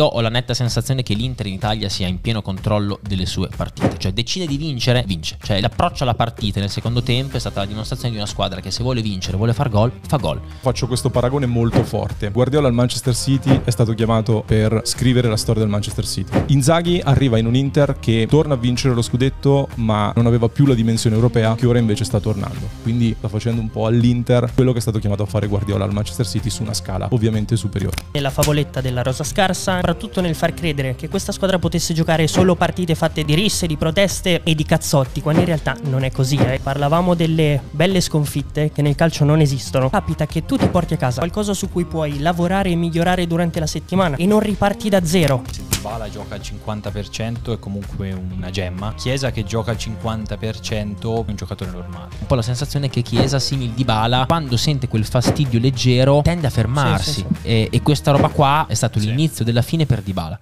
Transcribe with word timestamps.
Io 0.00 0.06
ho 0.06 0.22
la 0.22 0.30
netta 0.30 0.54
sensazione 0.54 1.02
che 1.02 1.12
l'Inter 1.12 1.44
in 1.48 1.52
Italia 1.52 1.90
sia 1.90 2.06
in 2.06 2.18
pieno 2.22 2.40
controllo 2.40 2.98
delle 3.02 3.26
sue 3.26 3.50
partite, 3.54 3.98
cioè 3.98 4.14
decide 4.14 4.46
di 4.46 4.56
vincere, 4.56 5.04
vince. 5.06 5.36
Cioè 5.42 5.60
l'approccio 5.60 6.04
alla 6.04 6.14
partita 6.14 6.60
nel 6.60 6.70
secondo 6.70 7.02
tempo 7.02 7.36
è 7.36 7.38
stata 7.38 7.60
la 7.60 7.66
dimostrazione 7.66 8.12
di 8.12 8.16
una 8.16 8.26
squadra 8.26 8.62
che 8.62 8.70
se 8.70 8.82
vuole 8.82 9.02
vincere, 9.02 9.36
vuole 9.36 9.52
far 9.52 9.68
gol, 9.68 9.92
fa 10.08 10.16
gol. 10.16 10.40
Faccio 10.60 10.86
questo 10.86 11.10
paragone 11.10 11.44
molto 11.44 11.84
forte. 11.84 12.30
Guardiola 12.30 12.68
al 12.68 12.72
Manchester 12.72 13.14
City 13.14 13.60
è 13.64 13.70
stato 13.70 13.92
chiamato 13.92 14.42
per 14.46 14.80
scrivere 14.84 15.28
la 15.28 15.36
storia 15.36 15.60
del 15.60 15.70
Manchester 15.70 16.06
City. 16.06 16.42
Inzaghi 16.46 16.98
arriva 17.04 17.36
in 17.36 17.44
un 17.44 17.54
Inter 17.54 17.98
che 18.00 18.26
torna 18.30 18.54
a 18.54 18.56
vincere 18.56 18.94
lo 18.94 19.02
scudetto, 19.02 19.68
ma 19.74 20.10
non 20.16 20.24
aveva 20.24 20.48
più 20.48 20.64
la 20.64 20.72
dimensione 20.72 21.16
europea 21.16 21.54
che 21.54 21.66
ora 21.66 21.78
invece 21.78 22.04
sta 22.04 22.18
tornando. 22.18 22.66
Quindi 22.80 23.14
sta 23.18 23.28
facendo 23.28 23.60
un 23.60 23.68
po' 23.68 23.84
all'Inter 23.84 24.52
quello 24.54 24.72
che 24.72 24.78
è 24.78 24.80
stato 24.80 24.98
chiamato 24.98 25.24
a 25.24 25.26
fare 25.26 25.46
Guardiola 25.48 25.84
al 25.84 25.92
Manchester 25.92 26.26
City 26.26 26.48
su 26.48 26.62
una 26.62 26.72
scala 26.72 27.08
ovviamente 27.10 27.56
superiore. 27.56 27.96
E 28.10 28.20
la 28.20 28.30
favoletta 28.30 28.80
della 28.80 29.02
rosa 29.02 29.22
scarsa 29.22 29.80
soprattutto 29.82 30.20
nel 30.20 30.36
far 30.36 30.54
credere 30.54 30.94
che 30.94 31.08
questa 31.08 31.32
squadra 31.32 31.58
potesse 31.58 31.92
giocare 31.92 32.28
solo 32.28 32.54
partite 32.54 32.94
fatte 32.94 33.24
di 33.24 33.34
risse, 33.34 33.66
di 33.66 33.76
proteste 33.76 34.42
e 34.44 34.54
di 34.54 34.64
cazzotti, 34.64 35.20
quando 35.20 35.40
in 35.40 35.46
realtà 35.46 35.76
non 35.82 36.04
è 36.04 36.12
così. 36.12 36.36
Eh. 36.36 36.60
Parlavamo 36.62 37.14
delle 37.14 37.60
belle 37.72 38.00
sconfitte 38.00 38.70
che 38.70 38.80
nel 38.80 38.94
calcio 38.94 39.24
non 39.24 39.40
esistono. 39.40 39.90
Capita 39.90 40.24
che 40.26 40.44
tu 40.44 40.56
ti 40.56 40.68
porti 40.68 40.94
a 40.94 40.96
casa 40.96 41.18
qualcosa 41.18 41.52
su 41.52 41.68
cui 41.68 41.84
puoi 41.84 42.20
lavorare 42.20 42.70
e 42.70 42.76
migliorare 42.76 43.26
durante 43.26 43.58
la 43.58 43.66
settimana 43.66 44.14
e 44.14 44.24
non 44.24 44.38
riparti 44.38 44.88
da 44.88 45.04
zero. 45.04 45.42
Bala 45.82 46.08
gioca 46.08 46.36
al 46.36 46.40
50% 46.40 47.54
è 47.54 47.58
comunque 47.58 48.12
una 48.12 48.50
gemma. 48.50 48.94
Chiesa 48.94 49.32
che 49.32 49.42
gioca 49.42 49.72
al 49.72 49.78
50% 49.78 51.00
è 51.00 51.24
un 51.26 51.34
giocatore 51.34 51.72
normale. 51.72 52.10
Un 52.20 52.26
po' 52.26 52.36
la 52.36 52.42
sensazione 52.42 52.88
che 52.88 53.02
Chiesa, 53.02 53.40
simil 53.40 53.70
di 53.70 53.84
Bala, 53.84 54.26
quando 54.28 54.56
sente 54.56 54.86
quel 54.86 55.04
fastidio 55.04 55.58
leggero, 55.58 56.20
tende 56.22 56.46
a 56.46 56.50
fermarsi. 56.50 57.10
Sì, 57.10 57.12
sì, 57.12 57.26
sì. 57.40 57.48
E, 57.48 57.68
e, 57.72 57.82
questa 57.82 58.12
roba 58.12 58.28
qua 58.28 58.66
è 58.68 58.74
stato 58.74 59.00
l'inizio 59.00 59.44
della 59.44 59.60
fine 59.60 59.71
per 59.86 60.02
Dybala. 60.02 60.38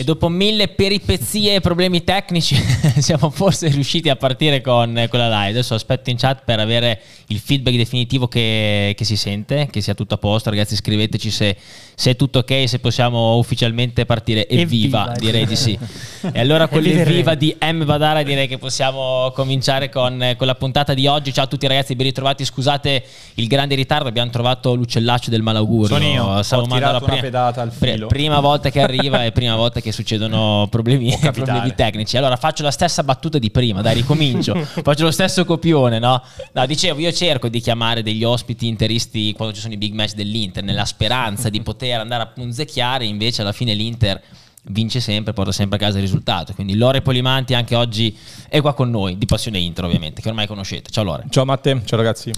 E 0.00 0.02
dopo 0.02 0.30
mille 0.30 0.68
peripezie 0.68 1.56
e 1.56 1.60
problemi 1.60 2.02
tecnici 2.02 2.56
siamo 3.00 3.28
forse 3.28 3.68
riusciti 3.68 4.08
a 4.08 4.16
partire 4.16 4.62
con 4.62 5.06
quella 5.10 5.28
live. 5.28 5.50
Adesso 5.50 5.74
aspetto 5.74 6.08
in 6.08 6.16
chat 6.16 6.40
per 6.42 6.58
avere 6.58 7.02
il 7.26 7.38
feedback 7.38 7.76
definitivo 7.76 8.26
che, 8.26 8.94
che 8.96 9.04
si 9.04 9.18
sente, 9.18 9.68
che 9.70 9.82
sia 9.82 9.92
tutto 9.92 10.14
a 10.14 10.16
posto. 10.16 10.48
Ragazzi 10.48 10.74
scriveteci 10.74 11.30
se, 11.30 11.54
se, 11.94 12.12
è 12.12 12.16
tutto 12.16 12.38
ok, 12.38 12.66
se 12.66 12.78
possiamo 12.78 13.36
ufficialmente 13.36 14.06
partire. 14.06 14.48
Evviva, 14.48 15.12
evviva 15.12 15.12
direi 15.18 15.44
di 15.44 15.54
sì. 15.54 15.78
e 16.32 16.40
allora 16.40 16.66
con 16.68 16.80
l'evviva 16.80 17.34
di 17.34 17.54
M 17.60 17.84
Badara 17.84 18.22
direi 18.22 18.48
che 18.48 18.56
possiamo 18.56 19.30
cominciare 19.34 19.90
con, 19.90 20.34
con, 20.38 20.46
la 20.46 20.54
puntata 20.54 20.94
di 20.94 21.08
oggi. 21.08 21.30
Ciao 21.30 21.44
a 21.44 21.46
tutti 21.46 21.66
ragazzi, 21.66 21.94
ben 21.94 22.06
ritrovati. 22.06 22.42
Scusate 22.42 23.04
il 23.34 23.46
grande 23.48 23.74
ritardo, 23.74 24.08
abbiamo 24.08 24.30
trovato 24.30 24.72
l'uccellaccio 24.72 25.28
del 25.28 25.42
malaugurio. 25.42 25.94
Sono 25.94 26.06
io, 26.06 26.42
Stavo 26.42 26.62
ho 26.62 26.66
tirato 26.68 27.04
una 27.04 27.16
pedata 27.16 27.60
al 27.60 27.70
filo. 27.70 28.06
Prima 28.06 28.40
volta 28.40 28.70
che 28.70 28.80
arriva 28.80 29.26
e 29.26 29.32
prima 29.32 29.56
volta 29.56 29.80
che 29.80 29.89
che 29.90 29.92
succedono 29.92 30.66
problemi, 30.70 31.16
problemi, 31.20 31.74
tecnici. 31.74 32.16
Allora 32.16 32.36
faccio 32.36 32.62
la 32.62 32.70
stessa 32.70 33.02
battuta 33.02 33.38
di 33.38 33.50
prima, 33.50 33.82
dai, 33.82 33.94
ricomincio. 33.94 34.54
faccio 34.82 35.04
lo 35.04 35.10
stesso 35.10 35.44
copione, 35.44 35.98
no? 35.98 36.22
No, 36.52 36.66
dicevo, 36.66 37.00
io 37.00 37.12
cerco 37.12 37.48
di 37.48 37.60
chiamare 37.60 38.02
degli 38.02 38.24
ospiti 38.24 38.66
interisti 38.66 39.32
quando 39.34 39.54
ci 39.54 39.60
sono 39.60 39.74
i 39.74 39.76
big 39.76 39.92
match 39.92 40.14
dell'Inter, 40.14 40.62
nella 40.62 40.84
speranza 40.84 41.50
di 41.50 41.60
poter 41.60 42.00
andare 42.00 42.22
a 42.22 42.26
punzecchiare, 42.26 43.04
invece 43.04 43.42
alla 43.42 43.52
fine 43.52 43.74
l'Inter 43.74 44.20
vince 44.64 45.00
sempre, 45.00 45.32
porta 45.32 45.52
sempre 45.52 45.76
a 45.76 45.80
casa 45.80 45.96
il 45.96 46.02
risultato. 46.02 46.54
Quindi 46.54 46.76
Lore 46.76 47.02
Polimanti 47.02 47.54
anche 47.54 47.74
oggi 47.74 48.16
è 48.48 48.60
qua 48.60 48.74
con 48.74 48.90
noi, 48.90 49.18
di 49.18 49.26
Passione 49.26 49.58
Intro 49.58 49.86
ovviamente, 49.86 50.22
che 50.22 50.28
ormai 50.28 50.46
conoscete. 50.46 50.90
Ciao 50.90 51.04
Lore. 51.04 51.24
Ciao 51.28 51.44
Matte, 51.44 51.82
ciao 51.84 51.98
ragazzi. 51.98 52.32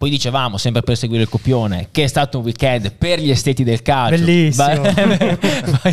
Poi 0.00 0.08
dicevamo, 0.08 0.56
sempre 0.56 0.80
per 0.80 0.96
seguire 0.96 1.24
il 1.24 1.28
copione, 1.28 1.88
che 1.90 2.04
è 2.04 2.06
stato 2.06 2.38
un 2.38 2.44
weekend 2.44 2.94
per 2.94 3.20
gli 3.20 3.28
esteti 3.28 3.64
del 3.64 3.82
calcio. 3.82 4.16
Bellissimo. 4.16 4.80
Bayern 4.80 5.38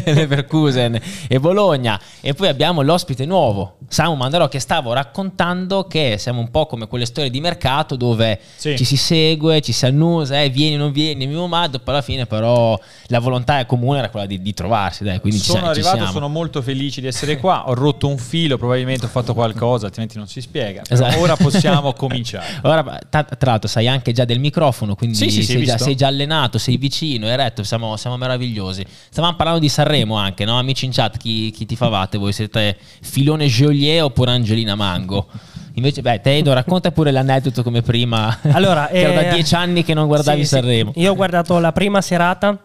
Leverkusen 0.16 0.98
e 1.28 1.40
Bologna. 1.42 2.00
E 2.22 2.34
poi 2.34 2.48
abbiamo 2.48 2.82
l'ospite 2.84 3.26
nuovo, 3.26 3.80
Samu 3.90 4.16
Mandarò, 4.16 4.48
che 4.48 4.60
stavo 4.60 4.94
raccontando 4.94 5.88
che 5.88 6.16
siamo 6.20 6.40
un 6.40 6.50
po' 6.52 6.68
come 6.68 6.88
quelle 6.88 7.06
storie 7.06 7.30
di 7.30 7.42
mercato 7.42 7.98
dove 7.98 8.40
sì. 8.56 8.78
ci 8.78 8.86
si 8.86 8.96
segue, 8.96 9.60
ci 9.60 9.74
si 9.74 9.86
annusa, 9.86 10.42
eh, 10.42 10.48
vieni 10.48 10.78
non 10.78 10.94
vieni, 10.94 11.28
mimo 11.28 11.48
maddo, 11.48 11.80
poi 11.80 11.94
alla 11.96 12.02
fine 12.02 12.26
però 12.26 12.80
la 13.08 13.20
volontà 13.20 13.66
comune 13.66 14.00
era 14.00 14.10
quella 14.10 14.26
di, 14.26 14.42
di 14.42 14.54
trovarsi. 14.54 15.04
Dai, 15.04 15.20
quindi 15.20 15.40
sono 15.40 15.64
ci, 15.74 15.82
arrivato, 15.82 16.06
ci 16.06 16.12
sono 16.14 16.30
molto 16.30 16.62
felice 16.62 17.02
di 17.02 17.08
essere 17.08 17.36
qua, 17.36 17.68
ho 17.68 17.74
rotto 17.74 18.08
un 18.08 18.18
filo, 18.18 18.58
probabilmente 18.58 19.04
ho 19.04 19.10
fatto 19.10 19.34
qualcosa, 19.34 19.88
altrimenti 19.88 20.18
non 20.18 20.30
si 20.30 20.40
spiega. 20.40 20.84
Esatto. 20.88 21.20
Ora 21.20 21.36
possiamo 21.36 21.92
cominciare. 21.92 22.46
Ora, 22.64 23.00
tra, 23.10 23.24
tra 23.24 23.52
l'altro 23.52 23.68
sai 23.68 23.88
anche 23.88 23.97
anche 23.98 24.12
già 24.14 24.26
del 24.26 24.40
microfono, 24.40 24.96
quindi 24.96 25.18
sì, 25.18 25.30
sì, 25.30 25.44
sei, 25.44 25.64
già, 25.64 25.78
sei, 25.78 25.96
già, 25.96 26.08
allenato, 26.08 26.58
sei 26.58 26.78
vicino, 26.78 27.28
eretto, 27.28 27.64
siamo, 27.64 27.98
siamo, 27.98 28.18
meravigliosi. 28.18 28.86
Stavamo 29.10 29.36
parlando 29.36 29.60
di 29.60 29.70
Sanremo 29.70 30.16
anche, 30.16 30.46
no? 30.46 30.58
Amici 30.58 30.86
in 30.86 30.92
chat, 30.92 31.18
chi, 31.18 31.52
chi 31.52 31.66
ti 31.66 31.76
favate? 31.76 32.18
Voi 32.18 32.32
siete 32.32 32.78
Filone 33.02 33.48
Geolier 33.48 34.04
oppure 34.04 34.32
Angelina 34.32 34.76
Mango? 34.76 35.28
Invece, 35.74 36.02
beh, 36.02 36.22
Tedo, 36.22 36.54
racconta 36.54 36.92
pure 36.92 37.12
l'aneddoto 37.12 37.62
come 37.62 37.82
prima. 37.82 38.40
Allora, 38.52 38.88
che 38.92 39.12
eh, 39.12 39.14
da 39.14 39.34
dieci 39.34 39.54
anni 39.54 39.84
che 39.84 39.94
non 39.94 40.08
guardavi 40.08 40.42
sì, 40.42 40.48
Sanremo. 40.48 40.92
Io 40.96 41.12
ho 41.12 41.16
guardato 41.16 41.60
la 41.60 41.72
prima 41.72 42.02
serata 42.02 42.58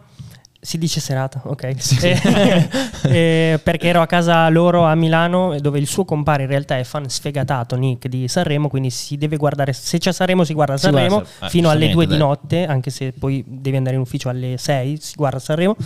si 0.65 0.79
dice 0.79 1.01
serata, 1.01 1.43
ok. 1.45 1.75
Sì. 1.83 2.07
Eh, 2.07 2.69
eh, 3.03 3.61
perché 3.61 3.89
ero 3.89 4.01
a 4.01 4.07
casa 4.07 4.49
loro 4.49 4.85
a 4.85 4.95
Milano, 4.95 5.59
dove 5.59 5.81
il 5.81 5.89
suo 5.89 6.05
compare 6.05 6.45
in 6.45 6.49
realtà 6.49 6.79
è 6.79 6.85
fan 6.85 7.09
sfegatato, 7.11 7.75
Nick, 7.75 8.07
di 8.07 8.29
Sanremo, 8.29 8.69
quindi 8.69 8.91
si 8.91 9.17
deve 9.17 9.37
guardare, 9.37 9.73
se 9.73 9.99
c'è 9.99 10.13
Sanremo 10.13 10.45
si 10.45 10.55
guarda 10.55 10.77
Sanremo 10.77 11.19
si 11.19 11.25
guarda, 11.25 11.49
fino 11.49 11.69
alle 11.69 11.91
2 11.91 12.07
di 12.07 12.17
notte, 12.17 12.65
anche 12.65 12.91
se 12.91 13.13
poi 13.13 13.45
devi 13.45 13.77
andare 13.77 13.97
in 13.97 14.03
ufficio 14.03 14.29
alle 14.29 14.57
6, 14.57 14.99
si 15.01 15.15
guarda 15.17 15.41
Sanremo. 15.41 15.77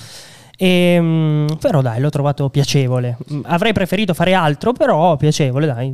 E, 0.56 0.66
ehm, 0.66 1.56
però 1.60 1.82
dai, 1.82 2.00
l'ho 2.00 2.08
trovato 2.08 2.48
piacevole. 2.48 3.16
Avrei 3.42 3.72
preferito 3.72 4.14
fare 4.14 4.32
altro, 4.32 4.72
però 4.72 5.16
piacevole, 5.16 5.66
dai. 5.66 5.92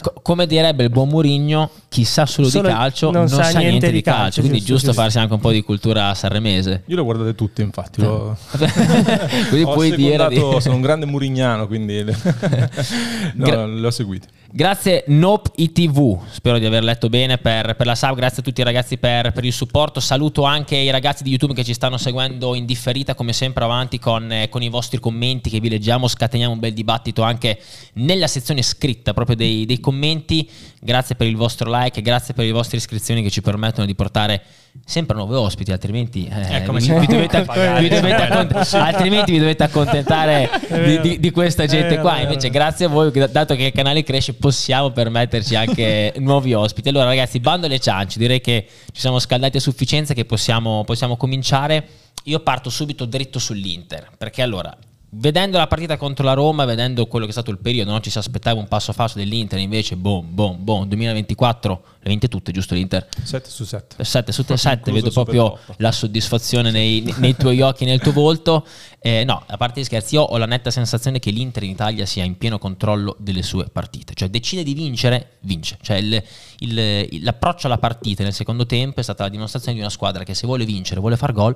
Co- 0.00 0.14
come 0.22 0.46
direbbe 0.46 0.84
il 0.84 0.90
buon 0.90 1.08
Murigno, 1.08 1.70
chi 1.88 2.04
sa 2.04 2.26
solo, 2.26 2.48
solo 2.48 2.68
di 2.68 2.74
calcio 2.74 3.10
non, 3.10 3.20
non 3.20 3.28
sa, 3.28 3.44
sa, 3.44 3.58
niente, 3.58 3.90
di 3.92 4.02
calcio. 4.02 4.20
calcio 4.20 4.40
quindi 4.40 4.58
giusto, 4.58 4.86
giusto, 4.86 4.92
farsi 4.92 5.18
anche 5.18 5.34
un 5.34 5.40
po' 5.40 5.52
di 5.52 5.62
cultura 5.62 6.12
sanremese. 6.14 6.82
Io 6.86 6.96
le 6.96 7.02
guardate 7.02 7.34
tutte, 7.34 7.62
infatti. 7.62 8.00
Lo... 8.00 8.36
quindi 9.48 9.64
puoi 9.64 9.94
dire. 9.94 10.28
Di... 10.28 10.40
Sono 10.58 10.74
un 10.74 10.80
grande 10.80 11.06
murignano, 11.06 11.66
quindi 11.66 12.02
no, 13.34 13.44
Gra- 13.44 13.66
le 13.66 13.86
ho 13.86 13.90
seguite. 13.90 14.28
Grazie 14.54 15.04
Nope 15.06 15.50
ITV, 15.54 16.26
spero 16.30 16.58
di 16.58 16.66
aver 16.66 16.84
letto 16.84 17.08
bene 17.08 17.38
per, 17.38 17.74
per, 17.74 17.86
la 17.86 17.94
sub, 17.94 18.14
grazie 18.14 18.40
a 18.40 18.44
tutti 18.44 18.60
i 18.60 18.64
ragazzi 18.64 18.98
per, 18.98 19.32
per, 19.32 19.46
il 19.46 19.52
supporto, 19.52 19.98
saluto 19.98 20.42
anche 20.42 20.76
i 20.76 20.90
ragazzi 20.90 21.22
di 21.22 21.30
YouTube 21.30 21.54
che 21.54 21.64
ci 21.64 21.72
stanno 21.72 21.96
seguendo 21.96 22.54
in 22.54 22.66
differita 22.66 23.14
come 23.14 23.32
sempre 23.32 23.64
avanti 23.64 23.98
con, 23.98 24.30
eh, 24.30 24.50
con 24.50 24.62
i 24.62 24.68
vostri 24.68 25.00
commenti 25.00 25.48
che 25.48 25.58
vi 25.58 25.70
leggiamo, 25.70 26.06
scateniamo 26.06 26.52
un 26.52 26.58
bel 26.58 26.74
dibattito 26.74 27.22
anche 27.22 27.58
nella 27.94 28.26
sezione 28.26 28.60
scritta 28.60 29.14
proprio 29.14 29.36
dei, 29.36 29.64
dei 29.64 29.80
commenti, 29.80 30.46
grazie 30.78 31.14
per 31.14 31.28
il 31.28 31.36
vostro 31.36 31.70
like, 31.74 32.02
grazie 32.02 32.34
per 32.34 32.44
le 32.44 32.52
vostre 32.52 32.76
iscrizioni 32.76 33.22
che 33.22 33.30
ci 33.30 33.40
permettono 33.40 33.86
di 33.86 33.94
portare 33.94 34.42
sempre 34.84 35.16
nuovi 35.16 35.34
ospiti, 35.34 35.70
altrimenti, 35.70 36.26
eh, 36.26 36.56
ecco, 36.56 36.72
vi, 36.72 36.80
vi, 36.80 37.06
dovete, 37.06 37.46
vi 37.78 37.88
dovete 37.88 38.22
accont- 38.22 38.74
altrimenti 38.74 39.32
vi 39.32 39.38
dovete 39.38 39.62
accontentare 39.62 40.50
di, 40.68 41.00
di, 41.00 41.20
di 41.20 41.30
questa 41.30 41.66
gente 41.66 41.98
qua. 41.98 42.20
Invece, 42.20 42.50
grazie 42.50 42.86
a 42.86 42.88
voi, 42.88 43.10
dato 43.30 43.54
che 43.54 43.64
il 43.64 43.72
canale 43.72 44.02
cresce, 44.02 44.34
possiamo 44.34 44.90
permetterci 44.90 45.54
anche 45.54 46.14
nuovi 46.20 46.52
ospiti. 46.54 46.88
Allora, 46.88 47.06
ragazzi, 47.06 47.40
bando 47.40 47.66
alle 47.66 47.78
ciance, 47.78 48.18
direi 48.18 48.40
che 48.40 48.66
ci 48.92 49.00
siamo 49.00 49.18
scaldati 49.18 49.56
a 49.56 49.60
sufficienza, 49.60 50.14
che 50.14 50.24
possiamo, 50.24 50.84
possiamo 50.84 51.16
cominciare. 51.16 51.86
Io 52.24 52.40
parto 52.40 52.70
subito 52.70 53.04
dritto 53.04 53.38
sull'Inter, 53.38 54.10
perché 54.16 54.42
allora 54.42 54.76
vedendo 55.14 55.58
la 55.58 55.66
partita 55.66 55.96
contro 55.96 56.24
la 56.24 56.32
Roma, 56.32 56.64
vedendo 56.64 57.06
quello 57.06 57.24
che 57.26 57.30
è 57.30 57.34
stato 57.34 57.50
il 57.50 57.58
periodo, 57.58 57.90
non 57.90 58.02
ci 58.02 58.08
si 58.08 58.16
aspettava 58.16 58.58
un 58.58 58.68
passo 58.68 58.92
falso 58.92 59.18
dell'Inter, 59.18 59.58
invece 59.58 59.96
boom, 59.96 60.32
boom, 60.32 60.64
boom, 60.64 60.86
2024 60.86 61.82
le 62.00 62.08
vinte 62.08 62.28
tutte, 62.28 62.50
giusto 62.50 62.74
l'Inter? 62.74 63.08
7 63.22 63.50
su 63.50 63.64
7. 63.64 64.02
7 64.02 64.32
su 64.32 64.42
7, 64.56 64.90
vedo 64.90 65.10
proprio 65.10 65.58
la 65.78 65.92
soddisfazione 65.92 66.70
nei, 66.70 67.12
nei, 67.18 67.36
tuoi 67.36 67.60
occhi, 67.60 67.84
nel 67.84 68.00
tuo 68.00 68.12
volto. 68.12 68.66
Eh, 69.00 69.24
no, 69.24 69.42
a 69.46 69.56
parte 69.58 69.80
gli 69.80 69.84
scherzi, 69.84 70.14
io 70.14 70.22
ho 70.22 70.36
la 70.38 70.46
netta 70.46 70.70
sensazione 70.70 71.18
che 71.18 71.30
l'Inter 71.30 71.64
in 71.64 71.70
Italia 71.70 72.06
sia 72.06 72.24
in 72.24 72.38
pieno 72.38 72.58
controllo 72.58 73.14
delle 73.18 73.42
sue 73.42 73.66
partite, 73.66 74.14
cioè 74.14 74.30
decide 74.30 74.62
di 74.62 74.72
vincere, 74.72 75.36
vince. 75.40 75.76
Cioè 75.82 75.98
il, 75.98 76.22
il, 76.60 77.22
l'approccio 77.22 77.66
alla 77.66 77.78
partita 77.78 78.22
nel 78.22 78.32
secondo 78.32 78.64
tempo 78.64 79.00
è 79.00 79.02
stata 79.02 79.24
la 79.24 79.28
dimostrazione 79.28 79.74
di 79.74 79.82
una 79.82 79.90
squadra 79.90 80.24
che 80.24 80.32
se 80.32 80.46
vuole 80.46 80.64
vincere, 80.64 81.00
vuole 81.00 81.18
far 81.18 81.32
gol, 81.32 81.54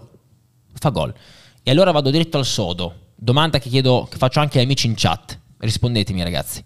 fa 0.74 0.90
gol. 0.90 1.14
E 1.62 1.70
allora 1.70 1.90
vado 1.90 2.10
diretto 2.10 2.36
al 2.36 2.44
sodo 2.44 3.04
domanda 3.16 3.58
che 3.58 3.68
chiedo, 3.68 4.06
che 4.08 4.18
faccio 4.18 4.40
anche 4.40 4.58
agli 4.58 4.64
amici 4.64 4.86
in 4.86 4.94
chat. 4.96 5.38
Rispondetemi, 5.58 6.22
ragazzi. 6.22 6.62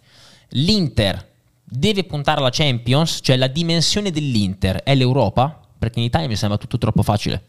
L'Inter 0.51 1.29
deve 1.65 2.05
puntare 2.05 2.41
alla 2.41 2.51
Champions? 2.51 3.21
Cioè 3.23 3.37
la 3.37 3.47
dimensione 3.47 4.11
dell'Inter 4.11 4.83
è 4.83 4.95
l'Europa? 4.95 5.61
Perché 5.79 6.01
in 6.01 6.07
Italia 6.07 6.29
mi 6.29 6.37
sembra 6.37 6.59
tutto 6.59 6.77
troppo 6.77 7.03
facile. 7.03 7.45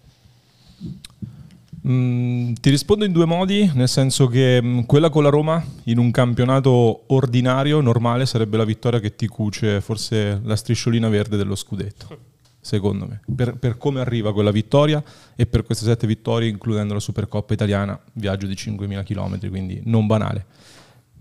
Mm, 1.88 2.54
ti 2.54 2.70
rispondo 2.70 3.06
in 3.06 3.12
due 3.12 3.26
modi, 3.26 3.70
nel 3.74 3.90
senso 3.90 4.28
che 4.28 4.62
mm, 4.62 4.82
quella 4.82 5.10
con 5.10 5.24
la 5.24 5.30
Roma 5.30 5.64
in 5.86 5.98
un 5.98 6.12
campionato 6.12 7.04
ordinario, 7.08 7.82
normale, 7.82 8.28
sarebbe 8.28 8.56
la 8.56 8.66
vittoria 8.66 9.00
che 9.00 9.16
ti 9.16 9.28
cuce 9.28 9.82
forse 9.82 10.40
la 10.44 10.56
strisciolina 10.56 11.10
verde 11.10 11.38
dello 11.38 11.56
scudetto, 11.56 12.18
secondo 12.62 13.08
me, 13.08 13.22
per, 13.36 13.58
per 13.58 13.78
come 13.78 14.00
arriva 14.00 14.32
quella 14.32 14.52
vittoria 14.52 15.04
e 15.36 15.46
per 15.46 15.64
queste 15.64 15.86
sette 15.86 16.08
vittorie, 16.08 16.48
includendo 16.48 16.94
la 16.94 17.00
Supercoppa 17.00 17.54
italiana, 17.54 18.00
viaggio 18.14 18.46
di 18.46 18.54
5.000 18.54 19.04
km, 19.04 19.50
quindi 19.50 19.82
non 19.86 20.08
banale. 20.08 20.46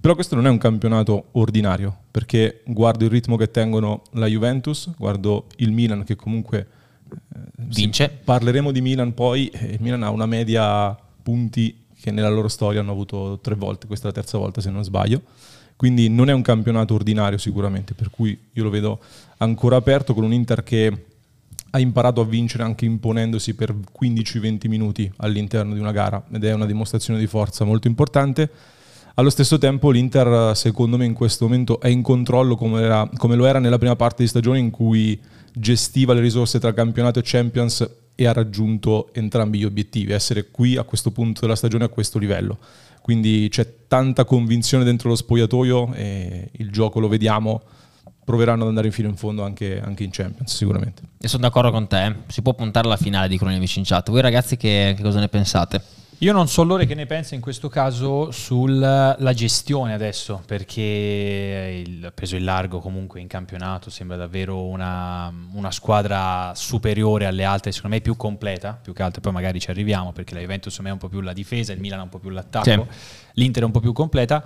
Però 0.01 0.15
questo 0.15 0.35
non 0.35 0.47
è 0.47 0.51
un 0.51 0.59
campionato 0.59 1.29
ordinario, 1.33 1.95
perché 2.11 2.63
guardo 2.67 3.05
il 3.05 3.11
ritmo 3.11 3.37
che 3.37 3.51
tengono 3.51 4.03
la 4.13 4.27
Juventus, 4.27 4.91
guardo 4.97 5.47
il 5.57 5.73
Milan 5.73 6.05
che 6.05 6.17
comunque 6.17 6.67
vince. 7.57 8.09
Sì, 8.09 8.19
parleremo 8.25 8.71
di 8.71 8.81
Milan 8.81 9.13
poi. 9.13 9.51
Il 9.53 9.79
Milan 9.81 10.03
ha 10.03 10.11
una 10.11 10.27
media 10.27 10.97
punti 11.23 11.85
che 12.01 12.11
nella 12.11 12.31
loro 12.31 12.49
storia 12.49 12.81
hanno 12.81 12.93
avuto 12.93 13.41
tre 13.43 13.55
volte, 13.55 13.87
questa 13.87 14.09
è 14.09 14.13
la 14.15 14.21
terza 14.21 14.39
volta 14.39 14.63
se 14.63 14.71
non 14.71 14.85
sbaglio. 14.85 15.21
Quindi 15.77 16.09
non 16.09 16.29
è 16.29 16.33
un 16.33 16.43
campionato 16.43 16.95
ordinario 16.95 17.39
sicuramente, 17.39 17.95
per 17.95 18.11
cui 18.11 18.39
io 18.53 18.63
lo 18.63 18.71
vedo 18.71 19.01
ancora 19.39 19.77
aperto 19.77 20.15
con 20.15 20.25
un 20.25 20.33
Inter 20.33 20.63
che 20.63 21.07
ha 21.71 21.79
imparato 21.79 22.21
a 22.21 22.25
vincere 22.25 22.65
anche 22.65 22.85
imponendosi 22.85 23.55
per 23.55 23.75
15-20 23.75 24.69
minuti 24.69 25.11
all'interno 25.19 25.75
di 25.75 25.81
una 25.81 25.93
gara 25.93 26.23
ed 26.33 26.45
è 26.45 26.53
una 26.53 26.67
dimostrazione 26.67 27.19
di 27.19 27.27
forza 27.27 27.65
molto 27.65 27.89
importante. 27.89 28.51
Allo 29.15 29.31
stesso 29.31 29.59
tempo 29.59 29.91
l'Inter 29.91 30.57
secondo 30.57 30.97
me 30.97 31.05
in 31.05 31.13
questo 31.13 31.45
momento 31.45 31.81
è 31.81 31.89
in 31.89 32.03
controllo 32.03 32.57
come, 32.57 32.81
era, 32.81 33.09
come 33.17 33.37
lo 33.37 33.47
era 33.47 33.59
nella 33.59 33.79
prima 33.79 33.97
parte 33.97 34.23
di 34.23 34.29
stagione 34.29 34.59
in 34.59 34.71
cui 34.71 35.21
gestiva 35.53 36.15
le 36.15 36.21
risorse 36.21 36.59
tra 36.59 36.73
campionato 36.73 37.19
e 37.19 37.23
Champions 37.25 37.89
e 38.15 38.27
ha 38.27 38.33
raggiunto 38.33 39.11
entrambi 39.13 39.59
gli 39.59 39.65
obiettivi, 39.65 40.13
essere 40.13 40.51
qui 40.51 40.77
a 40.77 40.83
questo 40.83 41.11
punto 41.11 41.41
della 41.41 41.57
stagione 41.57 41.85
a 41.85 41.89
questo 41.89 42.19
livello. 42.19 42.59
Quindi 43.01 43.49
c'è 43.51 43.87
tanta 43.89 44.25
convinzione 44.25 44.85
dentro 44.85 45.09
lo 45.09 45.17
spogliatoio 45.17 45.95
e 45.95 46.51
il 46.53 46.71
gioco 46.71 47.01
lo 47.01 47.09
vediamo 47.09 47.63
proveranno 48.31 48.63
ad 48.63 48.69
andare 48.69 48.91
fino 48.93 49.09
in 49.09 49.17
fondo 49.17 49.43
anche, 49.43 49.81
anche, 49.81 50.05
in 50.05 50.11
Champions 50.11 50.55
sicuramente. 50.55 51.03
E 51.21 51.29
sono 51.29 51.43
d'accordo 51.43 51.71
con 51.71 51.89
te, 51.89 52.15
si 52.29 52.43
può 52.43 52.55
puntare 52.55 52.87
alla 52.87 52.97
finale 52.97 53.29
di 53.29 53.37
Croni 53.37 53.57
Amici 53.57 53.81
in 53.81 53.85
chat. 53.85 54.09
Voi 54.11 54.21
ragazzi 54.21 54.57
che, 54.57 54.95
che 54.97 55.03
cosa 55.03 55.19
ne 55.19 55.29
pensate? 55.29 55.83
Io 56.23 56.35
non 56.35 56.49
so 56.49 56.65
l'ore 56.65 56.85
che 56.85 56.95
ne 56.95 57.07
pensa 57.07 57.35
in 57.35 57.41
questo 57.41 57.71
caso 57.71 58.31
sulla 58.31 59.17
gestione 59.35 59.95
adesso, 59.95 60.43
perché 60.45 61.83
ha 62.05 62.11
preso 62.11 62.37
il 62.37 62.45
largo 62.45 62.79
comunque 62.79 63.21
in 63.21 63.27
campionato, 63.27 63.89
sembra 63.89 64.19
davvero 64.19 64.67
una, 64.67 65.33
una, 65.55 65.71
squadra 65.71 66.53
superiore 66.55 67.25
alle 67.25 67.45
altre, 67.45 67.73
secondo 67.73 67.97
me 67.97 68.03
più 68.03 68.17
completa, 68.17 68.79
più 68.81 68.93
che 68.93 69.03
altro 69.03 69.23
poi 69.23 69.33
magari 69.33 69.61
ci 69.61 69.71
arriviamo, 69.71 70.13
perché 70.13 70.35
la 70.35 70.41
Juventus 70.41 70.79
è 70.79 70.91
un 70.91 70.99
po' 70.99 71.09
più 71.09 71.23
la 71.23 71.33
difesa, 71.33 71.73
il 71.73 71.81
Milan 71.81 72.01
è 72.01 72.03
un 72.03 72.11
po' 72.11 72.19
più 72.19 72.29
l'attacco, 72.29 72.65
sì. 72.65 73.31
l'Inter 73.33 73.63
è 73.63 73.67
un 73.67 73.73
po' 73.73 73.81
più 73.81 73.95
completa. 73.95 74.45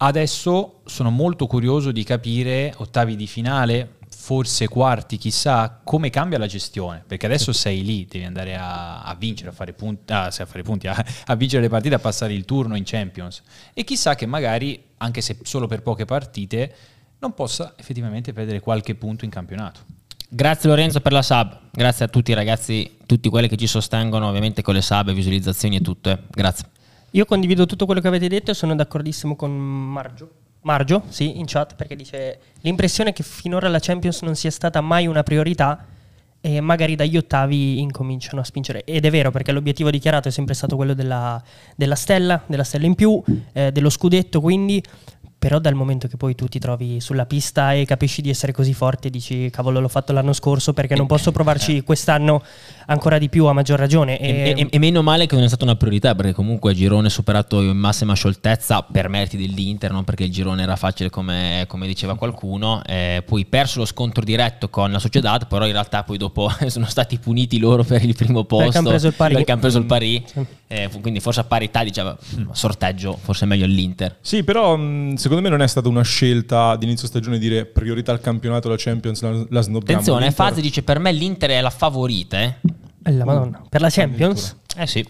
Adesso 0.00 0.82
sono 0.84 1.10
molto 1.10 1.48
curioso 1.48 1.90
di 1.90 2.04
capire 2.04 2.72
ottavi 2.76 3.16
di 3.16 3.26
finale, 3.26 3.96
forse 4.08 4.68
quarti, 4.68 5.16
chissà 5.16 5.80
come 5.82 6.08
cambia 6.08 6.38
la 6.38 6.46
gestione, 6.46 7.02
perché 7.04 7.26
adesso 7.26 7.52
sei 7.52 7.82
lì, 7.82 8.06
devi 8.08 8.24
andare 8.24 8.54
a, 8.54 9.02
a 9.02 9.16
vincere, 9.16 9.50
a 9.50 9.52
fare 9.52 9.72
punti, 9.72 10.12
ah, 10.12 10.26
a, 10.26 10.30
fare 10.30 10.62
punti 10.62 10.86
a, 10.86 11.04
a, 11.26 11.34
vincere 11.34 11.62
le 11.62 11.68
partite, 11.68 11.96
a 11.96 11.98
passare 11.98 12.32
il 12.32 12.44
turno 12.44 12.76
in 12.76 12.84
Champions 12.84 13.42
e 13.74 13.82
chissà 13.82 14.14
che 14.14 14.26
magari, 14.26 14.80
anche 14.98 15.20
se 15.20 15.36
solo 15.42 15.66
per 15.66 15.82
poche 15.82 16.04
partite, 16.04 16.74
non 17.18 17.34
possa 17.34 17.74
effettivamente 17.76 18.32
perdere 18.32 18.60
qualche 18.60 18.94
punto 18.94 19.24
in 19.24 19.32
campionato. 19.32 19.80
Grazie 20.28 20.68
Lorenzo 20.68 21.00
per 21.00 21.10
la 21.10 21.22
sub, 21.22 21.58
grazie 21.72 22.04
a 22.04 22.08
tutti 22.08 22.30
i 22.30 22.34
ragazzi, 22.34 22.98
tutti 23.04 23.28
quelli 23.28 23.48
che 23.48 23.56
ci 23.56 23.66
sostengono 23.66 24.28
ovviamente 24.28 24.62
con 24.62 24.74
le 24.74 24.82
sub, 24.82 25.10
visualizzazioni 25.10 25.76
e 25.76 25.80
tutto. 25.80 26.10
Eh. 26.10 26.18
Grazie. 26.30 26.66
Io 27.12 27.24
condivido 27.24 27.66
tutto 27.66 27.86
quello 27.86 28.00
che 28.00 28.08
avete 28.08 28.28
detto 28.28 28.50
e 28.50 28.54
sono 28.54 28.74
d'accordissimo 28.74 29.34
con 29.34 29.50
Margio 29.50 30.46
Margio, 30.62 31.04
sì, 31.08 31.38
in 31.38 31.46
chat, 31.46 31.76
perché 31.76 31.94
dice 31.94 32.38
l'impressione 32.60 33.10
è 33.10 33.12
che 33.12 33.22
finora 33.22 33.68
la 33.68 33.78
Champions 33.80 34.22
non 34.22 34.34
sia 34.34 34.50
stata 34.50 34.80
mai 34.80 35.06
una 35.06 35.22
priorità 35.22 35.86
e 36.40 36.60
magari 36.60 36.94
dagli 36.94 37.16
ottavi 37.16 37.80
incominciano 37.80 38.40
a 38.40 38.44
spingere. 38.44 38.84
Ed 38.84 39.04
è 39.04 39.10
vero, 39.10 39.30
perché 39.30 39.52
l'obiettivo 39.52 39.90
dichiarato 39.90 40.28
è 40.28 40.30
sempre 40.30 40.54
stato 40.54 40.76
quello 40.76 40.94
della, 40.94 41.42
della 41.76 41.94
stella, 41.94 42.42
della 42.46 42.64
stella 42.64 42.86
in 42.86 42.94
più, 42.94 43.22
eh, 43.52 43.72
dello 43.72 43.88
scudetto, 43.88 44.40
quindi 44.40 44.82
però 45.38 45.60
dal 45.60 45.74
momento 45.74 46.08
che 46.08 46.16
poi 46.16 46.34
tu 46.34 46.46
ti 46.46 46.58
trovi 46.58 47.00
sulla 47.00 47.24
pista 47.24 47.72
e 47.72 47.84
capisci 47.84 48.20
di 48.20 48.28
essere 48.28 48.50
così 48.50 48.74
forte, 48.74 49.08
dici 49.08 49.48
cavolo 49.50 49.78
l'ho 49.78 49.88
fatto 49.88 50.12
l'anno 50.12 50.32
scorso 50.32 50.72
perché 50.72 50.96
non 50.96 51.06
posso 51.06 51.30
provarci 51.30 51.76
eh. 51.76 51.82
quest'anno 51.84 52.42
ancora 52.86 53.18
di 53.18 53.28
più 53.28 53.46
a 53.46 53.52
maggior 53.52 53.78
ragione. 53.78 54.18
E, 54.18 54.54
e, 54.56 54.66
e, 54.68 54.78
meno 54.78 55.00
male 55.02 55.26
che 55.26 55.36
non 55.36 55.44
è 55.44 55.46
stata 55.46 55.62
una 55.64 55.76
priorità 55.76 56.16
perché 56.16 56.32
comunque 56.32 56.74
girone 56.74 57.08
superato 57.08 57.60
in 57.60 57.76
massima 57.76 58.14
scioltezza 58.14 58.82
per 58.82 59.08
meriti 59.08 59.36
dell'Inter, 59.36 59.92
non 59.92 60.02
perché 60.02 60.24
il 60.24 60.32
girone 60.32 60.62
era 60.62 60.74
facile 60.74 61.08
come, 61.08 61.64
come 61.68 61.86
diceva 61.86 62.16
qualcuno, 62.16 62.82
eh, 62.84 63.22
poi 63.24 63.44
perso 63.46 63.78
lo 63.78 63.84
scontro 63.84 64.24
diretto 64.24 64.68
con 64.68 64.90
la 64.90 64.98
Sociedad, 64.98 65.46
però 65.46 65.66
in 65.66 65.72
realtà 65.72 66.02
poi 66.02 66.16
dopo 66.16 66.50
sono 66.66 66.86
stati 66.86 67.18
puniti 67.18 67.58
loro 67.58 67.84
per 67.84 68.02
il 68.02 68.16
primo 68.16 68.42
posto 68.42 68.64
perché 68.64 68.78
hanno 68.78 68.88
preso 68.88 69.06
il 69.06 69.14
pari. 69.14 69.34
Perché 69.34 69.52
hanno 69.52 69.60
preso 69.60 69.78
il 69.78 69.84
pari. 69.84 70.24
Sì. 70.26 70.46
Eh, 70.70 70.90
quindi 71.00 71.20
forse 71.20 71.40
a 71.40 71.44
parità 71.44 71.82
diceva 71.82 72.14
sorteggio, 72.52 73.16
forse 73.20 73.44
è 73.44 73.48
meglio 73.48 73.64
l'Inter. 73.64 74.16
Sì, 74.20 74.44
però 74.44 74.76
mh, 74.76 75.14
secondo 75.28 75.42
me 75.42 75.50
non 75.50 75.60
è 75.60 75.68
stata 75.68 75.88
una 75.88 76.02
scelta 76.02 76.74
di 76.76 76.86
inizio 76.86 77.06
stagione 77.06 77.38
dire 77.38 77.66
priorità 77.66 78.12
al 78.12 78.20
campionato, 78.20 78.70
la 78.70 78.76
Champions, 78.78 79.20
la, 79.20 79.44
la 79.50 79.60
snobbiamo. 79.60 80.00
Attenzione, 80.00 80.26
l'Inter... 80.26 80.46
Faz 80.46 80.58
dice 80.58 80.82
per 80.82 80.98
me 80.98 81.12
l'Inter 81.12 81.50
è 81.50 81.60
la 81.60 81.70
favorita. 81.70 82.40
Eh? 82.40 82.54
La 83.02 83.24
Madonna. 83.24 83.62
Per 83.68 83.80
la 83.80 83.90
Champions? 83.90 84.56
Eh 84.76 84.86
sì. 84.86 85.06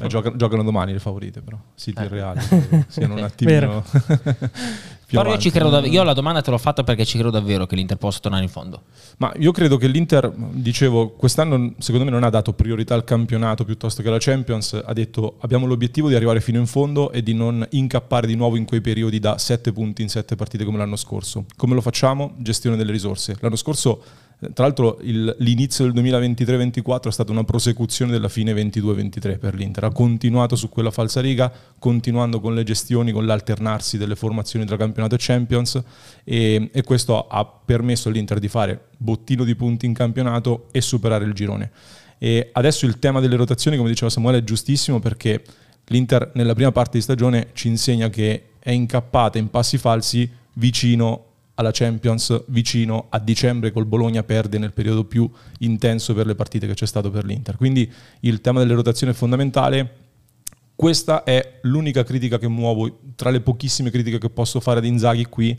Eh, 0.00 0.06
giocano, 0.08 0.36
giocano, 0.36 0.64
domani 0.64 0.92
le 0.92 0.98
favorite, 0.98 1.42
però. 1.42 1.56
City 1.76 2.02
e 2.02 2.04
eh. 2.04 2.08
Real 2.08 2.86
siano 2.88 3.14
un 3.14 3.22
attimino. 3.24 3.84
però 5.16 5.30
io 5.32 5.38
ci 5.38 5.50
credo 5.50 5.70
davvero. 5.70 5.92
Io 5.92 6.02
la 6.02 6.12
domanda 6.12 6.40
te 6.40 6.50
l'ho 6.50 6.58
fatta 6.58 6.82
perché 6.82 7.04
ci 7.04 7.14
credo 7.14 7.30
davvero 7.30 7.66
che 7.66 7.76
l'Inter 7.76 7.96
possa 7.96 8.20
tornare 8.20 8.42
in 8.42 8.48
fondo. 8.50 8.82
Ma 9.18 9.32
io 9.38 9.52
credo 9.52 9.76
che 9.76 9.86
l'Inter, 9.86 10.32
dicevo, 10.34 11.10
quest'anno 11.10 11.74
secondo 11.78 12.04
me 12.04 12.10
non 12.10 12.24
ha 12.24 12.30
dato 12.30 12.52
priorità 12.52 12.94
al 12.94 13.04
campionato 13.04 13.64
piuttosto 13.64 14.02
che 14.02 14.08
alla 14.08 14.18
Champions. 14.18 14.80
Ha 14.84 14.92
detto 14.92 15.36
abbiamo 15.40 15.66
l'obiettivo 15.66 16.08
di 16.08 16.14
arrivare 16.14 16.40
fino 16.40 16.58
in 16.58 16.66
fondo 16.66 17.12
e 17.12 17.22
di 17.22 17.34
non 17.34 17.66
incappare 17.70 18.26
di 18.26 18.34
nuovo 18.34 18.56
in 18.56 18.64
quei 18.64 18.80
periodi 18.80 19.18
da 19.18 19.38
7 19.38 19.72
punti 19.72 20.02
in 20.02 20.08
7 20.08 20.36
partite 20.36 20.64
come 20.64 20.78
l'anno 20.78 20.96
scorso. 20.96 21.44
Come 21.56 21.74
lo 21.74 21.80
facciamo? 21.80 22.34
Gestione 22.38 22.76
delle 22.76 22.92
risorse. 22.92 23.36
L'anno 23.40 23.56
scorso 23.56 24.02
tra 24.52 24.64
l'altro 24.64 24.98
il, 25.02 25.34
l'inizio 25.38 25.88
del 25.88 26.02
2023-24 26.02 27.08
è 27.08 27.12
stata 27.12 27.30
una 27.30 27.44
prosecuzione 27.44 28.10
della 28.10 28.28
fine 28.28 28.52
22-23 28.52 29.38
per 29.38 29.54
l'Inter, 29.54 29.84
ha 29.84 29.92
continuato 29.92 30.56
su 30.56 30.68
quella 30.68 30.90
falsa 30.90 31.20
riga, 31.20 31.52
continuando 31.78 32.40
con 32.40 32.54
le 32.54 32.64
gestioni, 32.64 33.12
con 33.12 33.24
l'alternarsi 33.24 33.98
delle 33.98 34.16
formazioni 34.16 34.64
tra 34.64 34.76
campionato 34.76 35.14
e 35.14 35.18
Champions 35.20 35.80
e, 36.24 36.70
e 36.72 36.82
questo 36.82 37.28
ha 37.28 37.44
permesso 37.44 38.08
all'Inter 38.08 38.40
di 38.40 38.48
fare 38.48 38.88
bottino 38.96 39.44
di 39.44 39.54
punti 39.54 39.86
in 39.86 39.94
campionato 39.94 40.66
e 40.72 40.80
superare 40.80 41.24
il 41.24 41.32
girone. 41.32 41.70
E 42.18 42.50
adesso 42.52 42.84
il 42.84 42.98
tema 42.98 43.20
delle 43.20 43.36
rotazioni, 43.36 43.76
come 43.76 43.88
diceva 43.88 44.10
Samuele, 44.10 44.38
è 44.38 44.44
giustissimo 44.44 44.98
perché 44.98 45.42
l'Inter 45.86 46.32
nella 46.34 46.54
prima 46.54 46.72
parte 46.72 46.98
di 46.98 47.02
stagione 47.02 47.48
ci 47.52 47.68
insegna 47.68 48.08
che 48.08 48.50
è 48.58 48.70
incappata 48.70 49.38
in 49.38 49.50
passi 49.50 49.78
falsi 49.78 50.30
vicino 50.54 51.31
alla 51.62 51.70
Champions 51.72 52.44
vicino 52.48 53.06
a 53.08 53.18
dicembre 53.18 53.72
col 53.72 53.86
Bologna 53.86 54.22
perde 54.22 54.58
nel 54.58 54.72
periodo 54.72 55.04
più 55.04 55.28
intenso 55.60 56.12
per 56.14 56.26
le 56.26 56.34
partite 56.34 56.66
che 56.66 56.74
c'è 56.74 56.86
stato 56.86 57.10
per 57.10 57.24
l'Inter. 57.24 57.56
Quindi 57.56 57.90
il 58.20 58.40
tema 58.40 58.60
delle 58.60 58.74
rotazioni 58.74 59.12
è 59.12 59.16
fondamentale. 59.16 59.96
Questa 60.74 61.24
è 61.24 61.60
l'unica 61.62 62.04
critica 62.04 62.38
che 62.38 62.48
muovo, 62.48 63.00
tra 63.14 63.30
le 63.30 63.40
pochissime 63.40 63.90
critiche 63.90 64.18
che 64.18 64.30
posso 64.30 64.60
fare 64.60 64.78
ad 64.78 64.84
Inzaghi 64.84 65.24
qui, 65.26 65.56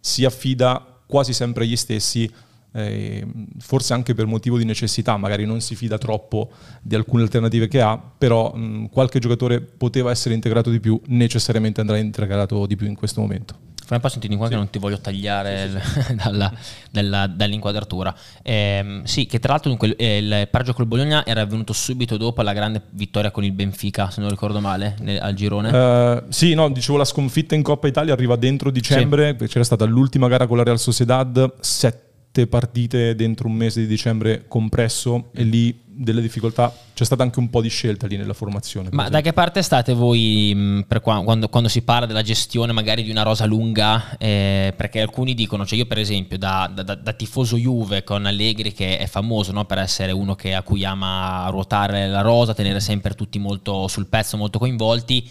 si 0.00 0.24
affida 0.24 1.00
quasi 1.06 1.32
sempre 1.32 1.64
agli 1.64 1.76
stessi, 1.76 2.30
eh, 2.72 3.26
forse 3.58 3.92
anche 3.92 4.14
per 4.14 4.26
motivo 4.26 4.58
di 4.58 4.64
necessità, 4.64 5.16
magari 5.16 5.46
non 5.46 5.60
si 5.60 5.74
fida 5.74 5.98
troppo 5.98 6.50
di 6.82 6.94
alcune 6.94 7.22
alternative 7.22 7.68
che 7.68 7.80
ha, 7.80 7.96
però 7.96 8.54
mh, 8.54 8.88
qualche 8.90 9.18
giocatore 9.18 9.60
poteva 9.60 10.10
essere 10.10 10.34
integrato 10.34 10.70
di 10.70 10.80
più, 10.80 11.00
necessariamente 11.06 11.80
andrà 11.80 11.96
integrato 11.96 12.66
di 12.66 12.76
più 12.76 12.86
in 12.86 12.94
questo 12.94 13.20
momento. 13.20 13.54
Fai 13.86 13.98
un 13.98 14.00
po' 14.00 14.08
sentire 14.08 14.34
qua 14.34 14.46
sì. 14.46 14.50
che 14.50 14.58
non 14.58 14.68
ti 14.68 14.80
voglio 14.80 14.98
tagliare 14.98 15.70
sì, 15.70 16.02
sì, 16.02 16.14
dalla, 16.18 16.52
dalla, 16.90 17.28
dall'inquadratura. 17.28 18.12
Eh, 18.42 19.02
sì, 19.04 19.26
che 19.26 19.38
tra 19.38 19.52
l'altro 19.52 19.70
dunque, 19.70 19.94
eh, 19.94 20.18
il 20.18 20.48
pareggio 20.50 20.72
col 20.72 20.86
Bologna 20.86 21.24
era 21.24 21.42
avvenuto 21.42 21.72
subito 21.72 22.16
dopo 22.16 22.42
la 22.42 22.52
grande 22.52 22.82
vittoria 22.90 23.30
con 23.30 23.44
il 23.44 23.52
Benfica, 23.52 24.10
se 24.10 24.20
non 24.20 24.28
ricordo 24.28 24.58
male, 24.58 24.96
nel, 25.02 25.22
al 25.22 25.34
girone. 25.34 25.70
Uh, 25.70 26.24
sì, 26.30 26.54
no, 26.54 26.68
dicevo 26.68 26.98
la 26.98 27.04
sconfitta 27.04 27.54
in 27.54 27.62
Coppa 27.62 27.86
Italia 27.86 28.12
arriva 28.12 28.34
dentro 28.34 28.72
dicembre, 28.72 29.36
c'era 29.36 29.62
stata 29.62 29.84
l'ultima 29.84 30.26
gara 30.26 30.48
con 30.48 30.56
la 30.56 30.64
Real 30.64 30.80
Sociedad, 30.80 31.54
7 31.60 32.05
sette 32.36 32.46
partite 32.46 33.14
dentro 33.14 33.48
un 33.48 33.54
mese 33.54 33.80
di 33.80 33.86
dicembre 33.86 34.44
compresso 34.46 35.30
e 35.32 35.42
lì 35.42 35.84
delle 35.98 36.20
difficoltà, 36.20 36.70
c'è 36.92 37.04
stata 37.06 37.22
anche 37.22 37.38
un 37.38 37.48
po' 37.48 37.62
di 37.62 37.70
scelta 37.70 38.06
lì 38.06 38.18
nella 38.18 38.34
formazione. 38.34 38.90
Ma 38.92 39.08
da 39.08 39.22
che 39.22 39.32
parte 39.32 39.62
state 39.62 39.94
voi 39.94 40.52
mh, 40.54 40.86
qua, 41.00 41.22
quando, 41.24 41.48
quando, 41.48 41.70
si 41.70 41.80
parla 41.80 42.04
della 42.04 42.20
gestione 42.20 42.72
magari 42.72 43.02
di 43.02 43.10
una 43.10 43.22
rosa 43.22 43.46
lunga? 43.46 44.18
Eh, 44.18 44.74
perché 44.76 45.00
alcuni 45.00 45.32
dicono, 45.32 45.64
cioè 45.64 45.78
io 45.78 45.86
per 45.86 45.98
esempio 45.98 46.36
da, 46.36 46.70
da, 46.72 46.82
da 46.82 47.12
tifoso 47.14 47.56
Juve 47.56 48.04
con 48.04 48.26
Allegri 48.26 48.74
che 48.74 48.98
è 48.98 49.06
famoso 49.06 49.52
no, 49.52 49.64
per 49.64 49.78
essere 49.78 50.12
uno 50.12 50.34
che, 50.34 50.52
a 50.52 50.62
cui 50.62 50.84
ama 50.84 51.46
ruotare 51.48 52.06
la 52.08 52.20
rosa, 52.20 52.52
tenere 52.52 52.80
sempre 52.80 53.14
tutti 53.14 53.38
molto 53.38 53.88
sul 53.88 54.06
pezzo, 54.06 54.36
molto 54.36 54.58
coinvolti, 54.58 55.26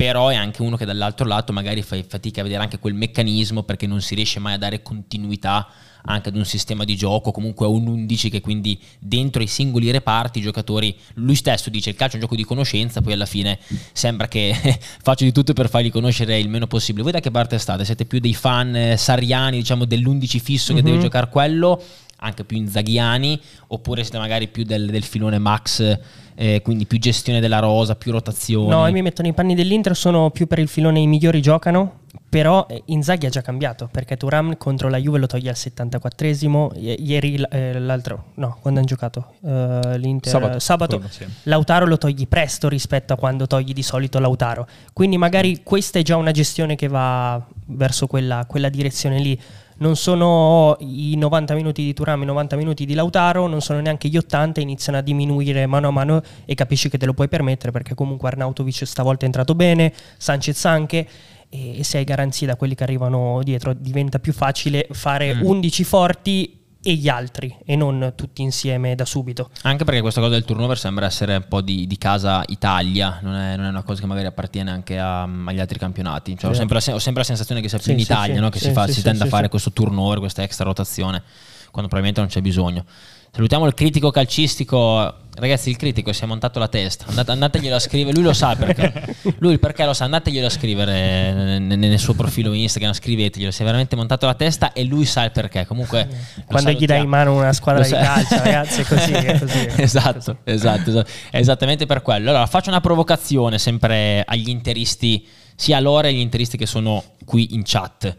però 0.00 0.28
è 0.28 0.34
anche 0.34 0.62
uno 0.62 0.78
che 0.78 0.86
dall'altro 0.86 1.26
lato 1.26 1.52
magari 1.52 1.82
fa 1.82 2.02
fatica 2.08 2.40
a 2.40 2.44
vedere 2.44 2.62
anche 2.62 2.78
quel 2.78 2.94
meccanismo 2.94 3.64
perché 3.64 3.86
non 3.86 4.00
si 4.00 4.14
riesce 4.14 4.40
mai 4.40 4.54
a 4.54 4.56
dare 4.56 4.80
continuità 4.80 5.68
anche 6.04 6.30
ad 6.30 6.36
un 6.36 6.46
sistema 6.46 6.84
di 6.84 6.96
gioco, 6.96 7.32
comunque 7.32 7.66
a 7.66 7.68
un 7.68 7.86
11 7.86 8.30
che 8.30 8.40
quindi 8.40 8.80
dentro 8.98 9.42
i 9.42 9.46
singoli 9.46 9.90
reparti 9.90 10.38
i 10.38 10.42
giocatori, 10.42 10.96
lui 11.16 11.34
stesso 11.34 11.68
dice 11.68 11.90
il 11.90 11.96
calcio 11.96 12.12
è 12.12 12.16
un 12.16 12.22
gioco 12.22 12.34
di 12.34 12.44
conoscenza, 12.44 13.02
poi 13.02 13.12
alla 13.12 13.26
fine 13.26 13.58
sembra 13.92 14.26
che 14.26 14.56
faccio 15.02 15.24
di 15.24 15.32
tutto 15.32 15.52
per 15.52 15.68
farli 15.68 15.90
conoscere 15.90 16.38
il 16.38 16.48
meno 16.48 16.66
possibile. 16.66 17.02
Voi 17.02 17.12
da 17.12 17.20
che 17.20 17.30
parte 17.30 17.58
state? 17.58 17.84
Siete 17.84 18.06
più 18.06 18.20
dei 18.20 18.32
fan 18.32 18.74
eh, 18.74 18.96
sariani, 18.96 19.58
diciamo 19.58 19.84
dell'11 19.84 20.38
fisso 20.38 20.72
che 20.72 20.80
mm-hmm. 20.80 20.90
deve 20.92 21.02
giocare 21.02 21.28
quello, 21.28 21.82
anche 22.20 22.44
più 22.44 22.56
inzaghiani, 22.56 23.40
oppure 23.68 24.02
siete 24.02 24.18
magari 24.18 24.48
più 24.48 24.64
del, 24.64 24.90
del 24.90 25.04
filone 25.04 25.38
Max 25.38 25.98
eh, 26.40 26.62
quindi 26.62 26.86
più 26.86 26.98
gestione 26.98 27.38
della 27.38 27.58
rosa, 27.58 27.96
più 27.96 28.12
rotazioni. 28.12 28.68
No, 28.68 28.86
io 28.86 28.92
mi 28.92 29.02
metto 29.02 29.20
nei 29.20 29.34
panni 29.34 29.54
dell'Inter, 29.54 29.94
sono 29.94 30.30
più 30.30 30.46
per 30.46 30.58
il 30.58 30.68
filone 30.68 30.98
i 30.98 31.06
migliori 31.06 31.42
giocano, 31.42 31.98
però 32.30 32.66
eh, 32.66 32.82
Inzaghi 32.86 33.26
ha 33.26 33.28
già 33.28 33.42
cambiato, 33.42 33.90
perché 33.92 34.16
Turam 34.16 34.56
contro 34.56 34.88
la 34.88 34.96
Juve 34.96 35.18
lo 35.18 35.26
toglie 35.26 35.50
al 35.50 35.56
74esimo, 35.58 36.70
ieri 36.78 37.44
eh, 37.50 37.78
l'altro, 37.78 38.28
no, 38.36 38.56
quando 38.62 38.80
hanno 38.80 38.88
giocato 38.88 39.34
uh, 39.40 39.96
l'Inter 39.96 40.32
sabato, 40.32 40.58
sabato 40.60 40.96
quello, 40.96 41.12
sì. 41.12 41.26
Lautaro 41.42 41.84
lo 41.84 41.98
togli 41.98 42.26
presto 42.26 42.70
rispetto 42.70 43.12
a 43.12 43.16
quando 43.16 43.46
togli 43.46 43.74
di 43.74 43.82
solito 43.82 44.18
Lautaro, 44.18 44.66
quindi 44.94 45.18
magari 45.18 45.60
questa 45.62 45.98
è 45.98 46.02
già 46.02 46.16
una 46.16 46.30
gestione 46.30 46.74
che 46.74 46.88
va 46.88 47.44
verso 47.66 48.06
quella, 48.06 48.46
quella 48.46 48.70
direzione 48.70 49.18
lì 49.18 49.38
non 49.80 49.96
sono 49.96 50.76
i 50.80 51.16
90 51.16 51.54
minuti 51.54 51.82
di 51.82 51.92
Turam, 51.92 52.22
i 52.22 52.26
90 52.26 52.56
minuti 52.56 52.86
di 52.86 52.94
Lautaro, 52.94 53.46
non 53.46 53.60
sono 53.60 53.80
neanche 53.80 54.08
gli 54.08 54.16
80, 54.16 54.60
iniziano 54.60 54.98
a 54.98 55.02
diminuire 55.02 55.66
mano 55.66 55.88
a 55.88 55.90
mano 55.90 56.22
e 56.44 56.54
capisci 56.54 56.88
che 56.88 56.98
te 56.98 57.06
lo 57.06 57.14
puoi 57.14 57.28
permettere 57.28 57.72
perché 57.72 57.94
comunque 57.94 58.28
Arnautovic 58.28 58.86
stavolta 58.86 59.22
è 59.22 59.26
entrato 59.26 59.54
bene, 59.54 59.92
Sanchez 60.16 60.64
anche 60.64 61.06
e 61.52 61.82
se 61.82 61.98
hai 61.98 62.04
garanzie 62.04 62.46
da 62.46 62.54
quelli 62.54 62.76
che 62.76 62.84
arrivano 62.84 63.40
dietro 63.42 63.74
diventa 63.74 64.20
più 64.20 64.32
facile 64.32 64.86
fare 64.92 65.34
mm. 65.34 65.42
11 65.42 65.84
forti 65.84 66.59
e 66.82 66.94
gli 66.94 67.08
altri 67.08 67.54
e 67.64 67.76
non 67.76 68.14
tutti 68.16 68.42
insieme 68.42 68.94
da 68.94 69.04
subito. 69.04 69.50
Anche 69.62 69.84
perché 69.84 70.00
questa 70.00 70.20
cosa 70.20 70.32
del 70.32 70.44
turnover 70.44 70.78
sembra 70.78 71.06
essere 71.06 71.36
un 71.36 71.44
po' 71.48 71.60
di, 71.60 71.86
di 71.86 71.98
casa 71.98 72.42
Italia, 72.46 73.18
non 73.22 73.34
è, 73.34 73.56
non 73.56 73.66
è, 73.66 73.68
una 73.68 73.82
cosa 73.82 74.00
che 74.00 74.06
magari 74.06 74.26
appartiene 74.26 74.70
anche 74.70 74.98
a, 74.98 75.22
agli 75.22 75.60
altri 75.60 75.78
campionati. 75.78 76.36
Cioè, 76.38 76.50
ho, 76.50 76.54
sempre 76.54 76.80
la, 76.84 76.94
ho, 76.94 76.98
sempre 76.98 77.22
la, 77.22 77.28
sensazione 77.28 77.60
che 77.60 77.68
sia 77.68 77.78
più 77.78 77.88
sì, 77.88 77.92
in 77.92 77.98
Italia 77.98 78.34
sì, 78.34 78.40
no? 78.40 78.48
che 78.48 78.58
sì, 78.58 78.66
si, 78.66 78.72
fa, 78.72 78.86
si 78.86 79.02
tende 79.02 79.24
a 79.24 79.26
fare 79.26 79.48
questo 79.48 79.72
turnover, 79.72 80.18
questa 80.18 80.42
extra 80.42 80.64
rotazione, 80.64 81.22
quando 81.70 81.88
probabilmente 81.88 82.20
non 82.20 82.28
c'è 82.28 82.40
bisogno. 82.40 82.84
Salutiamo 83.32 83.66
il 83.66 83.74
critico 83.74 84.10
calcistico. 84.10 85.14
Ragazzi, 85.32 85.70
il 85.70 85.76
critico 85.76 86.12
si 86.12 86.24
è 86.24 86.26
montato 86.26 86.58
la 86.58 86.66
testa. 86.66 87.06
Andate, 87.06 87.30
andateglielo 87.30 87.76
a 87.76 87.78
scrivere. 87.78 88.14
Lui 88.14 88.24
lo 88.24 88.32
sa 88.32 88.56
perché. 88.56 89.16
Lui 89.38 89.52
il 89.52 89.60
perché 89.60 89.84
lo 89.84 89.92
sa. 89.92 90.04
Andateglielo 90.04 90.46
a 90.46 90.50
scrivere 90.50 91.58
nel 91.60 91.98
suo 92.00 92.14
profilo 92.14 92.52
Instagram. 92.52 92.92
Scriveteglielo. 92.92 93.52
Si 93.52 93.62
è 93.62 93.64
veramente 93.64 93.94
montato 93.94 94.26
la 94.26 94.34
testa 94.34 94.72
e 94.72 94.82
lui 94.82 95.04
sa 95.04 95.24
il 95.24 95.30
perché. 95.30 95.64
Comunque, 95.64 96.08
quando 96.44 96.72
gli 96.72 96.84
dai 96.84 97.02
in 97.02 97.08
mano 97.08 97.36
una 97.36 97.52
squadra 97.52 97.84
di 97.84 97.90
calcio, 97.90 98.36
ragazzi, 98.36 98.80
è 98.80 98.84
così. 98.84 99.12
È 99.12 99.38
così. 99.38 99.68
esatto, 99.80 100.38
esatto, 100.42 100.90
esatto. 100.90 101.10
È 101.30 101.38
esattamente 101.38 101.86
per 101.86 102.02
quello. 102.02 102.30
Allora, 102.30 102.46
faccio 102.46 102.68
una 102.68 102.80
provocazione 102.80 103.58
sempre 103.58 104.24
agli 104.26 104.48
interisti, 104.48 105.24
sia 105.54 105.76
a 105.76 105.80
loro 105.80 106.02
che 106.02 106.08
agli 106.08 106.18
interisti 106.18 106.56
che 106.56 106.66
sono 106.66 107.02
qui 107.24 107.54
in 107.54 107.62
chat. 107.64 108.14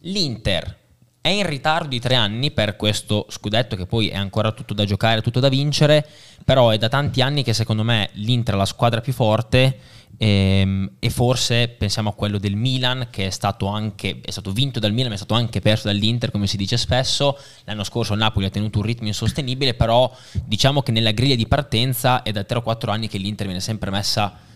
L'Inter 0.00 0.80
è 1.22 1.28
in 1.28 1.46
ritardo 1.46 1.86
di 1.86 2.00
tre 2.00 2.16
anni 2.16 2.50
per 2.50 2.74
questo 2.74 3.26
scudetto 3.28 3.76
che 3.76 3.86
poi 3.86 4.08
è 4.08 4.16
ancora 4.16 4.50
tutto 4.50 4.74
da 4.74 4.84
giocare, 4.84 5.22
tutto 5.22 5.38
da 5.38 5.48
vincere, 5.48 6.04
però 6.44 6.70
è 6.70 6.78
da 6.78 6.88
tanti 6.88 7.22
anni 7.22 7.44
che 7.44 7.54
secondo 7.54 7.84
me 7.84 8.10
l'Inter 8.14 8.54
è 8.54 8.56
la 8.56 8.64
squadra 8.64 9.00
più 9.00 9.12
forte 9.12 9.78
ehm, 10.16 10.94
e 10.98 11.10
forse 11.10 11.68
pensiamo 11.68 12.08
a 12.08 12.14
quello 12.14 12.38
del 12.38 12.56
Milan 12.56 13.06
che 13.08 13.28
è 13.28 13.30
stato 13.30 13.68
anche 13.68 14.18
è 14.20 14.32
stato 14.32 14.50
vinto 14.50 14.80
dal 14.80 14.92
Milan 14.92 15.10
ma 15.10 15.14
è 15.14 15.16
stato 15.16 15.34
anche 15.34 15.60
perso 15.60 15.86
dall'Inter 15.86 16.32
come 16.32 16.48
si 16.48 16.56
dice 16.56 16.76
spesso. 16.76 17.38
L'anno 17.66 17.84
scorso 17.84 18.14
il 18.14 18.18
Napoli 18.18 18.46
ha 18.46 18.50
tenuto 18.50 18.78
un 18.78 18.84
ritmo 18.84 19.06
insostenibile 19.06 19.74
però 19.74 20.12
diciamo 20.44 20.82
che 20.82 20.90
nella 20.90 21.12
griglia 21.12 21.36
di 21.36 21.46
partenza 21.46 22.24
è 22.24 22.32
da 22.32 22.42
3 22.42 22.58
o 22.58 22.62
4 22.62 22.90
anni 22.90 23.06
che 23.06 23.18
l'Inter 23.18 23.46
viene 23.46 23.60
sempre 23.60 23.92
messa 23.92 24.50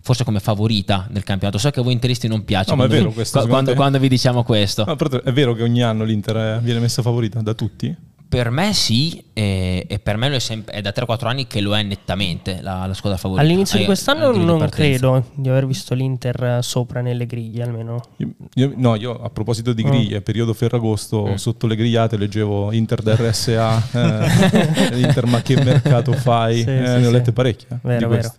forse 0.00 0.24
come 0.24 0.40
favorita 0.40 1.06
del 1.10 1.24
campionato. 1.24 1.58
So 1.58 1.70
che 1.70 1.80
a 1.80 1.82
voi 1.82 1.92
interisti 1.92 2.28
non 2.28 2.44
piace 2.44 2.70
no, 2.70 2.76
quando, 2.76 2.94
ma 2.94 2.98
è 2.98 3.02
vero 3.02 3.14
questo, 3.14 3.46
quando, 3.46 3.74
quando, 3.74 3.98
vi 3.98 4.08
diciamo 4.08 4.42
questo. 4.42 4.84
No, 4.84 4.96
però 4.96 5.22
è 5.22 5.32
vero 5.32 5.54
che 5.54 5.62
ogni 5.62 5.82
anno 5.82 6.04
l'Inter 6.04 6.60
viene 6.60 6.80
messa 6.80 7.02
favorita 7.02 7.40
da 7.40 7.54
tutti? 7.54 7.96
Per 8.28 8.50
me 8.50 8.74
sì, 8.74 9.24
e, 9.32 9.86
e 9.88 9.98
per 10.00 10.18
me 10.18 10.30
è, 10.30 10.38
sempre, 10.38 10.74
è, 10.74 10.82
da 10.82 10.92
3-4 10.94 11.28
anni 11.28 11.46
che 11.46 11.62
lo 11.62 11.74
è 11.74 11.82
nettamente 11.82 12.60
la, 12.60 12.84
la 12.84 12.92
squadra 12.92 13.18
favorita. 13.18 13.46
All'inizio 13.46 13.78
di 13.78 13.86
quest'anno 13.86 14.36
non 14.36 14.58
di 14.58 14.68
credo 14.68 15.30
di 15.34 15.48
aver 15.48 15.66
visto 15.66 15.94
l'Inter 15.94 16.58
sopra 16.60 17.00
nelle 17.00 17.24
griglie 17.24 17.62
almeno. 17.62 18.02
Io, 18.18 18.34
io, 18.52 18.72
no, 18.76 18.96
io 18.96 19.18
a 19.18 19.30
proposito 19.30 19.72
di 19.72 19.82
griglie, 19.82 20.18
oh. 20.18 20.20
periodo 20.20 20.52
Ferragosto, 20.52 21.28
mm. 21.28 21.34
sotto 21.36 21.66
le 21.66 21.74
grigliate 21.74 22.18
leggevo 22.18 22.70
Inter 22.72 23.00
da 23.00 23.16
RSA, 23.16 23.88
eh, 24.92 24.98
Inter 25.00 25.24
ma 25.24 25.40
che 25.40 25.56
mercato 25.64 26.12
fai? 26.12 26.56
Sì, 26.56 26.68
eh, 26.68 26.84
sì, 26.84 27.00
ne 27.00 27.06
ho 27.06 27.10
lette 27.10 27.32
parecchie. 27.32 27.78
Vero, 27.80 28.08
vero. 28.10 28.34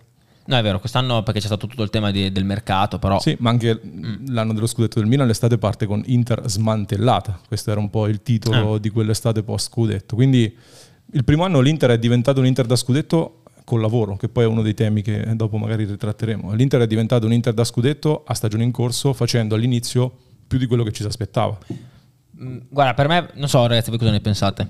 No, 0.49 0.57
è 0.57 0.63
vero, 0.63 0.79
quest'anno 0.79 1.21
perché 1.21 1.39
c'è 1.39 1.45
stato 1.45 1.67
tutto 1.67 1.83
il 1.83 1.91
tema 1.91 2.09
di, 2.09 2.31
del 2.31 2.43
mercato, 2.43 2.97
però... 2.97 3.19
Sì, 3.19 3.35
ma 3.39 3.51
anche 3.51 3.79
mm. 3.85 4.29
l'anno 4.29 4.51
dello 4.53 4.65
scudetto 4.65 4.99
del 4.99 5.07
Milan, 5.07 5.27
l'estate 5.27 5.59
parte 5.59 5.85
con 5.85 6.01
Inter 6.07 6.41
smantellata. 6.47 7.39
Questo 7.47 7.69
era 7.69 7.79
un 7.79 7.91
po' 7.91 8.07
il 8.07 8.23
titolo 8.23 8.77
eh. 8.77 8.79
di 8.79 8.89
quell'estate 8.89 9.43
post-scudetto. 9.43 10.15
Quindi 10.15 10.51
il 11.11 11.23
primo 11.23 11.43
anno 11.43 11.59
l'Inter 11.59 11.91
è 11.91 11.99
diventato 11.99 12.39
un 12.39 12.47
Inter 12.47 12.65
da 12.65 12.75
scudetto 12.75 13.43
col 13.63 13.79
lavoro, 13.79 14.17
che 14.17 14.27
poi 14.27 14.45
è 14.45 14.47
uno 14.47 14.63
dei 14.63 14.73
temi 14.73 15.03
che 15.03 15.23
dopo 15.35 15.57
magari 15.57 15.85
ritratteremo. 15.85 16.51
L'Inter 16.53 16.81
è 16.81 16.87
diventato 16.87 17.27
un 17.27 17.33
Inter 17.33 17.53
da 17.53 17.63
scudetto 17.63 18.23
a 18.25 18.33
stagione 18.33 18.63
in 18.63 18.71
corso, 18.71 19.13
facendo 19.13 19.53
all'inizio 19.53 20.11
più 20.47 20.57
di 20.57 20.65
quello 20.65 20.81
che 20.81 20.91
ci 20.91 21.03
si 21.03 21.07
aspettava. 21.07 21.55
Mm, 22.41 22.57
guarda, 22.69 22.95
per 22.95 23.07
me, 23.07 23.29
non 23.35 23.47
so 23.47 23.67
ragazzi, 23.67 23.91
voi 23.91 23.99
cosa 23.99 24.09
ne 24.09 24.19
pensate? 24.19 24.67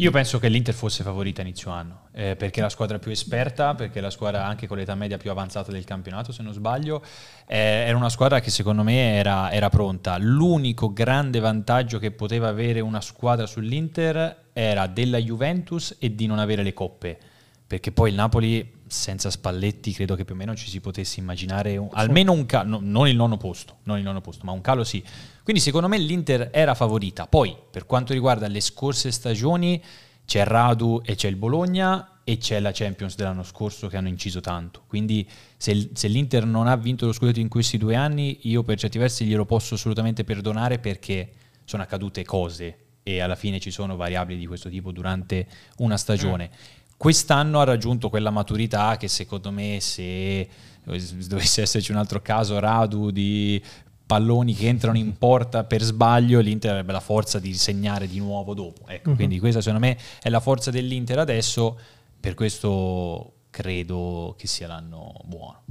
Io 0.00 0.12
penso 0.12 0.38
che 0.38 0.46
l'Inter 0.46 0.74
fosse 0.74 1.02
favorita 1.02 1.42
inizio 1.42 1.72
anno, 1.72 2.02
eh, 2.12 2.36
perché 2.36 2.60
è 2.60 2.62
la 2.62 2.68
squadra 2.68 3.00
più 3.00 3.10
esperta, 3.10 3.74
perché 3.74 3.98
è 3.98 4.00
la 4.00 4.10
squadra 4.10 4.46
anche 4.46 4.68
con 4.68 4.76
l'età 4.76 4.94
media 4.94 5.16
più 5.16 5.28
avanzata 5.28 5.72
del 5.72 5.82
campionato, 5.82 6.30
se 6.30 6.44
non 6.44 6.52
sbaglio. 6.52 7.02
Eh, 7.48 7.56
era 7.56 7.96
una 7.96 8.08
squadra 8.08 8.38
che 8.38 8.50
secondo 8.50 8.84
me 8.84 9.14
era, 9.14 9.50
era, 9.50 9.68
pronta. 9.70 10.16
L'unico 10.16 10.92
grande 10.92 11.40
vantaggio 11.40 11.98
che 11.98 12.12
poteva 12.12 12.46
avere 12.46 12.78
una 12.78 13.00
squadra 13.00 13.44
sull'Inter 13.44 14.50
era 14.52 14.86
della 14.86 15.18
Juventus 15.18 15.96
e 15.98 16.14
di 16.14 16.26
non 16.26 16.38
avere 16.38 16.62
le 16.62 16.74
coppe, 16.74 17.18
perché 17.66 17.90
poi 17.90 18.10
il 18.10 18.14
Napoli 18.14 18.77
senza 18.88 19.30
Spalletti 19.30 19.92
credo 19.92 20.14
che 20.14 20.24
più 20.24 20.34
o 20.34 20.36
meno 20.36 20.54
ci 20.54 20.68
si 20.68 20.80
potesse 20.80 21.20
immaginare 21.20 21.76
un, 21.76 21.88
almeno 21.92 22.32
un 22.32 22.46
calo, 22.46 22.68
no, 22.68 22.78
non 22.82 23.08
il 23.08 23.16
nono 23.16 23.36
posto, 23.36 23.78
non 23.84 23.98
il 23.98 24.04
nono 24.04 24.20
posto, 24.20 24.44
ma 24.44 24.52
un 24.52 24.60
calo 24.60 24.84
sì. 24.84 25.02
Quindi 25.42 25.62
secondo 25.62 25.88
me 25.88 25.98
l'Inter 25.98 26.50
era 26.52 26.74
favorita. 26.74 27.26
Poi 27.26 27.56
per 27.70 27.86
quanto 27.86 28.12
riguarda 28.12 28.48
le 28.48 28.60
scorse 28.60 29.10
stagioni 29.10 29.82
c'è 30.24 30.44
Radu 30.44 31.00
e 31.04 31.14
c'è 31.14 31.28
il 31.28 31.36
Bologna 31.36 32.20
e 32.24 32.36
c'è 32.36 32.60
la 32.60 32.72
Champions 32.72 33.16
dell'anno 33.16 33.42
scorso 33.42 33.88
che 33.88 33.96
hanno 33.96 34.08
inciso 34.08 34.40
tanto. 34.40 34.82
Quindi 34.86 35.26
se, 35.56 35.90
se 35.94 36.08
l'Inter 36.08 36.44
non 36.44 36.66
ha 36.66 36.76
vinto 36.76 37.06
lo 37.06 37.12
scudetto 37.12 37.40
in 37.40 37.48
questi 37.48 37.78
due 37.78 37.94
anni, 37.94 38.40
io 38.42 38.62
per 38.62 38.78
certi 38.78 38.98
versi 38.98 39.24
glielo 39.24 39.46
posso 39.46 39.74
assolutamente 39.74 40.24
perdonare 40.24 40.78
perché 40.78 41.32
sono 41.64 41.82
accadute 41.82 42.24
cose 42.24 42.78
e 43.02 43.20
alla 43.20 43.36
fine 43.36 43.58
ci 43.58 43.70
sono 43.70 43.96
variabili 43.96 44.38
di 44.38 44.46
questo 44.46 44.68
tipo 44.68 44.92
durante 44.92 45.46
una 45.78 45.96
stagione. 45.96 46.50
Mm 46.52 46.76
Quest'anno 46.98 47.60
ha 47.60 47.64
raggiunto 47.64 48.08
quella 48.10 48.30
maturità 48.30 48.96
che 48.96 49.06
secondo 49.06 49.52
me 49.52 49.78
se 49.80 50.48
dovesse 50.82 51.62
esserci 51.62 51.92
un 51.92 51.96
altro 51.96 52.20
caso 52.20 52.58
Radu 52.58 53.12
di 53.12 53.62
palloni 54.04 54.52
che 54.52 54.66
entrano 54.66 54.98
in 54.98 55.16
porta 55.16 55.62
per 55.62 55.82
sbaglio, 55.82 56.40
l'Inter 56.40 56.72
avrebbe 56.72 56.90
la 56.90 57.00
forza 57.00 57.38
di 57.38 57.54
segnare 57.54 58.08
di 58.08 58.18
nuovo 58.18 58.52
dopo. 58.52 58.88
Ecco, 58.88 59.10
uh-huh. 59.10 59.14
Quindi 59.14 59.38
questa 59.38 59.60
secondo 59.60 59.86
me 59.86 59.96
è 60.20 60.28
la 60.28 60.40
forza 60.40 60.72
dell'Inter 60.72 61.20
adesso, 61.20 61.78
per 62.18 62.34
questo 62.34 63.34
credo 63.50 64.34
che 64.36 64.48
sia 64.48 64.66
l'anno 64.66 65.20
buono. 65.24 65.62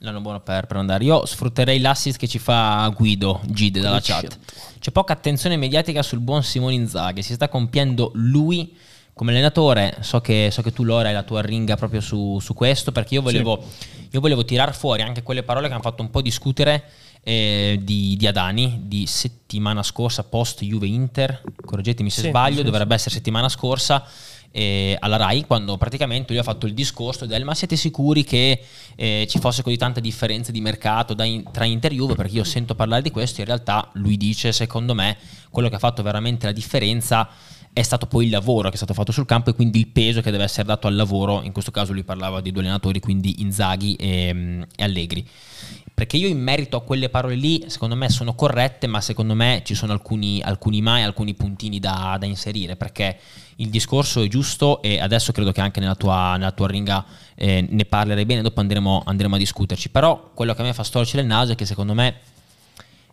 L'anno 0.00 0.20
buono 0.20 0.40
per, 0.40 0.66
per 0.66 0.76
andare. 0.76 1.04
Io 1.04 1.24
sfrutterei 1.24 1.80
l'assist 1.80 2.18
che 2.18 2.28
ci 2.28 2.38
fa 2.38 2.92
Guido 2.94 3.40
Gide 3.46 3.80
dalla 3.80 4.00
chat. 4.02 4.38
C'è 4.78 4.90
poca 4.90 5.14
attenzione 5.14 5.56
mediatica 5.56 6.02
sul 6.02 6.20
buon 6.20 6.42
Simone 6.42 6.74
Inzaghi, 6.74 7.22
si 7.22 7.32
sta 7.32 7.48
compiendo 7.48 8.10
lui 8.14 8.76
come 9.16 9.30
allenatore 9.30 9.96
so 10.00 10.20
che, 10.20 10.50
so 10.52 10.60
che 10.60 10.74
tu 10.74 10.84
Lora 10.84 11.08
hai 11.08 11.14
la 11.14 11.22
tua 11.22 11.40
ringa 11.40 11.74
proprio 11.74 12.02
su, 12.02 12.38
su 12.38 12.52
questo 12.52 12.92
perché 12.92 13.14
io 13.14 13.22
volevo, 13.22 13.64
sì. 13.66 14.08
io 14.10 14.20
volevo 14.20 14.44
tirar 14.44 14.74
fuori 14.76 15.00
anche 15.00 15.22
quelle 15.22 15.42
parole 15.42 15.68
che 15.68 15.72
hanno 15.72 15.82
fatto 15.82 16.02
un 16.02 16.10
po' 16.10 16.20
discutere 16.20 16.84
eh, 17.22 17.80
di, 17.82 18.14
di, 18.18 18.26
Adani 18.26 18.82
di 18.82 19.06
settimana 19.06 19.82
scorsa 19.82 20.22
post 20.22 20.62
Juve 20.62 20.86
Inter, 20.86 21.40
correggetemi 21.64 22.10
se 22.10 22.20
sì, 22.20 22.28
sbaglio, 22.28 22.58
sì, 22.58 22.64
dovrebbe 22.64 22.94
essere 22.94 23.14
settimana 23.14 23.48
scorsa 23.48 24.06
eh, 24.50 24.98
alla 25.00 25.16
RAI 25.16 25.46
quando 25.46 25.78
praticamente 25.78 26.32
lui 26.32 26.40
ha 26.40 26.44
fatto 26.44 26.66
il 26.66 26.74
discorso 26.74 27.24
del 27.24 27.42
ma 27.42 27.54
siete 27.54 27.76
sicuri 27.76 28.22
che 28.22 28.62
eh, 28.96 29.26
ci 29.30 29.38
fosse 29.38 29.62
così 29.62 29.78
tanta 29.78 30.00
differenza 30.00 30.52
di 30.52 30.60
mercato 30.60 31.14
in, 31.22 31.42
tra 31.50 31.64
Inter 31.64 31.90
e 31.90 31.94
Juve? 31.94 32.16
Perché 32.16 32.34
io 32.34 32.44
sento 32.44 32.74
parlare 32.74 33.00
di 33.00 33.10
questo 33.10 33.40
in 33.40 33.46
realtà 33.46 33.88
lui 33.94 34.18
dice 34.18 34.52
secondo 34.52 34.92
me 34.94 35.16
quello 35.48 35.70
che 35.70 35.76
ha 35.76 35.78
fatto 35.78 36.02
veramente 36.02 36.44
la 36.44 36.52
differenza 36.52 37.26
è 37.76 37.82
stato 37.82 38.06
poi 38.06 38.24
il 38.24 38.30
lavoro 38.30 38.68
che 38.68 38.74
è 38.74 38.76
stato 38.78 38.94
fatto 38.94 39.12
sul 39.12 39.26
campo 39.26 39.50
e 39.50 39.52
quindi 39.52 39.80
il 39.80 39.88
peso 39.88 40.22
che 40.22 40.30
deve 40.30 40.44
essere 40.44 40.66
dato 40.66 40.86
al 40.86 40.94
lavoro, 40.94 41.42
in 41.42 41.52
questo 41.52 41.70
caso 41.70 41.92
lui 41.92 42.04
parlava 42.04 42.40
di 42.40 42.50
due 42.50 42.62
allenatori, 42.62 43.00
quindi 43.00 43.42
Inzaghi 43.42 43.94
e, 43.96 44.64
e 44.74 44.82
Allegri. 44.82 45.28
Perché 45.92 46.16
io 46.16 46.26
in 46.26 46.40
merito 46.40 46.78
a 46.78 46.82
quelle 46.82 47.10
parole 47.10 47.34
lì, 47.34 47.64
secondo 47.66 47.94
me 47.94 48.08
sono 48.08 48.34
corrette, 48.34 48.86
ma 48.86 49.02
secondo 49.02 49.34
me 49.34 49.60
ci 49.62 49.74
sono 49.74 49.92
alcuni, 49.92 50.40
alcuni 50.40 50.80
mai, 50.80 51.02
alcuni 51.02 51.34
puntini 51.34 51.78
da, 51.78 52.16
da, 52.18 52.24
inserire, 52.24 52.76
perché 52.76 53.18
il 53.56 53.68
discorso 53.68 54.22
è 54.22 54.28
giusto 54.28 54.80
e 54.80 54.98
adesso 54.98 55.32
credo 55.32 55.52
che 55.52 55.60
anche 55.60 55.78
nella 55.78 55.96
tua, 55.96 56.38
nella 56.38 56.52
tua 56.52 56.68
ringa 56.68 57.04
eh, 57.34 57.66
ne 57.68 57.84
parlerai 57.84 58.24
bene, 58.24 58.40
dopo 58.40 58.60
andremo, 58.60 59.02
andremo 59.04 59.34
a 59.34 59.38
discuterci. 59.38 59.90
Però 59.90 60.30
quello 60.32 60.54
che 60.54 60.62
a 60.62 60.64
me 60.64 60.72
fa 60.72 60.82
storcere 60.82 61.20
il 61.20 61.28
naso 61.28 61.52
è 61.52 61.54
che 61.54 61.66
secondo 61.66 61.92
me 61.92 62.20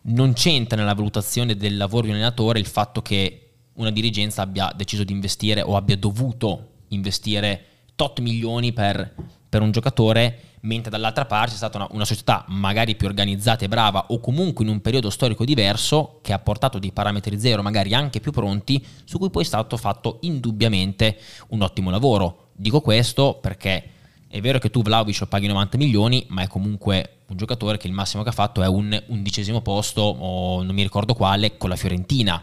non 0.04 0.32
c'entra 0.32 0.78
nella 0.78 0.94
valutazione 0.94 1.54
del 1.54 1.76
lavoro 1.76 2.04
di 2.04 2.08
un 2.08 2.14
allenatore 2.14 2.58
il 2.58 2.66
fatto 2.66 3.02
che 3.02 3.43
una 3.74 3.90
dirigenza 3.90 4.42
abbia 4.42 4.72
deciso 4.74 5.04
di 5.04 5.12
investire 5.12 5.62
o 5.62 5.76
abbia 5.76 5.96
dovuto 5.96 6.68
investire 6.88 7.64
tot 7.94 8.20
milioni 8.20 8.72
per, 8.72 9.14
per 9.48 9.62
un 9.62 9.70
giocatore, 9.70 10.40
mentre 10.60 10.90
dall'altra 10.90 11.26
parte 11.26 11.50
c'è 11.52 11.56
stata 11.56 11.78
una, 11.78 11.88
una, 11.90 12.04
società 12.04 12.44
magari 12.48 12.96
più 12.96 13.06
organizzata 13.06 13.64
e 13.64 13.68
brava 13.68 14.06
o 14.08 14.20
comunque 14.20 14.64
in 14.64 14.70
un 14.70 14.80
periodo 14.80 15.10
storico 15.10 15.44
diverso 15.44 16.18
che 16.22 16.32
ha 16.32 16.38
portato 16.38 16.78
dei 16.78 16.92
parametri 16.92 17.38
zero, 17.38 17.62
magari 17.62 17.94
anche 17.94 18.20
più 18.20 18.32
pronti, 18.32 18.84
su 19.04 19.18
cui 19.18 19.30
poi 19.30 19.42
è 19.42 19.46
stato 19.46 19.76
fatto 19.76 20.18
indubbiamente 20.22 21.18
un 21.48 21.62
ottimo 21.62 21.90
lavoro. 21.90 22.48
Dico 22.52 22.80
questo 22.80 23.38
perché 23.40 23.90
è 24.28 24.40
vero 24.40 24.58
che 24.58 24.70
tu 24.70 24.82
Vlaovic 24.82 25.20
lo 25.20 25.26
paghi 25.26 25.46
90 25.46 25.76
milioni, 25.76 26.24
ma 26.28 26.42
è 26.42 26.46
comunque 26.46 27.18
un 27.28 27.36
giocatore 27.36 27.78
che 27.78 27.86
il 27.86 27.92
massimo 27.92 28.22
che 28.22 28.28
ha 28.28 28.32
fatto 28.32 28.62
è 28.62 28.66
un 28.66 29.02
undicesimo 29.06 29.60
posto 29.60 30.02
o 30.02 30.62
non 30.62 30.74
mi 30.74 30.82
ricordo 30.82 31.14
quale 31.14 31.56
con 31.56 31.68
la 31.68 31.76
Fiorentina 31.76 32.42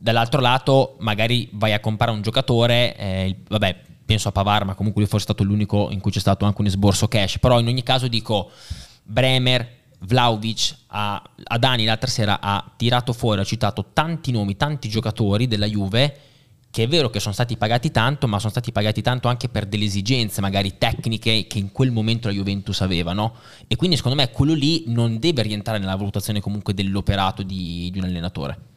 Dall'altro 0.00 0.40
lato, 0.40 0.96
magari 1.00 1.48
vai 1.52 1.72
a 1.72 1.80
comprare 1.80 2.12
un 2.12 2.22
giocatore, 2.22 2.96
eh, 2.96 3.36
vabbè, 3.48 3.80
penso 4.04 4.28
a 4.28 4.32
Pavar, 4.32 4.64
ma 4.64 4.74
comunque 4.74 5.02
lui 5.02 5.10
forse 5.10 5.26
è 5.26 5.34
stato 5.34 5.44
l'unico 5.44 5.90
in 5.90 6.00
cui 6.00 6.12
c'è 6.12 6.20
stato 6.20 6.44
anche 6.44 6.60
un 6.60 6.68
esborso 6.68 7.08
cash. 7.08 7.38
Però 7.38 7.58
in 7.58 7.66
ogni 7.66 7.82
caso 7.82 8.06
dico, 8.06 8.50
Bremer, 9.02 9.76
Vlaovic, 10.00 10.76
a, 10.86 11.22
a 11.42 11.58
Dani 11.58 11.84
l'altra 11.84 12.08
sera 12.08 12.38
ha 12.40 12.72
tirato 12.76 13.12
fuori, 13.12 13.40
ha 13.40 13.44
citato 13.44 13.90
tanti 13.92 14.30
nomi, 14.30 14.56
tanti 14.56 14.88
giocatori 14.88 15.48
della 15.48 15.66
Juve 15.66 16.20
che 16.70 16.84
è 16.84 16.88
vero 16.88 17.08
che 17.10 17.18
sono 17.18 17.34
stati 17.34 17.56
pagati 17.56 17.90
tanto, 17.90 18.28
ma 18.28 18.38
sono 18.38 18.50
stati 18.50 18.72
pagati 18.72 19.02
tanto 19.02 19.28
anche 19.28 19.48
per 19.48 19.66
delle 19.66 19.86
esigenze 19.86 20.40
magari 20.40 20.76
tecniche 20.78 21.46
che 21.46 21.58
in 21.58 21.72
quel 21.72 21.90
momento 21.90 22.28
la 22.28 22.34
Juventus 22.34 22.82
aveva, 22.82 23.12
no? 23.12 23.34
E 23.66 23.76
quindi 23.76 23.96
secondo 23.96 24.16
me 24.16 24.30
quello 24.30 24.52
lì 24.52 24.84
non 24.86 25.18
deve 25.18 25.42
rientrare 25.42 25.78
nella 25.78 25.96
valutazione 25.96 26.40
comunque 26.40 26.74
dell'operato 26.74 27.42
di, 27.42 27.88
di 27.90 27.98
un 27.98 28.04
allenatore. 28.04 28.67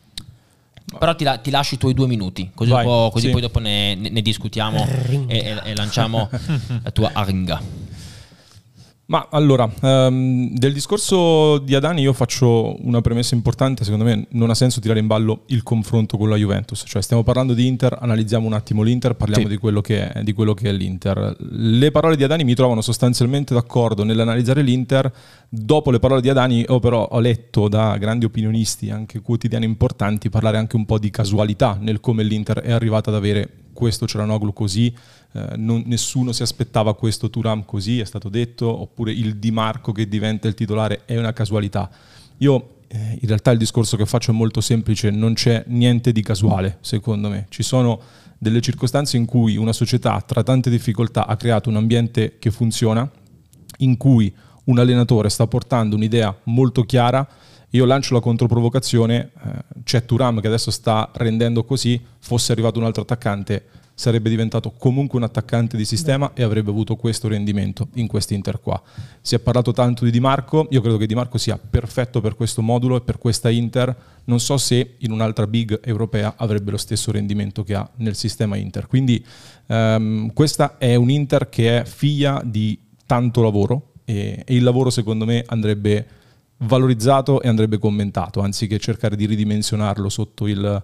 Però 0.97 1.15
ti, 1.15 1.23
la, 1.23 1.37
ti, 1.37 1.49
lascio 1.51 1.75
i 1.75 1.77
tuoi 1.77 1.93
due 1.93 2.07
minuti, 2.07 2.51
così, 2.53 2.71
così 2.71 3.27
sì. 3.27 3.31
poi 3.31 3.41
dopo 3.41 3.59
ne, 3.59 3.95
ne, 3.95 4.09
ne 4.09 4.21
discutiamo 4.21 4.85
e, 4.85 5.25
e, 5.27 5.61
e, 5.63 5.75
lanciamo 5.75 6.29
la 6.83 6.91
tua 6.91 7.11
aringa. 7.13 7.80
Ma 9.11 9.27
allora, 9.29 9.69
um, 9.81 10.53
del 10.53 10.71
discorso 10.71 11.57
di 11.57 11.75
Adani 11.75 11.99
io 11.99 12.13
faccio 12.13 12.77
una 12.87 13.01
premessa 13.01 13.35
importante, 13.35 13.83
secondo 13.83 14.05
me 14.05 14.27
non 14.29 14.49
ha 14.49 14.53
senso 14.55 14.79
tirare 14.79 15.01
in 15.01 15.07
ballo 15.07 15.41
il 15.47 15.63
confronto 15.63 16.15
con 16.15 16.29
la 16.29 16.37
Juventus, 16.37 16.85
cioè 16.87 17.01
stiamo 17.01 17.21
parlando 17.21 17.53
di 17.53 17.67
Inter, 17.67 17.97
analizziamo 17.99 18.47
un 18.47 18.53
attimo 18.53 18.83
l'Inter, 18.83 19.15
parliamo 19.15 19.43
sì. 19.43 19.49
di, 19.49 19.57
quello 19.57 19.81
è, 19.81 20.21
di, 20.23 20.31
quello 20.31 20.53
che 20.53 20.69
è, 20.69 20.71
l'Inter. 20.71 21.35
Le 21.39 21.91
parole 21.91 22.15
di 22.15 22.23
Adani 22.23 22.45
mi 22.45 22.55
trovano 22.55 22.79
sostanzialmente 22.79 23.53
d'accordo 23.53 24.05
nell'analizzare 24.05 24.61
l'Inter, 24.61 25.11
dopo 25.49 25.91
le 25.91 25.99
parole 25.99 26.21
di 26.21 26.29
Adani 26.29 26.63
ho 26.69 26.79
però 26.79 27.05
ho 27.11 27.19
letto 27.19 27.67
da 27.67 27.97
grandi 27.97 28.23
opinionisti, 28.23 28.91
anche 28.91 29.19
quotidiani 29.19 29.65
importanti, 29.65 30.29
parlare 30.29 30.57
anche 30.57 30.77
un 30.77 30.85
po' 30.85 30.97
di 30.97 31.09
casualità 31.09 31.77
nel 31.81 31.99
come 31.99 32.23
l'Inter 32.23 32.61
è 32.61 32.71
arrivata 32.71 33.09
ad 33.09 33.17
avere 33.17 33.49
questo 33.73 34.05
Ceranoglu 34.05 34.53
così, 34.53 34.93
eh, 35.33 35.55
non, 35.55 35.83
nessuno 35.85 36.31
si 36.31 36.41
aspettava 36.41 36.93
questo 36.95 37.29
Turam 37.29 37.63
così, 37.65 37.99
è 37.99 38.05
stato 38.05 38.29
detto, 38.29 38.67
oppure 38.81 39.11
il 39.11 39.37
Di 39.37 39.51
Marco 39.51 39.91
che 39.91 40.07
diventa 40.07 40.47
il 40.47 40.53
titolare 40.53 41.05
è 41.05 41.17
una 41.17 41.33
casualità. 41.33 41.89
Io 42.37 42.75
eh, 42.87 43.17
in 43.21 43.27
realtà 43.27 43.51
il 43.51 43.57
discorso 43.57 43.95
che 43.95 44.05
faccio 44.05 44.31
è 44.31 44.33
molto 44.33 44.59
semplice, 44.61 45.09
non 45.09 45.33
c'è 45.33 45.63
niente 45.67 46.11
di 46.11 46.21
casuale 46.21 46.77
secondo 46.81 47.29
me, 47.29 47.45
ci 47.49 47.63
sono 47.63 48.01
delle 48.37 48.59
circostanze 48.59 49.17
in 49.17 49.25
cui 49.25 49.55
una 49.55 49.71
società 49.71 50.19
tra 50.21 50.43
tante 50.43 50.69
difficoltà 50.69 51.27
ha 51.27 51.35
creato 51.37 51.69
un 51.69 51.75
ambiente 51.75 52.37
che 52.39 52.51
funziona, 52.51 53.09
in 53.77 53.97
cui 53.97 54.33
un 54.65 54.79
allenatore 54.79 55.29
sta 55.29 55.47
portando 55.47 55.95
un'idea 55.95 56.35
molto 56.45 56.83
chiara, 56.83 57.27
io 57.69 57.85
lancio 57.85 58.13
la 58.15 58.19
controprovocazione, 58.19 59.31
eh, 59.45 59.81
c'è 59.83 60.03
Turam 60.05 60.41
che 60.41 60.47
adesso 60.47 60.71
sta 60.71 61.09
rendendo 61.13 61.63
così, 61.63 62.01
fosse 62.19 62.51
arrivato 62.51 62.79
un 62.79 62.85
altro 62.85 63.03
attaccante 63.03 63.65
sarebbe 64.01 64.31
diventato 64.31 64.71
comunque 64.71 65.19
un 65.19 65.25
attaccante 65.25 65.77
di 65.77 65.85
sistema 65.85 66.31
e 66.33 66.41
avrebbe 66.41 66.71
avuto 66.71 66.95
questo 66.95 67.27
rendimento 67.27 67.89
in 67.93 68.07
quest'Inter 68.07 68.59
qua. 68.59 68.81
Si 69.21 69.35
è 69.35 69.39
parlato 69.39 69.73
tanto 69.73 70.05
di 70.05 70.09
Di 70.09 70.19
Marco, 70.19 70.67
io 70.71 70.81
credo 70.81 70.97
che 70.97 71.05
Di 71.05 71.13
Marco 71.13 71.37
sia 71.37 71.59
perfetto 71.59 72.19
per 72.19 72.35
questo 72.35 72.63
modulo 72.63 72.95
e 72.95 73.01
per 73.01 73.19
questa 73.19 73.51
Inter, 73.51 73.95
non 74.23 74.39
so 74.39 74.57
se 74.57 74.95
in 74.97 75.11
un'altra 75.11 75.45
big 75.45 75.81
europea 75.83 76.33
avrebbe 76.35 76.71
lo 76.71 76.77
stesso 76.77 77.11
rendimento 77.11 77.63
che 77.63 77.75
ha 77.75 77.87
nel 77.97 78.15
sistema 78.15 78.55
Inter. 78.55 78.87
Quindi 78.87 79.23
um, 79.67 80.33
questa 80.33 80.79
è 80.79 80.95
un 80.95 81.11
Inter 81.11 81.47
che 81.49 81.81
è 81.81 81.85
figlia 81.85 82.41
di 82.43 82.79
tanto 83.05 83.43
lavoro 83.43 83.91
e, 84.03 84.41
e 84.43 84.55
il 84.55 84.63
lavoro 84.63 84.89
secondo 84.89 85.25
me 85.25 85.43
andrebbe 85.45 86.07
valorizzato 86.57 87.39
e 87.39 87.47
andrebbe 87.47 87.77
commentato, 87.77 88.41
anziché 88.41 88.79
cercare 88.79 89.15
di 89.15 89.27
ridimensionarlo 89.27 90.09
sotto 90.09 90.47
il 90.47 90.83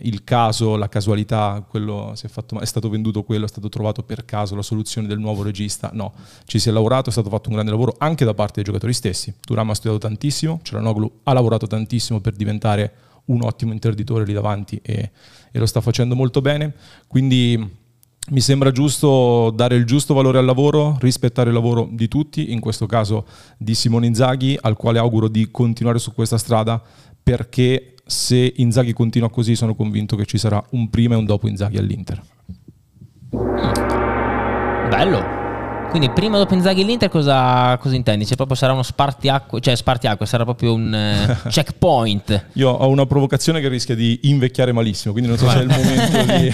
il 0.00 0.24
caso, 0.24 0.76
la 0.76 0.88
casualità, 0.88 1.64
quello 1.68 2.12
è, 2.20 2.28
fatto, 2.28 2.58
è, 2.60 2.66
stato 2.66 2.88
venduto 2.88 3.22
quello, 3.22 3.44
è 3.44 3.48
stato 3.48 3.68
trovato 3.68 4.02
per 4.02 4.24
caso 4.24 4.54
la 4.54 4.62
soluzione 4.62 5.06
del 5.06 5.18
nuovo 5.18 5.42
regista. 5.42 5.90
No, 5.92 6.12
ci 6.46 6.58
si 6.58 6.68
è 6.68 6.72
lavorato, 6.72 7.08
è 7.08 7.12
stato 7.12 7.28
fatto 7.28 7.48
un 7.48 7.54
grande 7.54 7.70
lavoro 7.70 7.94
anche 7.98 8.24
da 8.24 8.34
parte 8.34 8.54
dei 8.56 8.64
giocatori 8.64 8.92
stessi. 8.92 9.34
Turam 9.40 9.70
ha 9.70 9.74
studiato 9.74 9.98
tantissimo, 9.98 10.60
Ceranoglu 10.62 11.20
ha 11.24 11.32
lavorato 11.32 11.66
tantissimo 11.66 12.20
per 12.20 12.34
diventare 12.34 12.92
un 13.26 13.42
ottimo 13.42 13.72
interditore 13.72 14.24
lì 14.24 14.32
davanti 14.32 14.78
e, 14.82 15.10
e 15.50 15.58
lo 15.58 15.66
sta 15.66 15.80
facendo 15.80 16.14
molto 16.14 16.40
bene. 16.40 16.74
Quindi 17.06 17.82
mi 18.30 18.40
sembra 18.40 18.70
giusto 18.70 19.50
dare 19.50 19.76
il 19.76 19.84
giusto 19.84 20.14
valore 20.14 20.38
al 20.38 20.46
lavoro, 20.46 20.96
rispettare 21.00 21.50
il 21.50 21.54
lavoro 21.54 21.88
di 21.90 22.08
tutti, 22.08 22.52
in 22.52 22.60
questo 22.60 22.86
caso 22.86 23.26
di 23.58 23.74
Simone 23.74 24.06
Inzaghi, 24.06 24.58
al 24.60 24.76
quale 24.76 24.98
auguro 24.98 25.28
di 25.28 25.50
continuare 25.50 25.98
su 25.98 26.14
questa 26.14 26.38
strada 26.38 26.82
perché 27.22 27.93
se 28.04 28.52
Inzaghi 28.56 28.92
continua 28.92 29.30
così 29.30 29.54
sono 29.56 29.74
convinto 29.74 30.16
che 30.16 30.26
ci 30.26 30.38
sarà 30.38 30.62
un 30.70 30.90
prima 30.90 31.14
e 31.14 31.18
un 31.18 31.24
dopo 31.24 31.48
Inzaghi 31.48 31.78
all'Inter. 31.78 32.22
Bello. 34.88 35.43
Quindi 35.94 36.10
prima 36.10 36.38
dopo 36.38 36.54
Inzaghi 36.54 36.82
all'Inter 36.82 37.08
cosa, 37.08 37.78
cosa 37.78 37.94
intendi? 37.94 38.26
Cioè 38.26 38.34
proprio 38.34 38.56
sarà 38.56 38.72
uno 38.72 38.82
spartiacque, 38.82 39.60
cioè 39.60 39.76
spartiacque, 39.76 40.26
sarà 40.26 40.42
proprio 40.42 40.74
un 40.74 40.92
uh, 40.92 41.46
checkpoint. 41.48 42.46
Io 42.54 42.68
ho 42.68 42.88
una 42.88 43.06
provocazione 43.06 43.60
che 43.60 43.68
rischia 43.68 43.94
di 43.94 44.18
invecchiare 44.22 44.72
malissimo, 44.72 45.12
quindi 45.12 45.30
non 45.30 45.38
so 45.38 45.48
se 45.48 45.60
è 45.60 45.62
il 45.62 45.68
momento 45.68 46.32
di... 46.32 46.50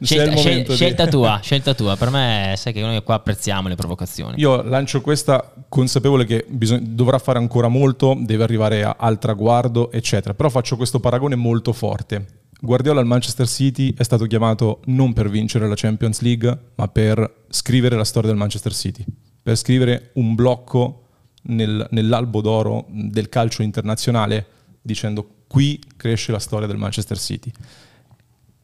scelta, 0.06 0.30
il 0.30 0.36
momento 0.36 0.74
scelta 0.74 1.04
di... 1.04 1.10
tua, 1.10 1.38
scelta 1.42 1.74
tua. 1.74 1.96
Per 1.96 2.08
me 2.08 2.54
sai 2.56 2.72
che 2.72 2.80
noi 2.80 3.02
qua 3.02 3.16
apprezziamo 3.16 3.68
le 3.68 3.74
provocazioni. 3.74 4.38
Io 4.38 4.62
lancio 4.62 5.02
questa 5.02 5.52
consapevole 5.68 6.24
che 6.24 6.46
bisog- 6.48 6.80
dovrà 6.80 7.18
fare 7.18 7.38
ancora 7.38 7.68
molto, 7.68 8.16
deve 8.18 8.42
arrivare 8.42 8.84
a, 8.84 8.96
al 8.98 9.18
traguardo, 9.18 9.92
eccetera. 9.92 10.32
Però 10.32 10.48
faccio 10.48 10.76
questo 10.76 10.98
paragone 10.98 11.34
molto 11.34 11.74
forte. 11.74 12.24
Guardiola 12.60 12.98
al 12.98 13.06
Manchester 13.06 13.46
City 13.46 13.94
è 13.96 14.02
stato 14.02 14.24
chiamato 14.26 14.80
non 14.86 15.12
per 15.12 15.30
vincere 15.30 15.68
la 15.68 15.76
Champions 15.76 16.20
League, 16.22 16.58
ma 16.74 16.88
per 16.88 17.44
scrivere 17.50 17.94
la 17.94 18.04
storia 18.04 18.28
del 18.28 18.38
Manchester 18.38 18.74
City, 18.74 19.04
per 19.40 19.56
scrivere 19.56 20.10
un 20.14 20.34
blocco 20.34 21.04
nel, 21.42 21.86
nell'albo 21.92 22.40
d'oro 22.40 22.86
del 22.88 23.28
calcio 23.28 23.62
internazionale 23.62 24.46
dicendo 24.82 25.44
qui 25.46 25.80
cresce 25.96 26.32
la 26.32 26.40
storia 26.40 26.66
del 26.66 26.78
Manchester 26.78 27.16
City. 27.16 27.52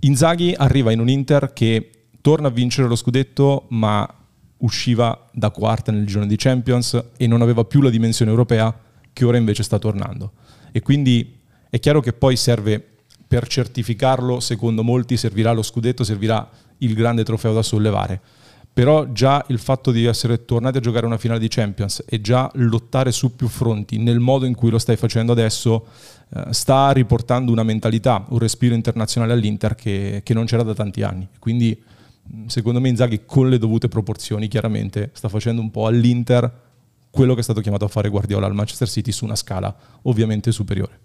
Inzaghi 0.01 0.53
arriva 0.57 0.91
in 0.91 0.99
un 0.99 1.09
Inter 1.09 1.53
che 1.53 2.09
torna 2.21 2.49
a 2.49 2.51
vincere 2.51 2.89
lo 2.89 2.97
scudetto, 2.97 3.67
ma 3.69 4.13
usciva 4.59 5.31
da 5.33 5.51
quarta 5.51 5.93
nel 5.93 6.07
girone 6.07 6.27
di 6.27 6.37
Champions 6.37 7.01
e 7.17 7.27
non 7.29 7.43
aveva 7.43 7.65
più 7.65 7.81
la 7.81 7.91
dimensione 7.91 8.33
europea 8.33 8.77
che 9.13 9.25
ora 9.25 9.37
invece 9.37 9.63
sta 9.63 9.79
tornando. 9.79 10.33
E 10.73 10.81
quindi 10.83 11.39
è 11.71 11.79
chiaro 11.79 12.01
che 12.01 12.13
poi 12.13 12.35
serve 12.37 12.94
per 13.35 13.49
certificarlo, 13.49 14.39
secondo 14.39 14.85
molti 14.85 15.17
servirà 15.17 15.51
lo 15.51 15.63
scudetto, 15.63 16.05
servirà 16.05 16.49
il 16.79 16.95
grande 16.95 17.25
trofeo 17.25 17.53
da 17.53 17.63
sollevare. 17.63 18.21
però 18.73 19.11
già 19.13 19.45
il 19.49 19.59
fatto 19.59 19.93
di 19.93 20.05
essere 20.05 20.45
tornati 20.45 20.79
a 20.79 20.81
giocare 20.81 21.07
una 21.07 21.17
finale 21.17 21.39
di 21.39 21.47
Champions 21.49 22.03
e 22.07 22.21
già 22.21 22.51
lottare 22.55 23.13
su 23.13 23.37
più 23.37 23.47
fronti 23.47 23.99
nel 23.99 24.19
modo 24.19 24.47
in 24.47 24.55
cui 24.57 24.69
lo 24.69 24.79
stai 24.79 24.97
facendo 24.97 25.31
adesso 25.31 25.87
eh, 26.35 26.53
sta 26.53 26.91
riportando 26.91 27.53
una 27.53 27.63
mentalità, 27.63 28.25
un 28.31 28.39
respiro 28.39 28.75
internazionale 28.75 29.33
all'Inter 29.33 29.77
che, 29.77 30.23
che 30.25 30.35
non 30.35 30.45
c'era 30.45 30.65
da 30.65 30.75
tanti 30.75 31.03
anni. 31.03 31.29
Quindi 31.39 31.81
secondo 32.47 32.81
me 32.81 32.89
Inzaghi 32.89 33.23
con 33.25 33.49
le 33.49 33.59
dovute 33.59 33.87
proporzioni 33.87 34.49
chiaramente 34.49 35.11
sta 35.13 35.29
facendo 35.29 35.61
un 35.61 35.71
po' 35.71 35.87
all'Inter 35.87 36.63
quello 37.11 37.35
che 37.35 37.41
è 37.41 37.45
stato 37.45 37.61
chiamato 37.61 37.85
a 37.85 37.89
fare 37.89 38.09
Guardiola 38.09 38.47
al 38.47 38.55
Manchester 38.55 38.89
City 38.89 39.13
su 39.13 39.25
una 39.25 39.37
scala 39.37 39.75
ovviamente 40.03 40.51
superiore. 40.51 40.99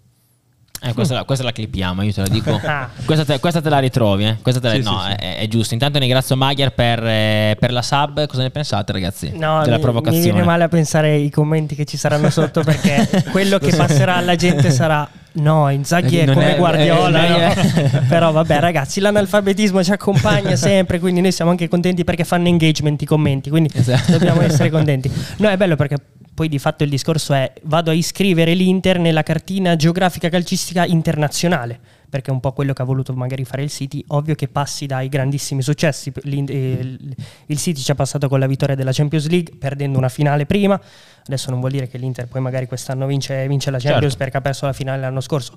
Eh, 0.82 0.94
questa, 0.94 1.14
la, 1.14 1.24
questa, 1.24 1.44
la 1.44 1.52
clippiamo, 1.52 2.02
io 2.02 2.12
te 2.12 2.22
la 2.22 2.28
dico. 2.28 2.58
questa, 3.04 3.24
te, 3.24 3.38
questa, 3.38 3.60
te, 3.60 3.68
la 3.68 3.78
ritrovi, 3.78 4.24
eh? 4.24 4.36
questa 4.40 4.60
te 4.60 4.68
la, 4.68 4.74
sì, 4.74 4.80
no, 4.82 5.02
sì, 5.04 5.12
è, 5.12 5.38
è, 5.38 5.46
giusto. 5.46 5.74
Intanto 5.74 5.98
ringrazio 5.98 6.36
Magyar 6.36 6.72
per, 6.72 7.04
eh, 7.04 7.56
per, 7.60 7.70
la 7.70 7.82
sub. 7.82 8.26
Cosa 8.26 8.42
ne 8.42 8.50
pensate, 8.50 8.92
ragazzi? 8.92 9.32
No, 9.34 9.62
della 9.62 9.76
mi, 9.76 9.82
provocazione? 9.82 10.24
mi 10.24 10.30
viene 10.32 10.46
male 10.46 10.64
a 10.64 10.68
pensare 10.68 11.16
i 11.16 11.28
commenti 11.28 11.74
che 11.74 11.84
ci 11.84 11.98
saranno 11.98 12.30
sotto 12.30 12.62
perché 12.62 13.08
quello 13.30 13.58
che 13.58 13.76
passerà 13.76 14.16
alla 14.16 14.36
gente 14.36 14.70
sarà 14.70 15.08
No, 15.32 15.68
Inzaghi 15.68 16.18
è 16.18 16.24
non 16.24 16.34
come 16.34 16.54
è, 16.54 16.58
Guardiola. 16.58 17.22
È, 17.22 17.54
è, 17.54 17.90
no? 18.00 18.06
Però 18.08 18.32
vabbè, 18.32 18.58
ragazzi, 18.58 19.00
l'analfabetismo 19.00 19.84
ci 19.84 19.92
accompagna 19.92 20.56
sempre, 20.56 20.98
quindi 20.98 21.20
noi 21.20 21.30
siamo 21.30 21.52
anche 21.52 21.68
contenti 21.68 22.02
perché 22.02 22.24
fanno 22.24 22.48
engagement 22.48 23.00
i 23.00 23.04
commenti, 23.04 23.48
quindi 23.48 23.70
esatto. 23.72 24.12
dobbiamo 24.12 24.40
essere 24.40 24.70
contenti. 24.70 25.10
No, 25.36 25.48
è 25.48 25.56
bello 25.56 25.76
perché 25.76 25.96
poi 26.40 26.48
di 26.48 26.58
fatto 26.58 26.84
il 26.84 26.88
discorso 26.88 27.34
è 27.34 27.52
vado 27.64 27.90
a 27.90 27.92
iscrivere 27.92 28.54
l'Inter 28.54 28.98
nella 28.98 29.22
cartina 29.22 29.76
geografica 29.76 30.30
calcistica 30.30 30.86
internazionale 30.86 31.78
perché 32.08 32.30
è 32.30 32.32
un 32.32 32.40
po' 32.40 32.52
quello 32.52 32.72
che 32.72 32.80
ha 32.80 32.84
voluto 32.86 33.12
magari 33.12 33.44
fare 33.44 33.62
il 33.62 33.68
City, 33.68 34.02
ovvio 34.08 34.34
che 34.34 34.48
passi 34.48 34.86
dai 34.86 35.08
grandissimi 35.08 35.62
successi, 35.62 36.10
eh, 36.24 36.98
il 37.46 37.58
City 37.58 37.80
ci 37.80 37.90
ha 37.90 37.94
passato 37.94 38.28
con 38.28 38.40
la 38.40 38.46
vittoria 38.46 38.74
della 38.74 38.90
Champions 38.90 39.28
League 39.28 39.54
perdendo 39.56 39.98
una 39.98 40.08
finale 40.08 40.46
prima, 40.46 40.80
adesso 41.24 41.50
non 41.50 41.60
vuol 41.60 41.70
dire 41.72 41.86
che 41.86 41.98
l'Inter 41.98 42.26
poi 42.26 42.40
magari 42.40 42.66
quest'anno 42.66 43.06
vince, 43.06 43.46
vince 43.46 43.70
la 43.70 43.78
Champions 43.78 44.14
certo. 44.14 44.16
perché 44.16 44.36
ha 44.38 44.40
perso 44.40 44.66
la 44.66 44.72
finale 44.72 45.02
l'anno 45.02 45.20
scorso, 45.20 45.56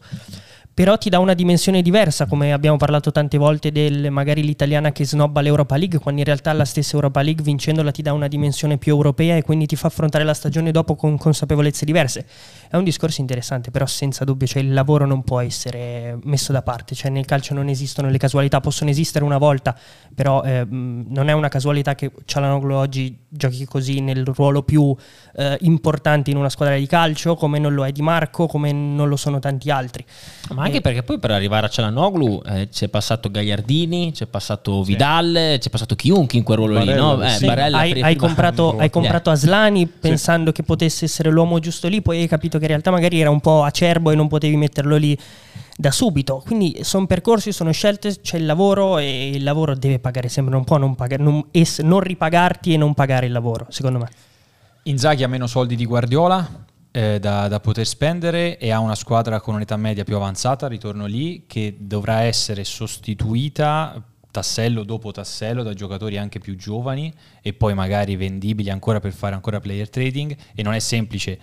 però 0.74 0.98
ti 0.98 1.10
dà 1.10 1.20
una 1.20 1.36
dimensione 1.36 1.84
diversa, 1.84 2.26
come 2.26 2.52
abbiamo 2.52 2.78
parlato 2.78 3.12
tante 3.12 3.38
volte 3.38 3.72
del 3.72 4.10
magari 4.10 4.44
l'italiana 4.44 4.92
che 4.92 5.06
snobba 5.06 5.42
l'Europa 5.42 5.78
League, 5.78 6.00
quando 6.00 6.22
in 6.22 6.26
realtà 6.26 6.52
la 6.54 6.66
stessa 6.66 6.96
Europa 6.96 7.22
League 7.22 7.44
vincendola 7.44 7.92
ti 7.92 8.02
dà 8.02 8.12
una 8.12 8.28
dimensione 8.28 8.78
più 8.78 8.94
europea 8.94 9.36
e 9.36 9.44
quindi 9.44 9.68
ti 9.68 9.76
fa 9.76 9.88
affrontare 9.88 10.24
la 10.24 10.34
stagione 10.34 10.72
dopo 10.72 10.96
con 10.96 11.16
consapevolezze 11.18 11.86
diverse. 11.86 12.26
È 12.70 12.76
un 12.76 12.84
discorso 12.84 13.22
interessante, 13.22 13.70
però 13.70 13.86
senza 13.86 14.24
dubbio, 14.24 14.48
cioè 14.48 14.64
il 14.64 14.74
lavoro 14.74 15.06
non 15.06 15.24
può 15.24 15.40
essere 15.42 16.18
messo 16.24 16.52
da 16.52 16.64
parte, 16.64 16.96
cioè 16.96 17.12
nel 17.12 17.26
calcio 17.26 17.54
non 17.54 17.68
esistono 17.68 18.10
le 18.10 18.18
casualità, 18.18 18.60
possono 18.60 18.90
esistere 18.90 19.24
una 19.24 19.38
volta, 19.38 19.78
però 20.16 20.42
eh, 20.42 20.66
non 20.68 21.30
è 21.30 21.34
una 21.34 21.50
casualità 21.50 21.94
che 21.94 22.12
Cialanoglu 22.26 22.74
oggi 22.74 23.16
giochi 23.30 23.66
così 23.66 24.00
nel 24.00 24.26
ruolo 24.26 24.64
più 24.64 24.96
eh, 25.36 25.56
importante 25.62 26.32
in 26.32 26.38
una 26.38 26.50
squadra 26.50 26.76
di 26.78 26.88
calcio, 26.88 27.36
come 27.36 27.60
non 27.60 27.76
lo 27.76 27.86
è 27.86 27.92
Di 27.92 28.02
Marco, 28.02 28.48
come 28.48 28.72
non 28.72 29.08
lo 29.08 29.18
sono 29.18 29.38
tanti 29.38 29.70
altri. 29.70 30.04
Ma 30.50 30.63
anche 30.64 30.78
e... 30.78 30.82
perché 30.82 31.04
poi 31.04 31.20
per 31.20 31.32
arrivare 31.32 31.66
a 31.66 31.70
Cialanoglu 31.70 32.42
eh, 32.46 32.70
c'è 32.70 32.88
passato 32.88 33.30
Gagliardini, 33.30 34.12
c'è 34.12 34.26
passato 34.26 34.84
Vidal, 34.84 35.54
sì. 35.54 35.60
c'è 35.60 35.70
passato 35.70 35.96
chiunque 35.96 36.38
in 36.38 36.44
quel 36.44 36.58
ruolo 36.58 36.74
Barella, 36.76 36.94
lì, 36.94 37.00
no? 37.00 37.24
Eh, 37.24 37.30
sì. 37.30 37.46
Barella, 37.46 37.78
hai, 37.78 38.02
hai, 38.02 38.16
comprato, 38.16 38.78
hai, 38.78 38.90
comprato, 38.90 39.30
Aslani 39.30 39.88
pensando 39.88 40.50
sì. 40.50 40.56
che 40.56 40.64
potesse 40.64 41.06
essere 41.06 41.30
l'uomo 41.30 41.60
giusto 41.60 41.88
lì, 41.88 42.02
poi 42.02 42.22
hai 42.22 42.28
capito 42.28 42.58
che 42.58 42.64
in 42.64 42.70
realtà 42.70 42.92
magari 42.92 43.20
era 43.20 43.30
un 43.30 43.40
po' 43.40 43.64
acerbo 43.64 44.12
e 44.12 44.16
non 44.16 44.28
potevi 44.28 44.56
metterlo 44.56 44.96
lì 44.96 45.18
da 45.76 45.92
subito. 45.92 46.42
Quindi 46.46 46.80
sono 46.82 47.06
percorsi, 47.06 47.52
sono 47.52 47.72
scelte, 47.72 48.20
c'è 48.22 48.38
il 48.38 48.46
lavoro 48.46 48.98
e 48.98 49.30
il 49.30 49.44
lavoro 49.44 49.76
deve 49.76 50.00
pagare 50.00 50.30
sempre, 50.30 50.54
non 50.54 50.64
può 50.64 50.78
non, 50.78 50.96
pagare, 50.96 51.22
non, 51.22 51.46
es, 51.52 51.80
non 51.80 52.00
ripagarti 52.00 52.74
e 52.74 52.78
non 52.78 52.94
pagare 52.94 53.26
il 53.26 53.32
lavoro, 53.32 53.68
secondo 53.70 54.00
me. 54.00 54.10
Inzaghi 54.84 55.24
ha 55.24 55.28
meno 55.28 55.48
soldi 55.48 55.76
di 55.76 55.86
Guardiola 55.86 56.72
eh, 56.96 57.18
da, 57.20 57.48
da, 57.48 57.60
poter 57.60 57.88
spendere 57.88 58.60
e 58.60 58.70
ha 58.72 58.80
una 58.80 58.94
squadra 58.94 59.42
con 59.42 59.56
un'età 59.56 59.76
media 59.78 60.04
più 60.04 60.16
avanzata, 60.16 60.68
ritorno 60.68 61.08
lì, 61.08 61.46
che 61.48 61.76
dovrà 61.80 62.22
essere 62.22 62.64
sostituita 62.64 64.00
tassello 64.30 64.84
dopo 64.84 65.12
tassello 65.12 65.64
da 65.64 65.74
giocatori 65.74 66.18
anche 66.18 66.40
più 66.40 66.56
giovani 66.56 67.14
e 67.42 67.54
poi 67.54 67.74
magari 67.74 68.16
vendibili 68.16 68.70
ancora 68.70 69.00
per 69.00 69.12
fare 69.12 69.36
ancora 69.36 69.60
player 69.60 69.90
trading 69.90 70.36
e 70.56 70.64
non 70.64 70.74
è 70.74 70.80
semplice 70.80 71.40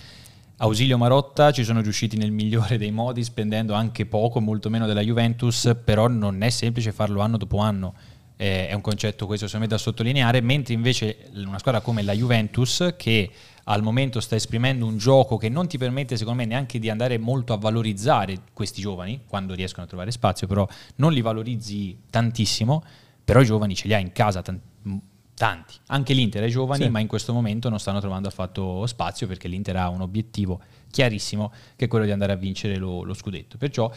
Ausilio 0.56 0.98
Marotta 0.98 1.52
ci 1.52 1.64
sono 1.64 1.80
riusciti 1.80 2.16
nel 2.16 2.32
migliore 2.32 2.78
dei 2.78 2.90
modi 2.90 3.24
spendendo 3.24 3.72
anche 3.74 4.06
poco, 4.06 4.40
molto 4.40 4.68
meno 4.68 4.86
della 4.86 5.00
Juventus, 5.00 5.74
però 5.84 6.06
non 6.06 6.42
è 6.42 6.50
semplice 6.50 6.92
farlo 6.92 7.22
anno 7.22 7.38
dopo 7.38 7.58
anno. 7.58 7.94
Eh, 8.40 8.68
è 8.68 8.72
un 8.72 8.81
concetto 8.81 9.26
questo 9.26 9.44
secondo 9.44 9.66
me 9.66 9.70
da 9.70 9.79
sottolineare, 9.79 10.40
mentre 10.40 10.72
invece 10.72 11.29
una 11.35 11.59
squadra 11.59 11.83
come 11.83 12.00
la 12.00 12.14
Juventus 12.14 12.94
che 12.96 13.31
al 13.64 13.83
momento 13.83 14.18
sta 14.20 14.35
esprimendo 14.35 14.87
un 14.87 14.96
gioco 14.96 15.37
che 15.37 15.50
non 15.50 15.68
ti 15.68 15.76
permette 15.76 16.16
secondo 16.16 16.40
me 16.40 16.46
neanche 16.46 16.79
di 16.79 16.88
andare 16.88 17.18
molto 17.18 17.53
a 17.53 17.59
valorizzare 17.59 18.44
questi 18.55 18.81
giovani, 18.81 19.24
quando 19.26 19.53
riescono 19.53 19.85
a 19.85 19.88
trovare 19.88 20.11
spazio, 20.11 20.46
però 20.46 20.66
non 20.96 21.12
li 21.12 21.20
valorizzi 21.20 21.98
tantissimo, 22.09 22.83
però 23.22 23.42
i 23.42 23.44
giovani 23.44 23.74
ce 23.74 23.88
li 23.88 23.92
ha 23.92 23.98
in 23.98 24.12
casa 24.12 24.40
tanti 24.40 24.68
tanti. 25.40 25.74
Anche 25.87 26.12
l'Inter 26.12 26.44
è 26.44 26.48
giovane, 26.48 26.85
sì. 26.85 26.90
ma 26.90 27.00
in 27.00 27.07
questo 27.07 27.33
momento 27.33 27.70
non 27.70 27.81
stanno 27.81 27.98
trovando 28.00 28.29
affatto 28.29 28.87
spazio 28.87 29.26
perché 29.26 29.48
l'Inter 29.48 29.74
ha 29.76 29.88
un 29.88 30.03
obiettivo 30.03 30.61
chiarissimo 30.90 31.50
che 31.76 31.87
è 31.87 31.88
quello 31.88 32.05
di 32.05 32.11
andare 32.11 32.33
a 32.33 32.37
vincere 32.37 32.76
lo, 32.76 33.05
lo 33.05 33.14
scudetto. 33.14 33.57
Perciò 33.57 33.90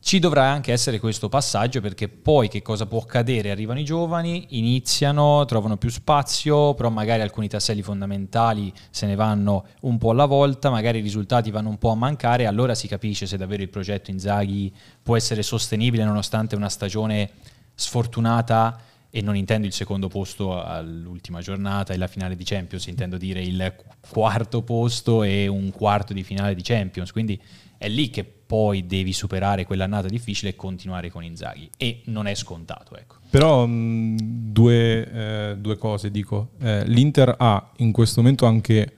ci 0.00 0.20
dovrà 0.20 0.44
anche 0.44 0.72
essere 0.72 1.00
questo 1.00 1.28
passaggio 1.28 1.80
perché 1.80 2.08
poi 2.08 2.48
che 2.48 2.62
cosa 2.62 2.86
può 2.86 3.00
accadere? 3.00 3.50
Arrivano 3.50 3.80
i 3.80 3.84
giovani, 3.84 4.46
iniziano, 4.50 5.44
trovano 5.44 5.76
più 5.76 5.90
spazio, 5.90 6.74
però 6.74 6.88
magari 6.88 7.20
alcuni 7.20 7.48
tasselli 7.48 7.82
fondamentali 7.82 8.72
se 8.90 9.06
ne 9.06 9.16
vanno 9.16 9.66
un 9.80 9.98
po' 9.98 10.10
alla 10.10 10.26
volta, 10.26 10.70
magari 10.70 10.98
i 10.98 11.02
risultati 11.02 11.50
vanno 11.50 11.68
un 11.68 11.78
po' 11.78 11.90
a 11.90 11.96
mancare, 11.96 12.46
allora 12.46 12.74
si 12.74 12.86
capisce 12.86 13.26
se 13.26 13.36
davvero 13.36 13.62
il 13.62 13.68
progetto 13.68 14.10
Inzaghi 14.10 14.72
può 15.02 15.16
essere 15.16 15.42
sostenibile 15.42 16.04
nonostante 16.04 16.54
una 16.54 16.68
stagione 16.68 17.30
sfortunata 17.74 18.80
e 19.10 19.20
non 19.20 19.36
intendo 19.36 19.66
il 19.66 19.72
secondo 19.72 20.08
posto 20.08 20.62
all'ultima 20.62 21.40
giornata 21.40 21.92
e 21.92 21.96
la 21.96 22.06
finale 22.06 22.36
di 22.36 22.44
Champions, 22.44 22.86
intendo 22.86 23.16
dire 23.16 23.42
il 23.42 23.74
quarto 24.00 24.62
posto 24.62 25.22
e 25.22 25.48
un 25.48 25.70
quarto 25.70 26.12
di 26.12 26.22
finale 26.22 26.54
di 26.54 26.62
Champions, 26.62 27.10
quindi 27.10 27.40
è 27.76 27.88
lì 27.88 28.10
che 28.10 28.37
poi 28.48 28.86
devi 28.86 29.12
superare 29.12 29.66
quell'annata 29.66 30.08
difficile 30.08 30.52
e 30.52 30.56
continuare 30.56 31.10
con 31.10 31.22
Inzaghi 31.22 31.68
e 31.76 32.00
non 32.06 32.26
è 32.26 32.34
scontato. 32.34 32.96
Ecco. 32.96 33.16
Però 33.28 33.66
mh, 33.66 34.16
due, 34.50 35.12
eh, 35.12 35.56
due, 35.58 35.76
cose 35.76 36.10
dico, 36.10 36.52
eh, 36.58 36.82
l'Inter 36.86 37.34
ha 37.36 37.72
in 37.76 37.92
questo 37.92 38.22
momento 38.22 38.46
anche 38.46 38.92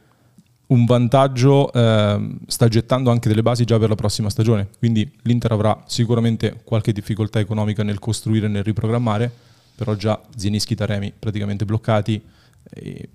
un 0.69 0.85
vantaggio, 0.85 1.73
eh, 1.73 2.37
sta 2.47 2.69
gettando 2.69 3.11
anche 3.11 3.29
delle 3.29 3.43
basi 3.43 3.65
già 3.65 3.77
per 3.77 3.89
la 3.89 3.97
prossima 3.97 4.31
stagione, 4.31 4.69
quindi 4.79 5.11
l'Inter 5.23 5.51
avrà 5.51 5.83
sicuramente 5.89 6.61
qualche 6.63 6.93
difficoltà 6.93 7.41
economica 7.41 7.83
nel 7.83 7.99
costruire 7.99 8.47
e 8.47 8.51
nel 8.51 8.63
riprogrammare, 8.63 9.33
però 9.75 9.97
già 9.97 10.21
Zienischi 10.37 10.77
Taremi 10.77 11.13
praticamente 11.19 11.65
bloccati, 11.65 12.23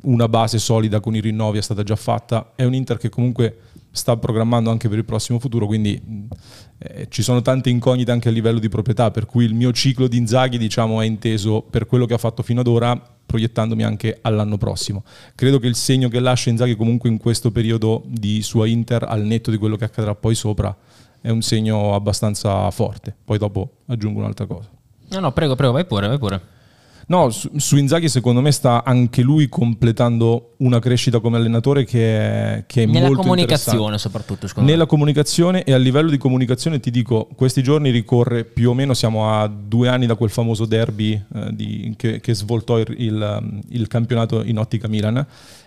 una 0.02 0.28
base 0.28 0.58
solida 0.60 1.00
con 1.00 1.16
i 1.16 1.22
rinnovi 1.22 1.60
è 1.60 1.62
stata 1.62 1.84
già 1.84 1.96
fatta, 1.96 2.52
è 2.56 2.66
un 2.66 2.74
Inter 2.74 2.98
che 2.98 3.08
comunque 3.08 3.58
sta 3.96 4.18
programmando 4.18 4.70
anche 4.70 4.90
per 4.90 4.98
il 4.98 5.06
prossimo 5.06 5.40
futuro, 5.40 5.66
quindi 5.66 6.28
eh, 6.78 7.08
ci 7.10 7.24
sono 7.24 7.42
tante 7.42 7.70
incognite 7.70 8.12
anche 8.12 8.28
a 8.28 8.32
livello 8.32 8.60
di 8.60 8.68
proprietà, 8.68 9.10
per 9.10 9.26
cui 9.26 9.46
il 9.46 9.54
mio 9.54 9.72
ciclo 9.72 10.08
di 10.08 10.18
Inzaghi 10.18 10.58
diciamo, 10.58 11.00
è 11.00 11.06
inteso 11.06 11.62
per 11.62 11.86
quello 11.86 12.06
che 12.06 12.14
ha 12.14 12.18
fatto 12.18 12.44
fino 12.44 12.60
ad 12.60 12.68
ora, 12.68 13.02
proiettandomi 13.26 13.84
anche 13.84 14.20
all'anno 14.22 14.58
prossimo. 14.58 15.06
Credo 15.34 15.60
che 15.60 15.68
il 15.68 15.76
segno 15.76 16.10
che 16.10 16.20
lascia 16.20 16.50
Inzaghi 16.50 16.76
comunque 16.76 17.10
in 17.10 17.18
questo 17.18 17.52
periodo 17.52 18.04
di 18.06 18.42
sua 18.42 18.68
Inter, 18.68 19.04
al 19.08 19.22
netto 19.24 19.50
di 19.50 19.58
quello 19.58 19.78
che 19.78 19.86
accadrà 19.86 20.14
poi 20.14 20.36
sopra, 20.36 20.76
è 21.22 21.30
un 21.30 21.42
segno 21.42 21.96
abbastanza 21.96 22.70
forte. 22.72 23.16
Poi 23.24 23.38
dopo 23.38 23.78
aggiungo 23.86 24.20
un'altra 24.20 24.46
cosa. 24.46 24.70
No, 25.10 25.20
no, 25.20 25.32
prego, 25.32 25.56
prego, 25.56 25.72
vai 25.72 25.86
pure, 25.86 26.08
vai 26.08 26.18
pure. 26.18 26.42
No, 27.08 27.30
su, 27.30 27.52
su, 27.58 27.78
Inzaghi 27.78 28.10
secondo 28.10 28.42
me 28.42 28.52
sta 28.52 28.84
anche 28.84 29.22
lui 29.22 29.48
completando 29.48 30.54
una 30.58 30.80
crescita 30.80 31.20
come 31.20 31.38
allenatore 31.38 31.86
che 31.86 32.18
è, 32.18 32.64
che 32.66 32.84
è 32.84 32.86
Nella 32.88 33.08
molto 33.08 33.22
comunicazione 33.22 34.00
soprattutto, 34.00 34.48
Nella 34.56 34.84
me. 34.84 34.86
comunicazione 34.88 35.64
e 35.64 35.74
a 35.74 35.78
livello 35.78 36.10
di 36.10 36.18
comunicazione 36.18 36.80
ti 36.80 36.90
dico, 36.90 37.28
questi 37.36 37.62
giorni 37.62 37.92
ricorre 37.92 38.44
più 38.44 38.72
o 38.72 38.74
meno, 38.74 38.96
siamo 38.96 39.30
a 39.30 39.48
due 39.48 39.88
anni 39.88 40.08
da 40.08 40.16
quel 40.16 40.32
famoso 40.32 40.66
derby 40.66 41.14
eh, 41.14 41.50
di, 41.54 41.94
che, 41.96 42.20
che, 42.22 42.34
svoltò 42.34 42.80
il, 42.80 42.96
il, 42.98 43.62
il, 43.70 43.88
campionato 43.88 44.42
in 44.44 44.58
ottica 44.58 44.88
Milan. 44.88 45.26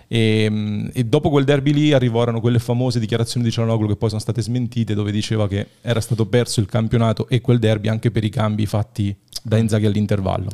E, 0.08 0.90
e, 0.92 1.04
dopo 1.04 1.30
quel 1.30 1.44
derby 1.44 1.72
lì 1.72 1.92
arrivarono 1.92 2.40
quelle 2.40 2.58
famose 2.58 2.98
dichiarazioni 2.98 3.44
di 3.44 3.52
Cialanoglu 3.52 3.86
che 3.88 3.96
poi 3.96 4.08
sono 4.08 4.20
state 4.20 4.40
smentite 4.40 4.94
dove 4.94 5.12
diceva 5.12 5.46
che 5.46 5.66
era 5.82 6.00
stato 6.00 6.26
perso 6.26 6.60
il 6.60 6.66
campionato 6.66 7.28
e 7.28 7.42
quel 7.42 7.58
derby 7.58 7.88
anche 7.88 8.10
per 8.10 8.24
i 8.24 8.30
cambi 8.30 8.64
fatti 8.64 9.14
da 9.42 9.58
Inzaghi 9.58 9.84
all'intervallo 9.84 10.48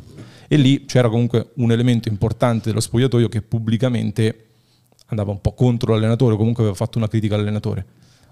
e 0.47 0.57
lì 0.57 0.85
c'era 0.85 1.09
comunque 1.09 1.51
un 1.55 1.71
elemento 1.71 2.09
importante 2.09 2.69
dello 2.69 2.79
spogliatoio 2.79 3.29
che 3.29 3.41
pubblicamente 3.41 4.45
andava 5.07 5.31
un 5.31 5.41
po' 5.41 5.53
contro 5.53 5.93
l'allenatore, 5.93 6.35
comunque 6.35 6.63
aveva 6.63 6.77
fatto 6.77 6.97
una 6.97 7.07
critica 7.07 7.35
all'allenatore. 7.35 7.85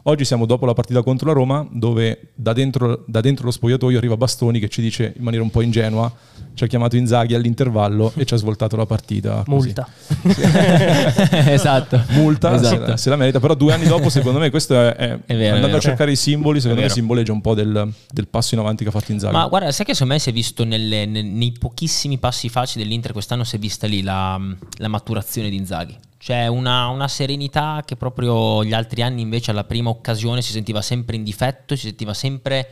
Oggi 0.05 0.25
siamo 0.25 0.45
dopo 0.45 0.65
la 0.65 0.73
partita 0.73 1.01
contro 1.01 1.27
la 1.27 1.33
Roma, 1.33 1.65
dove 1.71 2.31
da 2.35 2.51
dentro, 2.51 3.05
da 3.07 3.21
dentro 3.21 3.45
lo 3.45 3.51
spogliatoio 3.51 3.97
arriva 3.97 4.17
Bastoni 4.17 4.59
che 4.59 4.67
ci 4.67 4.81
dice 4.81 5.13
in 5.15 5.23
maniera 5.23 5.45
un 5.45 5.49
po' 5.49 5.61
ingenua, 5.61 6.11
ci 6.55 6.65
ha 6.65 6.67
chiamato 6.67 6.97
Inzaghi 6.97 7.33
all'intervallo 7.35 8.11
e 8.17 8.25
ci 8.25 8.33
ha 8.33 8.37
svoltato 8.37 8.75
la 8.75 8.85
partita. 8.85 9.43
così. 9.47 9.67
Multa. 9.67 9.87
esatto. 11.51 12.03
Multa, 12.09 12.53
Esatto. 12.55 12.67
Se, 12.67 12.79
la, 12.91 12.97
se 12.97 13.09
la 13.11 13.15
merita, 13.15 13.39
però 13.39 13.53
due 13.53 13.71
anni 13.71 13.85
dopo 13.85 14.09
secondo 14.09 14.39
me 14.39 14.49
questo 14.49 14.73
è, 14.75 14.93
è- 14.93 15.19
È 15.25 15.35
vero, 15.35 15.41
è 15.43 15.47
andando 15.47 15.67
vero. 15.67 15.77
a 15.77 15.81
cercare 15.81 16.11
i 16.11 16.15
simboli, 16.17 16.59
secondo 16.59 16.81
È 16.81 16.85
me 16.87 16.89
simboleggia 16.91 17.31
un 17.31 17.39
po' 17.41 17.53
del, 17.53 17.89
del 18.11 18.27
passo 18.27 18.55
in 18.55 18.59
avanti 18.59 18.83
che 18.83 18.89
ha 18.89 18.93
fatto 18.93 19.13
Inzaghi. 19.13 19.33
Ma 19.33 19.47
guarda, 19.47 19.71
sai 19.71 19.85
che 19.85 19.93
secondo 19.93 20.13
me 20.15 20.19
si 20.19 20.29
è 20.29 20.33
visto 20.33 20.65
nelle- 20.65 21.05
ne- 21.05 21.21
nei 21.21 21.53
pochissimi 21.57 22.17
passi 22.17 22.49
facili 22.49 22.83
dell'Inter 22.83 23.13
quest'anno 23.13 23.45
si 23.45 23.55
è 23.55 23.59
vista 23.59 23.87
lì 23.87 24.01
la, 24.01 24.37
la 24.79 24.87
maturazione 24.89 25.49
di 25.49 25.55
Inzaghi. 25.55 25.95
C'è 26.23 26.47
una, 26.47 26.87
una 26.87 27.09
serenità 27.09 27.83
che 27.85 27.97
proprio 27.97 28.63
gli 28.63 28.71
altri 28.71 29.01
anni 29.01 29.19
invece 29.19 29.51
alla 29.51 29.65
prima 29.65 29.89
occasione 29.89 30.41
si 30.41 30.53
sentiva 30.53 30.81
sempre 30.81 31.17
in 31.17 31.23
difetto, 31.25 31.75
si 31.75 31.87
sentiva 31.87 32.13
sempre 32.13 32.71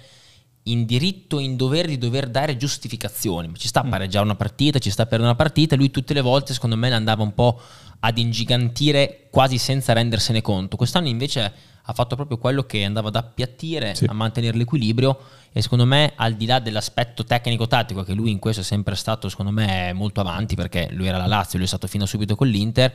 in 0.63 0.85
diritto 0.85 1.37
e 1.37 1.43
in 1.43 1.57
dovere 1.57 1.89
di 1.89 1.97
dover 1.97 2.29
dare 2.29 2.55
giustificazioni. 2.55 3.51
Ci 3.57 3.67
sta 3.67 3.81
a 3.81 3.83
pareggiare 3.89 4.23
una 4.23 4.35
partita, 4.35 4.79
ci 4.79 4.89
sta 4.89 5.05
per 5.05 5.19
una 5.19 5.35
partita, 5.35 5.75
lui 5.75 5.91
tutte 5.91 6.13
le 6.13 6.21
volte 6.21 6.53
secondo 6.53 6.77
me 6.77 6.87
ne 6.87 6.95
andava 6.95 7.23
un 7.23 7.33
po' 7.33 7.59
ad 7.99 8.17
ingigantire 8.17 9.27
quasi 9.29 9.57
senza 9.57 9.91
rendersene 9.91 10.41
conto. 10.41 10.77
Quest'anno 10.77 11.09
invece 11.09 11.53
ha 11.83 11.91
fatto 11.93 12.15
proprio 12.15 12.37
quello 12.37 12.63
che 12.63 12.85
andava 12.85 13.09
ad 13.09 13.17
appiattire, 13.17 13.95
Sì. 13.95 14.05
a 14.05 14.13
mantenere 14.13 14.55
l'equilibrio 14.55 15.19
e 15.51 15.61
secondo 15.61 15.85
me 15.85 16.13
al 16.15 16.35
di 16.35 16.45
là 16.45 16.59
dell'aspetto 16.59 17.25
tecnico-tattico 17.25 18.03
che 18.03 18.13
lui 18.13 18.31
in 18.31 18.39
questo 18.39 18.61
è 18.61 18.63
sempre 18.63 18.95
stato 18.95 19.27
secondo 19.27 19.51
me 19.51 19.91
molto 19.91 20.21
avanti 20.21 20.55
perché 20.55 20.87
lui 20.91 21.07
era 21.07 21.17
la 21.17 21.27
Lazio, 21.27 21.57
lui 21.57 21.65
è 21.65 21.69
stato 21.69 21.87
fino 21.87 22.05
a 22.05 22.07
subito 22.07 22.37
con 22.37 22.47
l'Inter, 22.47 22.93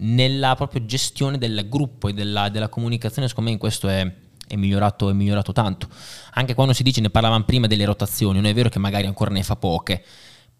nella 0.00 0.54
proprio 0.54 0.84
gestione 0.84 1.38
del 1.38 1.66
gruppo 1.68 2.08
e 2.08 2.12
della, 2.12 2.48
della 2.48 2.68
comunicazione 2.68 3.28
secondo 3.28 3.50
me 3.50 3.56
in 3.56 3.60
questo 3.60 3.88
è, 3.88 4.10
è 4.46 4.56
migliorato, 4.56 5.10
è 5.10 5.12
migliorato 5.12 5.52
tanto. 5.52 5.88
Anche 6.34 6.54
quando 6.54 6.72
si 6.72 6.82
dice, 6.82 7.00
ne 7.00 7.10
parlavamo 7.10 7.44
prima 7.44 7.66
delle 7.66 7.84
rotazioni, 7.84 8.36
non 8.36 8.46
è 8.46 8.54
vero 8.54 8.68
che 8.68 8.78
magari 8.78 9.06
ancora 9.06 9.30
ne 9.30 9.42
fa 9.42 9.56
poche, 9.56 10.04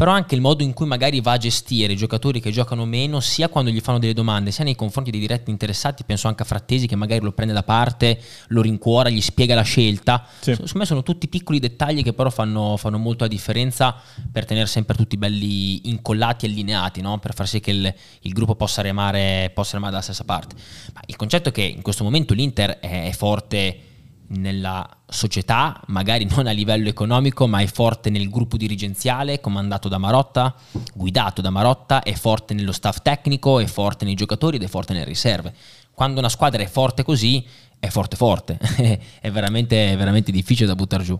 però 0.00 0.12
anche 0.12 0.34
il 0.34 0.40
modo 0.40 0.62
in 0.62 0.72
cui 0.72 0.86
magari 0.86 1.20
va 1.20 1.32
a 1.32 1.36
gestire 1.36 1.92
i 1.92 1.96
giocatori 1.96 2.40
che 2.40 2.50
giocano 2.50 2.86
meno, 2.86 3.20
sia 3.20 3.50
quando 3.50 3.70
gli 3.70 3.80
fanno 3.80 3.98
delle 3.98 4.14
domande, 4.14 4.50
sia 4.50 4.64
nei 4.64 4.74
confronti 4.74 5.10
dei 5.10 5.20
diretti 5.20 5.50
interessati, 5.50 6.04
penso 6.04 6.26
anche 6.26 6.40
a 6.42 6.46
Frattesi 6.46 6.86
che 6.86 6.96
magari 6.96 7.22
lo 7.22 7.32
prende 7.32 7.52
da 7.52 7.62
parte, 7.62 8.18
lo 8.46 8.62
rincuora, 8.62 9.10
gli 9.10 9.20
spiega 9.20 9.54
la 9.54 9.60
scelta. 9.60 10.26
Sì. 10.40 10.52
Secondo 10.52 10.78
me 10.78 10.86
sono 10.86 11.02
tutti 11.02 11.28
piccoli 11.28 11.58
dettagli 11.58 12.02
che 12.02 12.14
però 12.14 12.30
fanno, 12.30 12.78
fanno 12.78 12.96
molto 12.96 13.24
la 13.24 13.28
differenza 13.28 13.94
per 14.32 14.46
tenere 14.46 14.64
sempre 14.68 14.96
tutti 14.96 15.18
belli 15.18 15.90
incollati 15.90 16.46
e 16.46 16.48
allineati, 16.48 17.02
no? 17.02 17.18
per 17.18 17.34
far 17.34 17.46
sì 17.46 17.60
che 17.60 17.70
il, 17.70 17.94
il 18.22 18.32
gruppo 18.32 18.54
possa 18.54 18.80
remare, 18.80 19.50
possa 19.52 19.72
remare 19.74 19.92
dalla 19.92 20.02
stessa 20.02 20.24
parte. 20.24 20.54
Ma 20.94 21.02
il 21.04 21.16
concetto 21.16 21.50
è 21.50 21.52
che 21.52 21.60
in 21.60 21.82
questo 21.82 22.04
momento 22.04 22.32
l'Inter 22.32 22.78
è, 22.78 23.04
è 23.04 23.12
forte 23.12 23.89
nella 24.32 24.88
società, 25.08 25.80
magari 25.86 26.24
non 26.24 26.46
a 26.46 26.52
livello 26.52 26.88
economico, 26.88 27.46
ma 27.46 27.60
è 27.60 27.66
forte 27.66 28.10
nel 28.10 28.28
gruppo 28.28 28.56
dirigenziale 28.56 29.40
comandato 29.40 29.88
da 29.88 29.98
Marotta, 29.98 30.54
guidato 30.94 31.40
da 31.40 31.50
Marotta, 31.50 32.02
è 32.02 32.12
forte 32.14 32.54
nello 32.54 32.72
staff 32.72 32.98
tecnico, 33.02 33.58
è 33.58 33.66
forte 33.66 34.04
nei 34.04 34.14
giocatori 34.14 34.56
ed 34.56 34.62
è 34.62 34.68
forte 34.68 34.92
nelle 34.92 35.04
riserve. 35.04 35.54
Quando 35.92 36.20
una 36.20 36.28
squadra 36.28 36.62
è 36.62 36.66
forte 36.66 37.02
così, 37.02 37.44
è 37.78 37.88
forte 37.88 38.16
forte, 38.16 38.58
è 39.20 39.30
veramente, 39.30 39.92
è 39.92 39.96
veramente 39.96 40.30
difficile 40.30 40.66
da 40.68 40.74
buttare 40.74 41.02
giù. 41.02 41.18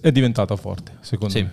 È 0.00 0.12
diventata 0.12 0.54
forte, 0.56 0.98
secondo 1.00 1.34
Sì. 1.34 1.42
me. 1.42 1.52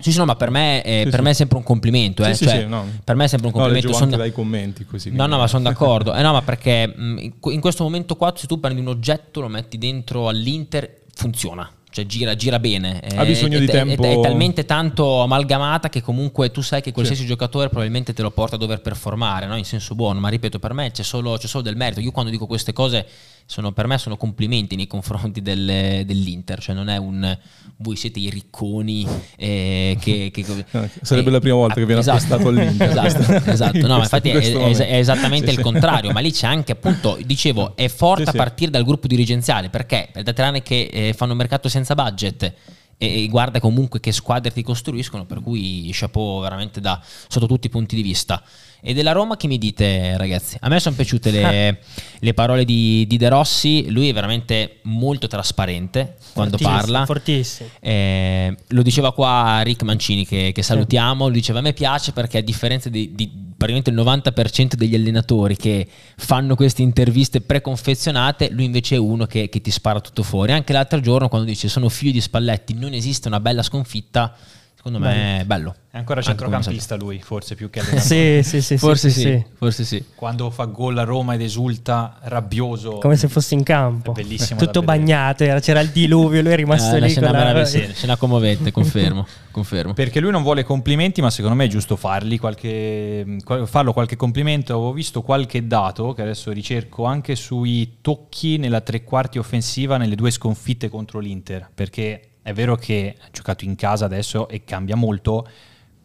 Sì, 0.00 0.12
sì, 0.12 0.18
no, 0.18 0.24
ma 0.24 0.34
per 0.36 0.50
me, 0.50 0.82
è, 0.82 1.02
Sì, 1.04 1.10
per 1.10 1.18
sì. 1.18 1.22
me 1.22 1.30
è 1.30 1.34
sempre 1.34 1.56
un 1.58 1.62
complimento. 1.62 2.24
Eh, 2.24 2.34
sì, 2.34 2.46
cioè, 2.46 2.64
no. 2.64 2.86
Per 3.04 3.14
me 3.16 3.24
è 3.24 3.28
sempre 3.28 3.48
un 3.48 3.52
No, 3.54 3.60
complimento. 3.60 3.88
leggevo 3.88 3.92
Son 3.92 4.02
anche 4.04 4.16
da- 4.16 4.22
dai 4.22 4.32
commenti 4.32 4.84
così. 4.86 5.10
No, 5.10 5.26
no, 5.26 5.38
ma 5.38 5.46
sono 5.46 5.62
d'accordo. 5.64 6.12
Eh, 6.20 6.22
no, 6.22 6.32
ma 6.32 6.42
perché 6.42 6.92
que- 7.38 7.52
in 7.52 7.60
questo 7.60 7.82
momento 7.84 8.16
qua, 8.16 8.32
se 8.36 8.46
tu 8.46 8.58
prendi 8.60 8.80
un 8.80 8.88
oggetto, 8.88 9.40
lo 9.40 9.48
metti 9.48 9.78
dentro 9.78 10.28
all'Inter, 10.28 11.02
funziona. 11.14 11.70
Cioè 11.92 12.06
gira, 12.06 12.36
gira 12.36 12.58
bene. 12.60 13.00
Ha 13.16 13.24
bisogno 13.24 13.56
è, 13.56 13.60
di 13.60 13.66
è- 13.66 13.70
tempo. 13.70 14.02
È, 14.04 14.12
è 14.16 14.20
talmente 14.20 14.64
tanto 14.64 15.22
amalgamata 15.22 15.88
che 15.88 16.00
comunque 16.00 16.50
tu 16.52 16.60
sai 16.60 16.80
che 16.82 16.92
qualsiasi 16.92 17.26
giocatore 17.26 17.68
probabilmente 17.68 18.12
te 18.12 18.22
lo 18.22 18.30
porta 18.30 18.54
a 18.54 18.58
dover 18.58 18.80
performare, 18.80 19.46
no? 19.46 19.56
in 19.56 19.64
senso 19.64 19.94
buono. 19.94 20.20
Ma 20.20 20.28
ripeto, 20.28 20.58
per 20.60 20.72
me 20.72 20.90
c'è 20.92 21.02
solo, 21.02 21.36
c'è 21.36 21.46
solo 21.48 21.64
del 21.64 21.76
merito. 21.76 22.00
Io 22.00 22.12
quando 22.12 22.30
dico 22.30 22.46
queste 22.46 22.72
cose, 22.72 23.06
sono, 23.44 23.72
per 23.72 23.88
me 23.88 23.98
sono 23.98 24.16
complimenti 24.16 24.76
nei 24.76 24.86
confronti 24.86 25.42
del- 25.42 26.04
dell'Inter. 26.06 26.60
Cioè 26.60 26.74
non 26.76 26.88
è 26.88 26.96
un 26.96 27.36
voi 27.82 27.96
siete 27.96 28.18
i 28.20 28.28
ricconi 28.30 29.06
eh, 29.36 29.96
che, 30.00 30.30
che- 30.32 30.44
sarebbe 31.02 31.28
eh, 31.30 31.32
la 31.32 31.40
prima 31.40 31.56
volta 31.56 31.74
che 31.74 31.86
viene 31.86 32.00
esatto, 32.02 32.18
acquistato 32.34 32.48
all'Inter. 32.48 32.88
Esatto, 33.10 33.50
esatto. 33.50 33.78
No, 33.86 33.88
ma 33.88 34.06
questo- 34.06 34.16
infatti 34.16 34.30
questo 34.30 34.84
è- 34.84 34.96
esattamente 34.98 35.46
Sì, 35.46 35.52
il 35.52 35.56
sì. 35.58 35.62
contrario, 35.62 36.12
ma 36.12 36.20
lì 36.20 36.30
c'è 36.30 36.46
anche 36.46 36.72
appunto, 36.72 37.18
dicevo, 37.24 37.74
è 37.74 37.88
forte 37.88 38.22
Sì, 38.22 38.28
a 38.28 38.32
sì. 38.32 38.36
partire 38.38 38.70
dal 38.70 38.84
gruppo 38.84 39.06
dirigenziale, 39.08 39.70
perché 39.70 40.10
tre 40.12 40.44
anni 40.44 40.62
che 40.62 40.88
eh, 40.92 41.12
fanno 41.14 41.34
mercato 41.34 41.68
senza 41.68 41.78
budget 41.94 42.42
e, 42.42 43.24
e 43.24 43.28
guarda 43.28 43.60
comunque 43.60 43.98
che 43.98 44.12
squadre 44.12 44.50
ti 44.52 44.62
costruiscono, 44.62 45.24
per 45.24 45.40
cui 45.40 45.88
chapeau 45.92 46.40
veramente 46.40 46.80
da 46.80 47.00
sotto 47.02 47.46
tutti 47.46 47.66
i 47.66 47.70
punti 47.70 47.96
di 47.96 48.02
vista. 48.02 48.42
E 48.82 48.94
della 48.94 49.12
Roma 49.12 49.36
che 49.36 49.46
mi 49.46 49.58
dite 49.58 50.16
ragazzi? 50.16 50.56
A 50.60 50.68
me 50.68 50.80
sono 50.80 50.94
piaciute 50.94 51.30
le, 51.30 51.80
le 52.18 52.34
parole 52.34 52.64
di, 52.64 53.04
di 53.06 53.16
De 53.16 53.28
Rossi, 53.28 53.90
lui 53.90 54.08
è 54.08 54.12
veramente 54.12 54.78
molto 54.82 55.26
trasparente 55.26 56.16
quando 56.32 56.56
Fortissimo, 56.56 56.80
parla. 56.80 57.06
Fortissimo. 57.06 57.68
Eh, 57.80 58.56
lo 58.68 58.82
diceva 58.82 59.12
qua 59.12 59.60
Rick 59.62 59.82
Mancini 59.82 60.26
che, 60.26 60.52
che 60.54 60.62
salutiamo, 60.62 61.26
lui 61.26 61.38
diceva 61.38 61.58
a 61.58 61.62
me 61.62 61.72
piace 61.72 62.12
perché 62.12 62.38
a 62.38 62.42
differenza 62.42 62.88
di, 62.88 63.14
di 63.14 63.48
praticamente 63.60 63.90
il 63.90 63.96
90% 63.96 64.74
degli 64.74 64.94
allenatori 64.94 65.54
che 65.54 65.86
fanno 66.16 66.54
queste 66.54 66.80
interviste 66.80 67.42
preconfezionate, 67.42 68.48
lui 68.50 68.64
invece 68.64 68.94
è 68.94 68.98
uno 68.98 69.26
che, 69.26 69.50
che 69.50 69.60
ti 69.60 69.70
spara 69.70 70.00
tutto 70.00 70.22
fuori. 70.22 70.52
Anche 70.52 70.72
l'altro 70.72 70.98
giorno 71.00 71.28
quando 71.28 71.46
dice 71.46 71.68
sono 71.68 71.90
figlio 71.90 72.12
di 72.12 72.22
Spalletti, 72.22 72.72
non 72.72 72.94
esiste 72.94 73.28
una 73.28 73.38
bella 73.38 73.62
sconfitta, 73.62 74.34
secondo 74.82 74.98
me 74.98 75.40
è 75.40 75.44
bello. 75.44 75.74
È 75.90 75.98
ancora 75.98 76.22
centrocampista 76.22 76.94
lui, 76.96 77.20
forse 77.20 77.54
più 77.56 77.68
che 77.68 77.80
allenatore. 77.80 78.42
Sì, 78.42 78.48
sì, 78.48 78.62
sì. 78.62 78.78
Forse 78.78 79.10
sì, 79.10 79.20
sì, 79.20 79.26
sì. 79.26 79.44
forse 79.54 79.84
sì. 79.84 80.04
Quando 80.14 80.48
fa 80.50 80.64
gol 80.66 80.96
a 80.96 81.02
Roma 81.04 81.34
ed 81.34 81.42
esulta, 81.42 82.16
rabbioso. 82.22 82.98
Come 82.98 83.16
se 83.16 83.28
fosse 83.28 83.54
in 83.54 83.62
campo. 83.62 84.12
È 84.12 84.14
bellissimo 84.14 84.58
Tutto 84.60 84.80
bagnato, 84.82 85.44
era- 85.44 85.60
c'era 85.60 85.80
il 85.80 85.90
diluvio, 85.90 86.40
lui 86.40 86.52
è 86.52 86.56
rimasto 86.56 86.94
Eh, 86.96 87.00
lì. 87.00 87.10
scena 87.10 87.30
con 87.32 87.52
la- 87.52 87.64
sì, 87.64 87.86
scena 87.92 88.16
commovente, 88.16 88.70
confermo, 88.72 89.26
confermo. 89.50 89.92
Perché 89.92 90.20
lui 90.20 90.30
non 90.30 90.42
vuole 90.42 90.62
complimenti, 90.62 91.20
ma 91.20 91.28
secondo 91.28 91.56
me 91.56 91.64
è 91.64 91.68
giusto 91.68 91.96
farli 91.96 92.38
qualche, 92.38 93.36
qual- 93.44 93.66
farlo 93.68 93.92
qualche 93.92 94.16
complimento. 94.16 94.72
Avevo 94.72 94.92
visto 94.92 95.20
qualche 95.22 95.66
dato 95.66 96.12
che 96.14 96.22
adesso 96.22 96.52
ricerco 96.52 97.04
anche 97.04 97.34
sui 97.34 97.96
tocchi 98.00 98.56
nella 98.58 98.80
tre 98.80 99.02
quarti 99.04 99.38
offensiva 99.38 99.96
nelle 99.96 100.14
due 100.14 100.30
sconfitte 100.30 100.88
contro 100.88 101.18
l'Inter. 101.18 101.68
Perché 101.74 102.29
è 102.50 102.52
vero 102.52 102.76
che 102.76 103.16
ha 103.18 103.28
giocato 103.32 103.64
in 103.64 103.76
casa 103.76 104.04
adesso 104.04 104.48
e 104.48 104.64
cambia 104.64 104.96
molto. 104.96 105.48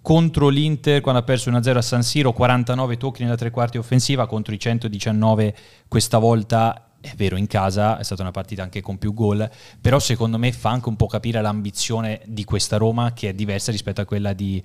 Contro 0.02 0.50
l'Inter, 0.50 1.02
quando 1.02 1.22
ha 1.22 1.24
perso 1.24 1.50
1-0 1.50 1.78
a 1.78 1.82
San 1.82 2.04
Siro, 2.04 2.32
49 2.32 2.98
tocchi 2.98 3.24
nella 3.24 3.36
tre 3.36 3.50
quarti 3.50 3.80
offensiva 3.80 4.28
contro 4.28 4.54
i 4.54 4.60
119 4.60 5.56
questa 5.88 6.20
volta. 6.20 6.92
È 7.02 7.14
vero, 7.16 7.38
in 7.38 7.48
casa 7.48 7.98
è 7.98 8.04
stata 8.04 8.22
una 8.22 8.32
partita 8.32 8.62
anche 8.62 8.82
con 8.82 8.98
più 8.98 9.14
gol, 9.14 9.50
però 9.82 10.00
secondo 10.00 10.38
me 10.38 10.52
fa 10.52 10.70
anche 10.70 10.90
un 10.90 10.96
po' 10.96 11.08
capire 11.08 11.42
l'ambizione 11.42 12.22
di 12.26 12.44
questa 12.44 12.78
Roma 12.78 13.14
che 13.14 13.30
è 13.30 13.34
diversa 13.34 13.72
rispetto 13.72 14.02
a 14.02 14.06
quella 14.06 14.34
di, 14.34 14.62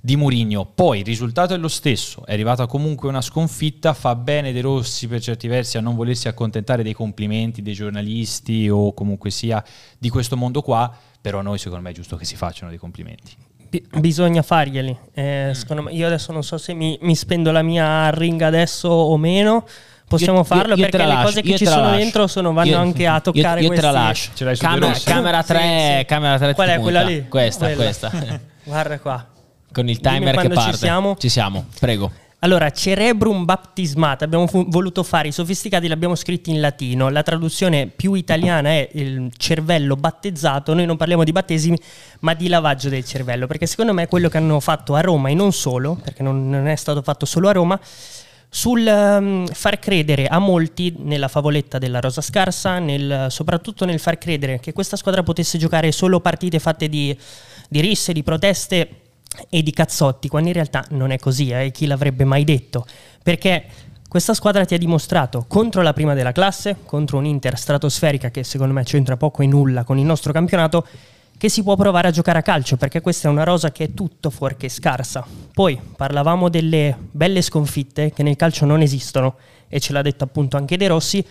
di 0.00 0.16
Murigno. 0.16 0.64
Poi 0.64 1.00
il 1.00 1.04
risultato 1.04 1.54
è 1.54 1.56
lo 1.56 1.68
stesso, 1.68 2.24
è 2.24 2.32
arrivata 2.32 2.66
comunque 2.66 3.08
una 3.08 3.20
sconfitta, 3.20 3.94
fa 3.94 4.14
bene 4.14 4.52
De 4.52 4.60
Rossi 4.60 5.08
per 5.08 5.20
certi 5.20 5.48
versi 5.48 5.76
a 5.76 5.80
non 5.80 5.96
volersi 5.96 6.28
accontentare 6.28 6.82
dei 6.82 6.92
complimenti 6.92 7.62
dei 7.62 7.74
giornalisti 7.74 8.68
o 8.68 8.94
comunque 8.94 9.30
sia 9.30 9.62
di 9.98 10.08
questo 10.08 10.36
mondo 10.36 10.62
qua, 10.62 10.96
però 11.20 11.38
a 11.38 11.42
noi 11.42 11.58
secondo 11.58 11.84
me 11.84 11.90
è 11.90 11.94
giusto 11.94 12.16
che 12.16 12.24
si 12.24 12.36
facciano 12.36 12.70
dei 12.70 12.78
complimenti. 12.78 13.32
Bi- 13.68 13.86
bisogna 13.98 14.42
farglieli. 14.42 14.96
Eh, 15.12 15.50
secondo 15.54 15.82
me, 15.82 15.92
io 15.92 16.06
adesso 16.06 16.32
non 16.32 16.42
so 16.42 16.56
se 16.56 16.72
mi, 16.72 16.98
mi 17.02 17.14
spendo 17.14 17.50
la 17.52 17.62
mia 17.62 18.08
ringa 18.10 18.46
adesso 18.46 18.88
o 18.88 19.16
meno. 19.18 19.66
Possiamo 20.08 20.38
Io- 20.38 20.44
farlo 20.44 20.74
io- 20.74 20.76
io 20.76 20.82
perché 20.88 20.96
le 20.96 21.06
lascio, 21.06 21.24
cose 21.26 21.42
che 21.42 21.48
io 21.50 21.56
ci 21.58 21.66
sono 21.66 21.82
lascio. 21.82 21.96
dentro 21.98 22.26
sono, 22.28 22.52
vanno 22.54 22.70
Io- 22.70 22.78
anche 22.78 23.06
a 23.06 23.14
io- 23.16 23.20
toccare 23.20 23.60
io 23.60 23.68
te 23.68 23.80
la 23.82 23.90
lascio. 23.90 24.30
Ce 24.32 24.44
l'hai 24.44 24.56
su 24.56 24.62
Camera, 24.62 24.86
De 24.86 24.92
Rossi? 24.92 25.04
camera 25.04 25.40
Sì, 25.42 25.46
3, 25.48 25.96
sì. 25.98 26.04
camera 26.06 26.38
3 26.38 26.54
Qual 26.54 26.68
è 26.68 26.78
quella 26.80 27.02
lì? 27.02 27.28
Questa, 27.28 27.66
Quella. 27.66 27.82
questa. 27.82 28.10
Guarda 28.64 28.98
qua. 29.00 29.26
Con 29.70 29.86
il 29.88 30.00
timer 30.00 30.28
che 30.30 30.34
quando 30.34 30.54
ci 30.54 30.60
parte. 30.62 30.76
siamo. 30.78 31.16
Ci 31.18 31.28
siamo, 31.28 31.66
prego. 31.78 32.10
Allora, 32.40 32.70
cerebrum 32.70 33.44
baptismata, 33.44 34.24
abbiamo 34.24 34.46
fu- 34.46 34.68
voluto 34.68 35.02
fare 35.02 35.26
i 35.26 35.32
sofisticati, 35.32 35.88
l'abbiamo 35.88 36.14
scritto 36.14 36.50
in 36.50 36.60
latino, 36.60 37.08
la 37.08 37.24
traduzione 37.24 37.88
più 37.88 38.14
italiana 38.14 38.68
è 38.68 38.88
il 38.92 39.32
cervello 39.36 39.96
battezzato, 39.96 40.72
noi 40.72 40.86
non 40.86 40.96
parliamo 40.96 41.24
di 41.24 41.32
battesimi, 41.32 41.76
ma 42.20 42.34
di 42.34 42.46
lavaggio 42.46 42.90
del 42.90 43.04
cervello, 43.04 43.48
perché 43.48 43.66
secondo 43.66 43.92
me 43.92 44.04
è 44.04 44.08
quello 44.08 44.28
che 44.28 44.36
hanno 44.36 44.60
fatto 44.60 44.94
a 44.94 45.00
Roma 45.00 45.30
e 45.30 45.34
non 45.34 45.52
solo, 45.52 45.98
perché 46.00 46.22
non, 46.22 46.48
non 46.48 46.68
è 46.68 46.76
stato 46.76 47.02
fatto 47.02 47.26
solo 47.26 47.48
a 47.48 47.52
Roma, 47.52 47.80
sul 48.48 48.86
ehm, 48.86 49.48
far 49.48 49.80
credere 49.80 50.28
a 50.28 50.38
molti 50.38 50.94
nella 50.96 51.26
favoletta 51.26 51.78
della 51.78 51.98
Rosa 51.98 52.20
Scarsa, 52.20 52.78
nel- 52.78 53.26
soprattutto 53.30 53.84
nel 53.84 53.98
far 53.98 54.16
credere 54.16 54.60
che 54.60 54.72
questa 54.72 54.94
squadra 54.94 55.24
potesse 55.24 55.58
giocare 55.58 55.90
solo 55.90 56.20
partite 56.20 56.60
fatte 56.60 56.88
di, 56.88 57.18
di 57.68 57.80
risse, 57.80 58.12
di 58.12 58.22
proteste 58.22 59.07
e 59.48 59.62
di 59.62 59.72
cazzotti, 59.72 60.28
quando 60.28 60.48
in 60.48 60.54
realtà 60.54 60.84
non 60.90 61.10
è 61.10 61.18
così, 61.18 61.50
eh, 61.50 61.70
chi 61.70 61.86
l'avrebbe 61.86 62.24
mai 62.24 62.44
detto? 62.44 62.86
Perché 63.22 63.64
Questa 64.08 64.32
squadra 64.32 64.64
ti 64.64 64.72
ha 64.72 64.78
dimostrato 64.78 65.44
contro 65.46 65.82
la 65.82 65.92
prima 65.92 66.14
della 66.14 66.32
classe, 66.32 66.76
contro 66.86 67.18
un'Inter 67.18 67.58
stratosferica 67.58 68.30
che 68.30 68.42
secondo 68.42 68.72
me 68.72 68.82
c'entra 68.82 69.18
poco 69.18 69.42
e 69.42 69.46
nulla 69.46 69.84
con 69.84 69.98
il 69.98 70.06
nostro 70.06 70.32
campionato, 70.32 70.86
che 71.36 71.50
si 71.50 71.62
può 71.62 71.76
provare 71.76 72.08
a 72.08 72.10
giocare 72.10 72.38
a 72.38 72.42
calcio 72.42 72.78
perché 72.78 73.02
questa 73.02 73.28
è 73.28 73.30
una 73.30 73.44
rosa 73.44 73.70
che 73.70 73.84
è 73.84 73.92
tutto 73.92 74.30
fuorché 74.30 74.70
scarsa. 74.70 75.26
Poi 75.52 75.78
parlavamo 75.94 76.48
delle 76.48 76.96
belle 76.98 77.42
sconfitte 77.42 78.10
che 78.10 78.22
nel 78.22 78.36
calcio 78.36 78.64
non 78.64 78.80
esistono 78.80 79.36
e 79.68 79.78
ce 79.78 79.92
l'ha 79.92 80.00
detto 80.00 80.24
appunto 80.24 80.56
anche 80.56 80.78
De 80.78 80.86
Rossi, 80.86 81.22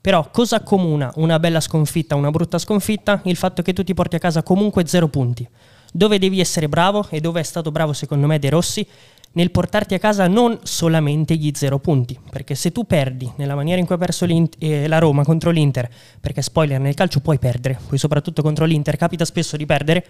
però 0.00 0.30
cosa 0.30 0.56
accomuna 0.56 1.10
una 1.16 1.40
bella 1.40 1.58
sconfitta, 1.58 2.14
una 2.14 2.30
brutta 2.30 2.58
sconfitta? 2.58 3.22
Il 3.24 3.34
fatto 3.34 3.60
che 3.62 3.72
tu 3.72 3.82
ti 3.82 3.92
porti 3.92 4.14
a 4.14 4.20
casa 4.20 4.44
comunque 4.44 4.86
zero 4.86 5.08
punti. 5.08 5.48
Dove 5.92 6.18
devi 6.18 6.40
essere 6.40 6.68
bravo 6.68 7.06
e 7.10 7.20
dove 7.20 7.40
è 7.40 7.44
stato 7.44 7.70
bravo 7.70 7.92
secondo 7.92 8.26
me 8.26 8.38
De 8.38 8.48
Rossi 8.50 8.86
nel 9.32 9.50
portarti 9.50 9.94
a 9.94 9.98
casa 9.98 10.26
non 10.26 10.58
solamente 10.62 11.36
gli 11.36 11.52
zero 11.54 11.78
punti, 11.78 12.18
perché 12.30 12.54
se 12.54 12.72
tu 12.72 12.84
perdi 12.84 13.30
nella 13.36 13.54
maniera 13.54 13.78
in 13.78 13.86
cui 13.86 13.94
ha 13.94 13.98
perso 13.98 14.26
eh, 14.58 14.88
la 14.88 14.98
Roma 14.98 15.22
contro 15.24 15.50
l'Inter, 15.50 15.88
perché 16.20 16.42
spoiler 16.42 16.80
nel 16.80 16.94
calcio 16.94 17.20
puoi 17.20 17.38
perdere, 17.38 17.78
poi 17.88 17.98
soprattutto 17.98 18.42
contro 18.42 18.64
l'Inter 18.64 18.96
capita 18.96 19.24
spesso 19.24 19.56
di 19.56 19.66
perdere, 19.66 20.04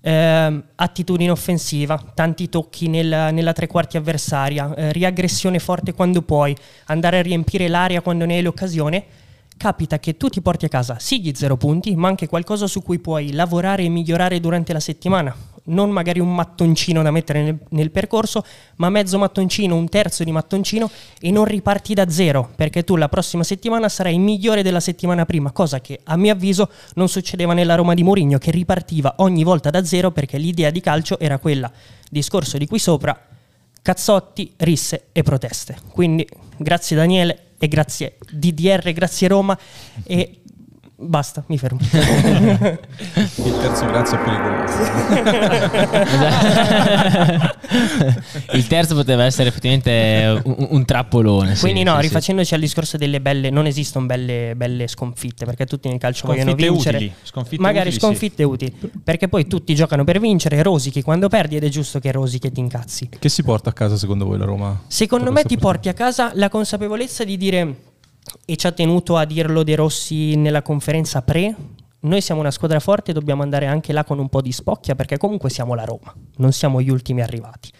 eh, 0.00 0.62
attitudine 0.74 1.30
offensiva, 1.30 2.02
tanti 2.14 2.48
tocchi 2.48 2.88
nel, 2.88 3.28
nella 3.32 3.52
tre 3.52 3.66
quarti 3.66 3.98
avversaria, 3.98 4.74
eh, 4.74 4.92
riaggressione 4.92 5.58
forte 5.58 5.92
quando 5.92 6.22
puoi, 6.22 6.56
andare 6.86 7.18
a 7.18 7.22
riempire 7.22 7.68
l'area 7.68 8.00
quando 8.00 8.24
ne 8.24 8.36
hai 8.36 8.42
l'occasione, 8.42 9.04
capita 9.62 10.00
che 10.00 10.16
tu 10.16 10.28
ti 10.28 10.40
porti 10.40 10.64
a 10.64 10.68
casa 10.68 10.98
sì 10.98 11.20
gli 11.20 11.30
zero 11.36 11.56
punti, 11.56 11.94
ma 11.94 12.08
anche 12.08 12.26
qualcosa 12.26 12.66
su 12.66 12.82
cui 12.82 12.98
puoi 12.98 13.30
lavorare 13.32 13.84
e 13.84 13.88
migliorare 13.88 14.40
durante 14.40 14.72
la 14.72 14.80
settimana. 14.80 15.32
Non 15.66 15.88
magari 15.90 16.18
un 16.18 16.34
mattoncino 16.34 17.00
da 17.00 17.12
mettere 17.12 17.44
nel, 17.44 17.58
nel, 17.68 17.92
percorso, 17.92 18.44
ma 18.78 18.90
mezzo 18.90 19.20
mattoncino, 19.20 19.76
un 19.76 19.88
terzo 19.88 20.24
di 20.24 20.32
mattoncino 20.32 20.90
e 21.20 21.30
non 21.30 21.44
riparti 21.44 21.94
da 21.94 22.10
zero, 22.10 22.50
perché 22.56 22.82
tu 22.82 22.96
la 22.96 23.08
prossima 23.08 23.44
settimana 23.44 23.88
sarai 23.88 24.18
migliore 24.18 24.64
della 24.64 24.80
settimana 24.80 25.24
prima, 25.24 25.52
cosa 25.52 25.80
che 25.80 26.00
a 26.02 26.16
mio 26.16 26.32
avviso 26.32 26.68
non 26.94 27.08
succedeva 27.08 27.54
nella 27.54 27.76
Roma 27.76 27.94
di 27.94 28.02
Mourinho, 28.02 28.38
che 28.38 28.50
ripartiva 28.50 29.14
ogni 29.18 29.44
volta 29.44 29.70
da 29.70 29.84
zero 29.84 30.10
perché 30.10 30.38
l'idea 30.38 30.70
di 30.70 30.80
calcio 30.80 31.20
era 31.20 31.38
quella, 31.38 31.70
discorso 32.10 32.58
di 32.58 32.66
qui 32.66 32.80
sopra, 32.80 33.16
cazzotti, 33.80 34.54
risse 34.56 35.04
e 35.12 35.22
proteste. 35.22 35.76
Quindi 35.92 36.26
grazie 36.56 36.96
Daniele 36.96 37.51
e 37.62 37.68
grazie 37.68 38.16
DDR, 38.28 38.90
grazie 38.90 39.28
Roma 39.28 39.56
e 40.02 40.40
Basta, 41.04 41.42
mi 41.48 41.58
fermo. 41.58 41.80
Il 41.90 43.58
terzo 43.60 43.86
grazie 43.86 44.18
è 44.18 44.20
pericoloso. 44.22 44.76
Il 48.52 48.66
terzo 48.68 48.94
poteva 48.94 49.24
essere 49.24 49.48
effettivamente 49.48 50.40
un, 50.44 50.66
un 50.70 50.84
trappolone. 50.84 51.56
Quindi 51.58 51.80
sì, 51.80 51.84
no, 51.84 51.96
sì, 51.96 52.02
rifacendoci 52.02 52.48
sì. 52.48 52.54
al 52.54 52.60
discorso 52.60 52.96
delle 52.96 53.20
belle, 53.20 53.50
non 53.50 53.66
esistono 53.66 54.06
belle, 54.06 54.54
belle 54.56 54.86
sconfitte, 54.86 55.44
perché 55.44 55.66
tutti 55.66 55.88
nel 55.88 55.98
calcio 55.98 56.26
sconfitte 56.26 56.52
vogliono 56.52 56.72
vincere. 56.74 56.96
Utili. 56.98 57.12
Sconfitte 57.22 57.62
Magari 57.62 57.88
utili, 57.88 58.00
sconfitte 58.00 58.44
utili, 58.44 58.72
perché 59.02 59.28
poi 59.28 59.46
tutti 59.48 59.74
giocano 59.74 60.04
per 60.04 60.20
vincere, 60.20 60.62
rosichi 60.62 61.02
quando 61.02 61.28
perdi 61.28 61.56
ed 61.56 61.64
è 61.64 61.68
giusto 61.68 61.98
che 61.98 62.12
rosichi 62.12 62.46
e 62.46 62.52
ti 62.52 62.60
incazzi. 62.60 63.08
Che 63.18 63.28
si 63.28 63.42
porta 63.42 63.70
a 63.70 63.72
casa 63.72 63.96
secondo 63.96 64.24
voi 64.24 64.38
la 64.38 64.44
Roma? 64.44 64.82
Secondo 64.86 65.32
me 65.32 65.42
ti 65.42 65.58
porti 65.58 65.88
a 65.88 65.94
casa 65.94 66.30
la 66.34 66.48
consapevolezza 66.48 67.24
di 67.24 67.36
dire 67.36 67.76
e 68.44 68.56
ci 68.56 68.66
ha 68.66 68.72
tenuto 68.72 69.16
a 69.16 69.24
dirlo 69.24 69.62
De 69.62 69.74
Rossi 69.74 70.36
nella 70.36 70.62
conferenza 70.62 71.22
pre. 71.22 71.54
Noi 72.00 72.20
siamo 72.20 72.40
una 72.40 72.50
squadra 72.50 72.80
forte 72.80 73.12
e 73.12 73.14
dobbiamo 73.14 73.42
andare 73.42 73.66
anche 73.66 73.92
là 73.92 74.04
con 74.04 74.18
un 74.18 74.28
po' 74.28 74.40
di 74.40 74.50
spocchia 74.50 74.94
perché 74.94 75.18
comunque 75.18 75.50
siamo 75.50 75.74
la 75.74 75.84
Roma, 75.84 76.14
non 76.36 76.52
siamo 76.52 76.80
gli 76.80 76.90
ultimi 76.90 77.22
arrivati. 77.22 77.70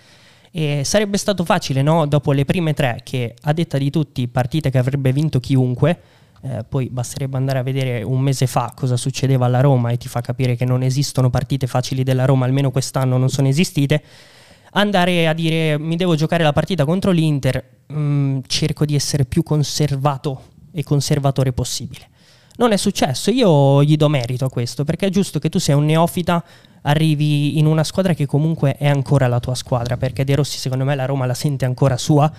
E 0.51 0.83
sarebbe 0.85 1.17
stato 1.17 1.45
facile, 1.45 1.83
no? 1.83 2.07
Dopo 2.07 2.33
le 2.33 2.45
prime 2.45 2.75
tre, 2.75 3.01
che 3.03 3.35
a 3.41 3.53
detta 3.53 3.79
di 3.79 3.91
tutti, 3.91 4.29
partite 4.29 4.71
che 4.71 4.79
avrebbe 4.79 5.11
vinto 5.13 5.41
chiunque, 5.41 6.01
eh, 6.43 6.65
poi 6.69 6.91
basterebbe 6.91 7.37
andare 7.37 7.59
a 7.61 7.63
vedere 7.63 8.03
un 8.03 8.21
mese 8.21 8.47
fa 8.47 8.73
cosa 8.75 8.97
succedeva 8.97 9.47
alla 9.47 9.61
Roma 9.61 9.91
e 9.91 9.97
ti 9.97 10.09
fa 10.09 10.21
capire 10.21 10.55
che 10.57 10.65
non 10.65 10.83
esistono 10.83 11.31
partite 11.31 11.67
facili 11.67 12.03
della 12.03 12.25
Roma, 12.25 12.45
almeno 12.45 12.71
quest'anno 12.71 13.17
non 13.17 13.29
sono 13.29 13.49
esistite 13.49 14.03
andare 14.73 15.27
a 15.29 15.33
dire 15.33 15.79
mi 15.79 15.97
devo 15.97 16.15
giocare 16.15 16.43
la 16.43 16.53
partita 16.53 16.85
contro 16.85 17.11
l'Inter, 17.11 17.65
mh, 17.87 17.99
mm, 17.99 18.39
cerco 18.47 18.85
di 18.85 18.95
essere 18.95 19.25
più 19.25 19.43
conservato 19.43 20.51
e 20.73 20.83
conservatore 20.83 21.53
possibile. 21.53 22.09
Non 22.57 22.73
è 22.73 22.77
successo, 22.77 23.31
io 23.31 23.83
gli 23.83 23.97
do 23.97 24.09
merito 24.09 24.45
a 24.45 24.51
questo, 24.51 24.85
perché 24.85 25.07
è 25.07 25.11
giusto 25.11 25.39
che 25.39 25.49
tu 25.49 25.59
sei 25.59 25.75
un 25.75 25.87
neofita, 25.87 26.45
arrivi 26.83 27.59
in 27.59 27.67
una 27.67 27.85
squadra 27.85 28.13
che 28.13 28.27
comunque 28.27 28.77
è 28.77 28.89
ancora 28.89 29.27
la 29.27 29.41
tua 29.41 29.55
squadra, 29.55 29.97
perché 29.97 30.25
De 30.25 30.35
Rossi 30.35 30.59
secondo 30.59 30.85
me 30.85 30.95
la 30.95 31.07
Roma 31.07 31.27
la 31.27 31.35
sente 31.35 31.65
ancora 31.65 31.97
sua, 31.97 32.31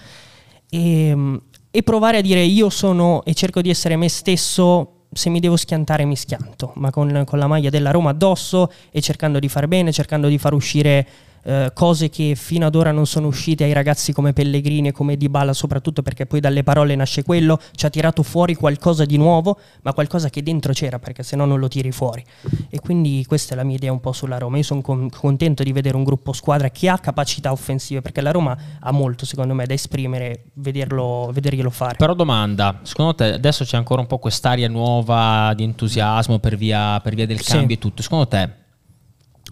e, 0.69 1.39
e 1.72 1.84
provare 1.84 2.17
a 2.17 2.22
dire 2.22 2.41
io 2.41 2.69
sono 2.69 3.24
e 3.26 3.34
cerco 3.34 3.62
di 3.62 3.69
essere 3.69 3.96
me 3.96 4.10
stesso 4.10 5.06
se 5.12 5.30
mi 5.30 5.39
devo 5.39 5.56
schiantare 5.56 6.06
mi 6.06 6.15
schianto, 6.15 6.74
ma 6.76 6.89
con, 6.89 7.24
con, 7.26 7.39
la 7.39 7.48
maglia 7.48 7.69
della 7.69 7.91
Roma 7.91 8.12
addosso 8.12 8.72
e 8.91 9.02
cercando 9.02 9.39
di 9.39 9.48
far 9.48 9.67
bene, 9.67 9.91
cercando 9.91 10.28
di 10.28 10.38
far 10.38 10.54
uscire 10.54 11.08
eh, 11.44 11.72
cose 11.74 12.10
che 12.10 12.36
fino 12.36 12.66
ad 12.66 12.76
ora 12.76 12.92
non 12.92 13.06
sono 13.06 13.28
uscite 13.28 13.64
ai 13.64 13.74
ragazzi 13.74 14.14
come 14.14 14.34
Pellegrini 14.34 14.90
e 14.90 14.92
come 14.92 15.18
Dybala, 15.18 15.54
soprattutto 15.54 16.02
perché 16.02 16.26
poi 16.26 16.40
dalle 16.40 16.64
parole 16.64 16.96
nasce 16.96 17.24
quello, 17.24 17.60
ci 17.74 17.86
ha 17.86 17.90
tirato 17.90 18.24
fuori 18.24 18.56
qualcosa 18.56 19.06
di 19.06 19.18
nuovo, 19.18 19.60
ma 19.82 19.94
qualcosa 19.94 20.30
che 20.30 20.42
dentro 20.44 20.74
c'era, 20.74 21.00
perché 21.00 21.24
se 21.24 21.36
no 21.36 21.46
non 21.46 21.60
lo 21.60 21.68
tiri 21.68 21.92
fuori. 21.92 22.24
E 22.70 22.80
quindi 22.80 23.26
questa 23.28 23.54
è 23.54 23.58
la 23.58 23.64
mia 23.64 23.76
idea 23.76 23.92
un 23.92 24.00
po' 24.00 24.12
sulla 24.12 24.38
Roma. 24.38 24.58
Io 24.58 24.64
sono 24.64 24.82
con- 24.82 25.10
contento 25.10 25.64
di 25.64 25.72
vedere 25.72 25.96
un 25.96 26.04
gruppo 26.04 26.34
squadra 26.34 26.70
che 26.70 26.90
ha 26.90 26.98
capacità 26.98 27.52
offensive, 27.52 28.02
perché 28.02 28.22
la 28.22 28.32
Roma 28.32 28.58
ha 28.80 28.92
molto, 28.92 29.26
secondo 29.26 29.54
me, 29.54 29.66
da 29.66 29.74
esprimere, 29.74 30.46
vederlo, 30.54 31.30
vederglielo 31.34 31.70
fare. 31.70 31.96
Però 31.98 32.14
domanda, 32.14 32.80
secondo 32.84 33.16
te 33.16 33.34
adesso 33.34 33.64
c'è 33.64 33.78
ancora 33.78 34.02
un 34.02 34.08
po' 34.08 34.18
quest'aria 34.18 34.70
nuova 34.70 35.54
di 35.56 35.64
entusiasmo 35.64 36.40
per 36.40 36.56
via, 36.56 37.00
per 37.02 37.16
via 37.16 37.26
del 37.26 37.42
cambio 37.42 37.68
sì. 37.68 37.74
e 37.74 37.78
tutto, 37.80 38.02
secondo 38.02 38.28
te 38.28 38.62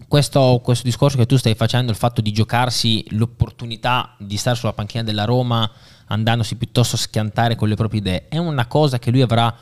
questo, 0.08 0.60
questo, 0.62 0.84
discorso 0.84 1.16
che 1.16 1.26
tu 1.26 1.36
stai 1.36 1.54
facendo, 1.54 1.90
il 1.90 1.96
fatto 1.96 2.20
di 2.20 2.32
giocarsi 2.32 3.04
l'opportunità 3.10 4.14
di 4.18 4.36
stare 4.36 4.56
sulla 4.56 4.72
panchina 4.72 5.02
della 5.02 5.24
Roma 5.24 5.70
andandosi 6.06 6.56
piuttosto 6.56 6.96
a 6.96 6.98
schiantare 6.98 7.56
con 7.56 7.68
le 7.68 7.74
proprie 7.74 8.00
idee, 8.00 8.28
è 8.28 8.38
una 8.38 8.66
cosa 8.66 8.98
che 8.98 9.10
lui 9.10 9.22
avrà 9.22 9.54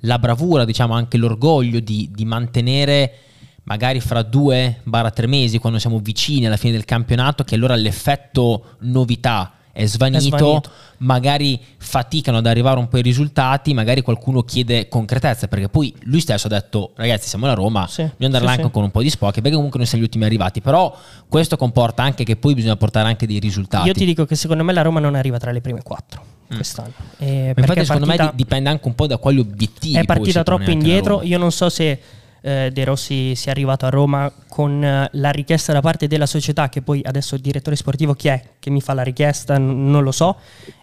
la 0.00 0.18
bravura, 0.18 0.64
diciamo 0.64 0.94
anche 0.94 1.16
l'orgoglio 1.16 1.80
di, 1.80 2.10
di 2.12 2.24
mantenere 2.24 3.18
magari 3.64 4.00
fra 4.00 4.22
due 4.22 4.80
barra 4.84 5.10
tre 5.10 5.26
mesi 5.26 5.58
quando 5.58 5.78
siamo 5.78 5.98
vicini 5.98 6.46
alla 6.46 6.56
fine 6.56 6.72
del 6.72 6.84
campionato 6.84 7.42
che 7.42 7.56
allora 7.56 7.74
l'effetto 7.74 8.76
novità 8.80 9.52
è 9.76 9.84
svanito, 9.84 10.18
è 10.18 10.20
svanito, 10.22 10.70
magari 10.98 11.60
faticano 11.76 12.38
ad 12.38 12.46
arrivare 12.46 12.78
un 12.78 12.88
po' 12.88 12.96
ai 12.96 13.02
risultati, 13.02 13.74
magari 13.74 14.00
qualcuno 14.00 14.42
chiede 14.42 14.88
concretezza, 14.88 15.48
perché 15.48 15.68
poi 15.68 15.94
lui 16.04 16.20
stesso 16.20 16.46
ha 16.46 16.50
detto 16.50 16.92
ragazzi 16.96 17.28
siamo 17.28 17.44
la 17.44 17.52
Roma, 17.52 17.86
sì, 17.86 18.02
bisogna 18.02 18.38
andare 18.38 18.44
sì, 18.46 18.50
anche 18.52 18.64
sì. 18.64 18.70
con 18.70 18.84
un 18.84 18.90
po' 18.90 19.02
di 19.02 19.10
spocchi, 19.10 19.42
perché 19.42 19.54
comunque 19.54 19.78
noi 19.78 19.86
siamo 19.86 20.02
gli 20.02 20.06
ultimi 20.06 20.24
arrivati, 20.24 20.62
però 20.62 20.96
questo 21.28 21.58
comporta 21.58 22.02
anche 22.02 22.24
che 22.24 22.36
poi 22.36 22.54
bisogna 22.54 22.76
portare 22.76 23.06
anche 23.06 23.26
dei 23.26 23.38
risultati. 23.38 23.86
Io 23.86 23.92
ti 23.92 24.06
dico 24.06 24.24
che 24.24 24.34
secondo 24.34 24.64
me 24.64 24.72
la 24.72 24.80
Roma 24.80 24.98
non 24.98 25.14
arriva 25.14 25.36
tra 25.36 25.52
le 25.52 25.60
prime 25.60 25.82
quattro 25.82 26.24
mm. 26.50 26.56
quest'anno. 26.56 26.92
Eh, 27.18 27.52
infatti 27.54 27.84
secondo 27.84 28.06
me 28.06 28.30
dipende 28.34 28.70
anche 28.70 28.88
un 28.88 28.94
po' 28.94 29.06
da 29.06 29.18
quali 29.18 29.40
obiettivi. 29.40 29.98
È 29.98 30.04
partita 30.04 30.42
troppo 30.42 30.70
indietro, 30.70 31.20
io 31.22 31.36
non 31.36 31.52
so 31.52 31.68
se 31.68 32.00
eh, 32.46 32.70
De 32.72 32.84
Rossi 32.84 33.34
sia 33.34 33.50
arrivato 33.50 33.86
a 33.86 33.88
Roma 33.88 34.32
con 34.48 34.82
eh, 34.82 35.08
la 35.12 35.30
richiesta 35.30 35.72
da 35.72 35.80
parte 35.80 36.06
della 36.06 36.26
società, 36.26 36.68
che 36.68 36.80
poi 36.80 37.02
adesso 37.04 37.34
il 37.34 37.40
direttore 37.40 37.74
sportivo 37.74 38.14
chi 38.14 38.28
è 38.28 38.40
che 38.60 38.70
mi 38.70 38.80
fa 38.80 38.94
la 38.94 39.02
richiesta, 39.02 39.58
n- 39.58 39.90
non 39.90 40.04
lo 40.04 40.12
so, 40.12 40.36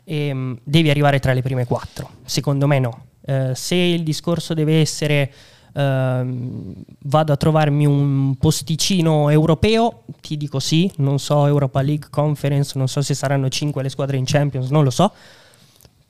e, 0.04 0.34
mh, 0.34 0.60
devi 0.66 0.90
arrivare 0.90 1.20
tra 1.20 1.32
le 1.32 1.42
prime 1.42 1.66
quattro. 1.66 2.10
Secondo 2.26 2.68
me 2.68 2.80
no. 2.80 3.06
Eh, 3.26 3.52
se 3.56 3.76
il 3.76 4.04
discorso 4.04 4.54
deve 4.54 4.82
essere 4.82 5.32
Uh, 5.74 6.76
vado 7.00 7.34
a 7.34 7.36
trovarmi 7.36 7.88
un 7.88 8.36
posticino 8.36 9.32
europeo, 9.32 10.04
ti 10.22 10.38
dico 10.38 10.60
sì, 10.60 10.92
non 10.98 11.18
so 11.18 11.48
Europa 11.48 11.82
League 11.82 12.10
Conference, 12.12 12.78
non 12.78 12.88
so 12.88 13.02
se 13.02 13.16
saranno 13.16 13.50
5 13.50 13.82
le 13.82 13.90
squadre 13.90 14.18
in 14.18 14.26
Champions, 14.28 14.70
non 14.70 14.84
lo 14.84 14.92
so, 14.92 15.12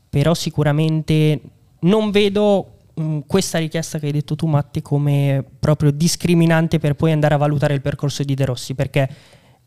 però 0.09 0.33
sicuramente 0.33 1.39
non 1.79 2.11
vedo 2.11 2.72
mh, 2.93 3.19
questa 3.27 3.57
richiesta 3.57 3.99
che 3.99 4.07
hai 4.07 4.11
detto 4.11 4.35
tu 4.35 4.47
Matti 4.47 4.81
come 4.81 5.43
proprio 5.59 5.91
discriminante 5.91 6.79
per 6.79 6.95
poi 6.95 7.11
andare 7.11 7.33
a 7.33 7.37
valutare 7.37 7.73
il 7.73 7.81
percorso 7.81 8.23
di 8.23 8.35
De 8.35 8.45
Rossi 8.45 8.73
perché 8.75 9.09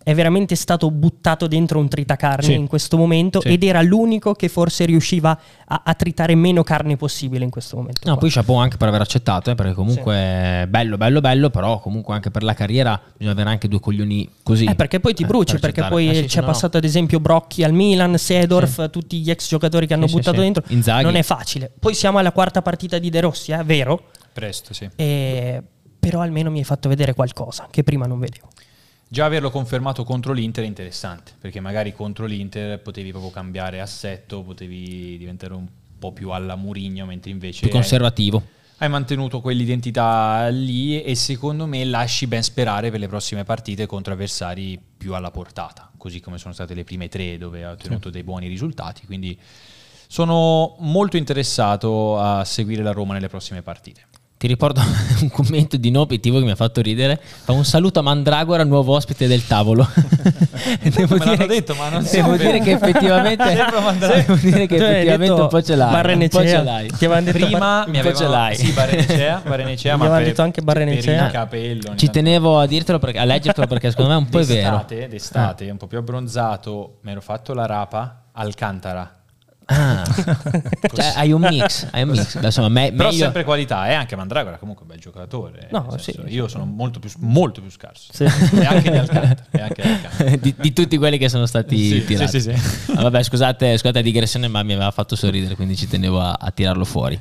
è 0.07 0.15
veramente 0.15 0.55
stato 0.55 0.89
buttato 0.93 1.49
dentro 1.49 1.81
un 1.81 1.89
tritacarne 1.89 2.45
sì. 2.45 2.53
in 2.53 2.69
questo 2.69 2.97
momento 2.97 3.41
sì. 3.41 3.49
ed 3.49 3.65
era 3.65 3.83
l'unico 3.83 4.35
che 4.35 4.49
forse 4.49 4.85
riusciva 4.85 5.37
a, 5.67 5.83
a, 5.85 5.95
tritare 5.95 6.37
meno 6.37 6.63
carne 6.63 6.97
possibile 6.97 7.43
in 7.43 7.51
questo 7.51 7.75
momento. 7.75 8.03
No, 8.05 8.13
qua. 8.13 8.21
poi 8.21 8.31
chapeau 8.31 8.55
anche 8.55 8.77
per 8.77 8.87
aver 8.87 9.01
accettato, 9.01 9.51
eh, 9.51 9.57
perché 9.57 9.73
comunque 9.73 10.61
sì. 10.63 10.69
bello, 10.69 10.97
bello, 10.97 11.21
bello, 11.21 11.51
però 11.51 11.81
comunque 11.81 12.15
anche 12.15 12.31
per 12.31 12.45
la 12.45 12.55
carriera 12.55 13.03
bisogna 13.17 13.33
avere 13.33 13.51
anche 13.51 13.67
due 13.67 13.81
coglioni 13.81 14.31
così. 14.45 14.67
Eh, 14.67 14.77
perché 14.77 15.01
poi 15.01 15.13
ti 15.13 15.25
bruci, 15.25 15.59
per 15.59 15.73
perché 15.73 15.89
poi 15.89 16.19
eh, 16.19 16.25
c'è 16.27 16.41
passato 16.45 16.75
no. 16.75 16.79
ad 16.79 16.85
esempio 16.85 17.19
Brocchi 17.19 17.65
al 17.65 17.73
Milan, 17.73 18.17
Sedorf, 18.17 18.89
tutti 18.91 19.19
gli 19.19 19.29
ex 19.29 19.49
giocatori 19.49 19.89
che 19.89 19.95
hanno 19.95 20.07
buttato 20.07 20.41
dentro. 20.41 20.63
Inzaghi. 20.69 21.03
Non 21.03 21.17
è 21.17 21.25
facile. 21.25 21.69
Poi 21.77 21.95
siamo 21.95 22.19
alla 22.19 22.31
quarta 22.31 22.63
partita 22.63 23.01
di 23.01 23.11
De 23.11 23.23
Rossi, 23.23 23.51
è 23.51 23.59
eh, 23.59 23.65
vero? 23.65 24.11
Presto, 24.33 24.73
sì. 24.73 24.89
E, 24.95 25.61
però 25.99 26.21
almeno 26.21 26.49
mi 26.49 26.59
hai 26.59 26.65
fatto 26.65 26.89
vedere 26.89 27.13
qualcosa 27.13 27.67
che 27.69 27.83
prima 27.83 28.07
non 28.07 28.21
vedevo. 28.21 28.51
Già 29.09 29.25
averlo 29.25 29.51
confermato 29.51 30.05
contro 30.05 30.33
l'Inter 30.33 30.65
è 30.65 30.67
interessante, 30.67 31.33
perché 31.41 31.61
magari 31.61 31.93
contro 31.93 32.27
l'Inter 32.27 32.81
potevi 32.81 33.11
proprio 33.11 33.31
cambiare 33.31 33.81
assetto, 33.81 34.43
potevi 34.43 35.17
diventare 35.19 35.55
un 35.55 35.67
po' 35.99 36.13
più 36.13 36.31
alla 36.31 36.57
Murigno, 36.57 37.07
mentre 37.07 37.31
invece... 37.31 37.61
Più 37.61 37.71
conservativo. 37.71 38.39
Hai, 38.39 38.47
hai 38.79 38.89
mantenuto 38.89 39.41
quell'identità 39.41 40.49
lì 40.49 41.03
e 41.03 41.15
secondo 41.15 41.67
me 41.67 41.85
lasci 41.85 42.27
ben 42.27 42.43
sperare 42.43 42.91
per 42.91 43.01
le 43.01 43.09
prossime 43.09 43.45
partite 43.45 43.87
contro 43.87 44.13
avversari 44.13 44.79
più 44.97 45.15
alla 45.15 45.31
portata, 45.31 45.91
così 45.97 46.21
come 46.21 46.39
sono 46.39 46.53
state 46.53 46.75
le 46.75 46.85
prime 46.85 47.09
tre 47.09 47.39
dove 47.39 47.65
ha 47.65 47.71
ottenuto 47.71 48.11
dei 48.11 48.23
buoni 48.23 48.49
risultati, 48.49 49.07
quindi 49.07 49.39
sono 50.09 50.77
molto 50.81 51.17
interessato 51.17 52.19
a 52.19 52.45
seguire 52.45 52.83
la 52.83 52.93
Roma 52.93 53.15
nelle 53.15 53.29
prossime 53.29 53.63
partite. 53.63 54.07
Ti 54.47 54.53
riporto 54.53 54.81
un 55.23 55.31
commento 55.31 55.77
di 55.77 55.91
No 55.91 56.07
Pettivo 56.07 56.39
che 56.39 56.45
mi 56.45 56.53
ha 56.53 56.55
fatto 56.55 56.81
ridere. 56.81 57.21
Fa 57.21 57.51
un 57.51 57.65
saluto 57.65 57.99
a 57.99 58.03
Mandragora, 58.03 58.63
nuovo 58.63 58.95
ospite 58.95 59.27
del 59.27 59.45
tavolo. 59.45 59.85
devo, 60.95 61.19
dire, 61.19 61.47
detto, 61.49 61.75
ma 61.75 61.89
non 61.89 62.07
devo 62.09 62.37
dire 62.37 62.61
che 62.61 62.71
effettivamente, 62.71 63.55
devo 63.99 64.35
dire 64.37 64.67
che 64.69 64.77
effettivamente 64.77 65.41
un 65.41 65.49
po' 65.49 65.61
ce 65.61 65.75
l'hai. 65.75 65.91
Barrenecea. 65.91 66.41
Un 66.41 66.47
po' 66.47 66.53
ce 66.53 66.63
l'hai. 66.63 66.87
Ti 66.87 67.07
detto 67.07 67.31
Prima 67.33 67.59
bar- 67.59 67.89
mi 67.89 67.99
aveva, 67.99 68.17
ce 68.17 68.29
l'hai. 68.29 68.55
Sì, 68.55 68.71
Barrenecea, 68.71 69.43
Barrenecea 69.45 69.93
Mi 69.95 69.99
ma 69.99 70.05
avevano 70.05 70.23
per, 70.23 70.31
detto 70.31 70.43
anche 70.43 70.63
Barrenecea. 70.63 71.17
per 71.17 71.27
il 71.27 71.33
capello. 71.33 71.83
Ci 71.83 72.07
tanto. 72.07 72.13
tenevo 72.13 72.61
a 72.61 72.67
dirtelo 72.67 72.99
perché, 73.01 73.19
a 73.19 73.25
leggertelo 73.25 73.67
perché 73.67 73.91
secondo 73.91 74.11
me 74.13 74.17
è 74.17 74.21
un 74.21 74.29
po' 74.29 74.39
è 74.39 74.45
vero. 74.45 74.71
D'estate, 74.77 75.09
d'estate, 75.09 75.71
un 75.71 75.77
po' 75.77 75.89
più 75.89 75.99
abbronzato, 75.99 76.99
mi 77.01 77.11
ero 77.11 77.21
fatto 77.21 77.53
la 77.53 77.67
rapa, 77.67 78.27
Alcantara. 78.31 79.16
Ah, 79.69 80.05
cioè, 80.95 81.13
hai 81.17 81.33
un 81.33 81.41
mix, 81.41 81.89
hai 81.91 82.03
un 82.03 82.11
mix. 82.11 82.39
Insomma, 82.41 82.69
me- 82.69 82.93
Però 82.93 83.09
meglio- 83.09 83.25
sempre 83.25 83.43
qualità, 83.43 83.89
eh? 83.89 83.95
anche 83.95 84.15
Mandragora 84.15 84.59
comunque 84.59 84.85
è 84.85 84.89
un 84.89 84.95
bel 84.95 85.03
giocatore. 85.03 85.69
No, 85.73 85.89
sì, 85.97 86.13
senso, 86.13 86.23
sì. 86.29 86.35
Io 86.35 86.47
sono 86.47 86.65
molto 86.65 87.01
più, 87.01 87.11
molto 87.19 87.61
più 87.61 87.71
scarso. 87.71 88.13
Sì. 88.13 88.25
E 88.25 88.65
anche 88.65 88.91
di 88.93 88.97
Alcantara. 88.97 90.37
di 90.41 90.73
tutti 90.73 90.97
quelli 90.99 91.19
che 91.19 91.29
sono 91.29 91.47
stati 91.47 91.77
Sì, 91.85 92.05
tirati. 92.05 92.41
sì, 92.41 92.53
sì, 92.53 92.57
sì. 92.57 92.93
Ah, 92.93 93.03
vabbè, 93.03 93.23
scusate, 93.25 93.73
scusate 93.77 93.99
la 93.99 94.05
digressione, 94.05 94.47
ma 94.47 94.63
mi 94.63 94.75
aveva 94.75 94.93
fatto 94.93 95.17
sorridere, 95.17 95.57
quindi 95.57 95.75
ci 95.77 95.89
tenevo 95.89 96.21
a, 96.21 96.37
a 96.39 96.51
tirarlo 96.53 96.85
fuori. 96.85 97.19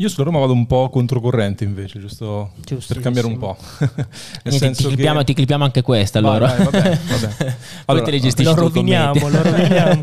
Io 0.00 0.08
sulla 0.08 0.26
Roma 0.26 0.38
vado 0.38 0.52
un 0.52 0.66
po' 0.66 0.90
controcorrente 0.90 1.64
invece, 1.64 1.98
giusto 1.98 2.52
per 2.86 3.00
cambiare 3.00 3.26
un 3.26 3.36
po'. 3.36 3.56
Nel 3.78 3.88
Niente, 3.88 4.50
ti, 4.50 4.58
senso 4.58 4.86
clipiamo, 4.88 5.18
che... 5.20 5.24
ti 5.24 5.34
clipiamo 5.34 5.64
anche 5.64 5.82
questa 5.82 6.20
Vai, 6.20 6.36
allora. 6.36 6.54
vai, 6.54 6.64
vabbè, 6.64 6.98
vabbè. 7.08 7.34
Poi 7.36 7.54
Allora, 7.86 8.04
te 8.04 8.10
le 8.12 8.20
gestisci 8.20 8.48
Lo 8.48 8.54
tu 8.54 8.60
i 8.60 8.62
roviniamo, 8.64 9.28
lo 9.28 9.42
roviniamo. 9.42 10.00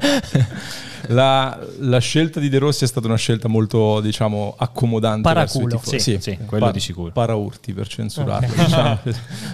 La, 1.10 1.60
la 1.80 2.00
scelta 2.00 2.40
di 2.40 2.50
De 2.50 2.58
Rossi 2.58 2.84
è 2.84 2.88
stata 2.88 3.08
una 3.08 3.18
scelta 3.18 3.48
molto, 3.48 4.02
diciamo, 4.02 4.56
accomodante 4.58 5.22
Paraculo. 5.22 5.78
tifosi. 5.78 6.00
Sì, 6.00 6.18
sì, 6.20 6.38
quello 6.46 6.72
di 6.72 6.80
sicuro. 6.80 7.12
Paraurti 7.12 7.74
per 7.74 7.88
censurarlo, 7.88 8.54
diciamo. 8.64 9.00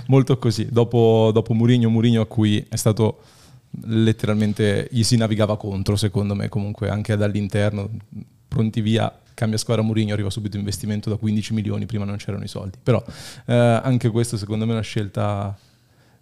molto 0.07 0.37
così. 0.37 0.67
Dopo, 0.71 1.31
dopo 1.33 1.53
Murigno, 1.53 1.89
Murigno 1.89 2.21
a 2.21 2.27
cui 2.27 2.65
è 2.69 2.75
stato 2.75 3.19
letteralmente, 3.85 4.87
gli 4.91 5.03
si 5.03 5.15
navigava 5.17 5.57
contro, 5.57 5.95
secondo 5.95 6.35
me, 6.35 6.49
comunque 6.49 6.89
anche 6.89 7.15
dall'interno, 7.15 7.89
pronti 8.47 8.81
via, 8.81 9.13
cambia 9.33 9.57
squadra 9.57 9.83
Murigno, 9.83 10.13
arriva 10.13 10.29
subito 10.29 10.57
investimento 10.57 11.09
da 11.09 11.15
15 11.15 11.53
milioni, 11.53 11.85
prima 11.85 12.05
non 12.05 12.17
c'erano 12.17 12.43
i 12.43 12.47
soldi. 12.47 12.77
Però 12.81 13.03
eh, 13.45 13.53
anche 13.53 14.09
questo 14.09 14.37
secondo 14.37 14.65
me 14.65 14.71
è 14.71 14.73
una 14.75 14.83
scelta 14.83 15.57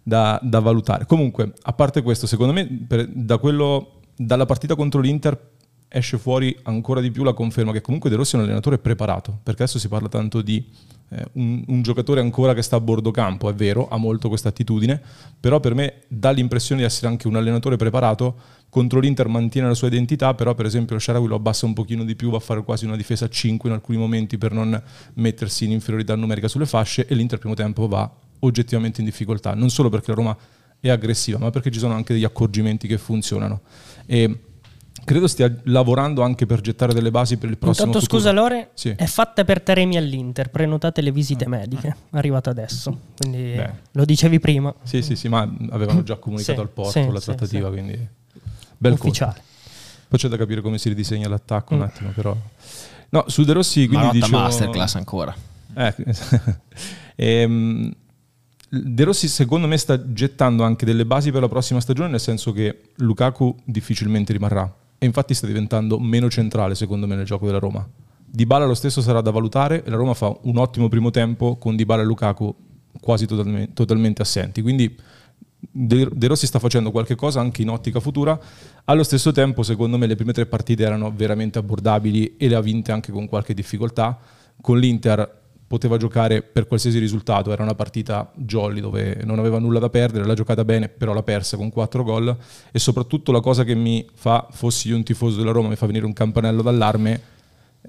da, 0.02 0.38
da 0.42 0.60
valutare. 0.60 1.06
Comunque, 1.06 1.52
a 1.62 1.72
parte 1.72 2.02
questo, 2.02 2.26
secondo 2.26 2.52
me 2.52 2.66
per- 2.66 3.08
da 3.08 3.38
quello, 3.38 3.99
dalla 4.22 4.44
partita 4.44 4.74
contro 4.74 5.00
l'Inter 5.00 5.48
esce 5.88 6.18
fuori 6.18 6.54
ancora 6.64 7.00
di 7.00 7.10
più 7.10 7.24
la 7.24 7.32
conferma 7.32 7.72
che 7.72 7.80
comunque 7.80 8.10
De 8.10 8.16
Rossi 8.16 8.34
è 8.34 8.38
un 8.38 8.44
allenatore 8.44 8.78
preparato, 8.78 9.40
perché 9.42 9.62
adesso 9.62 9.78
si 9.78 9.88
parla 9.88 10.08
tanto 10.08 10.42
di 10.42 10.62
eh, 11.08 11.24
un, 11.32 11.64
un 11.66 11.82
giocatore 11.82 12.20
ancora 12.20 12.52
che 12.52 12.60
sta 12.60 12.76
a 12.76 12.80
bordo 12.80 13.10
campo, 13.10 13.48
è 13.48 13.54
vero, 13.54 13.88
ha 13.88 13.96
molto 13.96 14.28
questa 14.28 14.50
attitudine, 14.50 15.00
però 15.40 15.58
per 15.58 15.74
me 15.74 16.02
dà 16.06 16.30
l'impressione 16.32 16.82
di 16.82 16.86
essere 16.86 17.08
anche 17.08 17.28
un 17.28 17.36
allenatore 17.36 17.76
preparato, 17.76 18.36
contro 18.68 19.00
l'Inter 19.00 19.26
mantiene 19.26 19.68
la 19.68 19.74
sua 19.74 19.88
identità, 19.88 20.34
però 20.34 20.54
per 20.54 20.66
esempio 20.66 20.94
lo 20.94 21.00
Sharawi 21.00 21.26
lo 21.26 21.36
abbassa 21.36 21.64
un 21.64 21.72
pochino 21.72 22.04
di 22.04 22.14
più, 22.14 22.28
va 22.28 22.36
a 22.36 22.40
fare 22.40 22.62
quasi 22.62 22.84
una 22.84 22.96
difesa 22.96 23.24
a 23.24 23.28
5 23.28 23.70
in 23.70 23.74
alcuni 23.74 23.96
momenti 23.96 24.36
per 24.36 24.52
non 24.52 24.80
mettersi 25.14 25.64
in 25.64 25.72
inferiorità 25.72 26.14
numerica 26.14 26.46
sulle 26.46 26.66
fasce 26.66 27.06
e 27.06 27.14
l'Inter 27.14 27.38
primo 27.38 27.54
tempo 27.54 27.88
va 27.88 28.08
oggettivamente 28.40 29.00
in 29.00 29.06
difficoltà, 29.06 29.54
non 29.54 29.70
solo 29.70 29.88
perché 29.88 30.10
la 30.10 30.16
Roma 30.16 30.36
è 30.80 30.88
aggressiva, 30.88 31.38
ma 31.38 31.50
perché 31.50 31.70
ci 31.70 31.78
sono 31.78 31.94
anche 31.94 32.14
degli 32.14 32.24
accorgimenti 32.24 32.88
che 32.88 32.96
funzionano. 32.96 33.60
E 34.12 34.40
credo 35.04 35.28
stia 35.28 35.54
lavorando 35.66 36.22
anche 36.22 36.44
per 36.44 36.60
gettare 36.60 36.92
delle 36.92 37.12
basi 37.12 37.36
per 37.36 37.48
il 37.48 37.58
prossimo 37.58 37.86
Intanto 37.86 38.04
futuro. 38.04 38.20
scusa 38.20 38.32
Lore, 38.32 38.70
Sì. 38.74 38.88
è 38.96 39.06
fatta 39.06 39.44
per 39.44 39.60
Taremi 39.62 39.96
all'Inter, 39.96 40.50
prenotate 40.50 41.00
le 41.00 41.12
visite 41.12 41.46
mediche, 41.46 41.94
arrivato 42.10 42.50
adesso, 42.50 42.98
quindi 43.16 43.52
Beh. 43.54 43.70
lo 43.92 44.04
dicevi 44.04 44.40
prima, 44.40 44.74
Sì, 44.82 45.00
sì, 45.02 45.14
sì, 45.14 45.28
ma 45.28 45.48
avevano 45.70 46.02
già 46.02 46.16
comunicato 46.16 46.54
Sì, 46.58 46.60
al 46.60 46.68
porto 46.70 46.90
sì, 46.90 47.08
la 47.08 47.20
trattativa, 47.20 47.66
sì. 47.68 47.72
quindi 47.72 48.08
bel 48.76 48.92
ufficiale. 48.94 49.42
Poi 50.08 50.18
c'è 50.18 50.26
da 50.28 50.36
capire 50.36 50.60
come 50.60 50.76
si 50.78 50.88
ridisegna 50.88 51.28
l'attacco 51.28 51.74
un 51.74 51.80
Mm. 51.80 51.84
attimo, 51.84 52.10
però. 52.10 52.36
No, 53.10 53.24
su 53.28 53.44
De 53.44 53.52
Rossi 53.52 53.86
quindi 53.86 54.06
Marotta 54.06 54.12
dicevo... 54.26 54.38
masterclass 54.42 54.94
ancora. 54.96 55.34
Eh, 55.74 55.94
ehm, 57.16 57.92
De 58.72 59.02
Rossi 59.02 59.26
secondo 59.26 59.66
me 59.66 59.76
sta 59.76 60.12
gettando 60.12 60.62
anche 60.62 60.84
delle 60.84 61.04
basi 61.04 61.32
per 61.32 61.40
la 61.40 61.48
prossima 61.48 61.80
stagione, 61.80 62.08
nel 62.08 62.20
senso 62.20 62.52
che 62.52 62.82
Lukaku 62.98 63.56
difficilmente 63.64 64.32
rimarrà 64.32 64.72
e 64.96 65.06
infatti 65.06 65.34
sta 65.34 65.48
diventando 65.48 65.98
meno 65.98 66.30
centrale 66.30 66.76
secondo 66.76 67.08
me 67.08 67.16
nel 67.16 67.24
gioco 67.24 67.46
della 67.46 67.58
Roma. 67.58 67.84
Dybala 68.24 68.66
lo 68.66 68.74
stesso 68.74 69.00
sarà 69.00 69.20
da 69.20 69.32
valutare 69.32 69.82
la 69.86 69.96
Roma 69.96 70.14
fa 70.14 70.32
un 70.42 70.56
ottimo 70.58 70.88
primo 70.88 71.10
tempo 71.10 71.56
con 71.56 71.74
Dybala 71.74 72.02
e 72.02 72.04
Lukaku 72.04 72.54
quasi 73.00 73.26
totalme- 73.26 73.72
totalmente 73.72 74.22
assenti, 74.22 74.62
quindi 74.62 74.96
De 75.72 76.26
Rossi 76.26 76.46
sta 76.46 76.58
facendo 76.58 76.92
qualche 76.92 77.16
cosa 77.16 77.40
anche 77.40 77.62
in 77.62 77.70
ottica 77.70 77.98
futura. 77.98 78.38
Allo 78.84 79.02
stesso 79.02 79.30
tempo, 79.32 79.62
secondo 79.62 79.98
me, 79.98 80.06
le 80.06 80.14
prime 80.14 80.32
tre 80.32 80.46
partite 80.46 80.84
erano 80.84 81.12
veramente 81.14 81.58
abbordabili 81.58 82.36
e 82.36 82.48
le 82.48 82.54
ha 82.54 82.60
vinte 82.60 82.92
anche 82.92 83.12
con 83.12 83.26
qualche 83.28 83.52
difficoltà. 83.52 84.18
Con 84.60 84.78
l'Inter 84.78 85.39
poteva 85.70 85.96
giocare 85.98 86.42
per 86.42 86.66
qualsiasi 86.66 86.98
risultato, 86.98 87.52
era 87.52 87.62
una 87.62 87.76
partita 87.76 88.32
jolly 88.34 88.80
dove 88.80 89.20
non 89.22 89.38
aveva 89.38 89.60
nulla 89.60 89.78
da 89.78 89.88
perdere, 89.88 90.24
l'ha 90.24 90.34
giocata 90.34 90.64
bene, 90.64 90.88
però 90.88 91.12
l'ha 91.12 91.22
persa 91.22 91.56
con 91.56 91.70
quattro 91.70 92.02
gol. 92.02 92.36
E 92.72 92.78
soprattutto 92.80 93.30
la 93.30 93.38
cosa 93.38 93.62
che 93.62 93.76
mi 93.76 94.04
fa, 94.12 94.48
fossi 94.50 94.88
io 94.88 94.96
un 94.96 95.04
tifoso 95.04 95.38
della 95.38 95.52
Roma, 95.52 95.68
mi 95.68 95.76
fa 95.76 95.86
venire 95.86 96.06
un 96.06 96.12
campanello 96.12 96.62
d'allarme. 96.62 97.20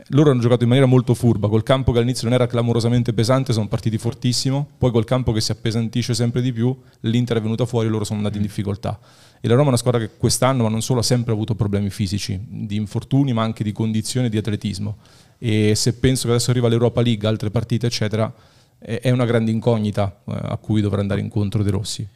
Loro 0.10 0.32
hanno 0.32 0.40
giocato 0.40 0.64
in 0.64 0.70
maniera 0.70 0.88
molto 0.88 1.14
furba, 1.14 1.50
col 1.50 1.64
campo 1.64 1.92
che 1.92 1.98
all'inizio 1.98 2.26
non 2.26 2.36
era 2.36 2.48
clamorosamente 2.48 3.12
pesante, 3.12 3.52
sono 3.52 3.68
partiti 3.68 3.98
fortissimo, 3.98 4.66
poi 4.78 4.90
col 4.90 5.04
campo 5.04 5.34
che 5.34 5.42
si 5.42 5.52
appesantisce 5.52 6.14
sempre 6.14 6.42
di 6.42 6.54
più, 6.54 6.76
l'Inter 7.02 7.38
è 7.38 7.42
venuta 7.42 7.66
fuori 7.66 7.88
e 7.88 7.90
loro 7.90 8.06
sono 8.06 8.20
andati 8.20 8.38
in 8.38 8.44
difficoltà. 8.44 8.98
E 9.42 9.48
la 9.48 9.54
Roma 9.54 9.66
è 9.66 9.70
una 9.70 9.78
squadra 9.78 10.00
che 10.00 10.12
quest'anno, 10.18 10.64
ma 10.64 10.70
non 10.70 10.82
solo, 10.82 11.02
ha 11.02 11.04
sempre 11.04 11.34
avuto 11.34 11.56
problemi 11.56 11.90
fisici, 11.90 12.40
di 12.48 12.78
infortuni, 12.78 13.34
ma 13.34 13.44
anche 13.44 13.64
di 13.64 13.74
condizione 13.74 14.28
e 14.28 14.30
di 14.30 14.38
atletismo. 14.38 14.98
E 15.38 15.76
se 15.76 15.94
penso 15.96 16.28
che 16.28 16.34
adesso 16.34 16.52
arriva 16.52 16.70
l'Europa 16.70 17.02
League, 17.02 17.28
altre 17.28 17.50
partite, 17.50 17.88
eccetera, 17.88 18.34
è 18.80 19.00
è 19.02 19.12
una 19.12 19.26
grande 19.26 19.52
incognita 19.52 20.22
eh, 20.26 20.34
a 20.42 20.58
cui 20.58 20.82
dovrà 20.82 21.02
andare 21.02 21.20
incontro 21.20 21.62
De 21.62 21.70
Rossi. 21.70 22.08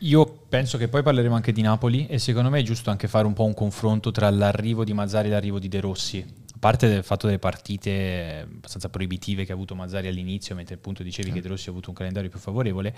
Io 0.00 0.40
penso 0.48 0.76
che 0.78 0.88
poi 0.88 1.02
parleremo 1.02 1.34
anche 1.34 1.52
di 1.52 1.62
Napoli 1.62 2.06
e 2.06 2.18
secondo 2.18 2.50
me 2.50 2.60
è 2.60 2.62
giusto 2.62 2.90
anche 2.90 3.08
fare 3.08 3.26
un 3.26 3.32
po' 3.32 3.44
un 3.44 3.54
confronto 3.54 4.10
tra 4.12 4.28
l'arrivo 4.30 4.84
di 4.84 4.92
Mazzari 4.92 5.28
e 5.28 5.30
l'arrivo 5.30 5.58
di 5.58 5.68
De 5.68 5.80
Rossi. 5.80 6.44
A 6.56 6.58
parte 6.58 6.88
del 6.88 7.04
fatto 7.04 7.26
delle 7.26 7.38
partite 7.38 8.48
abbastanza 8.50 8.88
proibitive 8.88 9.44
che 9.44 9.52
ha 9.52 9.54
avuto 9.54 9.74
Mazzari 9.74 10.08
all'inizio, 10.08 10.54
mentre 10.54 10.76
appunto 10.76 11.02
dicevi 11.02 11.30
che 11.30 11.42
De 11.42 11.48
Rossi 11.48 11.68
ha 11.68 11.70
avuto 11.70 11.90
un 11.90 11.94
calendario 11.94 12.30
più 12.30 12.38
favorevole, 12.38 12.96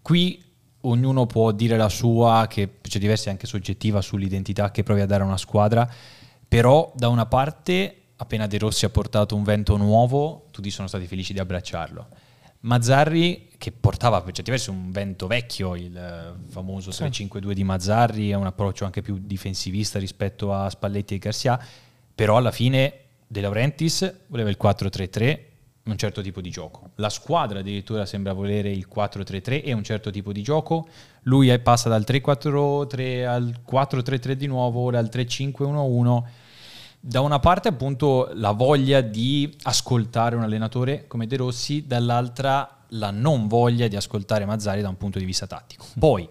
qui 0.00 0.40
ognuno 0.82 1.26
può 1.26 1.50
dire 1.50 1.76
la 1.76 1.88
sua, 1.88 2.46
che 2.48 2.68
per 2.68 2.88
certi 2.88 3.08
versi 3.08 3.26
è 3.26 3.32
anche 3.32 3.48
soggettiva 3.48 4.00
sull'identità 4.00 4.70
che 4.70 4.84
provi 4.84 5.00
a 5.00 5.06
dare 5.06 5.24
a 5.24 5.26
una 5.26 5.36
squadra, 5.36 5.90
però 6.46 6.92
da 6.94 7.08
una 7.08 7.26
parte 7.26 8.02
appena 8.14 8.46
De 8.46 8.58
Rossi 8.58 8.84
ha 8.84 8.90
portato 8.90 9.34
un 9.34 9.42
vento 9.42 9.76
nuovo, 9.76 10.46
tutti 10.52 10.70
sono 10.70 10.86
stati 10.86 11.06
felici 11.08 11.32
di 11.32 11.40
abbracciarlo. 11.40 12.06
Mazzarri, 12.60 13.48
che 13.58 13.72
portava 13.72 14.22
per 14.22 14.32
certi 14.32 14.52
versi 14.52 14.70
un 14.70 14.92
vento 14.92 15.26
vecchio, 15.26 15.74
il 15.74 16.36
famoso 16.46 16.90
3-5-2 16.90 17.50
di 17.50 17.64
Mazzarri, 17.64 18.30
è 18.30 18.34
un 18.34 18.46
approccio 18.46 18.84
anche 18.84 19.02
più 19.02 19.18
difensivista 19.20 19.98
rispetto 19.98 20.54
a 20.54 20.70
Spalletti 20.70 21.16
e 21.16 21.18
Garcia, 21.18 21.60
però 22.22 22.36
alla 22.36 22.52
fine 22.52 22.94
De 23.26 23.40
Laurentiis 23.40 24.26
voleva 24.28 24.48
il 24.48 24.56
4-3-3, 24.62 25.38
un 25.86 25.96
certo 25.96 26.22
tipo 26.22 26.40
di 26.40 26.50
gioco. 26.50 26.90
La 26.94 27.08
squadra 27.08 27.58
addirittura 27.58 28.06
sembra 28.06 28.32
volere 28.32 28.70
il 28.70 28.86
4-3-3 28.88 29.64
e 29.64 29.72
un 29.72 29.82
certo 29.82 30.08
tipo 30.10 30.30
di 30.30 30.40
gioco. 30.40 30.86
Lui 31.22 31.58
passa 31.58 31.88
dal 31.88 32.04
3-4-3 32.06 33.26
al 33.26 33.62
4-3-3 33.68 34.32
di 34.34 34.46
nuovo, 34.46 34.82
ora 34.82 35.00
al 35.00 35.10
3-5-1-1 35.12 36.22
da 37.00 37.22
una 37.22 37.40
parte 37.40 37.66
appunto 37.66 38.30
la 38.34 38.52
voglia 38.52 39.00
di 39.00 39.52
ascoltare 39.62 40.36
un 40.36 40.42
allenatore 40.42 41.08
come 41.08 41.26
De 41.26 41.36
Rossi, 41.36 41.88
dall'altra 41.88 42.84
la 42.90 43.10
non 43.10 43.48
voglia 43.48 43.88
di 43.88 43.96
ascoltare 43.96 44.44
Mazzari 44.44 44.80
da 44.80 44.88
un 44.88 44.96
punto 44.96 45.18
di 45.18 45.24
vista 45.24 45.48
tattico. 45.48 45.86
Poi, 45.98 46.28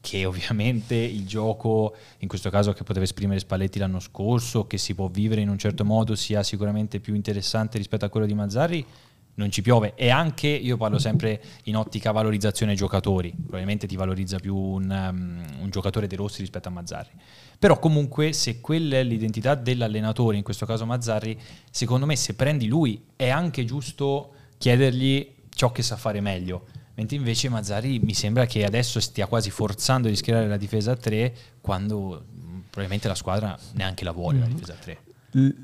che 0.00 0.24
ovviamente 0.24 0.94
il 0.94 1.26
gioco, 1.26 1.94
in 2.18 2.28
questo 2.28 2.48
caso 2.50 2.72
che 2.72 2.84
poteva 2.84 3.04
esprimere 3.04 3.38
Spalletti 3.38 3.78
l'anno 3.78 4.00
scorso, 4.00 4.66
che 4.66 4.78
si 4.78 4.94
può 4.94 5.08
vivere 5.08 5.42
in 5.42 5.48
un 5.48 5.58
certo 5.58 5.84
modo, 5.84 6.14
sia 6.14 6.42
sicuramente 6.42 7.00
più 7.00 7.14
interessante 7.14 7.76
rispetto 7.76 8.04
a 8.04 8.08
quello 8.08 8.26
di 8.26 8.34
Mazzari, 8.34 8.86
non 9.34 9.50
ci 9.50 9.62
piove 9.62 9.94
e 9.94 10.10
anche 10.10 10.48
io 10.48 10.76
parlo 10.76 10.98
sempre 10.98 11.40
in 11.64 11.76
ottica 11.76 12.10
valorizzazione 12.10 12.74
giocatori, 12.74 13.32
probabilmente 13.32 13.86
ti 13.86 13.96
valorizza 13.96 14.38
più 14.38 14.54
un, 14.54 14.90
um, 14.90 15.62
un 15.62 15.70
giocatore 15.70 16.06
De 16.06 16.16
Rossi 16.16 16.40
rispetto 16.40 16.68
a 16.68 16.72
Mazzarri. 16.72 17.12
Però 17.58 17.78
comunque 17.78 18.32
se 18.32 18.60
quella 18.60 18.96
è 18.96 19.02
l'identità 19.02 19.54
dell'allenatore, 19.54 20.36
in 20.36 20.42
questo 20.42 20.66
caso 20.66 20.84
Mazzarri, 20.86 21.38
secondo 21.70 22.06
me 22.06 22.16
se 22.16 22.34
prendi 22.34 22.66
lui 22.66 23.04
è 23.16 23.28
anche 23.28 23.64
giusto 23.64 24.32
chiedergli 24.58 25.34
ciò 25.50 25.72
che 25.72 25.82
sa 25.82 25.96
fare 25.96 26.20
meglio. 26.20 26.66
Mentre 27.00 27.16
invece 27.16 27.48
Mazzarri 27.48 27.98
mi 27.98 28.12
sembra 28.12 28.44
che 28.44 28.62
adesso 28.62 29.00
stia 29.00 29.24
quasi 29.24 29.48
forzando 29.48 30.06
di 30.06 30.14
schierare 30.14 30.46
la 30.46 30.58
difesa 30.58 30.92
a 30.92 30.96
3 30.96 31.34
quando 31.62 32.26
probabilmente 32.64 33.08
la 33.08 33.14
squadra 33.14 33.58
neanche 33.72 34.04
la 34.04 34.12
vuole 34.12 34.36
mm. 34.36 34.40
la 34.42 34.46
difesa 34.46 34.72
a 34.74 34.76
3 34.76 34.98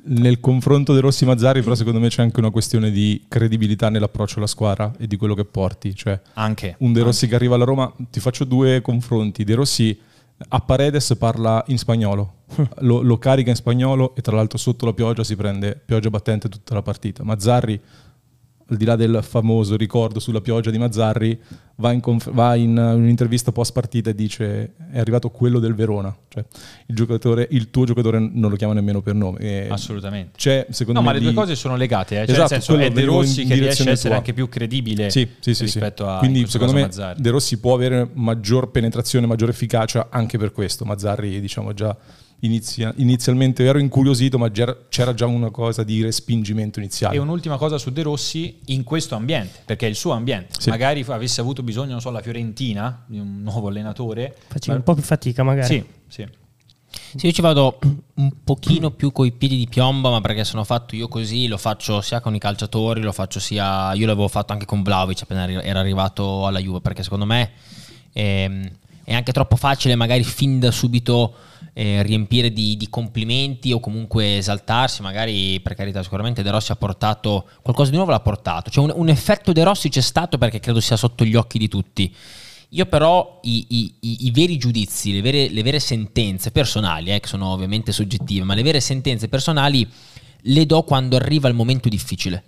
nel 0.05 0.39
confronto 0.39 0.93
dei 0.93 1.03
Rossi 1.03 1.25
Mazzari, 1.25 1.61
però, 1.61 1.75
secondo 1.75 1.99
me 1.99 2.09
c'è 2.09 2.23
anche 2.23 2.39
una 2.39 2.51
questione 2.51 2.93
di 2.93 3.25
credibilità 3.27 3.89
nell'approccio 3.89 4.39
alla 4.39 4.47
squadra 4.47 4.93
e 4.97 5.09
di 5.09 5.17
quello 5.17 5.35
che 5.35 5.45
porti. 5.45 5.93
Cioè, 5.93 6.21
anche 6.35 6.77
un 6.79 6.93
De 6.93 7.01
Rossi 7.03 7.25
anche. 7.25 7.31
che 7.31 7.35
arriva 7.35 7.57
alla 7.57 7.65
Roma, 7.65 7.93
ti 8.09 8.21
faccio 8.21 8.45
due 8.45 8.81
confronti. 8.81 9.43
De 9.43 9.55
Rossi 9.57 9.99
a 10.51 10.61
Paredes 10.61 11.17
parla 11.19 11.65
in 11.67 11.79
spagnolo, 11.79 12.35
lo, 12.83 13.03
lo 13.03 13.19
carica 13.19 13.51
in 13.51 13.57
spagnolo 13.57 14.15
e 14.15 14.23
tra 14.23 14.37
l'altro 14.37 14.57
sotto 14.57 14.85
la 14.85 14.93
pioggia 14.93 15.25
si 15.25 15.35
prende 15.35 15.81
pioggia 15.85 16.11
battente 16.11 16.49
tutta 16.49 16.75
la 16.75 16.83
partita. 16.83 17.25
Mazzarri 17.25 17.81
al 18.69 18.77
di 18.77 18.85
là 18.85 18.97
del 18.97 19.21
famoso 19.23 19.77
ricordo 19.77 20.19
sulla 20.19 20.41
pioggia 20.41 20.71
di 20.71 20.79
Mazzarri, 20.79 21.39
va 21.77 21.93
in, 21.93 22.01
conf- 22.01 22.31
va 22.33 22.57
in 22.57 22.77
un'intervista 22.77 23.53
post 23.53 23.73
partita 23.73 24.11
e 24.11 24.15
dice 24.15 24.73
è 24.91 24.99
arrivato 24.99 25.31
quello 25.31 25.61
del 25.61 25.75
Verona, 25.75 26.15
cioè 26.29 26.45
il, 26.87 27.47
il 27.51 27.71
tuo 27.71 27.85
giocatore 27.85 28.19
non 28.19 28.51
lo 28.51 28.57
chiama 28.57 28.73
nemmeno 28.73 29.03
per 29.03 29.15
nome. 29.15 29.39
E 29.39 29.69
Assolutamente. 29.71 30.33
C'è, 30.37 30.67
secondo 30.71 31.01
no, 31.01 31.07
me 31.07 31.13
ma 31.13 31.19
le 31.19 31.25
di... 31.25 31.33
due 31.33 31.35
cose 31.35 31.55
sono 31.55 31.77
legate, 31.77 32.23
eh? 32.23 32.27
cioè, 32.27 32.35
esatto, 32.35 32.55
nel 32.55 32.63
senso 32.63 32.79
è 32.83 32.91
De 32.91 33.05
Rossi 33.05 33.45
che 33.45 33.55
riesce 33.55 33.89
a 33.89 33.93
essere 33.93 34.09
tua. 34.09 34.19
anche 34.19 34.33
più 34.33 34.49
credibile 34.49 35.11
sì, 35.11 35.29
sì, 35.39 35.55
sì, 35.55 35.65
rispetto 35.65 36.05
sì. 36.05 36.11
a 36.11 36.19
Quindi 36.19 36.47
secondo 36.49 36.73
me 36.73 36.83
Mazzarri. 36.83 37.23
De 37.23 37.31
Rossi 37.31 37.61
può 37.61 37.75
avere 37.75 38.09
maggior 38.15 38.71
penetrazione, 38.71 39.27
maggior 39.27 39.49
efficacia 39.51 40.09
anche 40.11 40.39
per 40.39 40.51
questo. 40.51 40.85
Mazzarri 40.85 41.41
diciamo 41.41 41.73
già 41.73 41.97
inizia, 42.41 42.93
inizialmente 42.97 43.65
ero 43.65 43.79
incuriosito, 43.79 44.39
ma 44.39 44.51
c'era 44.51 45.15
già 45.15 45.27
una 45.27 45.51
cosa 45.51 45.83
di 45.83 46.03
respingimento 46.03 46.79
iniziale. 46.79 47.17
E 47.17 47.19
un'ultima 47.19 47.57
cosa 47.57 47.79
su 47.79 47.91
De 47.91 48.03
Rossi 48.03 48.59
in 48.67 48.85
questo 48.85 49.15
ambiente, 49.15 49.61
perché 49.65 49.87
è 49.87 49.89
il 49.89 49.97
suo 49.97 50.13
ambiente. 50.13 50.61
Sì. 50.61 50.69
Magari 50.69 51.05
avesse 51.09 51.41
avuto 51.41 51.63
bisogno, 51.63 51.93
non 51.93 52.01
so, 52.01 52.11
la 52.11 52.21
Fiorentina 52.21 53.05
di 53.07 53.19
un 53.19 53.43
nuovo 53.43 53.69
allenatore. 53.69 54.37
Faceva 54.49 54.73
ma... 54.73 54.79
un 54.79 54.85
po' 54.85 54.95
più 54.95 55.03
fatica, 55.03 55.43
magari. 55.43 55.67
Sì, 55.67 55.85
sì. 56.09 56.27
Sì, 57.15 57.27
io 57.27 57.33
ci 57.33 57.43
vado 57.43 57.79
un 58.15 58.33
pochino 58.43 58.91
più 58.91 59.13
coi 59.13 59.33
piedi 59.33 59.57
di 59.57 59.67
piombo, 59.69 60.11
ma 60.11 60.21
perché 60.21 60.45
sono 60.45 60.65
fatto 60.65 60.97
io 60.97 61.09
così, 61.09 61.47
lo 61.47 61.59
faccio 61.59 62.01
sia 62.01 62.21
con 62.21 62.35
i 62.35 62.39
calciatori, 62.39 63.03
lo 63.03 63.13
faccio 63.13 63.39
sia... 63.39 63.93
Io 63.95 64.07
l'avevo 64.07 64.29
fatto 64.29 64.53
anche 64.53 64.65
con 64.65 64.83
Vlaovic 64.83 65.23
appena 65.23 65.63
era 65.63 65.81
arrivato 65.81 66.47
alla 66.47 66.59
Juve, 66.59 66.81
perché 66.81 67.03
secondo 67.03 67.27
me 67.27 67.51
è, 68.13 68.49
è 69.05 69.15
anche 69.15 69.33
troppo 69.33 69.57
facile 69.57 69.95
magari 69.95 70.25
fin 70.25 70.59
da 70.59 70.71
subito 70.71 71.35
eh, 71.79 72.03
riempire 72.03 72.55
di, 72.55 72.75
di, 72.79 72.89
complimenti 72.89 73.71
o 73.71 73.81
comunque 73.81 74.39
esaltarsi, 74.39 75.03
magari 75.03 75.61
per 75.61 75.75
carità 75.75 76.03
sicuramente 76.03 76.43
De 76.43 76.51
Rossi 76.51 76.73
ha 76.73 76.77
portato 76.77 77.47
qualcosa 77.61 77.91
di 77.91 77.97
nuovo 77.97 78.13
l'ha 78.13 78.21
portato, 78.21 78.71
cioè 78.71 78.85
un, 78.85 78.93
un 78.97 79.11
effetto 79.11 79.53
De 79.53 79.63
Rossi 79.63 79.91
c'è 79.91 80.01
stato 80.01 80.39
perché 80.39 80.59
credo 80.59 80.81
sia 80.81 80.97
sotto 80.97 81.23
gli 81.23 81.35
occhi 81.35 81.59
di 81.59 81.69
tutti. 81.69 82.15
Io 82.71 82.87
però 82.87 83.41
i, 83.43 83.67
i, 83.69 83.95
i, 84.01 84.27
i 84.27 84.31
veri 84.31 84.57
giudizi, 84.57 85.13
le 85.13 85.21
vere, 85.21 85.51
le 85.51 85.63
vere 85.63 85.79
sentenze 85.79 86.51
personali, 86.51 87.13
eh, 87.13 87.21
che 87.21 87.29
sono 87.29 87.49
ovviamente 87.49 87.93
soggettive, 87.93 88.47
ma 88.47 88.55
le 88.55 88.63
vere 88.63 88.81
sentenze 88.81 89.29
personali 89.29 89.87
le 90.41 90.65
do 90.65 90.83
quando 90.83 91.17
arriva 91.17 91.47
il 91.47 91.55
momento 91.55 91.91
difficile. 91.91 92.43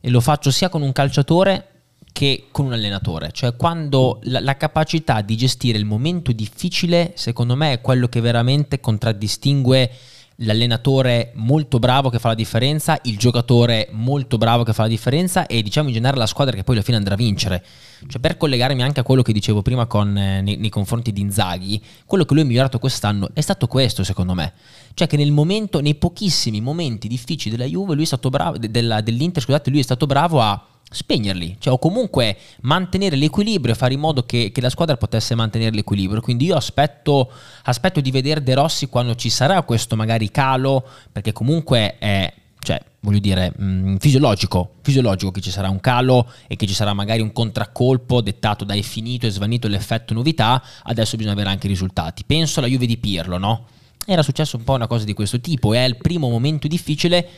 E 0.00 0.10
lo 0.10 0.20
faccio 0.20 0.50
sia 0.50 0.68
con 0.68 0.82
un 0.82 0.90
calciatore 0.90 1.73
che 2.14 2.46
con 2.52 2.66
un 2.66 2.74
allenatore, 2.74 3.30
cioè 3.32 3.56
quando 3.56 4.20
la, 4.22 4.38
la, 4.38 4.56
capacità 4.56 5.20
di 5.20 5.36
gestire 5.36 5.78
il 5.78 5.84
momento 5.84 6.30
difficile, 6.30 7.10
secondo 7.16 7.56
me, 7.56 7.72
è 7.72 7.80
quello 7.80 8.06
che 8.06 8.20
veramente 8.20 8.78
contraddistingue 8.78 9.90
l'allenatore 10.36 11.32
molto 11.34 11.80
bravo 11.80 12.10
che 12.10 12.20
fa 12.20 12.28
la 12.28 12.34
differenza, 12.36 13.00
il 13.02 13.18
giocatore 13.18 13.88
molto 13.90 14.38
bravo 14.38 14.62
che 14.62 14.72
fa 14.72 14.82
la 14.82 14.88
differenza 14.88 15.46
e 15.46 15.60
diciamo 15.60 15.88
in 15.88 15.94
generale 15.94 16.20
la 16.20 16.26
squadra 16.26 16.54
che 16.54 16.62
poi 16.62 16.76
alla 16.76 16.84
fine 16.84 16.98
andrà 16.98 17.14
a 17.14 17.16
vincere. 17.16 17.64
Cioè 18.06 18.20
per 18.20 18.36
collegarmi 18.36 18.82
anche 18.82 19.00
a 19.00 19.02
quello 19.02 19.22
che 19.22 19.32
dicevo 19.32 19.62
prima 19.62 19.86
con, 19.86 20.16
eh, 20.16 20.40
nei, 20.42 20.56
nei, 20.56 20.70
confronti 20.70 21.12
di 21.12 21.20
Inzaghi, 21.20 21.82
quello 22.04 22.24
che 22.24 22.34
lui 22.34 22.42
ha 22.42 22.46
migliorato 22.46 22.78
quest'anno 22.78 23.30
è 23.32 23.40
stato 23.40 23.66
questo 23.66 24.04
secondo 24.04 24.34
me. 24.34 24.52
Cioè 24.94 25.06
che 25.06 25.16
nel 25.16 25.32
momento, 25.32 25.80
nei 25.80 25.94
pochissimi 25.94 26.60
momenti 26.60 27.08
difficili 27.08 27.56
della 27.56 27.68
Juve, 27.68 27.94
lui 27.94 28.04
è 28.04 28.06
stato 28.06 28.30
bravo, 28.30 28.58
della, 28.58 29.00
dell'Inter, 29.00 29.42
scusate, 29.42 29.70
lui 29.70 29.80
è 29.80 29.82
stato 29.82 30.06
bravo 30.06 30.40
a 30.40 30.66
spegnerli, 30.94 31.56
cioè 31.58 31.72
o 31.72 31.78
comunque 31.78 32.36
mantenere 32.60 33.16
l'equilibrio, 33.16 33.74
fare 33.74 33.94
in 33.94 34.00
modo 34.00 34.24
che, 34.24 34.52
che, 34.52 34.60
la 34.60 34.70
squadra 34.70 34.96
potesse 34.96 35.34
mantenere 35.34 35.74
l'equilibrio. 35.74 36.20
Quindi 36.20 36.46
io 36.46 36.56
aspetto, 36.56 37.30
aspetto 37.64 38.00
di 38.00 38.10
vedere 38.10 38.42
De 38.42 38.54
Rossi 38.54 38.86
quando 38.86 39.14
ci 39.14 39.30
sarà 39.30 39.62
questo 39.62 39.96
magari 39.96 40.30
calo, 40.30 40.86
perché 41.10 41.32
comunque 41.32 41.98
è, 41.98 42.32
cioè, 42.64 42.82
voglio 43.00 43.20
dire, 43.20 43.52
mh, 43.56 43.64
mm, 43.64 43.96
fisiologico, 43.96 44.76
fisiologico 44.82 45.30
che 45.30 45.40
ci 45.40 45.50
sarà 45.50 45.68
un 45.68 45.78
calo 45.80 46.30
e 46.48 46.56
che 46.56 46.66
ci 46.66 46.74
sarà 46.74 46.92
magari 46.92 47.20
un 47.20 47.32
contraccolpo 47.32 48.20
dettato 48.20 48.64
da 48.64 48.74
è 48.74 48.82
finito 48.82 49.26
e 49.26 49.30
svanito 49.30 49.68
l'effetto 49.68 50.14
novità, 50.14 50.62
adesso 50.82 51.16
bisogna 51.16 51.34
avere 51.34 51.50
anche 51.50 51.66
i 51.66 51.70
risultati. 51.70 52.24
Penso 52.26 52.58
alla 52.58 52.68
Juve 52.68 52.86
di 52.86 52.96
Pirlo, 52.96 53.38
no? 53.38 53.66
Era 54.06 54.22
successo 54.22 54.56
un 54.56 54.64
po' 54.64 54.74
una 54.74 54.86
cosa 54.86 55.04
di 55.04 55.12
questo 55.12 55.40
tipo, 55.40 55.72
è 55.72 55.84
il 55.84 55.96
primo 55.96 56.28
momento 56.28 56.66
difficile 56.66 57.28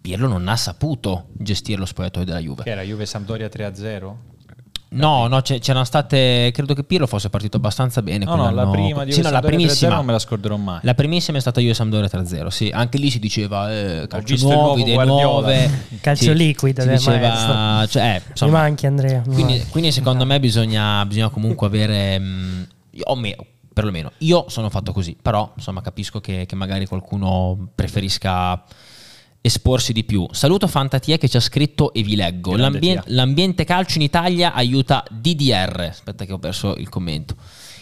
Pirlo 0.00 0.28
non 0.28 0.48
ha 0.48 0.56
saputo 0.56 1.26
gestire 1.32 1.78
lo 1.78 1.84
spogliatoio 1.84 2.24
della 2.24 2.38
Juve. 2.38 2.62
Che 2.62 2.70
era 2.70 2.82
Juve 2.82 3.04
Sampdoria 3.04 3.48
3-0? 3.48 4.14
No, 4.90 5.26
no, 5.26 5.42
c'erano 5.42 5.84
state. 5.84 6.50
Credo 6.52 6.72
che 6.72 6.82
Pirlo 6.82 7.06
fosse 7.06 7.28
partito 7.28 7.58
abbastanza 7.58 8.00
bene. 8.00 8.24
No, 8.24 8.36
no, 8.36 8.50
la 8.50 8.66
prima 8.68 9.04
di 9.04 9.12
sì, 9.12 9.20
no, 9.20 9.30
la 9.30 9.40
primissima 9.40 9.96
non 9.96 10.06
me 10.06 10.12
la 10.12 10.18
scorderò 10.18 10.56
mai. 10.56 10.80
La 10.82 10.94
primissima 10.94 11.36
è 11.36 11.40
stata 11.40 11.60
io 11.60 11.70
e 11.70 11.74
Sampdoria 11.74 12.08
3-0. 12.10 12.46
Sì, 12.46 12.70
anche 12.72 12.96
lì 12.96 13.10
si 13.10 13.18
diceva 13.18 13.72
eh, 13.72 14.06
calcio 14.08 14.36
nuovo, 14.46 14.78
idee 14.78 15.04
nuove. 15.04 15.86
Calcio 16.00 16.24
sì, 16.24 16.34
liquido, 16.34 16.82
si 16.82 16.88
diceva. 16.88 17.86
Cioè, 17.86 18.14
eh, 18.14 18.22
insomma, 18.30 18.52
Mi 18.52 18.58
manchi 18.58 18.86
Andrea. 18.86 19.22
Mi 19.26 19.34
quindi, 19.34 19.52
manchi. 19.54 19.70
quindi, 19.70 19.92
secondo 19.92 20.24
me 20.24 20.40
bisogna, 20.40 21.04
bisogna 21.04 21.28
comunque 21.28 21.66
avere. 21.66 22.18
Mh, 22.18 22.24
mm, 22.24 22.62
o 23.04 23.14
me, 23.14 23.36
perlomeno 23.72 24.10
io 24.18 24.46
sono 24.48 24.70
fatto 24.70 24.92
così, 24.92 25.16
però 25.20 25.52
insomma 25.54 25.82
capisco 25.82 26.20
che, 26.20 26.46
che 26.46 26.56
magari 26.56 26.86
qualcuno 26.86 27.68
preferisca 27.74 28.62
esporsi 29.40 29.92
di 29.92 30.04
più. 30.04 30.26
Saluto 30.30 30.66
Fantatie 30.66 31.18
che 31.18 31.28
ci 31.28 31.36
ha 31.36 31.40
scritto 31.40 31.92
e 31.92 32.02
vi 32.02 32.16
leggo. 32.16 32.56
L'ambien- 32.56 33.02
l'ambiente 33.06 33.64
calcio 33.64 33.98
in 33.98 34.04
Italia 34.04 34.52
aiuta 34.52 35.04
DDR. 35.10 35.88
Aspetta 35.90 36.24
che 36.24 36.32
ho 36.32 36.38
perso 36.38 36.74
il 36.76 36.88
commento. 36.88 37.36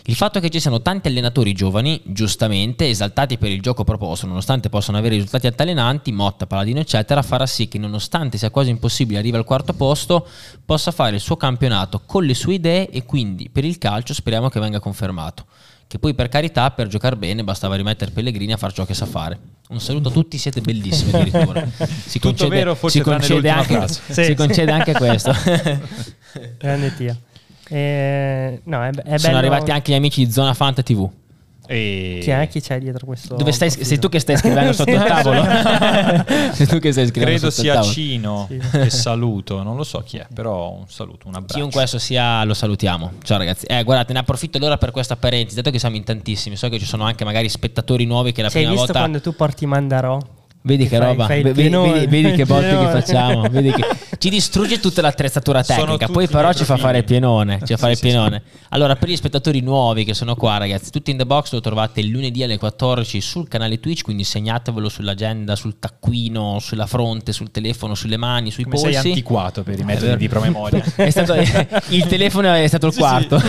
Il 0.08 0.14
fatto 0.14 0.38
che 0.38 0.50
ci 0.50 0.60
siano 0.60 0.82
tanti 0.82 1.08
allenatori 1.08 1.52
giovani, 1.52 2.00
giustamente, 2.04 2.88
esaltati 2.88 3.38
per 3.38 3.50
il 3.50 3.60
gioco 3.60 3.82
proposto, 3.82 4.28
nonostante 4.28 4.68
possano 4.68 4.98
avere 4.98 5.16
risultati 5.16 5.48
altalenanti, 5.48 6.12
Motta, 6.12 6.46
Paladino, 6.46 6.78
eccetera, 6.78 7.22
farà 7.22 7.44
sì 7.44 7.66
che 7.66 7.76
nonostante 7.76 8.38
sia 8.38 8.50
quasi 8.50 8.70
impossibile 8.70 9.18
arrivare 9.18 9.42
al 9.42 9.48
quarto 9.48 9.72
posto, 9.72 10.24
possa 10.64 10.92
fare 10.92 11.16
il 11.16 11.20
suo 11.20 11.36
campionato 11.36 12.02
con 12.06 12.24
le 12.24 12.34
sue 12.34 12.54
idee 12.54 12.88
e 12.88 13.04
quindi 13.04 13.50
per 13.50 13.64
il 13.64 13.78
calcio 13.78 14.14
speriamo 14.14 14.48
che 14.48 14.60
venga 14.60 14.78
confermato 14.78 15.46
che 15.88 15.98
poi 15.98 16.14
per 16.14 16.28
carità 16.28 16.70
per 16.70 16.88
giocare 16.88 17.16
bene 17.16 17.44
bastava 17.44 17.76
rimettere 17.76 18.10
Pellegrini 18.10 18.52
a 18.52 18.56
fare 18.56 18.72
ciò 18.72 18.84
che 18.84 18.94
sa 18.94 19.06
fare. 19.06 19.38
Un 19.68 19.80
saluto 19.80 20.08
a 20.08 20.12
tutti, 20.12 20.38
siete 20.38 20.60
bellissimi 20.60 21.12
addirittura. 21.14 21.66
Si 21.66 22.18
Tutto 22.18 22.28
concede, 22.28 22.56
vero, 22.56 22.74
forse 22.74 22.98
si 22.98 23.04
concede, 23.08 23.48
anche, 23.50 23.88
sì. 23.88 24.24
si 24.24 24.34
concede 24.34 24.72
anche 24.72 24.92
questo. 24.92 25.32
Grande 26.58 26.94
tia. 26.94 27.16
Eh, 27.68 28.60
no, 28.64 28.84
è, 28.84 28.90
è 28.90 29.18
Sono 29.18 29.38
arrivati 29.38 29.70
anche 29.70 29.92
gli 29.92 29.96
amici 29.96 30.24
di 30.24 30.30
Zona 30.30 30.54
Fanta 30.54 30.82
TV. 30.82 31.08
E... 31.66 32.20
Chi 32.22 32.30
è? 32.30 32.48
Chi 32.48 32.60
c'è 32.60 32.78
dietro 32.78 33.06
questo? 33.06 33.34
Dove 33.34 33.52
stai, 33.52 33.70
sei 33.70 33.98
tu 33.98 34.08
che 34.08 34.18
stai 34.18 34.36
scrivendo 34.36 34.72
sotto 34.72 34.90
il 34.90 35.02
tavolo? 35.06 35.42
sei 36.52 36.66
tu 36.66 36.78
che 36.78 36.92
stai 36.92 37.06
scrivendo 37.06 37.38
Credo 37.38 37.50
sia 37.50 37.82
Cino 37.82 38.46
sì. 38.48 38.58
che 38.70 38.90
saluto, 38.90 39.62
non 39.62 39.76
lo 39.76 39.84
so 39.84 40.00
chi 40.00 40.18
è, 40.18 40.26
però 40.32 40.72
un 40.72 40.88
saluto, 40.88 41.28
un 41.28 41.34
abbraccio. 41.34 41.54
Chiunque 41.54 41.82
esso 41.82 41.98
sia, 41.98 42.44
lo 42.44 42.54
salutiamo. 42.54 43.12
Ciao 43.22 43.38
ragazzi. 43.38 43.66
Eh, 43.66 43.82
guardate, 43.84 44.12
ne 44.12 44.20
approfitto 44.20 44.58
allora 44.58 44.78
per 44.78 44.90
questa 44.90 45.16
parentesi, 45.16 45.56
dato 45.56 45.70
che 45.70 45.78
siamo 45.78 45.96
in 45.96 46.04
tantissimi, 46.04 46.56
so 46.56 46.68
che 46.68 46.78
ci 46.78 46.86
sono 46.86 47.04
anche 47.04 47.24
magari 47.24 47.48
spettatori 47.48 48.04
nuovi 48.04 48.32
che 48.32 48.42
la 48.42 48.48
C'hai 48.48 48.62
prima 48.62 48.70
visto 48.70 48.86
volta... 48.86 49.00
quando 49.00 49.20
tu 49.20 49.34
porti 49.34 49.66
Mandarò? 49.66 50.18
Vedi 50.66 50.88
che, 50.88 50.96
fai, 50.96 51.06
roba, 51.06 51.26
fai 51.26 51.42
vedi, 51.44 51.68
vedi, 51.68 52.06
vedi, 52.06 52.32
che 52.32 52.44
botte 52.44 52.68
che 52.68 52.88
facciamo. 52.88 53.42
Vedi 53.48 53.70
che 53.70 53.86
ci 54.18 54.28
distrugge 54.28 54.80
tutta 54.80 55.00
l'attrezzatura 55.00 55.62
tecnica, 55.62 56.08
poi 56.08 56.26
però 56.26 56.52
ci 56.52 56.64
fa 56.64 56.76
fare 56.76 56.98
il 56.98 57.04
pienone. 57.04 57.60
Ci 57.64 57.74
fa 57.74 57.76
fare 57.86 57.92
il 57.92 58.00
pienone. 58.00 58.42
Allora, 58.70 58.96
per 58.96 59.08
gli 59.08 59.14
spettatori 59.14 59.60
nuovi 59.60 60.02
che 60.02 60.12
sono 60.12 60.34
qua, 60.34 60.56
ragazzi, 60.56 60.90
tutti 60.90 61.12
in 61.12 61.18
the 61.18 61.24
box 61.24 61.52
lo 61.52 61.60
trovate 61.60 62.00
il 62.00 62.08
lunedì 62.08 62.42
alle 62.42 62.58
14 62.58 63.20
sul 63.20 63.46
canale 63.46 63.78
Twitch, 63.78 64.02
quindi 64.02 64.24
segnatevelo 64.24 64.88
sull'agenda, 64.88 65.54
sul 65.54 65.78
taccuino, 65.78 66.58
sulla 66.58 66.86
fronte, 66.86 67.32
sul 67.32 67.52
telefono, 67.52 67.94
sulle 67.94 68.16
mani, 68.16 68.50
sui 68.50 68.64
Come 68.64 68.74
polsi. 68.74 68.92
sei 68.92 69.10
antiquato 69.10 69.62
per 69.62 69.78
i 69.78 69.84
metodi 69.84 70.16
di 70.16 70.28
promemoria. 70.28 70.82
stato, 71.10 71.34
il 71.90 72.06
telefono 72.06 72.52
è 72.52 72.66
stato 72.66 72.88
il 72.88 72.94
quarto. 72.96 73.40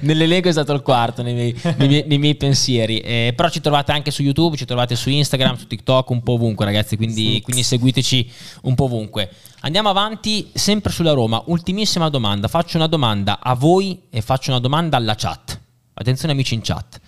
Nell'elenco 0.00 0.48
è 0.48 0.52
stato 0.52 0.72
il 0.72 0.82
quarto 0.82 1.22
nei 1.22 1.34
miei, 1.34 1.62
nei 1.76 1.86
miei, 1.86 2.04
nei 2.08 2.18
miei 2.18 2.34
pensieri. 2.34 2.98
Eh, 2.98 3.32
però 3.36 3.48
ci 3.50 3.60
trovate 3.60 3.92
anche 3.92 4.10
su 4.10 4.22
YouTube, 4.22 4.56
ci 4.56 4.64
trovate 4.64 4.96
su 4.96 5.10
Instagram, 5.10 5.56
su 5.56 5.68
TikTok, 5.68 6.10
un 6.10 6.22
po' 6.24 6.32
ovunque, 6.32 6.64
ragazzi. 6.64 6.96
Quindi, 6.96 7.40
quindi 7.44 7.62
seguiteci 7.62 8.28
un 8.62 8.74
po' 8.74 8.84
ovunque. 8.84 9.30
Andiamo 9.60 9.88
avanti 9.88 10.50
sempre 10.52 10.90
sulla 10.90 11.12
Roma. 11.12 11.40
Ultimissima 11.46 12.08
domanda. 12.08 12.48
Faccio 12.48 12.76
una 12.76 12.88
domanda 12.88 13.38
a 13.40 13.54
voi 13.54 14.02
e 14.10 14.20
faccio 14.20 14.50
una 14.50 14.58
domanda 14.58 14.96
alla 14.96 15.14
chat. 15.14 15.60
Attenzione 15.94 16.32
amici 16.32 16.54
in 16.54 16.62
chat. 16.62 17.00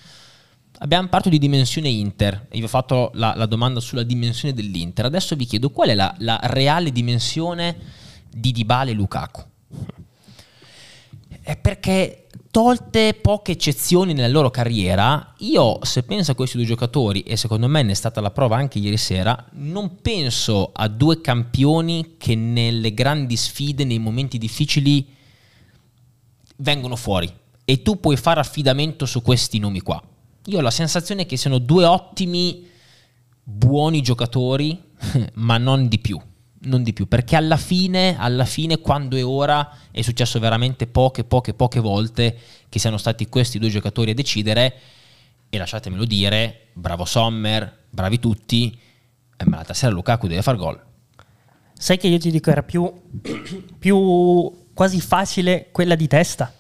Abbiamo 0.79 1.09
parlato 1.09 1.31
di 1.31 1.39
dimensione 1.39 1.89
Inter. 1.89 2.47
Io 2.53 2.59
vi 2.59 2.65
ho 2.65 2.69
fatto 2.69 3.11
la, 3.15 3.35
la, 3.35 3.47
domanda 3.47 3.81
sulla 3.81 4.05
dimensione 4.05 4.55
dell'Inter. 4.55 5.07
Adesso 5.07 5.35
vi 5.35 5.47
chiedo 5.47 5.71
qual 5.71 5.89
è 5.89 5.95
la, 5.95 6.15
la 6.19 6.39
reale 6.45 6.93
dimensione 6.93 7.77
di 8.31 8.53
Dybala 8.53 8.91
e 8.91 8.95
Lukaku. 8.95 9.43
È 11.47 11.57
perché 11.57 12.27
tolte 12.51 13.15
poche 13.15 13.53
eccezioni 13.53 14.13
nella 14.13 14.27
loro 14.27 14.51
carriera, 14.51 15.35
io 15.39 15.79
se 15.85 16.03
penso 16.03 16.33
a 16.33 16.35
questi 16.35 16.57
due 16.57 16.67
giocatori, 16.67 17.21
e 17.21 17.37
secondo 17.37 17.69
me 17.69 17.85
ne 17.85 17.93
è 17.93 17.95
stata 17.95 18.21
la 18.21 18.33
prova 18.33 18.57
anche 18.57 18.81
ieri 18.81 18.97
sera, 18.97 19.47
non 19.53 20.01
penso 20.03 20.73
a 20.73 20.89
due 20.89 21.21
campioni 21.21 22.17
che 22.19 22.35
nelle 22.35 22.93
grandi 22.93 23.37
sfide, 23.37 23.85
nei 23.85 24.01
momenti 24.01 24.39
difficili, 24.39 25.07
vengono 26.57 26.97
fuori. 26.97 27.33
E 27.65 27.81
tu 27.81 28.01
puoi 28.01 28.17
fare 28.17 28.41
affidamento 28.41 29.07
su 29.07 29.23
questi 29.23 29.61
nomi 29.61 29.83
qua. 29.83 30.03
Io 30.47 30.59
ho 30.59 30.63
la 30.63 30.73
sensazione 30.73 31.27
che 31.27 31.37
siano 31.37 31.59
due 31.59 31.85
ottimi, 31.85 32.67
buoni 33.41 34.03
giocatori, 34.03 34.83
ma 35.35 35.59
non 35.59 35.87
di 35.87 36.01
più 36.01 36.21
non 36.67 36.83
di 36.83 36.93
più, 36.93 37.09
perché 37.09 37.37
alla 37.37 37.57
fine, 37.57 38.17
alla 38.19 38.45
fine, 38.45 38.79
quando 38.79 39.17
è 39.17 39.25
ora, 39.25 39.71
è 39.91 40.03
successo 40.03 40.39
veramente 40.39 40.87
poche, 40.87 41.25
poche, 41.25 41.55
poche 41.55 41.81
volte 41.81 42.39
che 42.69 42.79
siano 42.79 42.99
stati 42.99 43.29
questi 43.29 43.59
due 43.59 43.71
giocatori 43.71 44.11
a 44.11 44.15
decidere, 44.15 44.75
e 45.49 45.59
lasciatemelo 45.59 46.05
dire, 46.05 46.69
bravo 46.73 47.05
Sommer, 47.05 47.85
bravi 47.89 48.19
tutti, 48.19 48.79
eh, 49.37 49.45
ma 49.47 49.57
l'altra 49.57 49.75
sera 49.75 49.93
Lukaku 49.93 50.27
deve 50.27 50.43
far 50.43 50.57
gol. 50.57 50.81
Sai 51.79 51.99
che 51.99 52.09
io 52.09 52.19
ti 52.19 52.31
dico 52.31 52.51
era 52.51 52.63
più, 52.63 52.91
più 53.79 54.67
quasi 54.73 55.01
facile 55.01 55.69
quella 55.73 55.95
di 55.95 56.07
testa. 56.07 56.53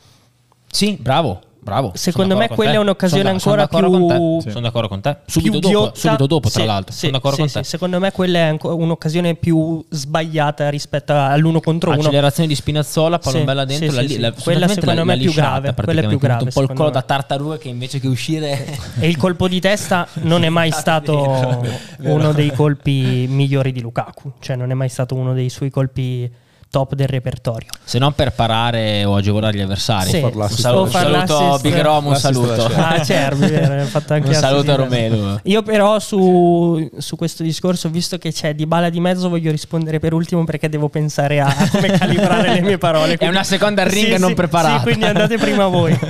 Sì, 0.70 0.96
bravo, 1.00 1.42
Bravo. 1.66 1.90
Secondo 1.96 2.36
me 2.36 2.46
quella 2.46 2.74
è 2.74 2.76
un'occasione 2.76 3.40
sono 3.40 3.60
ancora 3.60 3.68
sono 3.68 4.06
più... 4.06 4.40
Sì. 4.40 4.50
Sono 4.50 4.60
d'accordo 4.60 4.86
con 4.86 5.00
te. 5.00 5.16
Subito 5.26 5.58
dopo, 5.58 5.90
subito 5.96 6.26
dopo, 6.28 6.48
tra 6.48 6.60
sì, 6.60 6.64
l'altro. 6.66 6.92
Sì, 6.92 6.98
sono 7.00 7.12
d'accordo 7.12 7.36
con 7.38 7.50
te. 7.50 7.64
Secondo 7.64 7.98
me 7.98 8.12
quella 8.12 8.38
è 8.38 8.56
un'occasione 8.60 9.34
più 9.34 9.84
sbagliata 9.88 10.68
rispetto 10.68 11.12
all'uno 11.12 11.58
contro 11.58 11.90
uno. 11.90 11.98
Accelerazione 11.98 12.48
di 12.48 12.54
Spinazzola, 12.54 13.18
palombella 13.18 13.64
dentro. 13.64 14.00
La, 14.00 14.04
la, 14.18 14.32
quella 14.32 14.68
secondo 14.68 15.04
me 15.04 15.14
è 15.14 15.18
più 15.18 15.32
grave. 15.32 15.74
Quella 15.74 16.02
è 16.02 16.06
più 16.06 16.18
grave. 16.18 16.44
Un 16.44 16.50
po' 16.52 16.62
il 16.62 16.72
collo 16.72 16.90
da 16.90 17.02
tartaruga 17.02 17.58
che 17.58 17.68
invece 17.68 17.98
che 17.98 18.06
uscire... 18.06 18.78
e 19.00 19.08
il 19.08 19.16
colpo 19.16 19.48
di 19.48 19.58
testa 19.58 20.06
non 20.22 20.44
è 20.44 20.48
mai 20.48 20.70
stato 20.70 21.64
uno 22.02 22.32
dei 22.32 22.52
colpi 22.52 23.26
migliori 23.28 23.72
di 23.72 23.80
Lukaku. 23.80 24.34
Cioè 24.38 24.54
non 24.54 24.70
è 24.70 24.74
mai 24.74 24.88
stato 24.88 25.16
uno 25.16 25.34
dei 25.34 25.48
suoi 25.48 25.70
colpi 25.70 26.30
top 26.76 26.94
del 26.94 27.08
repertorio. 27.08 27.68
Se 27.82 27.98
non 27.98 28.12
per 28.12 28.32
parare 28.32 29.02
o 29.06 29.16
agevolare 29.16 29.56
gli 29.56 29.62
avversari. 29.62 30.10
Sì. 30.10 30.18
Un 30.18 30.48
saluto, 30.50 30.90
saluto 30.90 31.58
Big 31.62 31.80
Rom, 31.80 32.06
un 32.06 32.16
saluto. 32.16 32.66
Ah, 32.66 33.02
certo, 33.02 33.46
fatto 33.86 34.12
anche 34.12 34.28
un 34.28 34.34
saluto 34.34 34.72
a 34.72 34.74
Romelu. 34.74 35.38
Io 35.44 35.62
però 35.62 35.98
su, 35.98 36.86
su, 36.98 37.16
questo 37.16 37.42
discorso, 37.42 37.88
visto 37.88 38.18
che 38.18 38.30
c'è 38.30 38.54
di 38.54 38.66
bala 38.66 38.90
di 38.90 39.00
mezzo, 39.00 39.30
voglio 39.30 39.50
rispondere 39.50 39.98
per 40.00 40.12
ultimo 40.12 40.44
perché 40.44 40.68
devo 40.68 40.90
pensare 40.90 41.40
a, 41.40 41.46
a 41.46 41.68
come 41.72 41.88
calibrare 41.88 42.52
le 42.52 42.60
mie 42.60 42.76
parole. 42.76 43.16
Quindi, 43.16 43.24
È 43.24 43.28
una 43.28 43.44
seconda 43.44 43.82
ring 43.84 44.14
sì, 44.14 44.18
non 44.18 44.30
sì, 44.30 44.34
preparata. 44.34 44.78
Sì, 44.78 44.82
quindi 44.82 45.04
andate 45.06 45.38
prima 45.38 45.66
voi. 45.68 45.98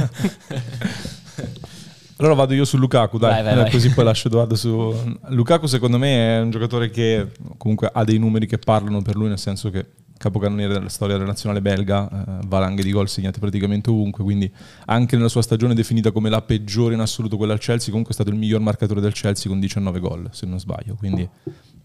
Allora 2.19 2.35
vado 2.35 2.55
io 2.55 2.65
su 2.65 2.79
Lukaku, 2.79 3.19
dai, 3.19 3.31
vai, 3.31 3.43
vai, 3.43 3.63
vai. 3.63 3.71
così 3.71 3.91
poi 3.91 4.03
lascio 4.03 4.29
Edoardo 4.29 4.55
su... 4.55 5.19
Lukaku 5.29 5.67
secondo 5.67 5.99
me 5.99 6.39
è 6.39 6.41
un 6.41 6.51
giocatore 6.51 6.89
che 6.89 7.27
comunque 7.59 7.91
ha 7.93 8.05
dei 8.05 8.17
numeri 8.17 8.47
che 8.47 8.57
parlano 8.57 9.03
per 9.03 9.17
lui, 9.17 9.29
nel 9.29 9.39
senso 9.39 9.69
che 9.69 9.85
capocannoniere 10.19 10.73
della 10.73 10.89
storia 10.89 11.15
della 11.17 11.29
nazionale 11.29 11.61
belga, 11.61 12.09
eh, 12.09 12.47
valanghe 12.47 12.83
di 12.83 12.91
gol 12.91 13.09
segnate 13.09 13.39
praticamente 13.39 13.91
ovunque, 13.91 14.25
quindi 14.25 14.51
anche 14.87 15.17
nella 15.17 15.29
sua 15.29 15.43
stagione 15.43 15.75
definita 15.75 16.11
come 16.11 16.31
la 16.31 16.43
peggiore 16.43 16.95
in 16.95 17.01
assoluto 17.01 17.37
quella 17.37 17.53
al 17.53 17.59
Chelsea, 17.59 17.89
comunque 17.89 18.13
è 18.13 18.15
stato 18.15 18.31
il 18.31 18.37
miglior 18.37 18.61
marcatore 18.61 19.01
del 19.01 19.13
Chelsea 19.13 19.51
con 19.51 19.61
19 19.61 20.01
gol, 20.01 20.29
se 20.33 20.47
non 20.47 20.59
sbaglio, 20.59 20.95
quindi 20.95 21.29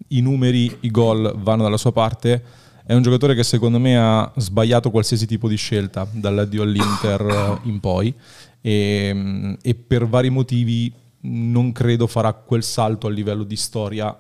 i 0.08 0.22
numeri, 0.22 0.78
i 0.82 0.92
gol 0.92 1.34
vanno 1.38 1.64
dalla 1.64 1.78
sua 1.78 1.92
parte. 1.92 2.44
È 2.84 2.94
un 2.94 3.04
giocatore 3.04 3.36
che 3.36 3.44
secondo 3.44 3.80
me 3.80 3.98
ha 3.98 4.32
sbagliato 4.36 4.90
qualsiasi 4.92 5.26
tipo 5.26 5.48
di 5.48 5.56
scelta 5.56 6.08
dall'addio 6.12 6.64
all'Inter 6.64 7.22
eh, 7.22 7.70
in 7.70 7.80
poi 7.80 8.14
e, 8.60 9.58
e 9.62 9.76
per 9.76 10.08
vari 10.08 10.30
motivi 10.30 10.92
non 11.22 11.72
credo 11.72 12.08
farà 12.08 12.34
quel 12.34 12.64
salto 12.64 13.08
a 13.08 13.12
livello 13.12 13.44
di 13.44 13.56
storia 13.56 14.18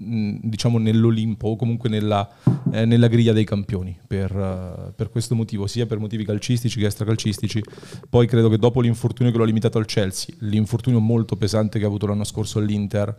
diciamo 0.00 0.78
nell'Olimpo 0.78 1.48
o 1.48 1.56
comunque 1.56 1.88
nella, 1.88 2.28
eh, 2.70 2.84
nella, 2.84 3.08
griglia 3.08 3.32
dei 3.32 3.44
campioni 3.44 3.98
per, 4.06 4.32
uh, 4.32 4.92
per, 4.94 5.10
questo 5.10 5.34
motivo, 5.34 5.66
sia 5.66 5.86
per 5.86 5.98
motivi 5.98 6.24
calcistici 6.24 6.78
che 6.78 6.86
extracalcistici. 6.86 7.62
Poi 8.08 8.26
credo 8.28 8.48
che 8.48 8.58
dopo 8.58 8.80
l'infortunio 8.80 9.32
che 9.32 9.38
l'ho 9.38 9.44
limitato 9.44 9.78
al 9.78 9.86
Chelsea, 9.86 10.34
l'infortunio 10.40 11.00
molto 11.00 11.36
pesante 11.36 11.78
che 11.78 11.84
ha 11.84 11.88
avuto 11.88 12.06
l'anno 12.06 12.24
scorso 12.24 12.60
all'Inter, 12.60 13.16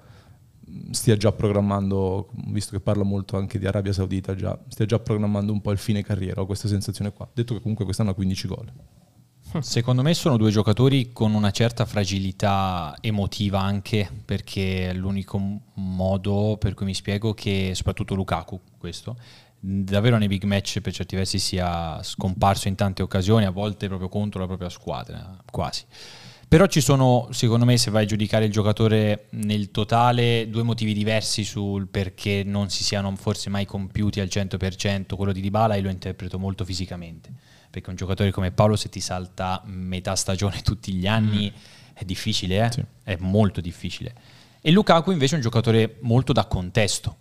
stia 0.91 1.17
già 1.17 1.31
programmando, 1.31 2.29
visto 2.47 2.71
che 2.71 2.79
parla 2.79 3.03
molto 3.03 3.35
anche 3.35 3.59
di 3.59 3.65
Arabia 3.65 3.91
Saudita, 3.91 4.33
già, 4.35 4.57
stia 4.69 4.85
già 4.85 4.99
programmando 4.99 5.51
un 5.51 5.61
po' 5.61 5.71
il 5.71 5.77
fine 5.77 6.01
carriera, 6.01 6.41
ho 6.41 6.45
questa 6.45 6.69
sensazione 6.69 7.11
qua. 7.11 7.27
Detto 7.33 7.53
che 7.53 7.59
comunque 7.59 7.83
quest'anno 7.83 8.11
ha 8.11 8.13
15 8.13 8.47
gol. 8.47 8.71
Secondo 9.61 10.03
me 10.03 10.13
sono 10.13 10.37
due 10.37 10.51
giocatori 10.51 11.11
con 11.11 11.33
una 11.33 11.49
certa 11.49 11.85
fragilità 11.85 12.95
emotiva 13.01 13.59
anche 13.59 14.07
perché 14.23 14.89
è 14.89 14.93
l'unico 14.93 15.39
modo 15.73 16.55
per 16.59 16.75
cui 16.75 16.85
mi 16.85 16.93
spiego 16.93 17.33
che 17.33 17.71
soprattutto 17.73 18.13
Lukaku 18.13 18.59
questo 18.77 19.17
davvero 19.59 20.17
nei 20.17 20.27
big 20.27 20.43
match 20.43 20.79
per 20.79 20.93
certi 20.93 21.15
versi 21.15 21.39
sia 21.39 22.01
scomparso 22.01 22.67
in 22.67 22.75
tante 22.75 23.01
occasioni, 23.01 23.45
a 23.45 23.51
volte 23.51 23.87
proprio 23.87 24.07
contro 24.07 24.39
la 24.39 24.47
propria 24.47 24.69
squadra, 24.69 25.37
quasi. 25.51 25.83
Però 26.47 26.65
ci 26.65 26.81
sono, 26.81 27.27
secondo 27.31 27.65
me, 27.65 27.77
se 27.77 27.91
vai 27.91 28.03
a 28.03 28.07
giudicare 28.07 28.45
il 28.45 28.51
giocatore 28.51 29.27
nel 29.31 29.69
totale, 29.69 30.47
due 30.49 30.63
motivi 30.63 30.93
diversi 30.93 31.43
sul 31.43 31.87
perché 31.87 32.43
non 32.43 32.69
si 32.69 32.83
siano 32.83 33.13
forse 33.15 33.49
mai 33.49 33.65
compiuti 33.65 34.19
al 34.19 34.29
100%. 34.31 35.15
Quello 35.15 35.31
di 35.31 35.41
Dybala 35.41 35.75
e 35.75 35.81
lo 35.81 35.89
interpreto 35.89 36.39
molto 36.39 36.65
fisicamente 36.65 37.48
perché 37.69 37.89
un 37.89 37.95
giocatore 37.95 38.31
come 38.31 38.51
Paolo 38.51 38.75
se 38.75 38.89
ti 38.89 38.99
salta 38.99 39.61
metà 39.65 40.15
stagione 40.15 40.61
tutti 40.63 40.93
gli 40.93 41.07
anni 41.07 41.51
mm. 41.53 41.93
è 41.93 42.03
difficile, 42.05 42.65
eh? 42.65 42.71
sì. 42.71 42.83
è 43.03 43.17
molto 43.19 43.61
difficile. 43.61 44.13
E 44.61 44.71
Lukaku 44.71 45.11
invece 45.11 45.33
è 45.33 45.35
un 45.37 45.43
giocatore 45.43 45.97
molto 46.01 46.33
da 46.33 46.45
contesto. 46.45 47.17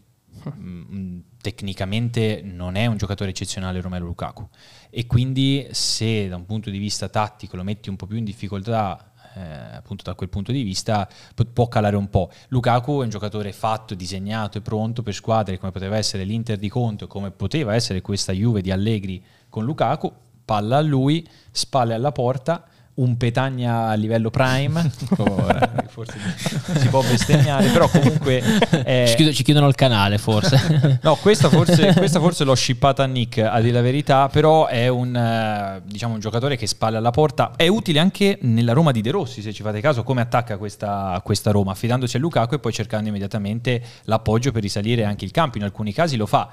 Mm, 0.57 0.83
mm, 0.93 1.19
tecnicamente 1.41 2.41
non 2.45 2.77
è 2.77 2.87
un 2.87 2.97
giocatore 2.97 3.31
eccezionale 3.31 3.81
Romero 3.81 4.05
Lukaku 4.05 4.49
e 4.89 5.07
quindi 5.07 5.67
se 5.73 6.29
da 6.29 6.37
un 6.37 6.47
punto 6.47 6.71
di 6.71 6.79
vista 6.79 7.09
tattico 7.09 7.57
lo 7.57 7.65
metti 7.65 7.89
un 7.89 7.97
po' 7.97 8.07
più 8.07 8.17
in 8.17 8.25
difficoltà 8.25 9.13
eh, 9.35 9.77
appunto 9.77 10.03
da 10.03 10.15
quel 10.15 10.29
punto 10.29 10.53
di 10.53 10.63
vista 10.63 11.09
può 11.53 11.69
calare 11.69 11.97
un 11.97 12.11
po'. 12.11 12.31
Lukaku 12.49 13.01
è 13.01 13.05
un 13.05 13.11
giocatore 13.11 13.53
fatto, 13.53 13.95
disegnato 13.95 14.59
e 14.59 14.61
pronto 14.61 15.03
per 15.03 15.15
squadre 15.15 15.59
come 15.59 15.73
poteva 15.73 15.97
essere 15.97 16.25
l'Inter 16.25 16.59
di 16.59 16.69
Conte, 16.69 17.07
come 17.07 17.31
poteva 17.31 17.75
essere 17.75 18.01
questa 18.01 18.33
Juve 18.33 18.61
di 18.61 18.71
Allegri 18.71 19.23
con 19.49 19.65
Lukaku, 19.65 20.13
palla 20.49 20.79
a 20.79 20.81
lui, 20.81 21.29
spalle 21.51 21.93
alla 21.93 22.11
porta, 22.11 22.65
un 22.95 23.19
Petagna 23.19 23.89
a 23.89 23.95
livello 23.95 24.31
prime, 24.31 24.91
forse 25.89 26.19
si 26.79 26.89
può 26.89 27.03
bestemmiare, 27.03 27.69
però 27.69 27.87
comunque... 27.89 28.43
Eh... 28.89 29.07
Ci, 29.09 29.15
chiedono, 29.17 29.35
ci, 29.35 29.43
chiedono, 29.43 29.69
il 29.69 29.75
canale 29.75 30.19
forse. 30.19 31.01
no, 31.03 31.17
questa 31.17 31.49
forse, 31.49 31.93
questa 31.95 32.21
forse 32.21 32.45
l'ho 32.45 32.55
shippata 32.55 33.03
a 33.03 33.07
Nick, 33.07 33.39
a 33.39 33.61
dire 33.61 33.75
la 33.75 33.81
verità, 33.83 34.29
però 34.29 34.67
è 34.67 34.89
un, 34.89 35.15
eh, 35.15 35.83
diciamo, 35.85 36.15
un 36.15 36.21
giocatore 36.21 36.57
che 36.57 36.67
spalle 36.67 36.97
alla 36.97 37.11
porta, 37.11 37.53
è 37.57 37.67
utile 37.67 37.99
anche 37.99 38.39
nella 38.43 38.73
Roma 38.73 38.93
di 38.93 39.01
De 39.01 39.11
Rossi, 39.11 39.43
se 39.43 39.53
ci 39.53 39.63
fate 39.63 39.81
caso, 39.81 40.03
come 40.03 40.21
attacca 40.21 40.57
questa, 40.57 41.21
questa 41.25 41.51
Roma, 41.51 41.73
affidandosi 41.73 42.17
a 42.17 42.21
Lukaku 42.21 42.55
e 42.55 42.59
poi 42.59 42.73
cercando 42.73 43.09
immediatamente 43.09 43.83
l'appoggio 44.05 44.53
per 44.53 44.63
risalire 44.63 45.05
anche 45.05 45.25
il 45.25 45.31
campo, 45.31 45.59
in 45.59 45.65
alcuni 45.65 45.93
casi 45.93 46.17
lo 46.17 46.27
fa 46.27 46.49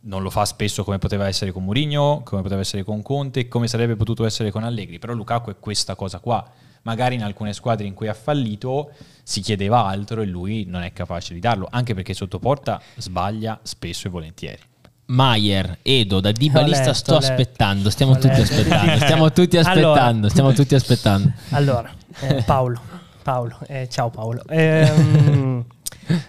non 0.00 0.22
lo 0.22 0.30
fa 0.30 0.44
spesso 0.44 0.84
come 0.84 0.98
poteva 0.98 1.26
essere 1.26 1.52
con 1.52 1.64
Mourinho, 1.64 2.22
come 2.24 2.42
poteva 2.42 2.60
essere 2.60 2.84
con 2.84 3.02
Conte, 3.02 3.48
come 3.48 3.68
sarebbe 3.68 3.96
potuto 3.96 4.24
essere 4.24 4.50
con 4.50 4.64
Allegri, 4.64 4.98
però 4.98 5.12
Lukaku 5.12 5.50
è 5.50 5.56
questa 5.58 5.94
cosa 5.94 6.18
qua. 6.20 6.48
Magari 6.82 7.16
in 7.16 7.24
alcune 7.24 7.52
squadre 7.52 7.86
in 7.86 7.94
cui 7.94 8.08
ha 8.08 8.14
fallito 8.14 8.92
si 9.22 9.40
chiedeva 9.40 9.84
altro 9.84 10.22
e 10.22 10.26
lui 10.26 10.64
non 10.64 10.82
è 10.82 10.92
capace 10.92 11.34
di 11.34 11.40
darlo, 11.40 11.66
anche 11.70 11.92
perché 11.94 12.14
sotto 12.14 12.38
porta 12.38 12.80
sbaglia 12.96 13.58
spesso 13.62 14.06
e 14.06 14.10
volentieri. 14.10 14.62
Maier, 15.06 15.78
Edo, 15.82 16.20
da 16.20 16.32
Dibalista 16.32 16.92
sto 16.92 17.16
aspettando, 17.16 17.90
stiamo 17.90 18.16
tutti 18.18 18.40
aspettando, 18.40 18.96
stiamo 18.98 19.32
tutti 19.32 19.56
aspettando, 19.56 20.00
allora, 20.00 20.28
stiamo 20.28 20.52
tutti 20.52 20.74
aspettando. 20.74 21.32
Allora, 21.50 21.90
eh, 22.20 22.42
Paolo, 22.44 22.80
Paolo 23.22 23.58
eh, 23.66 23.88
ciao 23.90 24.10
Paolo. 24.10 24.42
Eh, 24.46 24.90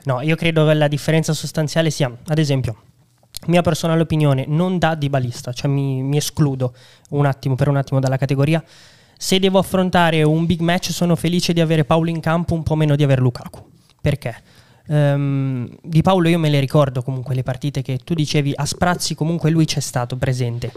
no, 0.04 0.22
io 0.22 0.36
credo 0.36 0.66
che 0.66 0.74
la 0.74 0.88
differenza 0.88 1.34
sostanziale 1.34 1.90
sia, 1.90 2.10
ad 2.28 2.38
esempio, 2.38 2.84
mia 3.50 3.62
personale 3.62 4.02
opinione, 4.02 4.46
non 4.48 4.78
da 4.78 4.96
di 4.96 5.10
balista, 5.10 5.52
cioè 5.52 5.70
mi, 5.70 6.02
mi 6.02 6.18
escludo 6.18 6.74
un 7.10 7.26
attimo, 7.26 7.56
per 7.56 7.68
un 7.68 7.78
attimo 7.78 8.00
dalla 8.00 8.18
categoria. 8.18 8.64
Se 9.18 9.38
devo 9.40 9.60
affrontare 9.60 10.24
un 10.24 10.46
big 10.46 10.62
match 10.62 10.92
sono 10.92 11.16
felice 11.16 11.52
di 11.52 11.60
avere 11.60 11.84
Paolo 11.84 12.10
in 12.10 12.22
campo, 12.22 12.54
un 12.54 12.64
po' 12.64 12.76
meno 12.76 12.96
di 12.96 13.04
avere 13.04 13.22
Lukaku. 13.22 13.68
Perché? 14.02 14.36
Um, 14.88 15.70
di 15.84 16.02
Paolo 16.02 16.30
io 16.30 16.40
me 16.40 16.50
le 16.50 16.60
ricordo 16.60 17.04
comunque 17.04 17.36
le 17.36 17.44
partite 17.44 17.84
che 17.84 18.00
tu 18.04 18.16
dicevi 18.16 18.54
a 18.56 18.66
sprazzi 18.66 19.14
comunque 19.14 19.52
lui 19.52 19.66
c'è 19.66 19.82
stato 19.82 20.16
presente 20.16 20.72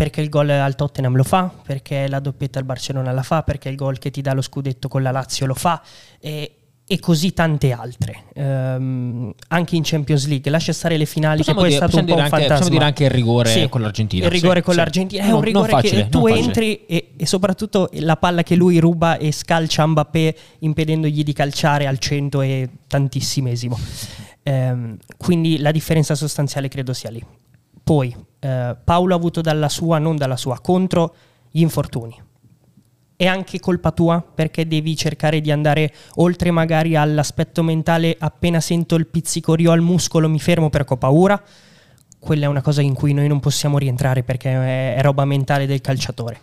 perché 0.00 0.22
il 0.22 0.30
gol 0.30 0.48
al 0.48 0.76
Tottenham 0.76 1.14
lo 1.14 1.24
fa, 1.24 1.52
perché 1.62 2.08
la 2.08 2.20
doppietta 2.20 2.58
al 2.58 2.64
Barcellona 2.64 3.12
la 3.12 3.22
fa, 3.22 3.42
perché 3.42 3.68
il 3.68 3.76
gol 3.76 3.98
che 3.98 4.10
ti 4.10 4.22
dà 4.22 4.32
lo 4.32 4.40
scudetto 4.40 4.88
con 4.88 5.02
la 5.02 5.10
Lazio 5.10 5.44
lo 5.44 5.52
fa 5.52 5.82
e, 6.18 6.59
e 6.92 6.98
così 6.98 7.32
tante 7.32 7.70
altre. 7.70 8.24
Um, 8.34 9.32
anche 9.46 9.76
in 9.76 9.82
Champions 9.84 10.26
League, 10.26 10.50
lascia 10.50 10.72
stare 10.72 10.96
le 10.96 11.04
finali 11.04 11.36
possiamo 11.36 11.60
che 11.60 11.66
poi 11.66 11.74
dire, 11.76 11.84
è 11.84 11.88
stato 11.88 12.02
un 12.02 12.08
po' 12.08 12.14
un 12.14 12.18
anche, 12.18 12.30
fantasma. 12.30 12.56
Possiamo 12.56 12.76
dire 12.76 12.84
anche 12.84 13.04
il 13.04 13.10
rigore 13.10 13.48
Sì, 13.48 13.68
con 13.68 13.80
l'Argentina. 13.80 14.24
Il 14.24 14.30
rigore 14.32 14.58
Sì, 14.58 14.64
con 14.64 14.72
sì. 14.74 14.80
l'Argentina 14.80 15.22
è 15.22 15.28
Non- 15.28 15.36
un 15.36 15.42
rigore 15.44 15.70
facile, 15.70 16.02
che 16.02 16.08
tu 16.08 16.26
entri 16.26 16.86
e, 16.86 17.12
e 17.16 17.26
soprattutto 17.26 17.90
la 17.92 18.16
palla 18.16 18.42
che 18.42 18.56
lui 18.56 18.80
ruba 18.80 19.18
e 19.18 19.30
scalcia 19.30 19.86
Mbappé 19.86 20.36
impedendogli 20.58 21.22
di 21.22 21.32
calciare 21.32 21.86
al 21.86 21.98
cento 21.98 22.40
e 22.40 22.68
tantissimesimo. 22.88 23.78
Ehm, 24.42 24.96
quindi 25.16 25.58
la 25.58 25.70
differenza 25.70 26.16
sostanziale 26.16 26.66
credo 26.66 26.92
sia 26.92 27.10
lì. 27.10 27.24
Poi 27.84 28.12
eh, 28.40 28.76
Paolo 28.82 29.14
ha 29.14 29.16
avuto 29.16 29.40
dalla 29.40 29.68
sua, 29.68 29.98
non 29.98 30.16
dalla 30.16 30.36
sua, 30.36 30.58
contro 30.60 31.14
gli 31.52 31.60
infortuni. 31.60 32.20
È 33.20 33.26
anche 33.26 33.60
colpa 33.60 33.90
tua 33.90 34.22
perché 34.22 34.66
devi 34.66 34.96
cercare 34.96 35.42
di 35.42 35.50
andare 35.50 35.92
oltre 36.14 36.50
magari 36.50 36.96
all'aspetto 36.96 37.62
mentale 37.62 38.16
appena 38.18 38.60
sento 38.60 38.94
il 38.94 39.08
pizzicorio 39.08 39.72
al 39.72 39.82
muscolo 39.82 40.26
mi 40.26 40.40
fermo 40.40 40.70
perché 40.70 40.94
ho 40.94 40.96
paura. 40.96 41.38
Quella 42.18 42.46
è 42.46 42.48
una 42.48 42.62
cosa 42.62 42.80
in 42.80 42.94
cui 42.94 43.12
noi 43.12 43.28
non 43.28 43.38
possiamo 43.38 43.76
rientrare 43.76 44.22
perché 44.22 44.94
è, 44.94 45.02
roba 45.02 45.26
mentale 45.26 45.66
del 45.66 45.82
calciatore. 45.82 46.40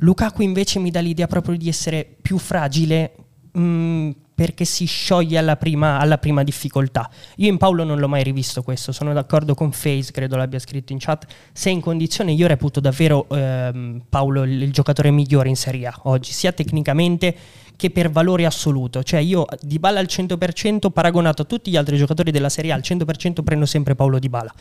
Lukaku 0.00 0.42
invece 0.42 0.80
mi 0.80 0.90
dà 0.90 1.00
l'idea 1.00 1.26
proprio 1.26 1.56
di 1.56 1.66
essere 1.66 2.06
più 2.20 2.36
fragile 2.36 3.14
mh, 3.52 4.10
perché 4.36 4.66
si 4.66 4.84
scioglie 4.84 5.38
alla 5.38 5.56
prima, 5.56 5.98
alla 5.98 6.18
prima 6.18 6.44
difficoltà. 6.44 7.08
Io 7.36 7.48
in 7.48 7.56
Paolo 7.56 7.84
non 7.84 7.98
l'ho 7.98 8.06
mai 8.06 8.22
rivisto 8.22 8.62
questo, 8.62 8.92
sono 8.92 9.14
d'accordo 9.14 9.54
con 9.54 9.72
Face, 9.72 10.12
credo 10.12 10.36
l'abbia 10.36 10.58
scritto 10.58 10.92
in 10.92 10.98
chat. 11.00 11.26
Se 11.52 11.70
in 11.70 11.80
condizione, 11.80 12.32
io 12.32 12.46
reputo 12.46 12.78
davvero 12.78 13.26
ehm, 13.30 14.02
Paolo 14.10 14.42
il, 14.42 14.60
il 14.60 14.72
giocatore 14.72 15.10
migliore 15.10 15.48
in 15.48 15.56
Serie 15.56 15.86
A 15.86 16.00
oggi, 16.02 16.32
sia 16.32 16.52
tecnicamente 16.52 17.34
che 17.76 17.90
per 17.90 18.10
valore 18.10 18.46
assoluto. 18.46 19.02
Cioè 19.02 19.20
io 19.20 19.44
di 19.60 19.78
Bala 19.78 20.00
al 20.00 20.06
100% 20.08 20.90
paragonato 20.90 21.42
a 21.42 21.44
tutti 21.44 21.70
gli 21.70 21.76
altri 21.76 21.96
giocatori 21.96 22.30
della 22.30 22.48
Serie 22.48 22.72
A 22.72 22.74
al 22.74 22.82
100% 22.82 23.42
prendo 23.42 23.66
sempre 23.66 23.94
Paolo 23.94 24.18
Di 24.18 24.28
Bala. 24.28 24.52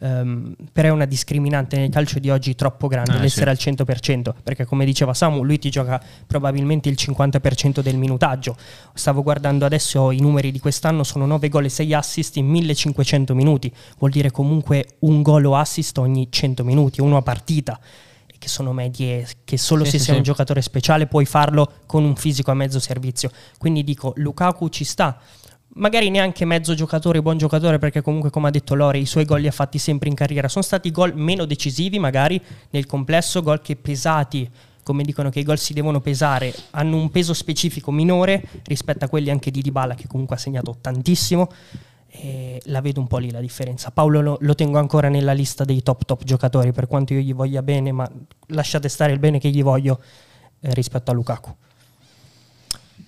Ehm, 0.00 0.54
però 0.72 0.88
è 0.88 0.90
una 0.90 1.04
discriminante 1.04 1.76
nel 1.76 1.90
calcio 1.90 2.18
di 2.18 2.30
oggi 2.30 2.54
troppo 2.54 2.88
grande 2.88 3.16
Eh, 3.16 3.20
l'essere 3.20 3.50
al 3.50 3.56
100%, 3.58 4.34
perché 4.42 4.64
come 4.64 4.84
diceva 4.84 5.14
Samu, 5.14 5.42
lui 5.42 5.58
ti 5.58 5.70
gioca 5.70 6.02
probabilmente 6.26 6.88
il 6.88 6.96
50% 6.98 7.80
del 7.80 7.96
minutaggio. 7.96 8.56
Stavo 8.94 9.22
guardando 9.22 9.64
adesso 9.64 10.10
i 10.10 10.20
numeri 10.20 10.50
di 10.50 10.58
quest'anno, 10.58 11.04
sono 11.04 11.26
9 11.26 11.48
gol 11.48 11.66
e 11.66 11.68
6 11.68 11.94
assist 11.94 12.36
in 12.36 12.46
1500 12.46 13.34
minuti, 13.34 13.72
vuol 13.98 14.10
dire 14.10 14.30
comunque 14.30 14.96
un 15.00 15.22
gol 15.22 15.44
o 15.44 15.56
assist 15.56 15.98
ogni 15.98 16.28
100 16.30 16.64
minuti, 16.64 17.00
uno 17.00 17.16
a 17.16 17.22
partita 17.22 17.78
che 18.42 18.48
sono 18.48 18.72
medie 18.72 19.24
che 19.44 19.56
solo 19.56 19.84
Sì, 19.84 19.92
se 19.92 19.98
sì, 19.98 20.04
sei 20.04 20.14
sì. 20.14 20.18
un 20.18 20.24
giocatore 20.24 20.60
speciale 20.62 21.06
puoi 21.06 21.24
farlo 21.24 21.74
con 21.86 22.02
un 22.02 22.16
fisico 22.16 22.50
a 22.50 22.54
mezzo 22.54 22.80
servizio. 22.80 23.30
Quindi 23.56 23.84
dico, 23.84 24.12
Lukaku 24.16 24.68
ci 24.68 24.82
sta. 24.82 25.16
Magari 25.74 26.10
neanche 26.10 26.44
mezzo 26.44 26.74
giocatore, 26.74 27.22
buon 27.22 27.38
giocatore, 27.38 27.78
perché 27.78 28.02
comunque, 28.02 28.30
come 28.30 28.48
ha 28.48 28.50
detto 28.50 28.74
Lore, 28.74 28.98
i 28.98 29.06
suoi 29.06 29.24
gol 29.24 29.40
li 29.40 29.46
ha 29.46 29.52
fatti 29.52 29.78
sempre 29.78 30.08
in 30.08 30.16
carriera. 30.16 30.48
Sono 30.48 30.64
stati 30.64 30.90
gol 30.90 31.14
meno 31.14 31.44
decisivi, 31.44 32.00
magari 32.00 32.42
nel 32.70 32.86
complesso, 32.86 33.42
gol 33.42 33.62
che 33.62 33.76
pesati, 33.76 34.50
come 34.82 35.04
dicono 35.04 35.30
che 35.30 35.38
i 35.38 35.44
gol 35.44 35.58
si 35.58 35.72
devono 35.72 36.00
pesare, 36.00 36.52
hanno 36.70 36.96
un 36.96 37.12
peso 37.12 37.32
specifico 37.32 37.92
minore 37.92 38.42
rispetto 38.64 39.04
a 39.04 39.08
quelli 39.08 39.30
anche 39.30 39.52
di 39.52 39.62
Dybala, 39.62 39.94
che 39.94 40.08
comunque 40.08 40.34
ha 40.34 40.38
segnato 40.40 40.76
tantissimo. 40.80 41.48
E 42.14 42.60
la 42.66 42.82
vedo 42.82 43.00
un 43.00 43.06
po' 43.06 43.16
lì 43.16 43.30
la 43.30 43.40
differenza. 43.40 43.90
Paolo 43.90 44.20
lo, 44.20 44.36
lo 44.40 44.54
tengo 44.54 44.78
ancora 44.78 45.08
nella 45.08 45.32
lista 45.32 45.64
dei 45.64 45.82
top 45.82 46.04
top 46.04 46.24
giocatori, 46.24 46.72
per 46.72 46.86
quanto 46.86 47.14
io 47.14 47.20
gli 47.20 47.32
voglia 47.32 47.62
bene, 47.62 47.90
ma 47.90 48.08
lasciate 48.48 48.88
stare 48.88 49.12
il 49.12 49.18
bene 49.18 49.38
che 49.38 49.48
gli 49.48 49.62
voglio 49.62 50.00
eh, 50.60 50.74
rispetto 50.74 51.10
a 51.10 51.14
Lukaku. 51.14 51.54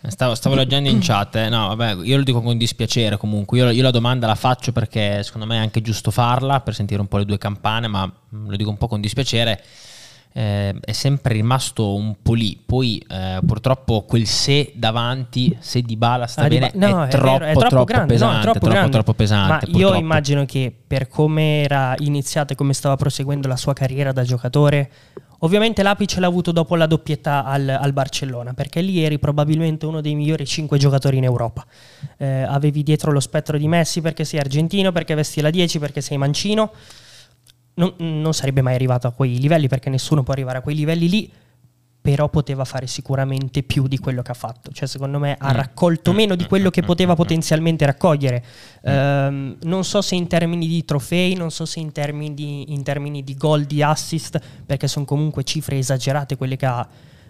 Stavo, 0.07 0.35
stavo 0.35 0.55
leggendo 0.55 0.91
in 0.91 0.99
chat, 1.01 1.37
eh. 1.37 1.49
no, 1.49 1.75
vabbè, 1.75 2.05
io 2.05 2.19
lo 2.19 2.23
dico 2.23 2.43
con 2.43 2.59
dispiacere 2.59 3.17
comunque. 3.17 3.59
Io, 3.59 3.71
io 3.71 3.83
la 3.83 3.91
domanda 3.91 4.27
la 4.27 4.35
faccio 4.35 4.71
perché 4.71 5.23
secondo 5.23 5.47
me 5.47 5.57
è 5.57 5.59
anche 5.59 5.81
giusto 5.81 6.11
farla 6.11 6.61
per 6.61 6.75
sentire 6.75 7.01
un 7.01 7.09
po' 7.09 7.17
le 7.17 7.25
due 7.25 7.39
campane, 7.39 7.89
ma 7.89 8.05
mm, 8.07 8.49
lo 8.49 8.57
dico 8.57 8.69
un 8.69 8.77
po' 8.77 8.87
con 8.87 9.01
dispiacere. 9.01 9.63
Eh, 10.37 10.75
è 10.81 10.91
sempre 10.91 11.35
rimasto 11.35 11.95
un 11.95 12.17
po' 12.21 12.35
lì. 12.35 12.61
Poi 12.67 12.99
eh, 13.09 13.39
purtroppo 13.47 14.03
quel 14.03 14.27
se 14.27 14.73
davanti, 14.75 15.57
se 15.61 15.81
di 15.81 15.97
bala 15.97 16.27
sta 16.27 16.43
Ah, 16.43 16.49
bene, 16.49 16.73
Ba- 16.75 16.89
no, 16.89 17.05
è, 17.05 17.07
è 17.07 17.11
troppo, 17.11 17.33
vero, 17.39 17.45
è 17.45 17.53
troppo 17.53 17.69
troppo 17.69 17.85
grande, 17.85 18.07
no, 18.07 18.15
è 18.15 18.19
pesante. 18.19 18.41
troppo 18.43 18.59
troppo, 18.59 18.75
grande. 18.75 18.91
troppo 18.91 19.15
pesante. 19.15 19.53
Ma 19.53 19.61
io 19.67 19.71
purtroppo. 19.71 19.95
immagino 19.97 20.45
che 20.45 20.75
per 20.87 21.07
come 21.07 21.63
era 21.63 21.95
iniziata 21.99 22.53
e 22.53 22.57
come 22.57 22.73
stava 22.73 22.97
proseguendo 22.97 23.47
la 23.47 23.57
sua 23.57 23.75
carriera 23.75 24.11
da 24.11 24.25
giocatore, 24.25 24.91
ovviamente 25.41 25.85
l'apice 25.85 26.19
l'ha 26.19 26.27
avuto 26.27 26.51
dopo 26.51 26.75
la 26.75 26.87
doppietta 26.87 27.45
al, 27.45 27.69
al 27.69 27.93
Barcellona, 27.93 28.55
perché 28.55 28.81
lì 28.81 29.05
eri 29.05 29.21
probabilmente 29.21 29.87
uno 29.87 30.01
dei 30.01 30.17
migliori 30.17 30.45
cinque 30.47 30.79
giocatori 30.79 31.17
in 31.17 31.25
Europa. 31.25 31.65
Eh, 32.17 32.43
avevi 32.43 32.83
dietro 32.83 33.13
lo 33.13 33.21
spettro 33.21 33.57
di 33.57 33.69
Messi 33.69 34.01
perché 34.01 34.25
sei 34.25 34.41
argentino, 34.41 34.91
perché 34.91 35.15
vesti 35.15 35.41
la 35.41 35.51
10, 35.51 35.79
perché 35.79 36.01
sei 36.01 36.17
mancino. 36.19 36.73
Non, 37.75 37.95
non 37.99 38.33
sarebbe 38.35 38.63
mai 38.63 38.75
arrivato 38.75 39.07
a 39.07 39.13
quei 39.13 39.39
livelli 39.39 39.67
perché 39.69 39.91
nessuno 39.91 40.23
può 40.23 40.33
arrivare 40.33 40.59
a 40.59 40.61
quei 40.61 40.77
livelli 40.77 41.09
lì 41.09 41.33
però 42.05 42.29
poteva 42.29 42.67
fare 42.67 42.87
sicuramente 42.87 43.63
più 43.63 43.87
di 43.89 43.97
quello 43.99 44.21
che 44.21 44.31
ha 44.31 44.35
fatto. 44.35 44.71
Cioè, 44.71 44.87
secondo 44.87 45.19
me 45.19 45.37
ha 45.39 45.53
Mm. 45.53 45.57
raccolto 45.57 46.13
Mm, 46.13 46.17
meno 46.17 46.35
di 46.35 46.45
quello 46.45 46.69
che 46.69 46.83
poteva 46.83 47.15
mm, 47.15 47.17
potenzialmente 47.17 47.87
raccogliere. 47.87 48.45
Ehm, 48.83 49.57
non 49.63 49.85
so 49.85 50.03
se 50.03 50.15
in 50.15 50.27
termini 50.27 50.67
di 50.67 50.85
trofei, 50.85 51.33
non 51.33 51.51
so 51.51 51.65
se 51.65 51.81
in 51.81 51.93
termini 51.93 52.35
di, 52.35 52.75
in 52.75 52.83
termini 52.83 53.25
di 53.25 53.35
gol, 53.35 53.65
di 53.65 53.83
assist, 53.83 54.39
perché 54.67 54.87
sono 54.87 55.07
comunque 55.07 55.45
cifre 55.45 55.79
esagerate 55.79 56.37
quelle 56.37 56.57
che 56.57 56.67
ha, 56.67 56.87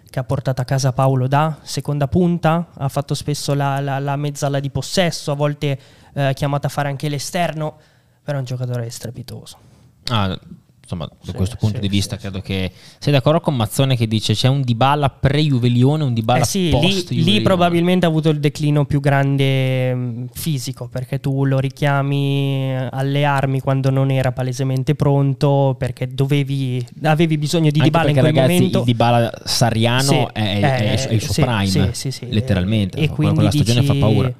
che 0.09 0.19
ha 0.19 0.23
portato 0.25 0.61
a 0.61 0.65
casa 0.65 0.91
Paolo 0.91 1.27
da 1.29 1.57
seconda 1.63 2.09
punta. 2.09 2.67
Ha 2.73 2.89
fatto 2.89 3.13
spesso 3.13 3.53
la, 3.53 3.79
la, 3.79 3.97
la 3.99 4.17
mezzala 4.17 4.59
di 4.59 4.69
possesso, 4.69 5.31
a 5.31 5.35
volte 5.35 5.79
eh, 6.13 6.31
chiamato 6.35 6.67
a 6.67 6.69
fare 6.69 6.89
anche 6.89 7.07
l'esterno, 7.07 7.77
però 8.21 8.35
è 8.35 8.39
un 8.41 8.45
giocatore 8.45 8.89
strepitoso. 8.89 9.64
Ah, 10.09 10.37
insomma, 10.81 11.05
da 11.07 11.15
Sì, 11.23 11.31
questo 11.33 11.55
punto 11.55 11.77
sì, 11.77 11.81
di 11.81 11.87
vista 11.87 12.15
sì, 12.15 12.21
credo 12.21 12.41
che 12.41 12.71
sei 12.99 13.11
d'accordo 13.11 13.39
con 13.39 13.55
Mazzone 13.55 13.95
che 13.95 14.07
dice 14.07 14.35
c'è 14.35 14.47
un 14.47 14.61
Dybala 14.61 15.09
pre-Juvelione 15.09 16.03
un 16.03 16.13
Dybala 16.13 16.41
Eh 16.43 16.45
sì, 16.45 16.69
lì, 17.09 17.23
lì 17.23 17.41
probabilmente 17.41 18.05
ha 18.05 18.09
avuto 18.09 18.29
il 18.29 18.39
declino 18.39 18.85
più 18.85 18.99
grande 18.99 19.95
mh, 19.95 20.25
fisico, 20.33 20.87
perché 20.87 21.19
tu 21.19 21.43
lo 21.45 21.57
richiami 21.57 22.71
eh, 22.71 22.89
alle 22.91 23.25
armi 23.25 23.61
quando 23.61 23.89
non 23.89 24.11
era 24.11 24.31
palesemente 24.31 24.93
pronto, 24.93 25.75
perché 25.79 26.07
dovevi, 26.07 26.85
avevi 27.01 27.39
bisogno 27.39 27.71
di 27.71 27.79
Anche 27.79 27.89
Dybala 27.89 28.09
in 28.09 28.13
quel 28.17 28.25
ragazzi, 28.25 28.53
momento. 28.53 28.77
il 28.79 28.83
Dybala 28.85 29.31
Sariano 29.43 30.33
è, 30.33 30.59
è- 30.59 31.07
è- 31.07 31.13
il 31.13 31.21
suo 31.21 31.33
prime, 31.33 31.91
letteralmente. 32.29 32.99
E 32.99 33.09
quindi 33.09 33.33
quella 33.33 33.49
stagione 33.49 33.79
dici, 33.79 33.91
fa 33.91 33.99
paura. 33.99 34.31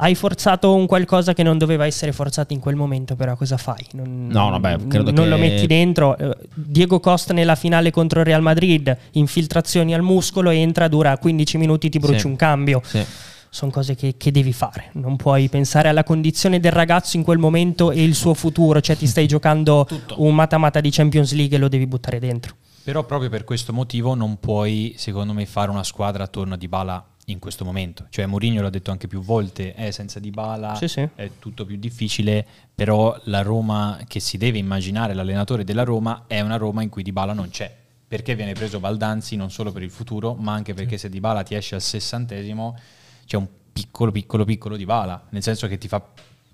Hai 0.00 0.14
forzato 0.14 0.74
un 0.74 0.86
qualcosa 0.86 1.32
che 1.34 1.42
non 1.42 1.58
doveva 1.58 1.84
essere 1.84 2.12
forzato 2.12 2.52
in 2.52 2.60
quel 2.60 2.76
momento, 2.76 3.16
però 3.16 3.34
cosa 3.36 3.56
fai? 3.56 3.84
Non, 3.94 4.28
No, 4.30 4.50
vabbè, 4.50 4.86
credo 4.86 5.10
non 5.10 5.24
che- 5.24 5.30
lo 5.30 5.36
metti 5.38 5.66
dentro. 5.66 6.16
Eh, 6.16 6.36
Diego 6.54 7.00
Costa 7.00 7.32
nella 7.34 7.56
finale 7.56 7.90
contro 7.90 8.20
il 8.20 8.26
Real 8.26 8.40
Madrid, 8.40 8.96
infiltrazioni 9.12 9.94
al 9.94 10.02
muscolo, 10.02 10.50
entra, 10.50 10.86
dura 10.86 11.18
15 11.18 11.58
minuti, 11.58 11.88
ti 11.88 11.98
bruci 11.98 12.20
Sì. 12.20 12.26
un 12.28 12.36
cambio. 12.36 12.80
Sì. 12.84 13.04
Sono 13.50 13.72
cose 13.72 13.96
che, 13.96 14.14
che 14.16 14.30
devi 14.30 14.52
fare. 14.52 14.90
Non 14.92 15.16
puoi 15.16 15.48
pensare 15.48 15.88
alla 15.88 16.04
condizione 16.04 16.60
del 16.60 16.70
ragazzo 16.70 17.16
in 17.16 17.24
quel 17.24 17.38
momento 17.38 17.90
e 17.90 18.04
il 18.04 18.14
suo 18.14 18.34
futuro. 18.34 18.80
Cioè, 18.80 18.96
ti 18.96 19.06
stai 19.08 19.26
giocando 19.28 19.84
Tutto. 19.88 20.22
un 20.22 20.32
mata-mata 20.34 20.80
di 20.80 20.90
Champions 20.90 21.32
League 21.32 21.56
e 21.56 21.58
lo 21.58 21.66
devi 21.68 21.86
buttare 21.88 22.20
dentro. 22.20 22.54
Però 22.84 23.02
proprio 23.04 23.30
per 23.30 23.42
questo 23.44 23.72
motivo 23.72 24.14
non 24.14 24.38
puoi, 24.38 24.94
secondo 24.96 25.32
me, 25.32 25.44
fare 25.44 25.70
una 25.72 25.82
squadra 25.82 26.22
attorno 26.24 26.54
a 26.54 26.56
Dybala 26.56 27.04
in 27.28 27.38
questo 27.38 27.64
momento. 27.64 28.06
Cioè 28.10 28.26
Mourinho 28.26 28.62
l'ha 28.62 28.70
detto 28.70 28.90
anche 28.90 29.06
più 29.06 29.20
volte, 29.20 29.74
eh, 29.74 29.92
senza 29.92 30.18
Dybala 30.18 30.74
Sì, 30.74 30.88
sì. 30.88 31.08
è 31.14 31.30
tutto 31.38 31.64
più 31.64 31.76
difficile, 31.76 32.44
però 32.74 33.18
la 33.24 33.42
Roma 33.42 33.98
che 34.06 34.20
si 34.20 34.36
deve 34.36 34.58
immaginare, 34.58 35.14
l'allenatore 35.14 35.64
della 35.64 35.84
Roma, 35.84 36.24
è 36.26 36.40
una 36.40 36.56
Roma 36.56 36.82
in 36.82 36.88
cui 36.88 37.02
Dybala 37.02 37.32
non 37.32 37.50
c'è. 37.50 37.74
Perché 38.08 38.34
viene 38.34 38.54
preso 38.54 38.80
Baldanzi 38.80 39.36
non 39.36 39.50
solo 39.50 39.70
per 39.70 39.82
il 39.82 39.90
futuro, 39.90 40.34
ma 40.34 40.52
anche 40.54 40.72
perché 40.72 40.96
se 40.96 41.10
Dybala 41.10 41.42
ti 41.42 41.54
esce 41.54 41.74
al 41.74 41.82
sessantesimo 41.82 42.78
c'è 43.26 43.36
un 43.36 43.46
piccolo, 43.70 44.10
piccolo, 44.10 44.44
piccolo 44.44 44.76
Dybala, 44.76 45.26
nel 45.30 45.42
senso 45.42 45.66
che 45.66 45.76
ti 45.76 45.88
fa 45.88 46.02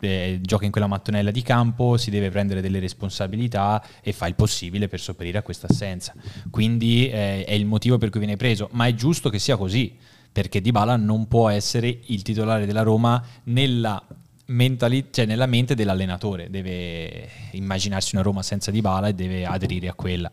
eh, 0.00 0.40
gioca 0.42 0.64
in 0.64 0.72
quella 0.72 0.88
mattonella 0.88 1.30
di 1.30 1.42
campo, 1.42 1.96
si 1.96 2.10
deve 2.10 2.30
prendere 2.30 2.60
delle 2.60 2.80
responsabilità 2.80 3.82
e 4.02 4.12
fa 4.12 4.26
il 4.26 4.34
possibile 4.34 4.88
per 4.88 5.00
sopperire 5.00 5.38
a 5.38 5.42
questa 5.42 5.68
assenza. 5.70 6.12
Quindi 6.50 7.08
eh, 7.08 7.44
è 7.44 7.52
il 7.52 7.66
motivo 7.66 7.98
per 7.98 8.10
cui 8.10 8.18
viene 8.20 8.36
preso, 8.36 8.68
ma 8.72 8.86
è 8.86 8.94
giusto 8.94 9.30
che 9.30 9.38
sia 9.38 9.56
così, 9.56 9.96
perché 10.34 10.60
Dybala 10.60 10.96
non 10.96 11.28
può 11.28 11.48
essere 11.48 12.00
il 12.06 12.22
titolare 12.22 12.66
della 12.66 12.82
Roma 12.82 13.24
nella, 13.44 14.04
mentali- 14.46 15.06
cioè 15.12 15.26
nella 15.26 15.46
mente 15.46 15.76
dell'allenatore, 15.76 16.50
deve 16.50 17.28
immaginarsi 17.52 18.16
una 18.16 18.24
Roma 18.24 18.42
senza 18.42 18.72
Dybala 18.72 19.06
e 19.06 19.14
deve 19.14 19.46
aderire 19.46 19.86
a 19.86 19.94
quella. 19.94 20.28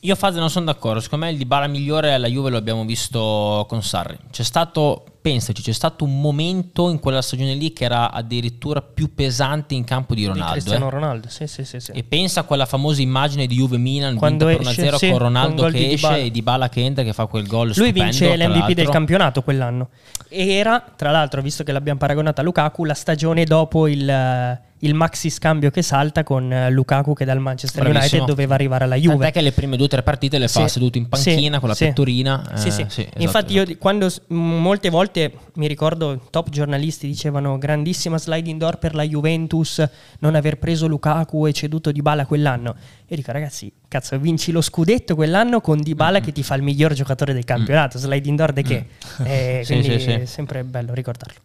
Io 0.00 0.14
Fazio 0.14 0.38
non 0.40 0.50
sono 0.50 0.66
d'accordo, 0.66 1.00
secondo 1.00 1.24
me 1.24 1.32
il 1.32 1.38
Dybala 1.38 1.66
migliore 1.66 2.12
alla 2.12 2.28
Juve 2.28 2.50
lo 2.50 2.56
abbiamo 2.56 2.84
visto 2.84 3.64
con 3.68 3.82
Sarri. 3.82 4.16
C'è 4.30 4.42
stato, 4.42 5.04
pensaci, 5.20 5.62
c'è 5.62 5.72
stato 5.72 6.04
un 6.04 6.20
momento 6.20 6.90
in 6.90 7.00
quella 7.00 7.22
stagione 7.22 7.54
lì 7.54 7.72
che 7.72 7.84
era 7.84 8.12
addirittura 8.12 8.82
più 8.82 9.14
pesante 9.14 9.74
in 9.74 9.84
campo 9.84 10.14
di 10.14 10.26
Ronaldo. 10.26 10.44
Di 10.44 10.52
Cristiano 10.52 10.86
eh. 10.86 10.90
Ronaldo, 10.90 11.28
sì, 11.28 11.46
sì, 11.46 11.64
sì, 11.64 11.80
sì. 11.80 11.92
E 11.92 12.04
pensa 12.04 12.40
a 12.40 12.42
quella 12.44 12.66
famosa 12.66 13.00
immagine 13.00 13.46
di 13.46 13.56
Juve-Milan 13.56 14.16
Quando 14.16 14.46
vinta 14.46 14.62
per 14.62 14.70
esce, 14.70 14.90
1-0 14.90 14.94
sì, 14.94 15.08
con 15.08 15.10
con 15.10 15.18
Ronaldo 15.18 15.62
gol 15.62 15.72
che 15.72 15.78
di 15.78 15.84
esce 15.84 15.96
Dybala. 15.96 16.16
e 16.16 16.30
Dybala 16.30 16.68
che 16.68 16.84
entra 16.84 17.02
che 17.02 17.12
fa 17.12 17.26
quel 17.26 17.46
gol 17.46 17.66
Lui 17.66 17.74
stupendo, 17.74 18.02
vince 18.02 18.36
l'MVP 18.36 18.72
del 18.72 18.88
campionato 18.88 19.42
quell'anno. 19.42 19.88
Era, 20.28 20.84
tra 20.94 21.10
l'altro, 21.10 21.40
visto 21.40 21.64
che 21.64 21.72
l'abbiamo 21.72 21.98
paragonato 21.98 22.42
a 22.42 22.44
Lukaku, 22.44 22.84
la 22.84 22.94
stagione 22.94 23.44
dopo 23.44 23.88
il, 23.88 24.08
eh, 24.08 24.60
il 24.80 24.94
maxi 24.94 25.30
scambio 25.30 25.70
che 25.70 25.80
salta 25.82 26.22
con 26.22 26.52
eh, 26.52 26.70
Lukaku 26.70 27.14
che 27.14 27.24
dal 27.24 27.38
Manchester 27.40 27.82
Bravissimo. 27.82 28.04
United 28.22 28.28
doveva 28.28 28.54
arrivare 28.54 28.84
alla 28.84 28.94
Tant'è 28.96 29.10
Juve. 29.10 29.30
che 29.30 29.40
le 29.40 29.52
prime 29.52 29.76
due 29.76 29.86
o 29.86 29.88
tre 29.88 30.02
partite 30.02 30.38
le 30.38 30.48
fa 30.48 30.62
Sì, 30.66 30.74
seduto 30.74 30.98
in 30.98 31.08
panchina 31.08 31.54
sì, 31.54 31.60
con 31.60 31.68
la 31.68 31.74
sì. 31.74 31.84
pettorina. 31.86 32.52
Sì, 32.56 32.68
eh, 32.68 32.70
sì. 32.70 32.82
esatto, 32.82 33.22
Infatti, 33.22 33.52
io 33.54 33.62
esatto. 33.62 33.72
di- 33.72 33.78
quando 33.78 34.08
molte 34.28 34.90
volte 34.90 35.32
mi 35.54 35.66
ricordo 35.66 36.20
top 36.30 36.50
giornalisti 36.50 37.06
dicevano 37.06 37.56
grandissima 37.58 38.18
sliding 38.18 38.58
door 38.60 38.78
per 38.78 38.94
la 38.94 39.02
Juventus 39.02 39.82
non 40.20 40.34
aver 40.34 40.58
preso 40.58 40.86
Lukaku 40.86 41.46
e 41.46 41.52
ceduto 41.52 41.90
Dybala 41.90 42.26
quell'anno. 42.26 42.74
Io 43.08 43.16
dico, 43.16 43.32
ragazzi, 43.32 43.72
cazzo, 43.88 44.18
vinci 44.18 44.52
lo 44.52 44.60
scudetto 44.60 45.14
quell'anno 45.14 45.60
con 45.60 45.80
Dybala 45.80 46.20
che 46.20 46.32
ti 46.32 46.42
fa 46.42 46.54
il 46.54 46.62
miglior 46.62 46.92
giocatore 46.92 47.32
del 47.32 47.44
campionato. 47.44 47.98
Sliding 47.98 48.36
door 48.38 48.52
de 48.52 48.62
che? 48.62 48.86
Eh, 49.24 49.58
Mm. 49.60 49.62
Sì, 49.64 49.72
quindi 49.74 49.98
sì, 49.98 50.00
sì. 50.00 50.10
è 50.10 50.24
sempre 50.24 50.64
bello 50.64 50.92
ricordarlo. 50.94 51.38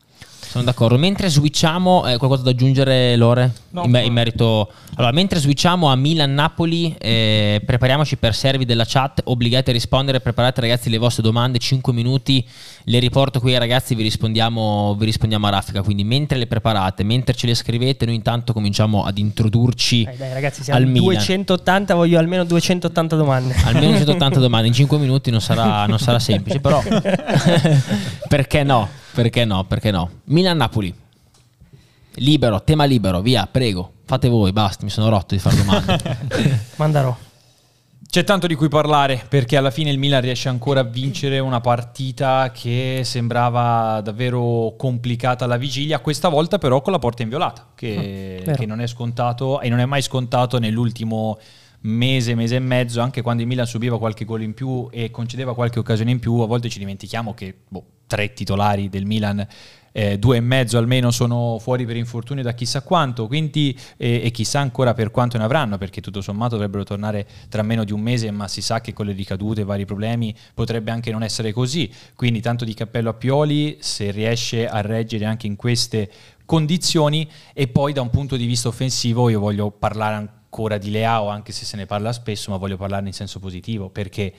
Sono 0.52 0.66
d'accordo. 0.66 0.98
Mentre 0.98 1.30
switchiamo, 1.30 2.06
eh, 2.08 2.18
qualcosa 2.18 2.44
da 2.44 2.50
aggiungere, 2.50 3.16
Lore? 3.16 3.54
No, 3.70 3.86
in, 3.86 3.92
me- 3.92 4.04
in 4.04 4.12
merito. 4.12 4.70
Allora, 4.96 5.14
mentre 5.14 5.39
switchiamo 5.39 5.89
a 5.89 5.96
Milan-Napoli, 5.96 6.94
eh, 7.00 7.62
prepariamoci 7.66 8.18
per 8.18 8.36
servi 8.36 8.66
della 8.66 8.84
chat. 8.86 9.22
Obbligati 9.24 9.70
a 9.70 9.74
rispondere. 9.74 10.20
Preparate, 10.20 10.60
ragazzi, 10.60 10.89
le 10.89 10.98
vostre 10.98 11.24
domande. 11.24 11.58
5 11.58 11.94
minuti. 11.94 12.46
Le 12.86 13.00
riporto 13.00 13.40
qui 13.40 13.54
ai 13.54 13.60
ragazzi. 13.60 13.96
Vi 13.96 14.04
rispondiamo, 14.04 14.96
vi 14.98 15.06
rispondiamo 15.06 15.48
a 15.48 15.50
raffica. 15.50 15.82
Quindi, 15.82 16.04
mentre 16.04 16.38
le 16.38 16.48
preparate, 16.48 17.04
mentre 17.04 17.34
ce 17.34 17.48
le 17.48 17.56
scrivete, 17.56 18.06
noi 18.06 18.16
intanto 18.16 18.54
cominciamo 18.54 19.04
ad 19.04 19.18
introdurci 19.18 20.04
Dai, 20.04 20.18
dai, 20.18 20.34
ragazzi, 20.34 20.64
siamo 20.64 20.80
al 20.80 20.86
al 20.86 20.92
Milan. 20.92 21.14
280, 21.14 21.96
voglio 21.96 22.20
almeno 22.20 22.44
280 22.44 23.16
domande. 23.16 23.56
Almeno 23.64 23.98
180 23.98 24.40
domande 24.42 24.68
in 24.68 24.74
5 24.74 24.98
minuti 24.98 25.32
non 25.32 25.42
sarà, 25.42 25.86
non 25.86 26.00
sarà 26.00 26.20
semplice, 26.20 26.60
però 26.60 26.82
perché 28.28 28.64
no? 28.64 28.88
Perché 29.14 29.46
no? 29.46 29.64
Perché 29.66 29.92
no? 29.92 30.10
Milan-Napoli. 30.26 30.94
Libero, 32.16 32.62
tema 32.64 32.86
libero, 32.86 33.22
via, 33.22 33.48
prego. 33.50 33.94
Fate 34.06 34.28
voi, 34.28 34.52
basta, 34.52 34.84
mi 34.84 34.90
sono 34.90 35.10
rotto 35.10 35.34
di 35.34 35.40
fare 35.40 35.56
domande. 35.56 36.18
Mandarò. 36.76 37.16
C'è 38.12 38.26
tanto 38.26 38.45
di 38.45 38.55
cui 38.55 38.68
parlare 38.68 39.24
perché 39.26 39.55
alla 39.55 39.72
fine 39.72 39.89
il 39.89 39.97
Milan 39.97 40.20
riesce 40.20 40.49
ancora 40.49 40.82
a 40.82 40.84
vincere 40.84 41.39
una 41.39 41.62
partita 41.62 42.51
che 42.53 43.03
sembrava 43.05 44.01
davvero 44.01 44.74
complicata 44.78 45.45
alla 45.45 45.55
vigilia, 45.55 45.99
questa 45.99 46.28
volta 46.28 46.57
però 46.57 46.82
con 46.82 46.91
la 46.91 46.99
porta 46.99 47.24
inviolata, 47.24 47.70
che, 47.74 48.41
vero. 48.43 48.57
che 48.57 48.66
non 48.66 48.82
è 48.82 48.88
scontato 48.88 49.62
e 49.62 49.70
non 49.70 49.80
è 49.80 49.86
mai 49.86 50.01
scontato 50.01 50.59
nell'ultimo 50.59 51.39
mese, 51.84 52.36
mese 52.36 52.57
e 52.57 52.59
mezzo, 52.59 52.99
anche 52.99 53.22
quando 53.22 53.43
il 53.43 53.47
Milan 53.47 53.66
subiva 53.66 53.97
qualche 53.97 54.26
gol 54.26 54.41
in 54.41 54.53
più 54.53 54.89
e 54.91 55.09
concedeva 55.09 55.55
qualche 55.55 55.80
occasione 55.80 56.12
in 56.12 56.20
più, 56.20 56.34
a 56.39 56.47
volte 56.47 56.68
ci 56.68 56.80
dimentichiamo 56.80 57.34
che 57.34 57.59
boh, 57.66 57.86
tre 58.07 58.34
titolari 58.34 58.89
del 58.89 59.05
Milan 59.05 59.47
eh, 59.92 60.18
due 60.18 60.38
e 60.38 60.39
mezzo 60.42 60.78
almeno 60.78 61.12
sono 61.12 61.58
fuori 61.60 61.86
per 61.86 61.96
infortunio 61.96 62.44
da 62.44 62.54
chissà 62.54 62.82
quanto, 62.82 63.28
quindi 63.28 63.78
eh, 63.98 64.22
e 64.24 64.32
chissà 64.32 64.60
ancora 64.60 64.94
per 64.94 65.12
quanto 65.12 65.38
ne 65.38 65.44
avranno, 65.44 65.78
perché 65.78 66.02
tutto 66.02 66.22
sommato 66.22 66.56
dovrebbero 66.56 66.84
tornare 66.84 67.28
tra 67.50 67.62
meno 67.62 67.84
di 67.84 67.92
un 67.92 68.02
mese, 68.02 68.32
ma 68.32 68.48
si 68.48 68.62
sa 68.62 68.82
che 68.82 68.94
con 68.94 69.06
le 69.06 69.14
ricadute 69.14 69.62
e 69.62 69.64
vari 69.64 69.86
problemi 69.86 70.36
potrebbe 70.54 70.92
anche 70.92 71.12
non 71.12 71.24
essere 71.24 71.52
così. 71.52 71.92
Quindi 72.16 72.42
tanto 72.42 72.66
di 72.66 72.74
cappello 72.74 73.10
a 73.10 73.14
Pioli 73.14 73.78
se 73.80 74.12
riesce 74.12 74.68
a 74.68 74.82
reggere 74.82 75.26
anche 75.26 75.48
in 75.48 75.56
queste 75.56 76.10
condizioni 76.46 77.30
e 77.54 77.68
poi 77.68 77.94
da 77.94 78.02
un 78.02 78.10
punto 78.10 78.36
di 78.36 78.46
vista 78.46 78.68
offensivo 78.68 79.30
io 79.30 79.39
voglio 79.39 79.72
parlare 79.72 80.16
ancora 80.16 80.78
di 80.78 80.92
Leao, 80.92 81.30
anche 81.30 81.52
se 81.54 81.64
se 81.66 81.78
ne 81.78 81.86
parla 81.86 82.12
spesso, 82.12 82.52
ma 82.52 82.58
voglio 82.58 82.78
parlarne 82.78 83.08
in 83.08 83.14
senso 83.14 83.39
positivo, 83.39 83.89
perché 83.89 84.34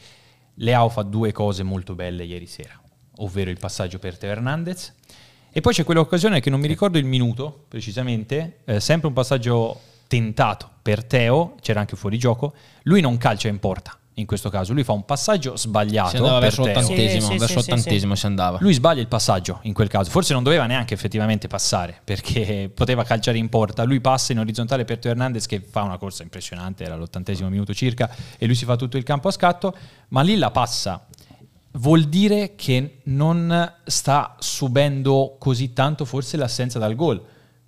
Leao 0.56 0.90
fa 0.90 1.02
due 1.02 1.32
cose 1.32 1.62
molto 1.62 1.94
belle 1.94 2.24
ieri 2.24 2.46
sera, 2.46 2.78
ovvero 3.16 3.48
il 3.48 3.58
passaggio 3.58 3.98
per 3.98 4.18
Teo 4.18 4.30
Hernandez 4.30 4.92
e 5.52 5.60
poi 5.60 5.72
c'è 5.74 5.84
quell'occasione 5.84 6.40
che 6.40 6.50
non 6.50 6.60
mi 6.60 6.66
ricordo 6.66 6.98
il 6.98 7.04
minuto 7.04 7.64
precisamente, 7.68 8.60
eh, 8.64 8.80
sempre 8.80 9.08
un 9.08 9.14
passaggio 9.14 9.78
tentato 10.06 10.68
per 10.80 11.04
Teo, 11.04 11.54
c'era 11.60 11.80
anche 11.80 11.96
fuori 11.96 12.18
gioco, 12.18 12.54
lui 12.84 13.00
non 13.00 13.18
calcia 13.18 13.48
in 13.48 13.58
porta 13.58 13.96
in 14.14 14.26
questo 14.26 14.50
caso, 14.50 14.74
lui 14.74 14.84
fa 14.84 14.92
un 14.92 15.04
passaggio 15.04 15.56
sbagliato 15.56 16.10
Si 16.10 16.16
andava 16.16 16.38
per 16.38 16.48
verso 16.48 16.66
l'ottantesimo, 16.66 17.20
Sì, 17.20 17.32
sì, 17.32 17.38
verso 17.38 17.60
sì, 17.62 18.16
si 18.16 18.26
andava. 18.26 18.58
Lui 18.60 18.74
sbaglia 18.74 19.00
il 19.00 19.06
passaggio 19.06 19.60
in 19.62 19.72
quel 19.72 19.88
caso, 19.88 20.10
forse 20.10 20.34
non 20.34 20.42
doveva 20.42 20.66
neanche 20.66 20.92
effettivamente 20.92 21.48
passare 21.48 21.98
perché 22.04 22.70
poteva 22.74 23.04
calciare 23.04 23.38
in 23.38 23.48
porta, 23.48 23.84
lui 23.84 24.00
passa 24.00 24.32
in 24.32 24.38
orizzontale 24.38 24.84
per 24.84 24.98
Teo 24.98 25.12
Hernandez 25.12 25.46
che 25.46 25.60
fa 25.60 25.82
una 25.82 25.96
corsa 25.96 26.22
impressionante, 26.22 26.84
era 26.84 26.96
l'ottantesimo 26.96 27.48
minuto 27.48 27.72
circa 27.72 28.10
e 28.36 28.44
lui 28.46 28.54
si 28.54 28.64
fa 28.64 28.76
tutto 28.76 28.98
il 28.98 29.02
campo 29.02 29.28
a 29.28 29.30
scatto, 29.30 29.74
ma 30.08 30.20
lì 30.20 30.36
la 30.36 30.50
passa. 30.50 31.06
Vuol 31.74 32.04
dire 32.04 32.54
che 32.54 32.98
non 33.04 33.74
sta 33.84 34.36
subendo 34.38 35.36
così 35.38 35.72
tanto 35.72 36.04
forse 36.04 36.36
l'assenza 36.36 36.78
dal 36.78 36.94
gol. 36.94 37.24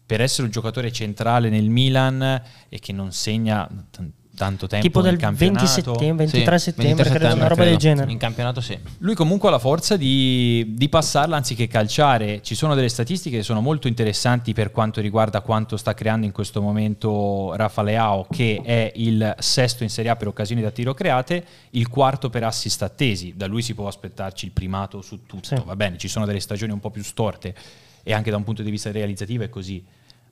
Per 0.06 0.20
essere 0.20 0.44
un 0.44 0.50
giocatore 0.52 0.92
centrale 0.92 1.48
nel 1.48 1.70
Milan 1.70 2.42
e 2.68 2.78
che 2.78 2.92
non 2.92 3.12
segna 3.12 3.68
t- 3.90 4.02
tanto 4.36 4.66
tempo 4.66 4.86
tipo 4.86 5.00
del 5.00 5.16
20 5.16 5.24
campionato. 5.24 5.66
settembre, 5.66 6.26
23 6.26 6.58
Sì, 6.58 6.64
settembre, 6.64 6.94
23 6.94 7.18
credo, 7.18 7.34
una 7.34 7.46
roba 7.48 7.64
del 7.64 7.76
genere. 7.76 8.10
In 8.10 8.18
campionato 8.18 8.60
sì. 8.60 8.78
Lui 8.98 9.14
comunque 9.14 9.48
ha 9.48 9.52
la 9.52 9.58
forza 9.58 9.96
di, 9.96 10.74
di 10.76 10.88
passarla 10.88 11.36
anziché 11.36 11.66
calciare. 11.66 12.42
Ci 12.42 12.54
sono 12.54 12.74
delle 12.74 12.88
statistiche 12.88 13.38
che 13.38 13.42
sono 13.42 13.60
molto 13.60 13.88
interessanti 13.88 14.52
per 14.52 14.70
quanto 14.70 15.00
riguarda 15.00 15.40
quanto 15.40 15.76
sta 15.76 15.94
creando 15.94 16.26
in 16.26 16.32
questo 16.32 16.60
momento 16.60 17.54
Rafa 17.54 17.82
Leao, 17.82 18.26
che 18.30 18.60
è 18.64 18.92
il 18.96 19.34
sesto 19.38 19.82
in 19.82 19.90
Serie 19.90 20.10
A 20.10 20.16
per 20.16 20.28
occasioni 20.28 20.62
da 20.62 20.70
tiro 20.70 20.94
create, 20.94 21.44
il 21.70 21.88
quarto 21.88 22.30
per 22.30 22.44
assist 22.44 22.82
attesi. 22.82 23.34
Da 23.36 23.46
lui 23.46 23.62
si 23.62 23.74
può 23.74 23.86
aspettarci 23.86 24.46
il 24.46 24.50
primato 24.52 25.00
su 25.00 25.26
tutto. 25.26 25.46
Sì. 25.46 25.62
Va 25.64 25.76
bene, 25.76 25.96
ci 25.98 26.08
sono 26.08 26.26
delle 26.26 26.40
stagioni 26.40 26.72
un 26.72 26.80
po' 26.80 26.90
più 26.90 27.02
storte 27.02 27.54
e 28.02 28.12
anche 28.12 28.30
da 28.30 28.36
un 28.36 28.44
punto 28.44 28.62
di 28.62 28.70
vista 28.70 28.92
realizzativo 28.92 29.44
è 29.44 29.48
così. 29.48 29.82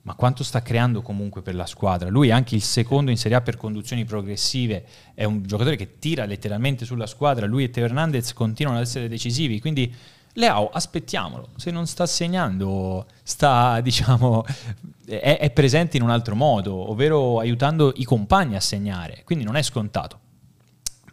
Ma 0.03 0.15
quanto 0.15 0.43
sta 0.43 0.61
creando 0.61 1.01
comunque 1.01 1.41
per 1.41 1.55
la 1.55 1.65
squadra? 1.65 2.09
Lui 2.09 2.27
è 2.27 2.31
anche 2.31 2.55
il 2.55 2.61
secondo 2.61 3.09
in 3.09 3.17
Serie 3.17 3.37
A 3.37 3.41
per 3.41 3.55
conduzioni 3.55 4.03
progressive, 4.03 4.85
è 5.13 5.23
un 5.23 5.43
giocatore 5.43 5.77
che 5.77 5.97
tira 5.97 6.25
letteralmente 6.25 6.83
sulla 6.83 7.07
squadra, 7.07 7.45
lui 7.45 7.63
e 7.63 7.69
Teo 7.69 7.85
Hernandez 7.85 8.33
continuano 8.33 8.79
ad 8.79 8.83
essere 8.83 9.07
decisivi, 9.07 9.61
quindi 9.61 9.93
Leao 10.33 10.69
aspettiamolo, 10.69 11.49
se 11.55 11.69
non 11.69 11.85
sta 11.85 12.05
segnando 12.07 13.05
sta 13.21 13.79
diciamo 13.81 14.43
è, 15.05 15.37
è 15.39 15.51
presente 15.51 15.95
in 15.95 16.03
un 16.03 16.09
altro 16.09 16.35
modo, 16.35 16.89
ovvero 16.89 17.39
aiutando 17.39 17.93
i 17.95 18.03
compagni 18.03 18.55
a 18.55 18.59
segnare, 18.59 19.21
quindi 19.23 19.45
non 19.45 19.55
è 19.55 19.61
scontato. 19.61 20.19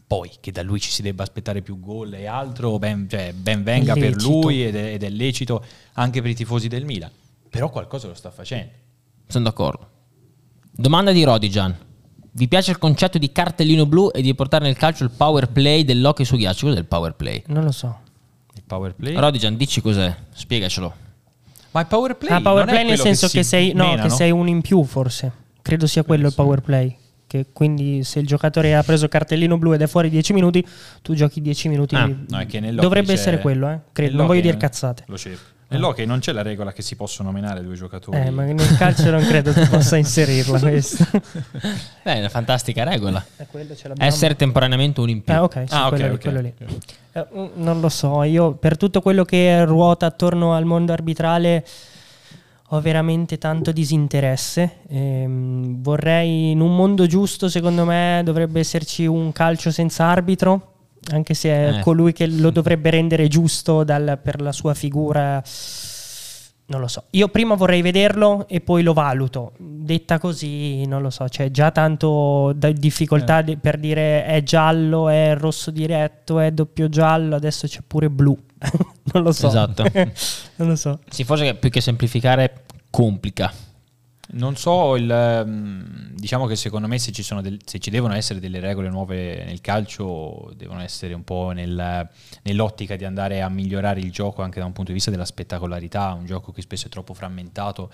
Poi 0.06 0.30
che 0.40 0.50
da 0.50 0.62
lui 0.62 0.80
ci 0.80 0.90
si 0.90 1.02
debba 1.02 1.22
aspettare 1.22 1.62
più 1.62 1.78
gol 1.78 2.14
e 2.14 2.26
altro, 2.26 2.78
ben, 2.80 3.06
cioè, 3.08 3.32
ben 3.32 3.62
venga 3.62 3.94
per 3.94 4.16
lui 4.16 4.64
ed 4.64 4.74
è, 4.74 4.94
ed 4.94 5.04
è 5.04 5.08
lecito 5.08 5.64
anche 5.92 6.20
per 6.20 6.30
i 6.30 6.34
tifosi 6.34 6.66
del 6.66 6.84
Milan. 6.84 7.10
Però 7.50 7.68
qualcosa 7.68 8.06
lo 8.06 8.14
sta 8.14 8.30
facendo. 8.30 8.70
Sono 9.26 9.44
d'accordo. 9.44 9.88
Domanda 10.70 11.12
di 11.12 11.24
Rodigan. 11.24 11.76
Vi 12.32 12.46
piace 12.48 12.70
il 12.70 12.78
concetto 12.78 13.18
di 13.18 13.32
cartellino 13.32 13.86
blu 13.86 14.10
e 14.14 14.22
di 14.22 14.34
portare 14.34 14.64
nel 14.64 14.76
calcio 14.76 15.02
il 15.02 15.10
power 15.10 15.48
play 15.48 15.84
dell'hockey 15.84 16.24
su 16.24 16.36
ghiaccio? 16.36 16.66
Cos'è 16.68 16.78
il 16.78 16.84
power 16.84 17.14
play? 17.14 17.42
Non 17.48 17.64
lo 17.64 17.72
so. 17.72 17.98
Il 18.54 18.62
power 18.64 18.94
play. 18.94 19.14
Rodigan, 19.14 19.56
dici 19.56 19.80
cos'è? 19.80 20.14
Spiegacelo. 20.32 20.94
Ma 21.72 21.80
il 21.80 21.86
power 21.86 22.16
play, 22.16 22.32
Ah, 22.36 22.40
power 22.40 22.64
non 22.66 22.74
è 22.74 22.78
play 22.78 22.88
nel 22.90 22.98
senso 22.98 23.26
che, 23.26 23.42
si 23.42 23.48
sei, 23.48 23.72
no, 23.72 23.84
menano? 23.84 24.02
che 24.04 24.10
sei 24.10 24.30
un 24.30 24.46
in 24.48 24.60
più, 24.60 24.82
forse. 24.84 25.32
Credo 25.60 25.86
sia 25.86 26.04
quello 26.04 26.28
il 26.28 26.34
power 26.34 26.60
play. 26.60 26.96
Che 27.26 27.46
quindi 27.52 28.02
se 28.02 28.20
il 28.20 28.26
giocatore 28.26 28.74
ha 28.74 28.82
preso 28.82 29.06
cartellino 29.06 29.56
blu 29.58 29.72
ed 29.72 29.82
è 29.82 29.86
fuori 29.86 30.08
10 30.08 30.32
minuti, 30.32 30.64
tu 31.02 31.14
giochi 31.14 31.40
10 31.40 31.68
minuti. 31.68 31.94
Ah, 31.94 32.06
No, 32.06 32.44
che 32.46 32.72
Dovrebbe 32.74 33.12
essere 33.12 33.38
quello, 33.40 33.68
eh? 33.70 33.78
Credo. 33.92 34.16
Non 34.16 34.26
voglio 34.26 34.40
dire 34.40 34.56
cazzate. 34.56 35.04
Lo 35.06 35.16
cerco. 35.18 35.58
Nell'hockey 35.70 36.04
non 36.04 36.18
c'è 36.18 36.32
la 36.32 36.42
regola 36.42 36.72
che 36.72 36.82
si 36.82 36.96
possono 36.96 37.30
menare 37.30 37.62
due 37.62 37.74
giocatori. 37.74 38.18
Eh, 38.18 38.30
ma 38.30 38.42
nel 38.42 38.76
calcio 38.76 39.08
non 39.10 39.24
credo 39.24 39.52
tu 39.52 39.68
possa 39.68 39.96
inserirla 39.96 40.58
questa. 40.60 41.08
Beh, 42.02 42.14
è 42.14 42.18
una 42.18 42.28
fantastica 42.28 42.82
regola. 42.82 43.24
Eh. 43.36 43.46
Essere 43.98 44.34
temporaneamente 44.34 45.00
un 45.00 45.08
in 45.10 45.22
più. 45.22 45.32
Ah, 45.32 45.44
ok, 45.44 45.64
sì, 45.68 45.74
Ah, 45.74 45.86
ok, 45.86 45.90
quello, 45.90 46.06
lì, 46.08 46.12
ok. 46.14 46.20
quello 46.20 46.40
lì. 46.40 46.54
Eh, 47.12 47.26
mm, 47.32 47.46
non 47.62 47.80
lo 47.80 47.88
so, 47.88 48.22
io 48.24 48.52
per 48.54 48.76
tutto 48.76 49.00
quello 49.00 49.24
che 49.24 49.64
ruota 49.64 50.06
attorno 50.06 50.54
al 50.54 50.64
mondo 50.64 50.92
arbitrale 50.92 51.64
ho 52.72 52.80
veramente 52.80 53.38
tanto 53.38 53.70
disinteresse. 53.72 54.78
Ehm, 54.88 55.82
vorrei, 55.82 56.50
in 56.50 56.60
un 56.60 56.74
mondo 56.74 57.06
giusto, 57.06 57.48
secondo 57.48 57.84
me, 57.84 58.22
dovrebbe 58.24 58.60
esserci 58.60 59.06
un 59.06 59.30
calcio 59.32 59.70
senza 59.70 60.04
arbitro, 60.04 60.69
anche 61.12 61.34
se 61.34 61.48
è 61.50 61.76
Eh. 61.78 61.80
colui 61.80 62.12
che 62.12 62.26
lo 62.26 62.50
dovrebbe 62.50 62.90
rendere 62.90 63.28
giusto 63.28 63.84
dal- 63.84 64.18
per 64.22 64.40
la 64.40 64.52
sua 64.52 64.74
figura 64.74 65.42
non 66.66 66.80
lo 66.80 66.86
so. 66.86 67.06
Io 67.10 67.26
prima 67.26 67.56
vorrei 67.56 67.82
vederlo 67.82 68.46
e 68.46 68.60
poi 68.60 68.84
lo 68.84 68.92
valuto. 68.92 69.54
Detta 69.58 70.20
così, 70.20 70.86
non 70.86 71.02
lo 71.02 71.10
so, 71.10 71.24
c'è 71.24 71.50
già 71.50 71.72
tanto 71.72 72.52
difficoltà 72.54 73.42
di- 73.42 73.56
per 73.56 73.76
dire 73.76 74.24
è 74.24 74.40
giallo, 74.44 75.08
è 75.08 75.34
rosso 75.36 75.72
diretto, 75.72 76.38
è 76.38 76.52
doppio 76.52 76.88
giallo, 76.88 77.34
adesso 77.34 77.66
c'è 77.66 77.80
pure 77.84 78.08
blu. 78.08 78.38
non 79.12 79.22
lo 79.24 79.32
so. 79.32 79.48
Esatto. 79.48 79.82
non 80.56 80.68
lo 80.68 80.76
so. 80.76 81.00
Sì, 81.08 81.24
forse 81.24 81.42
che 81.44 81.54
più 81.56 81.70
che 81.70 81.80
semplificare 81.80 82.62
complica. 82.88 83.52
Non 84.32 84.54
so, 84.54 84.94
il, 84.96 85.10
ehm, 85.10 86.12
diciamo 86.14 86.46
che 86.46 86.54
secondo 86.54 86.86
me 86.86 86.98
se 87.00 87.10
ci, 87.10 87.26
del- 87.42 87.58
se 87.64 87.80
ci 87.80 87.90
devono 87.90 88.14
essere 88.14 88.38
delle 88.38 88.60
regole 88.60 88.88
nuove 88.88 89.44
nel 89.44 89.60
calcio, 89.60 90.52
devono 90.56 90.80
essere 90.82 91.14
un 91.14 91.24
po' 91.24 91.50
nel- 91.50 92.08
nell'ottica 92.42 92.94
di 92.94 93.04
andare 93.04 93.42
a 93.42 93.48
migliorare 93.48 93.98
il 93.98 94.12
gioco 94.12 94.42
anche 94.42 94.60
da 94.60 94.66
un 94.66 94.72
punto 94.72 94.90
di 94.90 94.96
vista 94.96 95.10
della 95.10 95.24
spettacolarità, 95.24 96.12
un 96.12 96.26
gioco 96.26 96.52
che 96.52 96.62
spesso 96.62 96.86
è 96.86 96.90
troppo 96.90 97.12
frammentato 97.12 97.90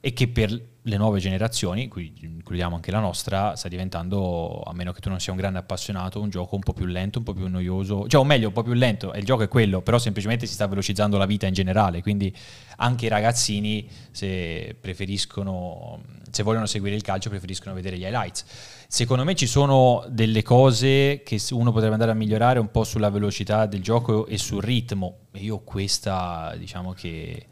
e 0.00 0.12
che 0.12 0.28
per 0.28 0.68
le 0.84 0.96
nuove 0.96 1.20
generazioni, 1.20 1.88
qui 1.88 2.14
includiamo 2.22 2.74
anche 2.74 2.90
la 2.90 3.00
nostra, 3.00 3.54
sta 3.54 3.68
diventando, 3.68 4.62
a 4.62 4.72
meno 4.72 4.92
che 4.92 5.00
tu 5.00 5.10
non 5.10 5.20
sia 5.20 5.30
un 5.30 5.38
grande 5.38 5.58
appassionato, 5.58 6.20
un 6.20 6.30
gioco 6.30 6.54
un 6.54 6.62
po' 6.62 6.72
più 6.72 6.86
lento, 6.86 7.18
un 7.18 7.24
po' 7.24 7.34
più 7.34 7.46
noioso, 7.48 8.08
cioè 8.08 8.18
o 8.18 8.24
meglio 8.24 8.48
un 8.48 8.54
po' 8.54 8.62
più 8.62 8.72
lento, 8.72 9.12
il 9.14 9.24
gioco 9.24 9.42
è 9.42 9.48
quello, 9.48 9.82
però 9.82 9.98
semplicemente 9.98 10.46
si 10.46 10.54
sta 10.54 10.66
velocizzando 10.66 11.18
la 11.18 11.26
vita 11.26 11.46
in 11.46 11.52
generale, 11.52 12.00
quindi 12.00 12.34
anche 12.76 13.06
i 13.06 13.08
ragazzini 13.08 13.86
se 14.10 14.74
preferiscono, 14.80 16.00
se 16.30 16.42
vogliono 16.42 16.64
seguire 16.64 16.96
il 16.96 17.02
calcio 17.02 17.28
preferiscono 17.28 17.74
vedere 17.74 17.98
gli 17.98 18.04
highlights. 18.04 18.44
Secondo 18.88 19.22
me 19.22 19.34
ci 19.34 19.46
sono 19.46 20.04
delle 20.08 20.42
cose 20.42 21.22
che 21.22 21.38
uno 21.50 21.72
potrebbe 21.72 21.92
andare 21.92 22.12
a 22.12 22.14
migliorare 22.14 22.58
un 22.58 22.70
po' 22.70 22.84
sulla 22.84 23.10
velocità 23.10 23.66
del 23.66 23.82
gioco 23.82 24.26
e 24.26 24.38
sul 24.38 24.62
ritmo, 24.62 25.26
e 25.32 25.40
io 25.40 25.58
questa 25.58 26.54
diciamo 26.56 26.92
che 26.94 27.48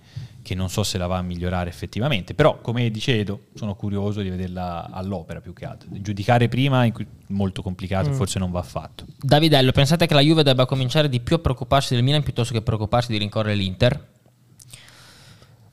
che 0.49 0.55
non 0.55 0.71
so 0.71 0.83
se 0.83 0.97
la 0.97 1.07
va 1.07 1.19
a 1.19 1.23
migliorare 1.23 1.69
effettivamente, 1.69 2.33
però 2.33 2.59
come 2.63 2.91
dice 2.91 3.19
Edo 3.19 3.41
sono 3.55 3.75
curioso 3.75 4.23
di 4.23 4.31
vederla 4.31 4.89
all'opera 4.91 5.43
più 5.43 5.53
che 5.53 5.67
altro. 5.67 5.89
Giudicare 5.93 6.49
prima 6.49 6.85
è 6.87 6.93
molto 7.29 7.61
complicato, 7.61 8.09
Mm. 8.09 8.15
forse 8.15 8.39
non 8.39 8.51
va 8.51 8.63
fatto. 8.63 9.05
Davidello, 9.21 9.73
pensate 9.73 10.07
che 10.07 10.15
la 10.15 10.21
Juve 10.23 10.43
debba 10.43 10.65
cominciare 10.65 11.11
di 11.11 11.21
più 11.21 11.37
a 11.37 11.39
preoccuparsi 11.39 11.93
del 11.95 12.03
Milan 12.03 12.23
piuttosto 12.23 12.55
che 12.55 12.63
preoccuparsi 12.63 13.13
di 13.13 13.19
rincorrere 13.19 13.55
l'Inter? 13.57 14.07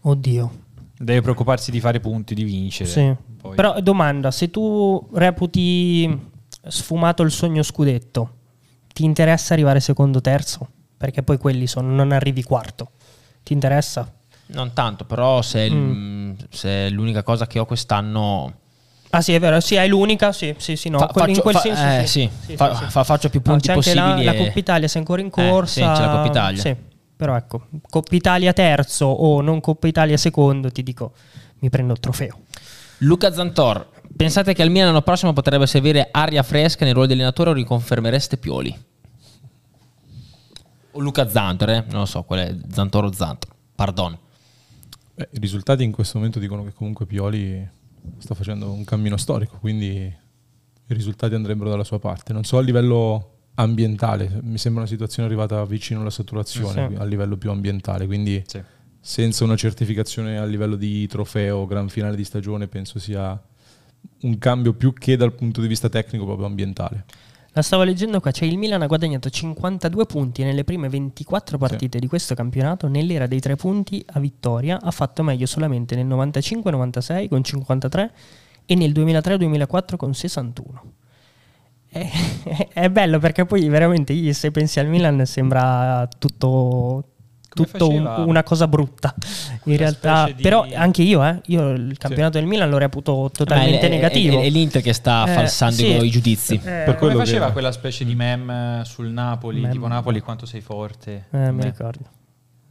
Oddio. 0.01 0.63
Deve 0.97 1.21
preoccuparsi 1.21 1.71
di 1.71 1.79
fare 1.79 1.99
punti, 1.99 2.35
di 2.35 2.43
vincere. 2.43 2.89
Sì. 2.89 3.15
Poi- 3.41 3.55
Però 3.55 3.79
domanda, 3.81 4.31
se 4.31 4.49
tu 4.49 5.07
reputi 5.13 6.31
sfumato 6.67 7.23
il 7.23 7.31
sogno 7.31 7.63
scudetto, 7.63 8.33
ti 8.93 9.03
interessa 9.03 9.53
arrivare 9.53 9.79
secondo 9.79 10.21
terzo? 10.21 10.67
Perché 10.97 11.23
poi 11.23 11.37
quelli 11.37 11.67
sono, 11.67 11.89
non 11.93 12.11
arrivi 12.11 12.43
quarto. 12.43 12.91
Ti 13.43 13.53
interessa? 13.53 14.11
Non 14.47 14.73
tanto, 14.73 15.05
però 15.05 15.41
se, 15.41 15.69
Mm. 15.69 16.33
se 16.49 16.87
è 16.87 16.89
l'unica 16.89 17.23
cosa 17.23 17.47
che 17.47 17.59
ho 17.59 17.65
quest'anno... 17.65 18.53
Ah 19.09 19.21
sì, 19.21 19.33
è 19.33 19.39
vero, 19.39 19.59
sì, 19.61 19.75
è 19.75 19.87
l'unica, 19.87 20.31
sì, 20.33 20.53
sì, 20.57 20.75
sì, 20.75 20.89
no, 20.89 20.99
Fa- 20.99 21.07
quel- 21.07 21.29
in 21.29 21.35
faccio- 21.35 21.41
quel 21.43 21.55
fa- 21.55 21.61
senso 21.61 21.83
eh, 22.03 22.05
sì. 22.05 22.29
sì, 22.45 22.55
fa- 22.57 22.73
fa- 22.75 23.03
faccio 23.05 23.29
più 23.29 23.41
punti 23.41 23.67
c'è 23.67 23.73
anche 23.73 23.93
la- 23.93 24.01
possibili 24.03 24.25
La, 24.25 24.33
e- 24.33 24.37
Coppa 24.45 24.59
Italia 24.59 24.87
sei 24.89 25.01
ancora 25.01 25.21
in 25.21 25.27
Eh, 25.27 25.29
corsa. 25.31 25.73
sì, 25.73 25.79
c'è 25.79 26.05
la 26.05 26.11
Coppa 26.11 26.27
Italia. 26.27 26.61
Sì, 26.61 26.75
però 27.15 27.35
ecco, 27.37 27.67
Coppa 27.89 28.15
Italia 28.15 28.51
terzo 28.53 29.05
o 29.05 29.39
non 29.41 29.61
Coppa 29.61 29.87
Italia 29.87 30.17
secondo, 30.17 30.69
ti 30.71 30.83
dico, 30.83 31.13
mi 31.59 31.69
prendo 31.69 31.93
il 31.93 31.99
trofeo. 31.99 32.39
Luca 32.99 33.31
Zantor, 33.33 33.87
pensate 34.15 34.53
che 34.53 34.61
al 34.61 34.69
Milan 34.69 34.87
l'anno 34.87 35.01
prossimo 35.01 35.31
potrebbe 35.33 35.65
servire 35.65 36.09
aria 36.11 36.43
fresca 36.43 36.83
nel 36.83 36.93
ruolo 36.93 37.07
di 37.07 37.13
allenatore 37.13 37.51
o 37.51 37.53
riconfermereste 37.53 38.35
Pioli? 38.37 38.77
O 40.91 40.99
Luca 40.99 41.27
Zantor, 41.29 41.69
eh? 41.69 41.83
non 41.89 41.99
lo 42.01 42.05
so, 42.05 42.23
qual 42.23 42.39
è 42.39 42.55
Zantor 42.71 43.05
o 43.05 43.11
Zantor, 43.13 43.49
pardon. 43.75 44.17
Beh, 45.15 45.29
I 45.31 45.39
risultati 45.39 45.83
in 45.83 45.91
questo 45.91 46.17
momento 46.17 46.39
dicono 46.39 46.63
che 46.63 46.73
comunque 46.73 47.05
Pioli 47.05 47.67
sta 48.17 48.35
facendo 48.35 48.71
un 48.71 48.83
cammino 48.83 49.15
storico, 49.17 49.57
quindi 49.59 49.95
i 50.87 50.93
risultati 50.93 51.33
andrebbero 51.35 51.69
dalla 51.69 51.83
sua 51.85 51.99
parte. 51.99 52.33
Non 52.33 52.43
so 52.43 52.57
a 52.57 52.61
livello 52.61 53.31
ambientale, 53.55 54.39
mi 54.43 54.57
sembra 54.57 54.81
una 54.81 54.89
situazione 54.91 55.27
arrivata 55.27 55.63
vicino 55.65 56.01
alla 56.01 56.09
saturazione 56.09 56.89
Sì. 56.89 56.95
a 56.97 57.05
livello 57.05 57.37
più 57.37 57.49
ambientale, 57.49 58.05
quindi 58.05 58.43
Sì. 58.45 58.61
senza 58.99 59.45
una 59.45 59.55
certificazione 59.55 60.37
a 60.37 60.43
livello 60.43 60.75
di 60.75 61.07
trofeo, 61.07 61.65
gran 61.65 61.87
finale 61.87 62.17
di 62.17 62.25
stagione, 62.25 62.67
penso 62.67 62.99
sia 62.99 63.41
un 64.23 64.37
cambio 64.37 64.73
più 64.73 64.91
che 64.93 65.15
dal 65.15 65.31
punto 65.33 65.61
di 65.61 65.67
vista 65.67 65.87
tecnico 65.87 66.25
proprio 66.25 66.45
ambientale. 66.47 67.05
La 67.55 67.61
stavo 67.61 67.83
leggendo 67.83 68.19
qua, 68.19 68.31
cioè 68.31 68.49
il 68.49 68.57
Milan 68.57 68.81
ha 68.81 68.85
guadagnato 68.85 69.29
52 69.29 70.05
punti 70.05 70.43
nelle 70.43 70.65
prime 70.65 70.89
24 70.89 71.57
partite 71.57 71.99
di 71.99 72.07
questo 72.07 72.35
campionato, 72.35 72.89
nell'era 72.89 73.27
dei 73.27 73.39
tre 73.39 73.55
punti 73.55 74.03
a 74.07 74.19
vittoria 74.19 74.77
ha 74.81 74.91
fatto 74.91 75.23
meglio 75.23 75.45
solamente 75.45 75.95
nel 75.95 76.05
95-96 76.05 77.29
con 77.29 77.41
53 77.45 78.11
e 78.65 78.75
nel 78.75 78.91
2003-2004 78.91 79.95
con 79.95 80.13
61. 80.13 80.83
È, 81.95 82.67
è 82.73 82.89
bello 82.89 83.19
perché 83.19 83.45
poi 83.45 83.69
veramente 83.69 84.33
se 84.33 84.51
pensi 84.51 84.81
al 84.81 84.87
Milan 84.87 85.25
sembra 85.25 86.09
tutto, 86.19 87.11
tutto 87.55 87.89
un- 87.89 88.05
una 88.27 88.43
cosa 88.43 88.67
brutta. 88.67 89.15
In 89.63 89.77
realtà, 89.77 90.25
di- 90.25 90.41
però 90.41 90.65
anche 90.73 91.01
io, 91.01 91.25
eh, 91.25 91.41
io 91.47 91.71
il 91.71 91.97
campionato 91.97 92.37
del 92.37 92.45
Milan 92.47 92.69
lo 92.69 92.77
reputo 92.77 93.29
totalmente 93.33 93.79
è- 93.87 93.89
è- 93.89 93.89
negativo. 93.89 94.39
È, 94.41 94.43
è 94.45 94.49
l'Inter 94.49 94.81
che 94.81 94.93
sta 94.93 95.25
Eh, 95.25 95.33
falsando 95.33 95.75
sì. 95.75 95.87
i 96.05 96.09
judizi. 96.09 96.55
Eh, 96.55 96.83
Per 96.85 96.95
Come 96.97 97.15
faceva 97.15 97.47
che- 97.47 97.53
quella 97.53 97.71
specie 97.71 98.03
di 98.05 98.13
meme 98.13 98.81
sul 98.85 99.07
Napoli, 99.07 99.61
Meme. 99.61 99.71
tipo 99.73 99.87
Napoli 99.87 100.19
quanto 100.19 100.45
sei 100.45 100.61
forte? 100.61 101.25
eh, 101.31 101.51
mi 101.51 101.59
Beh, 101.59 101.63
ricordo. 101.65 102.03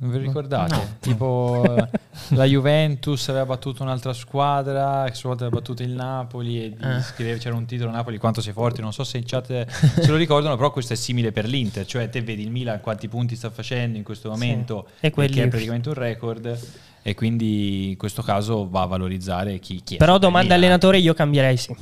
Non 0.05 0.13
vi 0.13 0.19
ricordate? 0.19 0.75
No. 0.75 0.87
Tipo 1.01 1.63
la 2.31 2.45
Juventus 2.45 3.27
aveva 3.31 3.47
battuto 3.47 3.83
un'altra 3.83 4.13
squadra, 4.13 5.05
che 5.07 5.13
a 5.13 5.15
sua 5.15 5.31
volta 5.31 5.45
aveva 5.47 5.61
battuto 5.61 5.83
il 5.83 5.93
Napoli 5.93 6.63
e 6.63 6.77
Eh. 6.79 7.01
scrivere- 7.01 7.39
c'era 7.39 7.55
un 7.57 7.65
titolo 7.65 7.91
Napoli 7.91 8.19
quanto 8.19 8.43
sei 8.43 8.53
forte, 8.53 8.83
non 8.83 8.93
so 8.93 9.03
se 9.03 9.17
in 9.17 9.25
chat 9.27 9.67
se 9.67 10.07
lo 10.11 10.17
ricordano, 10.17 10.57
però 10.57 10.71
questo 10.71 10.93
è 10.93 10.97
simile 10.97 11.33
per 11.33 11.47
l'Inter, 11.47 11.87
cioè 11.87 12.11
te 12.11 12.21
vedi 12.21 12.43
il 12.43 12.51
Milan 12.51 12.81
quanti 12.81 13.09
punti 13.09 13.35
sta 13.35 13.49
facendo 13.49 13.97
in 13.97 14.05
questo 14.05 14.31
Sì. 14.35 14.39
momento, 14.39 14.89
E 15.01 15.11
quelli- 15.11 15.33
che 15.35 15.43
è 15.45 15.49
praticamente 15.49 15.89
un 15.89 15.95
record 15.95 16.59
e 17.03 17.15
quindi 17.15 17.91
in 17.91 17.97
questo 17.97 18.21
caso 18.21 18.69
va 18.69 18.83
a 18.83 18.87
valorizzare 18.87 19.59
chi, 19.59 19.81
chi 19.83 19.95
è 19.95 19.99
Però 19.99 20.19
domanda 20.19 20.55
Milan. 20.55 20.59
allenatore 20.59 20.99
io 20.99 21.15
cambierei 21.15 21.57
sì. 21.57 21.75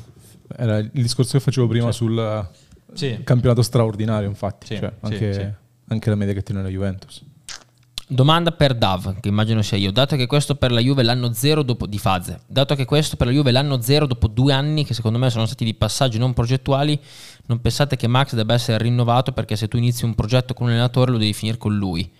Era 0.57 0.79
il 0.79 0.91
discorso 0.93 1.33
che 1.39 1.41
facevo 1.41 1.66
prima 1.66 1.91
sul 1.91 2.16
eh, 2.16 2.47
Sì. 2.93 3.20
campionato 3.25 3.62
straordinario, 3.62 4.29
infatti, 4.29 4.66
Sì, 4.68 4.77
cioè, 4.77 4.93
sì, 5.01 5.07
anche, 5.12 5.33
sì. 5.33 5.47
anche 5.89 6.09
la 6.11 6.16
media 6.16 6.35
che 6.35 6.43
tiene 6.45 6.62
la 6.62 6.68
Juventus. 6.68 7.23
Domanda 8.13 8.53
per 8.53 8.75
Dav, 8.75 9.21
che 9.21 9.29
immagino 9.29 9.63
sia 9.63 9.79
io. 9.79 9.91
Dato 9.91 10.17
che 10.17 10.27
questo 10.27 10.55
per 10.55 10.71
la 10.71 10.81
Juve 10.81 11.03
l'anno 11.03 11.33
zero 11.33 11.63
dopo 11.63 11.87
di 11.87 11.97
fase, 11.97 12.43
dato 12.47 12.75
che 12.75 12.85
questo 12.85 13.17
per 13.17 13.29
la 13.29 13.33
Juve 13.33 13.53
l'anno 13.53 13.81
zero 13.81 14.07
dopo 14.07 14.29
due 14.29 14.53
anni, 14.53 14.85
che 14.85 14.93
secondo 14.93 15.19
me 15.19 15.31
sono 15.31 15.47
stati 15.47 15.65
di 15.65 15.73
passaggi 15.73 16.19
non 16.19 16.35
progettuali, 16.35 17.01
non 17.47 17.63
pensate 17.63 17.97
che 17.97 18.07
Max 18.09 18.35
debba 18.35 18.53
essere 18.53 18.85
rinnovato 18.85 19.33
perché 19.33 19.57
se 19.57 19.67
tu 19.67 19.79
inizi 19.79 20.05
un 20.05 20.15
progetto 20.15 20.53
con 20.53 20.67
un 20.67 20.73
allenatore 20.73 21.11
lo 21.11 21.17
devi 21.17 21.33
finire 21.33 21.57
con 21.57 21.75
lui. 21.75 22.13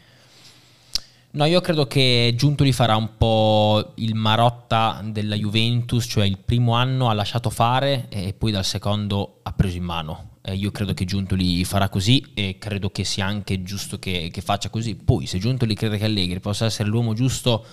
No, 1.32 1.45
io 1.45 1.61
credo 1.61 1.86
che 1.86 2.32
Giuntoli 2.36 2.72
farà 2.72 2.97
un 2.97 3.18
po' 3.18 3.93
il 3.97 4.14
Marotta 4.14 5.03
della 5.05 5.36
Juventus, 5.36 6.07
cioè 6.09 6.24
il 6.24 6.38
primo 6.38 6.72
anno 6.72 7.11
ha 7.11 7.12
lasciato 7.12 7.51
fare 7.51 8.07
e 8.09 8.32
poi 8.32 8.51
dal 8.51 8.64
secondo 8.64 9.40
ha 9.43 9.53
preso 9.53 9.76
in 9.76 9.84
mano. 9.84 10.32
Eh, 10.43 10.55
io 10.55 10.70
credo 10.72 10.93
che 10.93 11.05
Giuntoli 11.05 11.64
farà 11.64 11.88
così 11.88 12.24
e 12.34 12.57
credo 12.59 12.90
che 12.90 13.05
sia 13.05 13.24
anche 13.24 13.62
giusto 13.62 13.99
che, 13.99 14.28
che 14.32 14.40
faccia 14.40 14.70
così. 14.70 14.97
Poi 14.97 15.26
se 15.26 15.38
Giuntoli 15.38 15.74
crede 15.74 15.99
che 15.99 16.05
Allegri 16.05 16.40
possa 16.40 16.64
essere 16.66 16.88
l'uomo 16.88 17.14
giusto 17.14 17.64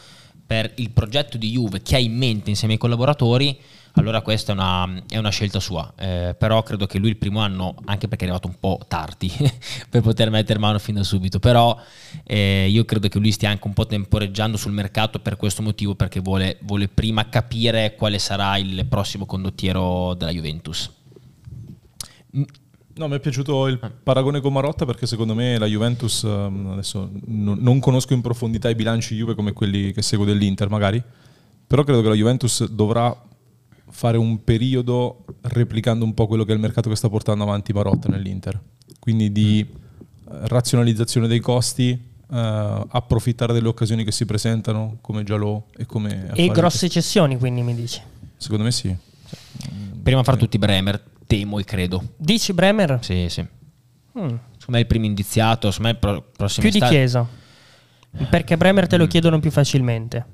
per 0.46 0.72
il 0.78 0.90
progetto 0.90 1.38
di 1.38 1.52
Juve 1.52 1.82
che 1.84 1.96
ha 1.96 2.00
in 2.00 2.16
mente 2.16 2.50
insieme 2.50 2.74
ai 2.74 2.80
collaboratori, 2.80 3.56
allora 3.94 4.22
questa 4.22 4.52
è 4.52 4.56
una, 4.56 5.04
è 5.08 5.18
una 5.18 5.30
scelta 5.30 5.60
sua. 5.60 5.94
Eh, 5.96 6.36
però 6.38 6.64
credo 6.64 6.86
che 6.86 6.98
lui 6.98 7.10
il 7.10 7.18
primo 7.18 7.40
anno, 7.40 7.76
anche 7.86 8.08
perché 8.08 8.26
è 8.26 8.28
arrivato 8.28 8.48
un 8.48 8.56
po' 8.60 8.80
tardi 8.88 9.32
per 9.90 10.02
poter 10.02 10.30
mettere 10.32 10.58
mano 10.58 10.80
fin 10.80 10.96
da 10.96 11.04
subito, 11.04 11.40
però 11.40 11.80
eh, 12.24 12.68
io 12.68 12.86
credo 12.86 13.08
che 13.10 13.20
lui 13.20 13.32
stia 13.32 13.50
anche 13.50 13.68
un 13.68 13.74
po' 13.74 13.86
temporeggiando 13.86 14.58
sul 14.58 14.72
mercato 14.72 15.20
per 15.20 15.38
questo 15.38 15.62
motivo, 15.62 15.94
perché 15.94 16.20
vuole, 16.20 16.58
vuole 16.62 16.88
prima 16.88 17.30
capire 17.30 17.96
quale 17.96 18.18
sarà 18.18 18.58
il 18.58 18.86
prossimo 18.88 19.26
condottiero 19.26 20.16
della 20.16 20.32
Juventus. 20.32 20.98
No, 22.32 23.08
mi 23.08 23.16
è 23.16 23.20
piaciuto 23.20 23.68
il 23.68 23.80
paragone 24.04 24.42
con 24.42 24.52
Marotta 24.52 24.86
perché 24.86 25.08
secondo 25.08 25.34
me 25.34 25.58
la 25.58 25.68
Juventus, 25.68 26.24
ehm, 26.24 26.72
adesso 26.72 27.10
non, 27.28 27.58
non 27.62 27.80
conosco 27.80 28.14
in 28.14 28.22
profondità 28.22 28.70
i 28.70 28.76
bilanci 28.76 29.16
Juve 29.16 29.36
come 29.36 29.54
quelli 29.54 29.94
che 29.94 30.02
seguo 30.02 30.26
dell'Inter 30.26 30.70
magari, 30.70 31.02
però 31.66 31.84
credo 31.84 32.02
che 32.02 32.10
la 32.10 32.16
Juventus 32.16 32.68
dovrà 32.68 33.16
fare 33.92 34.18
un 34.18 34.44
periodo 34.44 35.24
replicando 35.42 36.04
un 36.04 36.14
po' 36.14 36.28
quello 36.28 36.44
che 36.44 36.52
è 36.52 36.56
il 36.56 36.60
mercato 36.60 36.90
che 36.90 36.96
sta 36.96 37.10
portando 37.10 37.44
avanti 37.44 37.72
Marotta 37.72 38.10
nell'Inter. 38.10 38.60
Quindi 39.00 39.32
di 39.32 39.60
eh, 39.62 39.68
razionalizzazione 40.28 41.28
dei 41.28 41.40
costi, 41.40 41.92
eh, 41.92 42.86
approfittare 42.90 43.54
delle 43.54 43.68
occasioni 43.68 44.04
che 44.04 44.12
si 44.12 44.26
presentano 44.26 44.98
come 45.00 45.24
Giallo 45.24 45.68
e 45.78 45.86
come... 45.86 46.32
E 46.34 46.48
grosse 46.50 46.90
cessioni 46.90 47.38
quindi 47.38 47.62
mi 47.62 47.76
dici. 47.76 48.02
Secondo 48.36 48.64
me 48.64 48.72
sì. 48.72 48.94
Prima 50.02 50.24
fra 50.24 50.36
tutti 50.36 50.58
Bremer, 50.58 51.02
temo 51.30 51.60
e 51.60 51.64
credo. 51.64 52.14
Dici 52.18 52.54
Bremer? 52.54 52.98
Sì, 53.02 53.28
sì. 53.30 53.42
Mm, 53.42 54.26
Secondo 54.26 54.40
me 54.68 54.78
è 54.78 54.80
il 54.80 54.88
primo 54.88 55.06
indiziato, 55.06 55.70
secondo 55.70 55.88
me 55.90 55.94
il 55.94 56.00
pro- 56.00 56.32
prossimo 56.36 56.62
più 56.64 56.72
di 56.72 56.78
estate- 56.78 56.96
Chiesa. 56.96 57.28
Perché 58.32 58.58
Bremer 58.58 58.88
te 58.88 58.98
lo 58.98 59.06
chiedono 59.06 59.40
più 59.40 59.52
facilmente. 59.52 60.26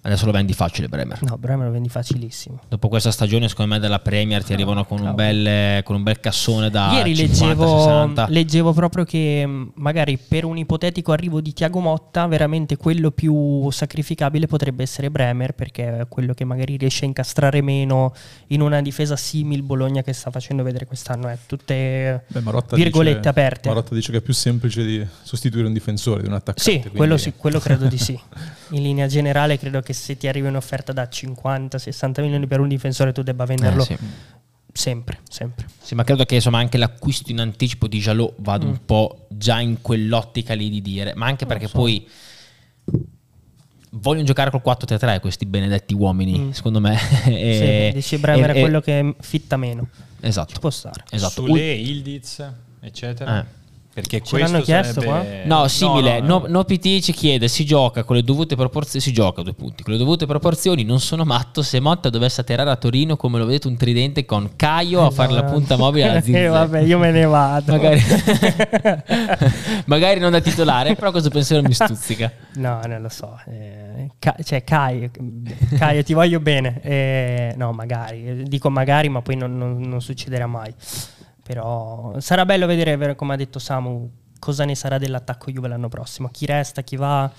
Adesso 0.00 0.26
lo 0.26 0.32
vendi 0.32 0.52
facile 0.52 0.88
Bremer. 0.88 1.22
No, 1.22 1.36
Bremer 1.36 1.66
lo 1.66 1.72
vendi 1.72 1.88
facilissimo. 1.88 2.60
Dopo 2.68 2.88
questa 2.88 3.10
stagione, 3.10 3.48
secondo 3.48 3.74
me, 3.74 3.80
della 3.80 3.98
Premier 3.98 4.44
ti 4.44 4.52
arrivano 4.52 4.84
con 4.84 5.00
un, 5.00 5.14
bel, 5.14 5.82
con 5.82 5.96
un 5.96 6.02
bel 6.02 6.20
cassone 6.20 6.70
da 6.70 6.92
Ieri 6.92 7.14
50, 7.16 7.44
leggevo, 7.46 7.78
60. 7.78 8.26
leggevo 8.28 8.72
proprio 8.72 9.04
che 9.04 9.44
mh, 9.44 9.72
magari 9.74 10.16
per 10.16 10.44
un 10.44 10.56
ipotetico 10.56 11.12
arrivo 11.12 11.40
di 11.40 11.52
Tiago 11.52 11.80
Motta, 11.80 12.26
veramente 12.26 12.76
quello 12.76 13.10
più 13.10 13.68
sacrificabile 13.70 14.46
potrebbe 14.46 14.82
essere 14.84 15.10
Bremer, 15.10 15.52
perché 15.52 15.98
è 16.00 16.08
quello 16.08 16.32
che 16.32 16.44
magari 16.44 16.76
riesce 16.76 17.04
a 17.04 17.08
incastrare 17.08 17.60
meno 17.60 18.14
in 18.48 18.60
una 18.60 18.80
difesa 18.80 19.16
simil 19.16 19.62
Bologna 19.62 20.02
che 20.02 20.12
sta 20.12 20.30
facendo 20.30 20.62
vedere 20.62 20.86
quest'anno. 20.86 21.28
È 21.28 21.36
tutte 21.46 22.24
Beh, 22.28 22.40
virgolette 22.70 23.16
dice, 23.18 23.28
aperte. 23.28 23.68
Marotta 23.68 23.94
dice 23.94 24.12
che 24.12 24.18
è 24.18 24.22
più 24.22 24.32
semplice 24.32 24.84
di 24.84 25.04
sostituire 25.22 25.66
un 25.66 25.72
difensore 25.72 26.22
di 26.22 26.28
un 26.28 26.34
attaccante. 26.34 26.62
Sì, 26.62 26.78
quindi- 26.78 26.96
quello, 26.96 27.16
sì, 27.16 27.32
quello 27.36 27.58
credo 27.58 27.86
di 27.86 27.98
sì. 27.98 28.18
In 28.70 28.82
linea 28.82 29.06
generale 29.06 29.58
credo 29.58 29.80
che 29.80 29.92
se 29.92 30.16
ti 30.16 30.28
arrivi 30.28 30.46
un'offerta 30.46 30.92
da 30.92 31.08
50-60 31.10 32.20
milioni 32.20 32.46
per 32.46 32.60
un 32.60 32.68
difensore 32.68 33.12
tu 33.12 33.22
debba 33.22 33.44
venderlo 33.46 33.82
Eh, 33.82 33.84
sì. 33.86 33.96
sempre, 34.72 35.20
sempre. 35.28 35.66
Sì, 35.80 35.94
ma 35.94 36.04
credo 36.04 36.24
che 36.24 36.34
insomma 36.36 36.58
anche 36.58 36.76
l'acquisto 36.78 37.30
in 37.30 37.40
anticipo 37.40 37.86
di 37.88 37.98
Jalò 37.98 38.30
vada 38.38 38.66
Mm. 38.66 38.68
un 38.68 38.84
po' 38.84 39.26
già 39.30 39.60
in 39.60 39.80
quell'ottica 39.80 40.54
lì 40.54 40.68
di 40.68 40.82
dire, 40.82 41.14
ma 41.14 41.26
anche 41.26 41.46
perché 41.46 41.66
so. 41.66 41.78
poi 41.78 42.06
vogliono 43.92 44.24
giocare 44.26 44.50
col 44.50 44.60
4-3-3 44.62 45.20
questi 45.20 45.46
benedetti 45.46 45.94
uomini, 45.94 46.38
Mm. 46.38 46.50
secondo 46.50 46.80
me. 46.80 46.96
Sì, 47.24 47.30
E- 47.32 47.90
dici 47.94 48.18
Bremer 48.18 48.50
è 48.50 48.60
quello 48.60 48.80
che 48.80 49.14
fitta 49.20 49.56
meno. 49.56 49.88
Esatto. 50.20 50.52
Ci 50.52 50.60
può 50.60 50.70
stare. 50.70 51.04
Esatto. 51.10 51.44
Sule, 51.46 51.72
Ildiz, 51.72 52.44
eccetera. 52.80 53.40
Eh. 53.40 53.56
Perché 54.00 54.22
l'hanno 54.36 54.48
questo 54.48 54.60
chiesto 54.62 55.00
sarebbe... 55.00 55.44
No, 55.44 55.66
simile. 55.68 56.20
no, 56.20 56.38
No, 56.38 56.44
no 56.48 56.64
PT 56.64 57.00
ci 57.00 57.12
chiede: 57.12 57.48
si 57.48 57.64
gioca 57.64 58.04
con 58.04 58.16
le 58.16 58.22
dovute 58.22 58.54
proporzioni. 58.54 59.00
Si 59.04 59.12
gioca 59.12 59.40
a 59.40 59.44
due 59.44 59.54
punti. 59.54 59.82
Con 59.82 59.92
le 59.92 59.98
dovute 59.98 60.26
proporzioni. 60.26 60.84
Non 60.84 61.00
sono 61.00 61.24
matto. 61.24 61.62
Se 61.62 61.80
Motta 61.80 62.08
dovesse 62.10 62.40
atterrare 62.40 62.70
a 62.70 62.76
Torino, 62.76 63.16
come 63.16 63.38
lo 63.38 63.46
vedete, 63.46 63.66
un 63.68 63.76
tridente 63.76 64.24
con 64.24 64.50
Caio 64.56 65.04
a 65.04 65.10
fare 65.10 65.32
la 65.32 65.44
punta 65.44 65.76
mobile 65.76 66.04
alla 66.08 66.18
Eh, 66.18 66.22
Zizek. 66.22 66.48
vabbè, 66.50 66.80
io 66.80 66.98
me 66.98 67.10
ne 67.10 67.24
vado. 67.24 67.72
Magari, 67.72 68.00
magari 69.86 70.20
non 70.20 70.30
da 70.32 70.40
titolare, 70.40 70.94
però 70.94 71.10
questo 71.10 71.30
pensiero 71.30 71.62
mi 71.66 71.74
stuzzica. 71.74 72.30
No, 72.54 72.80
non 72.86 73.00
lo 73.02 73.08
so. 73.08 73.38
Eh, 73.48 74.10
Ca- 74.18 74.36
cioè, 74.42 74.64
Kai, 74.64 75.10
Kai, 75.76 76.04
ti 76.04 76.12
voglio 76.14 76.40
bene. 76.40 76.80
Eh, 76.82 77.54
no, 77.56 77.72
magari. 77.72 78.42
Dico 78.44 78.70
magari, 78.70 79.08
ma 79.08 79.22
poi 79.22 79.36
non, 79.36 79.56
non- 79.56 79.80
non 79.80 80.00
succederà 80.00 80.46
mai. 80.46 80.72
Però 81.48 82.12
sarà 82.18 82.44
bello 82.44 82.66
vedere, 82.66 83.16
come 83.16 83.32
ha 83.32 83.36
detto 83.36 83.58
Samu, 83.58 84.06
cosa 84.38 84.66
ne 84.66 84.74
sarà 84.74 84.98
dell'attacco 84.98 85.50
Juve 85.50 85.68
l'anno 85.68 85.88
prossimo. 85.88 86.28
Chi 86.28 86.44
resta, 86.44 86.82
chi 86.82 86.96
va. 86.96 87.30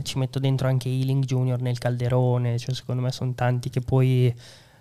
Ci 0.00 0.16
metto 0.16 0.38
dentro 0.38 0.68
anche 0.68 0.88
Ealing 0.88 1.24
Junior 1.24 1.60
nel 1.60 1.76
calderone. 1.78 2.56
Cioè, 2.56 2.72
secondo 2.72 3.02
me 3.02 3.10
sono 3.10 3.32
tanti 3.34 3.68
che 3.68 3.80
poi 3.80 4.32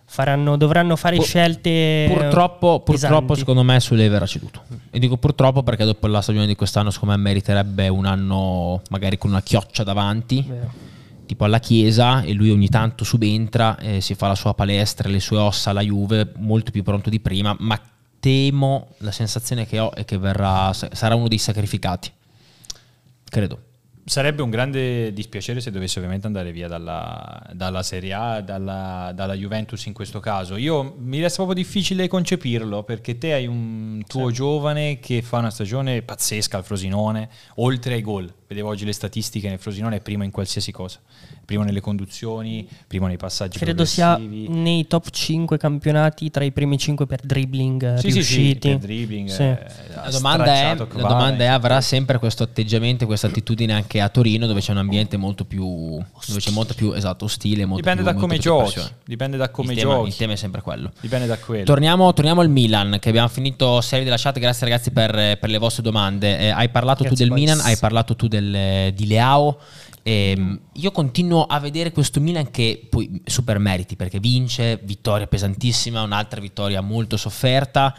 faranno, 0.06 0.58
dovranno 0.58 0.96
fare 0.96 1.16
Pur- 1.16 1.26
scelte. 1.26 2.08
Purtroppo, 2.14 2.82
purtroppo 2.82 3.34
secondo 3.34 3.64
me, 3.64 3.80
Sule 3.80 4.08
verrà 4.10 4.28
ceduto. 4.28 4.62
E 4.92 5.00
dico 5.00 5.18
purtroppo 5.18 5.64
perché 5.64 5.84
dopo 5.84 6.06
la 6.06 6.22
stagione 6.22 6.46
di 6.46 6.56
quest'anno, 6.56 6.92
secondo 6.92 7.16
me, 7.16 7.22
meriterebbe 7.22 7.88
un 7.88 8.06
anno 8.06 8.84
magari 8.90 9.18
con 9.18 9.32
una 9.32 9.42
chioccia 9.42 9.84
davanti. 9.84 10.46
Vero. 10.48 10.72
tipo 11.26 11.44
alla 11.44 11.60
chiesa 11.60 12.22
e 12.22 12.34
lui 12.34 12.50
ogni 12.52 12.70
tanto 12.70 13.04
subentra 13.04 13.78
e 13.78 14.02
si 14.02 14.16
fa 14.16 14.28
la 14.28 14.36
sua 14.36 14.54
palestra, 14.54 15.10
le 15.10 15.20
sue 15.20 15.38
ossa 15.38 15.72
alla 15.72 15.82
Juve, 15.82 16.32
molto 16.38 16.72
più 16.72 16.84
pronto 16.84 17.10
di 17.10 17.20
prima, 17.20 17.56
ma 17.60 17.80
temo, 18.28 18.90
la 18.98 19.12
sensazione 19.12 19.66
che 19.66 19.80
ho 19.80 19.94
è 19.94 20.04
che 20.04 20.18
verrà, 20.18 20.74
sarà 20.74 21.16
uno 21.16 21.30
dei 21.30 21.38
sacrificati, 21.38 22.12
credo. 23.24 23.62
Sarebbe 24.04 24.42
un 24.42 24.50
grande 24.50 25.14
dispiacere 25.14 25.62
se 25.62 25.72
dovesse 25.72 26.00
ovviamente 26.00 26.28
andare 26.28 26.52
via 26.52 26.68
dalla, 26.68 27.42
dalla 27.54 27.84
Serie 27.84 28.14
A, 28.14 28.42
dalla, 28.42 29.12
dalla 29.14 29.34
Juventus 29.34 29.86
in 29.86 29.94
questo 29.94 30.20
caso. 30.20 30.58
Io 30.58 30.96
mi 30.98 31.22
resta 31.22 31.44
proprio 31.44 31.62
difficile 31.62 32.10
concepirlo 32.10 32.84
perché 32.84 33.18
te 33.18 33.32
hai 33.32 33.48
un 33.48 34.02
tuo 34.06 34.32
giovane 34.32 35.00
che 35.00 35.22
fa 35.22 35.38
una 35.38 35.50
stagione 35.50 36.02
pazzesca 36.02 36.58
al 36.58 36.66
Frosinone, 36.66 37.30
oltre 37.56 37.94
ai 37.94 38.02
gol. 38.02 38.34
Vedevo 38.48 38.70
oggi 38.70 38.86
le 38.86 38.94
statistiche 38.94 39.50
nel 39.50 39.60
Frosinone, 39.60 39.98
è 39.98 40.00
primo 40.00 40.24
in 40.24 40.32
qualsiasi 40.32 40.72
cosa. 40.72 41.00
Primo 41.44 41.64
nelle 41.64 41.82
conduzioni, 41.82 42.68
primo 42.88 43.08
nei 43.08 43.18
passaggi 43.18 43.58
Credo 43.58 43.86
sia 43.86 44.18
nei 44.18 44.86
top 44.88 45.10
5 45.10 45.58
campionati 45.58 46.30
tra 46.30 46.44
i 46.44 46.52
primi 46.52 46.78
5 46.78 47.06
per 47.06 47.22
dribbling 47.24 47.96
eh, 47.96 47.98
Sì, 48.00 48.12
sì, 48.12 48.22
sì, 48.24 48.36
riusciti. 48.36 48.70
per 48.70 48.78
dribbling, 48.80 49.30
Sì. 49.30 49.42
eh, 49.44 49.66
La 49.96 50.10
domanda, 50.12 50.54
è, 50.54 50.76
la 50.78 50.86
domanda 51.08 51.44
è, 51.44 51.48
avrà 51.48 51.80
sempre 51.82 52.20
questo 52.20 52.44
atteggiamento, 52.44 53.06
questa 53.06 53.28
attitudine 53.28 53.74
anche 53.74 54.00
a 54.02 54.10
Torino 54.10 54.46
dove 54.46 54.60
c'è 54.62 54.72
un 54.72 54.78
ambiente 54.78 55.16
molto 55.18 55.44
più, 55.46 55.66
dove 55.66 56.40
c'è 56.40 56.52
molto 56.52 56.74
più 56.74 56.94
esatto, 56.94 57.26
ostile, 57.26 57.66
molto 57.66 57.82
Dipende 57.82 58.04
più, 58.04 58.12
da 58.12 58.18
molto 58.18 58.28
come 58.28 58.40
più 58.40 58.44
giochi. 58.44 58.82
Dipende 59.06 59.38
da 59.38 59.50
come 59.50 59.74
il 59.74 59.80
tema, 59.80 59.94
giochi. 59.94 60.08
il 60.10 60.16
tema 60.16 60.34
è 60.34 60.38
sempre 60.38 60.62
quello. 60.62 60.92
Dipende 61.00 61.28
da 61.28 61.38
quello. 61.38 61.64
Torniamo, 61.64 62.14
torniamo 62.14 62.42
al 62.42 62.50
Milan, 62.50 62.98
che 63.00 63.10
abbiamo 63.10 63.28
finito 63.30 63.80
serie 63.82 64.04
della 64.06 64.18
chat. 64.18 64.40
Grazie 64.40 64.68
ragazzi 64.68 64.92
per, 64.92 65.38
per 65.38 65.50
le 65.50 65.58
vostre 65.58 65.82
domande. 65.84 66.40
Eh, 66.40 66.50
hai 66.50 66.70
parlato 66.70 67.04
Grazie, 67.04 67.10
tu 67.10 67.16
del 67.16 67.30
boys. 67.30 67.42
Milan, 67.42 67.66
hai 67.66 67.78
parlato 67.78 68.16
tu 68.16 68.28
del, 68.28 68.37
di 68.40 69.08
Leao. 69.08 69.58
Ehm, 70.04 70.60
io 70.74 70.92
continuo 70.92 71.44
a 71.46 71.60
vedere 71.60 71.92
questo 71.92 72.22
Milan 72.22 72.50
che 72.50 72.88
poi 72.90 73.22
super 73.26 73.60
meriti 73.60 73.96
perché 73.96 74.20
vince, 74.20 74.80
vittoria 74.84 75.28
pesantissima, 75.28 76.02
un'altra 76.02 76.40
vittoria 76.40 76.80
molto 76.82 77.18
sofferta, 77.18 77.94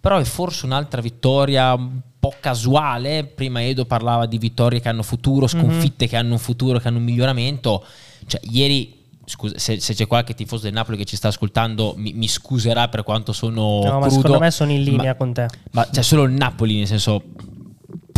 però 0.00 0.18
è 0.18 0.24
forse 0.24 0.66
un'altra 0.66 1.00
vittoria 1.00 1.74
un 1.74 2.00
po' 2.18 2.34
casuale. 2.40 3.24
Prima 3.24 3.62
Edo 3.62 3.84
parlava 3.84 4.26
di 4.26 4.38
vittorie 4.38 4.80
che 4.80 4.88
hanno 4.88 5.02
futuro, 5.02 5.46
sconfitte 5.46 6.08
che 6.08 6.16
hanno 6.16 6.32
un 6.32 6.38
futuro, 6.38 6.78
che 6.78 6.88
hanno 6.88 6.98
un 6.98 7.04
miglioramento. 7.04 7.84
Cioè, 8.26 8.40
ieri 8.50 9.02
Scusa, 9.26 9.58
se, 9.58 9.80
se 9.80 9.94
c'è 9.94 10.06
qualche 10.06 10.34
tifoso 10.34 10.64
del 10.64 10.74
Napoli 10.74 10.98
che 10.98 11.04
ci 11.04 11.16
sta 11.16 11.28
ascoltando, 11.28 11.94
mi, 11.96 12.12
mi 12.12 12.28
scuserà 12.28 12.88
per 12.88 13.02
quanto 13.04 13.32
sono 13.32 13.80
No, 13.82 13.98
ma 13.98 14.06
crudo. 14.06 14.10
secondo 14.10 14.38
me 14.38 14.50
sono 14.50 14.70
in 14.70 14.82
linea 14.82 15.12
ma- 15.12 15.14
con 15.14 15.32
te. 15.32 15.48
Ma 15.72 15.86
c'è 15.86 16.02
solo 16.02 16.24
il 16.24 16.32
Napoli, 16.32 16.76
nel 16.76 16.86
senso, 16.86 17.22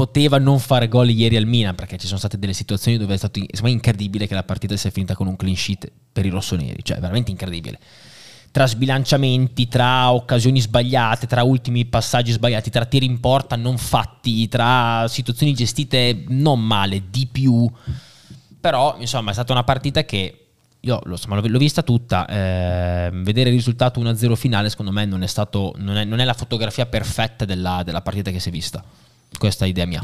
poteva 0.07 0.39
non 0.39 0.61
fare 0.61 0.87
gol 0.87 1.11
ieri 1.11 1.37
al 1.37 1.47
Milan 1.47 1.75
perché 1.75 1.97
ci 1.97 2.07
sono 2.07 2.19
state 2.19 2.39
delle 2.39 2.53
situazioni 2.53 2.97
dove 2.97 3.15
è 3.15 3.17
stato 3.17 3.41
me, 3.63 3.71
incredibile 3.71 4.29
che 4.29 4.35
la 4.35 4.45
partita 4.45 4.77
sia 4.77 4.91
finita 4.91 5.17
con 5.17 5.27
un 5.27 5.35
clean 5.35 5.57
sheet 5.57 5.91
per 6.13 6.25
i 6.25 6.29
rossoneri, 6.29 6.85
cioè 6.85 6.99
veramente 6.99 7.33
incredibile. 7.33 7.79
Tra 8.53 8.67
sbilanciamenti, 8.67 9.67
tra 9.67 10.13
occasioni 10.13 10.61
sbagliate, 10.61 11.27
tra 11.27 11.43
ultimi 11.43 11.85
passaggi 11.85 12.31
sbagliati, 12.31 12.71
tra 12.71 12.87
tiri 12.87 13.05
in 13.05 13.19
porta 13.19 13.57
non 13.57 13.77
fatti, 13.77 14.49
tra 14.49 15.07
situazioni 15.09 15.53
gestite 15.53 16.25
non 16.29 16.65
male, 16.65 17.03
di 17.11 17.27
più. 17.31 17.71
Però, 18.61 18.97
insomma, 18.99 19.31
è 19.31 19.35
stata 19.35 19.53
una 19.53 19.65
partita 19.65 20.05
che 20.05 20.47
io 20.81 21.01
insomma, 21.05 21.39
l'ho, 21.39 21.47
l'ho 21.47 21.59
vista 21.59 21.83
tutta. 21.83 22.27
eh, 22.27 23.11
vedere 23.13 23.51
il 23.51 23.57
risultato 23.57 24.01
1-0 24.01 24.35
finale, 24.35 24.71
secondo 24.71 24.93
me, 24.93 25.05
non 25.05 25.23
è, 25.23 25.27
stato, 25.27 25.75
non 25.77 25.97
è, 25.99 26.05
non 26.05 26.21
è 26.21 26.25
la 26.25 26.33
fotografia 26.33 26.87
perfetta 26.87 27.45
della, 27.45 27.83
della 27.85 28.01
partita 28.01 28.31
che 28.31 28.41
si 28.41 28.49
è 28.49 28.53
vista. 28.53 28.83
Questa 29.39 29.67
idea 29.67 29.87
mia. 29.87 30.03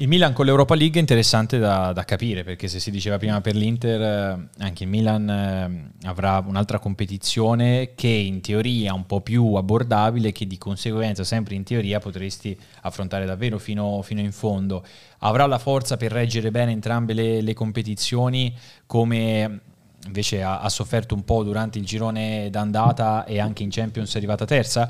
Il 0.00 0.06
Milan 0.06 0.32
con 0.32 0.44
l'Europa 0.44 0.76
League 0.76 0.96
è 0.96 1.00
interessante 1.00 1.58
da, 1.58 1.92
da 1.92 2.04
capire 2.04 2.44
perché 2.44 2.68
se 2.68 2.78
si 2.78 2.92
diceva 2.92 3.18
prima 3.18 3.40
per 3.40 3.56
l'Inter, 3.56 4.00
eh, 4.00 4.62
anche 4.62 4.84
il 4.84 4.88
Milan 4.88 5.28
eh, 5.28 6.06
avrà 6.06 6.40
un'altra 6.46 6.78
competizione 6.78 7.94
che 7.96 8.06
in 8.06 8.40
teoria 8.40 8.90
è 8.90 8.94
un 8.94 9.06
po' 9.06 9.22
più 9.22 9.54
abbordabile, 9.54 10.30
che 10.30 10.46
di 10.46 10.56
conseguenza 10.56 11.24
sempre 11.24 11.56
in 11.56 11.64
teoria 11.64 11.98
potresti 11.98 12.56
affrontare 12.82 13.26
davvero 13.26 13.58
fino, 13.58 14.00
fino 14.02 14.20
in 14.20 14.30
fondo. 14.30 14.84
Avrà 15.18 15.46
la 15.46 15.58
forza 15.58 15.96
per 15.96 16.12
reggere 16.12 16.52
bene 16.52 16.70
entrambe 16.70 17.12
le, 17.12 17.40
le 17.40 17.54
competizioni 17.54 18.54
come 18.86 19.62
invece 20.06 20.44
ha, 20.44 20.60
ha 20.60 20.68
sofferto 20.68 21.16
un 21.16 21.24
po' 21.24 21.42
durante 21.42 21.78
il 21.78 21.84
girone 21.84 22.50
d'andata 22.50 23.24
e 23.24 23.40
anche 23.40 23.64
in 23.64 23.70
Champions 23.70 24.14
è 24.14 24.18
arrivata 24.18 24.44
terza. 24.44 24.88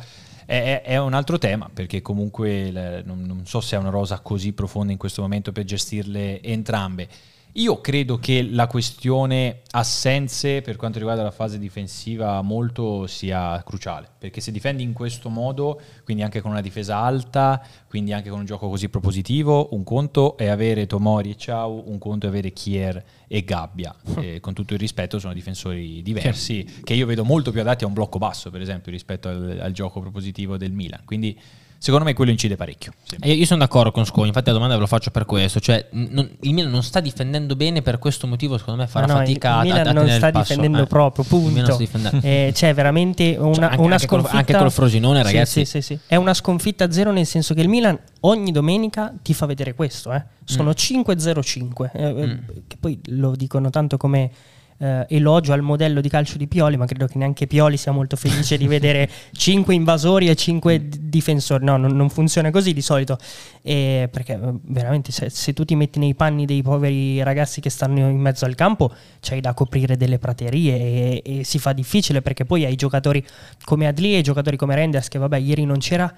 È, 0.48 0.80
è- 0.82 0.96
un 0.96 1.12
altro 1.12 1.36
tema 1.36 1.68
perché 1.70 2.00
comunque 2.00 2.70
non, 3.04 3.20
non 3.26 3.44
so 3.44 3.60
se 3.60 3.76
è 3.76 3.78
una 3.78 3.90
rosa 3.90 4.20
così 4.20 4.54
profonda 4.54 4.92
in 4.92 4.96
questo 4.98 5.20
momento 5.20 5.52
per 5.52 5.64
gestirle 5.64 6.40
entrambe. 6.42 7.06
Io 7.52 7.80
credo 7.80 8.18
che 8.18 8.42
la 8.42 8.66
questione 8.66 9.62
assenze 9.70 10.60
per 10.60 10.76
quanto 10.76 10.98
riguarda 10.98 11.22
la 11.22 11.30
fase 11.30 11.58
difensiva 11.58 12.40
molto 12.42 13.06
sia 13.06 13.60
cruciale, 13.64 14.08
perché 14.18 14.40
se 14.40 14.52
difendi 14.52 14.82
in 14.82 14.92
questo 14.92 15.28
modo, 15.28 15.80
quindi 16.04 16.22
anche 16.22 16.40
con 16.40 16.50
una 16.50 16.60
difesa 16.60 16.98
alta, 16.98 17.60
quindi 17.88 18.12
anche 18.12 18.28
con 18.28 18.40
un 18.40 18.44
gioco 18.44 18.68
così 18.68 18.88
propositivo, 18.88 19.70
un 19.72 19.82
conto 19.82 20.36
è 20.36 20.46
avere 20.46 20.86
Tomori 20.86 21.30
e 21.30 21.36
Ciao, 21.36 21.88
un 21.88 21.98
conto 21.98 22.26
è 22.26 22.28
avere 22.28 22.52
Kier 22.52 23.02
e 23.26 23.42
Gabbia. 23.42 23.94
E 24.20 24.40
con 24.40 24.52
tutto 24.52 24.74
il 24.74 24.78
rispetto 24.78 25.18
sono 25.18 25.32
difensori 25.32 26.02
diversi 26.02 26.64
che 26.84 26.94
io 26.94 27.06
vedo 27.06 27.24
molto 27.24 27.50
più 27.50 27.60
adatti 27.60 27.84
a 27.84 27.86
un 27.86 27.94
blocco 27.94 28.18
basso, 28.18 28.50
per 28.50 28.60
esempio, 28.60 28.92
rispetto 28.92 29.28
al, 29.28 29.58
al 29.60 29.72
gioco 29.72 30.00
propositivo 30.00 30.56
del 30.58 30.72
Milan. 30.72 31.02
Quindi 31.04 31.38
secondo 31.78 32.04
me 32.04 32.12
quello 32.14 32.30
incide 32.30 32.56
parecchio. 32.56 32.92
sì. 33.04 33.16
Io 33.32 33.46
sono 33.46 33.60
d'accordo 33.60 33.90
con 33.92 34.04
Scogli, 34.04 34.26
infatti 34.26 34.46
la 34.48 34.52
domanda 34.52 34.74
ve 34.74 34.80
lo 34.80 34.86
faccio 34.86 35.10
per 35.10 35.24
questo. 35.24 35.60
Cioè, 35.60 35.86
non- 35.92 36.28
il 36.40 36.52
Milan 36.52 36.70
non 36.70 36.82
sta 36.82 37.00
difendendo 37.00 37.56
bene, 37.56 37.82
per 37.82 37.98
questo 37.98 38.26
motivo, 38.26 38.58
secondo 38.58 38.80
me, 38.82 38.88
farà 38.88 39.06
no, 39.06 39.14
fatica 39.14 39.48
il 39.48 39.54
a, 39.54 39.58
a, 39.58 39.62
Milan 39.62 39.78
a 39.78 39.92
non 39.92 39.94
tenere 40.04 40.16
sta 40.16 40.26
il 40.26 40.32
passo. 40.32 40.54
difendendo 40.54 40.82
Eh, 40.82 40.86
proprio, 40.86 41.24
Milan 41.38 41.76
punto. 41.76 41.86
sta. 41.98 42.20
Eh, 42.20 42.50
c'è 42.52 42.74
veramente 42.74 43.36
una, 43.38 43.52
Cioè, 43.54 43.64
anche- 43.64 43.80
una 43.80 43.94
anche 43.94 44.06
col- 44.06 44.18
sconfitta. 44.20 44.36
anche 44.38 44.54
col 44.56 44.72
Frosinone, 44.72 45.18
Sì, 45.18 45.24
ragazzi. 45.24 45.64
Sì, 45.64 45.80
sì, 45.80 45.80
sì. 45.82 45.98
È 46.06 46.16
una 46.16 46.34
sconfitta 46.34 46.84
a 46.84 46.90
zero, 46.90 47.12
nel 47.12 47.26
senso 47.26 47.54
che 47.54 47.60
il 47.60 47.68
Milan 47.68 47.98
ogni 48.20 48.50
domenica 48.52 49.12
ti 49.22 49.32
fa 49.34 49.46
vedere 49.46 49.74
questo. 49.74 50.12
eh. 50.12 50.22
Sono 50.44 50.70
Mm. 50.70 50.72
5-0-5. 50.72 51.90
eh, 51.92 52.04
eh, 52.22 52.38
Che 52.66 52.76
poi 52.80 52.98
lo 53.06 53.34
dicono 53.36 53.70
tanto 53.70 53.96
come 53.96 54.30
eh, 54.78 55.06
elogio 55.08 55.52
al 55.52 55.62
modello 55.62 56.00
di 56.00 56.08
calcio 56.08 56.38
di 56.38 56.46
Pioli, 56.46 56.76
ma 56.76 56.86
credo 56.86 57.06
che 57.06 57.18
neanche 57.18 57.46
Pioli 57.46 57.76
sia 57.76 57.92
molto 57.92 58.16
felice 58.16 58.56
di 58.56 58.66
vedere 58.66 59.08
5 59.32 59.74
invasori 59.74 60.28
e 60.28 60.34
5 60.34 60.88
difensori. 61.00 61.64
No, 61.64 61.76
non, 61.76 61.94
non, 61.96 62.08
funziona 62.08 62.50
così 62.50 62.72
di 62.72 62.82
solito. 62.82 63.18
E 63.62 64.08
perché 64.10 64.34
eh, 64.34 64.52
veramente 64.62 65.12
se, 65.12 65.30
se, 65.30 65.52
tu 65.52 65.64
ti 65.64 65.74
metti 65.74 65.98
nei 65.98 66.14
panni 66.14 66.46
dei 66.46 66.62
poveri 66.62 67.22
ragazzi 67.22 67.60
che 67.60 67.70
stanno 67.70 68.08
in 68.08 68.20
mezzo 68.20 68.44
al 68.44 68.54
campo, 68.54 68.92
c'hai 69.20 69.40
da 69.40 69.54
coprire 69.54 69.96
delle 69.96 70.18
praterie 70.18 70.76
e, 70.76 71.22
e 71.24 71.44
si 71.44 71.58
fa 71.58 71.72
difficile 71.72 72.22
perché 72.22 72.44
poi 72.44 72.64
hai 72.64 72.76
giocatori 72.76 73.24
come 73.64 73.86
Adli 73.86 74.16
e 74.16 74.22
giocatori 74.22 74.56
come 74.56 74.74
Renders 74.74 75.08
che 75.08 75.18
vabbè 75.18 75.38
ieri 75.38 75.64
non 75.64 75.78
c'era 75.78 76.12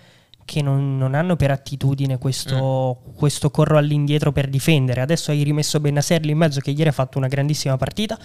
che 0.51 0.63
non, 0.63 0.99
non, 0.99 1.15
hanno 1.15 1.37
per 1.37 1.53
attitudine 1.53 2.19
questo, 2.19 3.03
mm. 3.09 3.15
questo, 3.15 3.53
corro 3.53 3.79
all'indietro 3.79 4.33
per 4.33 4.49
difendere. 4.49 5.01
Adesso 5.01 5.31
hai 5.31 5.45
rimesso 5.45 5.79
Bennaserli 5.79 6.33
in 6.33 6.39
mezzo 6.39 6.59
che 6.59 6.73
ieri 6.73 6.89
ha 6.89 6.93
fatto 6.93 7.19
una 7.19 7.29
grandissima 7.29 7.77
partita, 7.77 8.19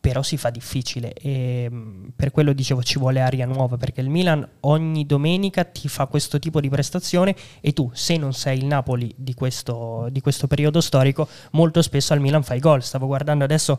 però 0.00 0.24
si 0.24 0.36
fa 0.36 0.50
difficile 0.50 1.12
e 1.12 1.68
mm, 1.70 2.08
per 2.16 2.32
quello 2.32 2.52
dicevo 2.52 2.82
ci 2.82 2.98
vuole 2.98 3.20
aria 3.20 3.46
nuova 3.46 3.76
perché 3.76 4.00
il 4.00 4.08
Milan 4.08 4.44
ogni 4.62 5.06
domenica 5.06 5.62
ti 5.62 5.86
fa 5.86 6.06
questo 6.06 6.40
tipo 6.40 6.60
di 6.60 6.68
prestazione 6.68 7.36
e 7.60 7.72
tu 7.72 7.90
se 7.92 8.16
non 8.16 8.32
sei 8.32 8.58
il 8.58 8.64
Napoli 8.64 9.14
di 9.16 9.34
questo, 9.34 10.08
di 10.10 10.20
questo 10.20 10.48
periodo 10.48 10.80
storico 10.80 11.28
molto 11.52 11.80
spesso 11.80 12.12
al 12.12 12.20
Milan 12.20 12.42
fai 12.42 12.58
gol. 12.58 12.82
Stavo 12.82 13.06
guardando 13.06 13.44
adesso 13.44 13.78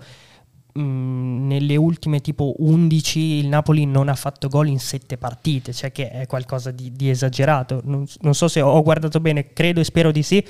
mh, 0.78 1.48
nelle 1.48 1.76
ultime 1.76 2.20
tipo 2.22 2.56
11 2.58 3.20
il 3.20 3.48
Napoli 3.48 3.86
non 3.86 4.10
ha 4.10 4.16
fatto 4.16 4.48
gol 4.48 4.68
in 4.68 4.80
7 4.80 5.18
partite, 5.18 5.74
cioè 5.74 5.92
che 5.92 6.10
è 6.10 6.28
qualcosa 6.28 6.72
di, 6.72 6.92
di 6.92 7.10
esagerato. 7.10 7.82
Non, 7.86 8.06
non, 8.22 8.36
so 8.36 8.48
se 8.48 8.62
ho 8.62 8.82
guardato 8.84 9.20
bene, 9.20 9.54
credo 9.54 9.80
e 9.80 9.84
spero 9.84 10.12
di 10.12 10.24
sì. 10.24 10.46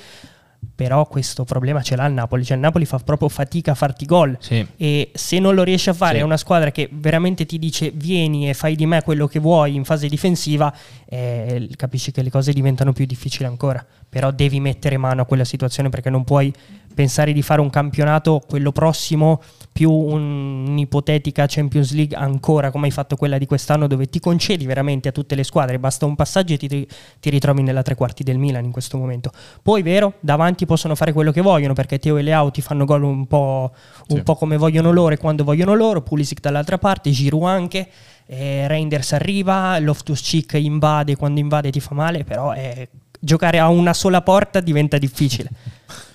Però 0.74 1.06
questo 1.06 1.44
problema 1.44 1.82
ce 1.82 1.94
l'ha 1.94 2.06
il 2.06 2.12
Napoli, 2.12 2.44
cioè 2.44 2.56
il 2.56 2.62
Napoli 2.62 2.84
fa 2.84 2.98
proprio 2.98 3.28
fatica 3.28 3.72
a 3.72 3.74
farti 3.76 4.04
gol 4.06 4.36
sì. 4.40 4.66
e 4.76 5.10
se 5.14 5.38
non 5.38 5.54
lo 5.54 5.62
riesce 5.62 5.90
a 5.90 5.92
fare 5.92 6.16
sì. 6.16 6.20
è 6.20 6.24
una 6.24 6.36
squadra 6.36 6.72
che 6.72 6.88
veramente 6.90 7.46
ti 7.46 7.60
dice 7.60 7.92
vieni 7.94 8.48
e 8.48 8.54
fai 8.54 8.74
di 8.74 8.84
me 8.84 9.02
quello 9.02 9.28
che 9.28 9.38
vuoi 9.38 9.76
in 9.76 9.84
fase 9.84 10.08
difensiva, 10.08 10.74
eh, 11.08 11.68
capisci 11.76 12.10
che 12.10 12.22
le 12.22 12.30
cose 12.30 12.52
diventano 12.52 12.92
più 12.92 13.06
difficili 13.06 13.44
ancora, 13.44 13.84
però 14.08 14.32
devi 14.32 14.58
mettere 14.58 14.96
mano 14.96 15.22
a 15.22 15.26
quella 15.26 15.44
situazione 15.44 15.90
perché 15.90 16.10
non 16.10 16.24
puoi 16.24 16.52
pensare 16.98 17.32
di 17.32 17.42
fare 17.42 17.60
un 17.60 17.70
campionato, 17.70 18.42
quello 18.44 18.72
prossimo, 18.72 19.40
più 19.70 19.88
un'ipotetica 19.88 21.44
Champions 21.46 21.92
League 21.92 22.16
ancora 22.16 22.72
come 22.72 22.86
hai 22.86 22.90
fatto 22.90 23.14
quella 23.14 23.38
di 23.38 23.46
quest'anno 23.46 23.86
dove 23.86 24.06
ti 24.06 24.18
concedi 24.18 24.66
veramente 24.66 25.06
a 25.06 25.12
tutte 25.12 25.36
le 25.36 25.44
squadre, 25.44 25.78
basta 25.78 26.06
un 26.06 26.16
passaggio 26.16 26.54
e 26.54 26.56
ti, 26.56 26.88
ti 27.20 27.30
ritrovi 27.30 27.62
nella 27.62 27.82
tre 27.82 27.94
quarti 27.94 28.24
del 28.24 28.36
Milan 28.38 28.64
in 28.64 28.72
questo 28.72 28.98
momento. 28.98 29.30
Poi 29.62 29.82
vero, 29.82 30.14
davanti 30.18 30.66
possono 30.66 30.96
fare 30.96 31.12
quello 31.12 31.30
che 31.30 31.40
vogliono 31.40 31.72
perché 31.72 32.00
Teo 32.00 32.16
e 32.16 32.22
Leao 32.22 32.50
ti 32.50 32.62
fanno 32.62 32.84
gol 32.84 33.04
un 33.04 33.28
po', 33.28 33.72
un 34.08 34.16
sì. 34.16 34.22
po 34.24 34.34
come 34.34 34.56
vogliono 34.56 34.90
loro 34.90 35.14
e 35.14 35.18
quando 35.18 35.44
vogliono 35.44 35.74
loro, 35.74 36.02
Pulisic 36.02 36.40
dall'altra 36.40 36.78
parte, 36.78 37.12
Giroud 37.12 37.44
anche. 37.44 37.88
Eh, 38.26 38.66
Reinders 38.66 39.12
arriva, 39.12 39.78
Loftus 39.78 40.20
Cheek 40.20 40.54
invade, 40.54 41.14
quando 41.14 41.38
invade 41.38 41.70
ti 41.70 41.78
fa 41.78 41.94
male, 41.94 42.24
però 42.24 42.52
eh, 42.54 42.88
giocare 43.20 43.60
a 43.60 43.68
una 43.68 43.94
sola 43.94 44.20
porta 44.20 44.58
diventa 44.58 44.98
difficile 44.98 45.48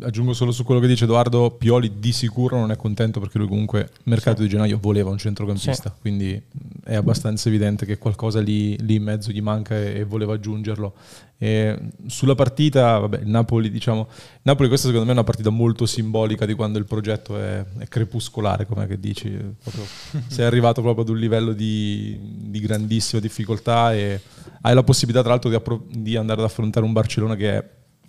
aggiungo 0.00 0.32
solo 0.32 0.52
su 0.52 0.64
quello 0.64 0.80
che 0.80 0.86
dice 0.86 1.04
Edoardo, 1.04 1.50
Pioli 1.50 1.98
di 1.98 2.12
sicuro 2.12 2.58
non 2.58 2.70
è 2.70 2.76
contento 2.76 3.20
perché 3.20 3.38
lui 3.38 3.48
comunque 3.48 3.90
mercato 4.04 4.38
sì. 4.38 4.44
di 4.44 4.48
gennaio 4.48 4.78
voleva 4.78 5.10
un 5.10 5.18
centrocampista, 5.18 5.92
sì. 5.94 6.00
quindi 6.00 6.42
è 6.84 6.94
abbastanza 6.94 7.48
evidente 7.48 7.86
che 7.86 7.98
qualcosa 7.98 8.40
lì, 8.40 8.76
lì 8.84 8.96
in 8.96 9.02
mezzo 9.02 9.30
gli 9.30 9.40
manca 9.40 9.76
e, 9.76 9.98
e 9.98 10.04
voleva 10.04 10.34
aggiungerlo. 10.34 10.94
E 11.36 11.78
sulla 12.06 12.34
partita, 12.34 12.98
vabbè, 12.98 13.22
Napoli, 13.24 13.70
diciamo, 13.70 14.08
Napoli 14.42 14.68
questa 14.68 14.86
secondo 14.86 15.06
me 15.06 15.12
è 15.12 15.14
una 15.16 15.24
partita 15.24 15.50
molto 15.50 15.84
simbolica 15.84 16.46
di 16.46 16.54
quando 16.54 16.78
il 16.78 16.84
progetto 16.86 17.38
è, 17.38 17.64
è 17.78 17.86
crepuscolare, 17.86 18.66
come 18.66 18.86
che 18.86 18.98
dici, 18.98 19.28
proprio, 19.30 19.84
sei 20.28 20.46
arrivato 20.46 20.80
proprio 20.80 21.04
ad 21.04 21.10
un 21.10 21.18
livello 21.18 21.52
di, 21.52 22.18
di, 22.20 22.60
grandissima 22.60 23.20
difficoltà 23.20 23.92
e 23.94 24.20
hai 24.62 24.74
la 24.74 24.82
possibilità 24.82 25.22
tra 25.22 25.30
l'altro 25.30 25.50
di, 25.50 25.56
appro- 25.56 25.84
di 25.90 26.16
andare 26.16 26.40
ad 26.40 26.46
affrontare 26.46 26.86
un 26.86 26.92
Barcellona 26.92 27.36
che 27.36 27.58
è 27.58 27.64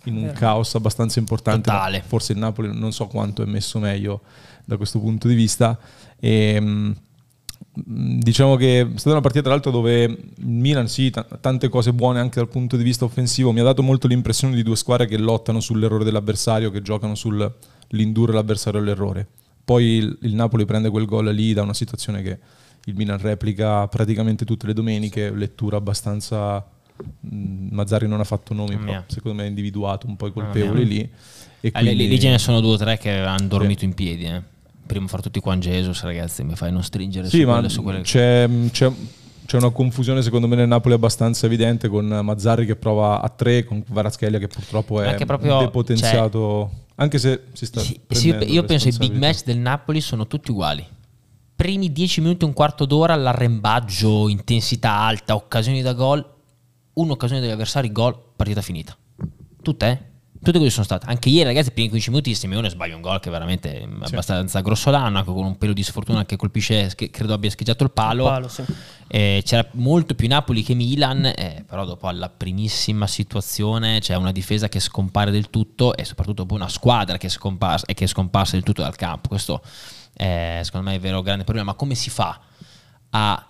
in 0.06 0.16
un 0.16 0.32
caos 0.32 0.74
abbastanza 0.74 1.18
importante. 1.18 1.70
Totale. 1.70 2.02
Forse 2.04 2.32
il 2.32 2.38
Napoli 2.38 2.70
non 2.72 2.92
so 2.92 3.06
quanto 3.06 3.42
è 3.42 3.46
messo 3.46 3.78
meglio 3.78 4.22
da 4.64 4.76
questo 4.76 4.98
punto 4.98 5.28
di 5.28 5.34
vista. 5.34 5.78
E, 6.18 6.58
mm, 6.60 6.92
diciamo 7.84 8.56
che 8.56 8.80
è 8.80 8.86
stata 8.94 9.10
una 9.10 9.20
partita 9.20 9.44
tra 9.44 9.52
l'altro 9.52 9.70
dove 9.70 10.02
il 10.04 10.46
Milan 10.46 10.88
sì, 10.88 11.10
t- 11.10 11.40
tante 11.40 11.68
cose 11.68 11.92
buone 11.92 12.20
anche 12.20 12.38
dal 12.38 12.48
punto 12.48 12.76
di 12.76 12.82
vista 12.82 13.04
offensivo, 13.04 13.52
mi 13.52 13.60
ha 13.60 13.64
dato 13.64 13.82
molto 13.82 14.06
l'impressione 14.06 14.54
di 14.54 14.62
due 14.62 14.76
squadre 14.76 15.06
che 15.06 15.18
lottano 15.18 15.60
sull'errore 15.60 16.04
dell'avversario, 16.04 16.70
che 16.70 16.82
giocano 16.82 17.14
sull'indurre 17.14 18.32
l'avversario 18.32 18.80
all'errore. 18.80 19.26
Poi 19.64 19.84
il, 19.84 20.18
il 20.22 20.34
Napoli 20.34 20.64
prende 20.64 20.90
quel 20.90 21.06
gol 21.06 21.26
lì 21.34 21.52
da 21.52 21.62
una 21.62 21.74
situazione 21.74 22.22
che 22.22 22.38
il 22.84 22.94
Milan 22.94 23.18
replica 23.18 23.86
praticamente 23.88 24.44
tutte 24.44 24.66
le 24.66 24.72
domeniche, 24.72 25.30
lettura 25.30 25.76
abbastanza 25.76 26.64
Mazzari 27.20 28.06
non 28.06 28.20
ha 28.20 28.24
fatto 28.24 28.54
nomi, 28.54 28.76
però 28.76 29.02
secondo 29.06 29.38
me 29.38 29.44
ha 29.44 29.48
individuato 29.48 30.06
un 30.06 30.16
po' 30.16 30.26
i 30.26 30.32
colpevoli 30.32 30.86
lì. 30.86 31.10
E 31.60 31.70
quindi... 31.70 31.96
lì, 31.96 32.08
lì 32.08 32.20
ce 32.20 32.30
ne 32.30 32.38
sono 32.38 32.60
due 32.60 32.74
o 32.74 32.76
tre 32.76 32.98
che 32.98 33.10
hanno 33.10 33.48
dormito 33.48 33.80
sì. 33.80 33.84
in 33.86 33.94
piedi. 33.94 34.24
Eh. 34.24 34.42
Prima 34.86 35.06
far 35.08 35.20
tutti 35.20 35.40
qua 35.40 35.54
in 35.54 35.60
Jesus, 35.60 36.02
ragazzi, 36.02 36.44
mi 36.44 36.54
fai 36.54 36.70
non 36.70 36.82
stringere 36.82 37.28
sì, 37.28 37.40
su, 37.40 37.44
quelle, 37.44 37.68
su 37.68 37.82
quelle 37.82 38.00
c'è, 38.02 38.48
c'è, 38.70 38.90
c'è, 39.44 39.56
una 39.56 39.70
confusione 39.70 40.22
secondo 40.22 40.46
me 40.46 40.54
nel 40.54 40.68
Napoli 40.68 40.94
abbastanza 40.94 41.46
evidente 41.46 41.88
con 41.88 42.06
Mazzari 42.06 42.64
che 42.66 42.76
prova 42.76 43.20
a 43.20 43.28
tre, 43.28 43.64
con 43.64 43.82
Varaschelia 43.88 44.38
che 44.38 44.46
purtroppo 44.46 45.02
è 45.02 45.24
proprio, 45.24 45.58
depotenziato. 45.58 46.70
Cioè, 46.70 46.84
anche 46.98 47.18
se 47.18 47.42
si 47.52 47.66
sta 47.66 47.80
sì, 47.80 48.00
sì, 48.08 48.28
io 48.28 48.62
penso 48.62 48.88
i 48.88 48.94
big 48.96 49.12
match 49.16 49.42
del 49.44 49.58
Napoli 49.58 50.00
sono 50.00 50.26
tutti 50.26 50.50
uguali 50.50 50.86
primi 51.56 51.90
10 51.90 52.20
minuti, 52.20 52.44
un 52.44 52.52
quarto 52.52 52.84
d'ora, 52.84 53.16
l'arrembaggio, 53.16 54.28
intensità 54.28 54.92
alta, 54.92 55.34
occasioni 55.34 55.80
da 55.80 55.94
gol, 55.94 56.24
un'occasione 56.96 57.40
degli 57.40 57.50
avversari, 57.50 57.92
gol, 57.92 58.16
partita 58.36 58.60
finita. 58.60 58.96
Tutte, 59.62 59.86
eh? 59.86 60.14
Tutte 60.42 60.58
così 60.58 60.70
sono 60.70 60.84
state. 60.84 61.06
Anche 61.06 61.28
ieri, 61.28 61.48
ragazzi, 61.48 61.70
primi 61.72 61.88
15 61.88 62.10
minuti 62.10 62.34
Simeone 62.34 62.68
sbaglia 62.68 62.94
un 62.94 63.00
gol 63.00 63.18
che 63.20 63.28
è 63.28 63.32
veramente 63.32 63.80
sì. 63.80 64.12
abbastanza 64.12 64.60
grossolano, 64.60 65.24
con 65.24 65.44
un 65.44 65.58
pelo 65.58 65.72
di 65.72 65.82
sfortuna 65.82 66.24
che 66.24 66.36
colpisce, 66.36 66.92
credo 66.94 67.32
abbia 67.32 67.50
scheggiato 67.50 67.84
il 67.84 67.90
palo. 67.90 68.24
Il 68.24 68.30
palo 68.30 68.48
sì. 68.48 68.64
eh, 69.08 69.42
c'era 69.44 69.66
molto 69.72 70.14
più 70.14 70.28
Napoli 70.28 70.62
che 70.62 70.74
Milan, 70.74 71.24
eh, 71.24 71.64
però 71.66 71.84
dopo 71.84 72.06
alla 72.06 72.28
primissima 72.28 73.06
situazione 73.06 73.98
c'è 74.00 74.14
una 74.14 74.32
difesa 74.32 74.68
che 74.68 74.78
scompare 74.78 75.30
del 75.30 75.50
tutto 75.50 75.96
e 75.96 76.04
soprattutto 76.04 76.42
dopo 76.42 76.54
una 76.54 76.68
squadra 76.68 77.16
che 77.16 77.26
è 77.26 77.30
scomparsa, 77.30 77.86
che 77.86 78.04
è 78.04 78.06
scomparsa 78.06 78.52
del 78.52 78.62
tutto 78.62 78.82
dal 78.82 78.94
campo. 78.94 79.28
Questo 79.28 79.62
è, 80.12 80.60
secondo 80.62 80.86
me 80.86 80.92
è 80.92 80.96
il 80.96 81.02
vero 81.02 81.22
grande 81.22 81.44
problema. 81.44 81.70
Ma 81.70 81.76
come 81.76 81.94
si 81.94 82.10
fa 82.10 82.40
a 83.10 83.46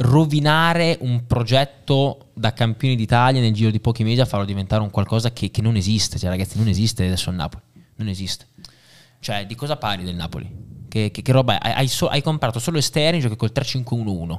rovinare 0.00 0.96
un 1.00 1.26
progetto 1.26 2.30
da 2.34 2.52
campioni 2.52 2.96
d'Italia 2.96 3.40
nel 3.40 3.52
giro 3.52 3.70
di 3.70 3.80
pochi 3.80 4.04
mesi 4.04 4.20
a 4.20 4.24
farlo 4.24 4.46
diventare 4.46 4.82
un 4.82 4.90
qualcosa 4.90 5.32
che, 5.32 5.50
che 5.50 5.62
non 5.62 5.76
esiste. 5.76 6.18
Cioè, 6.18 6.30
ragazzi, 6.30 6.58
non 6.58 6.68
esiste 6.68 7.04
adesso 7.04 7.30
il 7.30 7.36
Napoli. 7.36 7.62
Non 7.96 8.08
esiste. 8.08 8.46
Cioè, 9.20 9.46
di 9.46 9.54
cosa 9.54 9.76
parli 9.76 10.04
del 10.04 10.14
Napoli? 10.14 10.50
Che, 10.88 11.10
che, 11.10 11.22
che 11.22 11.32
roba 11.32 11.58
è? 11.60 11.72
Hai, 11.72 11.88
so, 11.88 12.08
hai, 12.08 12.22
comprato 12.22 12.58
solo 12.58 12.78
esterni, 12.78 13.20
giochi 13.20 13.36
col 13.36 13.52
3-5-1-1. 13.54 14.38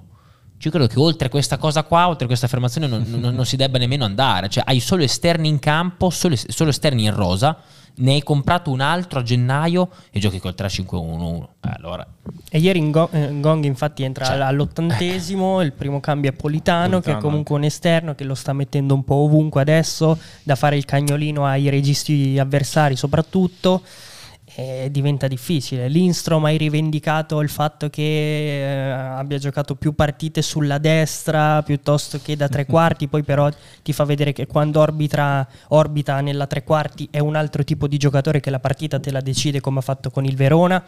Io 0.63 0.69
credo 0.69 0.88
che 0.88 0.99
oltre 0.99 1.29
questa 1.29 1.57
cosa 1.57 1.83
qua, 1.83 2.07
oltre 2.07 2.27
questa 2.27 2.45
affermazione, 2.45 2.88
non, 2.88 3.03
non, 3.07 3.33
non 3.33 3.45
si 3.45 3.55
debba 3.55 3.77
nemmeno 3.77 4.03
andare. 4.03 4.49
Cioè, 4.49 4.63
hai 4.65 4.79
solo 4.79 5.03
esterni 5.03 5.47
in 5.47 5.59
campo, 5.59 6.09
solo, 6.09 6.35
solo 6.35 6.71
esterni 6.71 7.05
in 7.05 7.15
rosa 7.15 7.57
ne 7.95 8.13
hai 8.13 8.23
comprato 8.23 8.72
un 8.72 8.81
altro 8.81 9.19
a 9.19 9.23
gennaio 9.23 9.89
e 10.11 10.19
giochi 10.19 10.39
col 10.39 10.53
3-5-1-1. 10.57 11.43
Eh, 11.43 11.47
allora. 11.76 12.05
E 12.49 12.59
ieri 12.59 12.80
in 12.80 12.91
Gong, 12.91 13.13
eh, 13.13 13.39
Gong 13.39 13.63
infatti 13.65 14.03
entra 14.03 14.26
cioè. 14.26 14.39
all'ottantesimo, 14.39 15.61
il 15.63 15.73
primo 15.73 15.99
cambio 15.99 16.30
è 16.30 16.34
Politano, 16.34 16.99
Politano, 16.99 17.01
che 17.01 17.11
è 17.11 17.22
comunque 17.22 17.55
un 17.55 17.63
esterno 17.63 18.15
che 18.15 18.23
lo 18.23 18.35
sta 18.35 18.53
mettendo 18.53 18.93
un 18.93 19.03
po' 19.03 19.15
ovunque 19.15 19.61
adesso, 19.61 20.18
da 20.43 20.55
fare 20.55 20.77
il 20.77 20.85
cagnolino 20.85 21.45
ai 21.45 21.69
registi 21.69 22.38
avversari 22.39 22.95
soprattutto 22.95 23.81
eh, 24.55 24.89
diventa 24.91 25.27
difficile. 25.27 25.87
Lindstrom 25.87 26.45
hai 26.45 26.57
rivendicato 26.57 27.39
il 27.41 27.49
fatto 27.49 27.89
che 27.89 28.01
eh, 28.01 28.91
abbia 28.91 29.37
giocato 29.37 29.75
più 29.75 29.93
partite 29.93 30.41
sulla 30.41 30.77
destra 30.77 31.61
piuttosto 31.63 32.19
che 32.21 32.35
da 32.35 32.49
tre 32.49 32.65
quarti, 32.67 33.07
poi 33.07 33.23
però 33.23 33.49
ti 33.81 33.93
fa 33.93 34.03
vedere 34.03 34.33
che 34.33 34.47
quando 34.47 34.79
orbita, 34.79 35.47
orbita 35.69 36.21
nella 36.21 36.47
tre 36.47 36.63
quarti 36.63 37.07
è 37.11 37.19
un 37.19 37.35
altro 37.35 37.63
tipo 37.63 37.87
di 37.87 37.97
giocatore 37.97 38.39
che 38.39 38.49
la 38.49 38.59
partita 38.59 38.99
te 38.99 39.11
la 39.11 39.21
decide 39.21 39.61
come 39.61 39.79
ha 39.79 39.83
fatto 39.83 40.09
con 40.09 40.25
il 40.25 40.35
Verona 40.35 40.83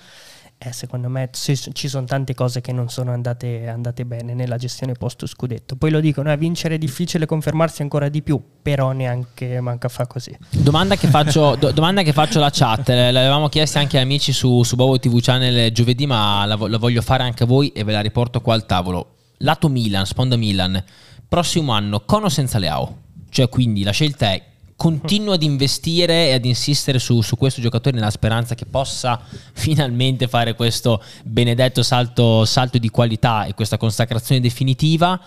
eh, 0.58 0.72
secondo 0.72 1.10
me 1.10 1.30
ci 1.32 1.88
sono 1.90 2.06
tante 2.06 2.34
cose 2.34 2.62
che 2.62 2.72
non 2.72 2.90
sono 2.90 3.12
andate, 3.12 3.68
andate 3.68 4.06
bene 4.06 4.34
nella 4.34 4.58
gestione 4.58 4.94
post 4.94 5.26
scudetto. 5.26 5.76
Poi 5.76 5.92
lo 5.92 6.00
dicono, 6.00 6.32
a 6.32 6.36
vincere 6.36 6.76
è 6.76 6.78
difficile, 6.78 7.26
confermarsi 7.26 7.82
ancora 7.82 8.08
di 8.08 8.22
più, 8.22 8.42
però 8.62 8.92
neanche 8.92 9.60
manca 9.60 9.90
fa 9.90 10.08
così. 10.08 10.36
Domanda 10.50 10.96
che 10.96 11.08
faccio, 11.08 11.56
do, 11.56 11.72
domanda 11.72 12.02
che 12.02 12.14
faccio 12.14 12.38
alla 12.38 12.50
chat, 12.52 12.88
l'avevamo 12.90 13.50
chiesta 13.50 13.80
anche 13.80 13.98
agli 13.98 14.04
amici 14.04 14.32
su, 14.32 14.64
su 14.64 14.76
Bobo 14.76 14.98
TV 15.00 15.20
Channel 15.20 15.72
giovedì, 15.74 16.06
ma 16.06 16.46
la, 16.46 16.56
la 16.56 16.78
voglio 16.78 17.02
fare 17.02 17.24
anche 17.24 17.44
a 17.44 17.46
voi 17.46 17.70
e 17.70 17.84
ve 17.84 17.92
la 17.92 18.02
riporto 18.02 18.40
qua 18.40 18.54
al 18.54 18.66
tavolo. 18.66 19.16
Lato 19.40 19.68
Milan, 19.68 20.06
sponda 20.06 20.38
Milan, 20.38 20.82
prossimo 21.28 21.74
anno 21.74 22.06
con 22.06 22.24
o 22.24 22.30
senza 22.30 22.58
Leao? 22.58 23.02
Cioè 23.30 23.50
quindi 23.50 23.84
la 23.84 23.92
scelta 23.92 24.32
è 24.32 24.42
continuo 24.84 25.36
ad 25.36 25.44
investire 25.44 26.28
e 26.28 26.34
ad 26.34 26.44
insistere 26.44 27.00
su, 27.00 27.22
su, 27.22 27.38
questo 27.38 27.62
giocatore 27.62 27.96
nella 27.96 28.10
speranza 28.10 28.54
che 28.54 28.66
possa 28.66 29.18
finalmente 29.54 30.28
fare 30.28 30.56
questo 30.56 31.02
benedetto 31.24 31.82
salto, 31.84 32.44
salto 32.44 32.78
di 32.78 32.90
qualità 32.90 33.46
e 33.46 33.54
questa 33.54 33.78
consacrazione 33.78 34.42
definitiva, 34.42 35.18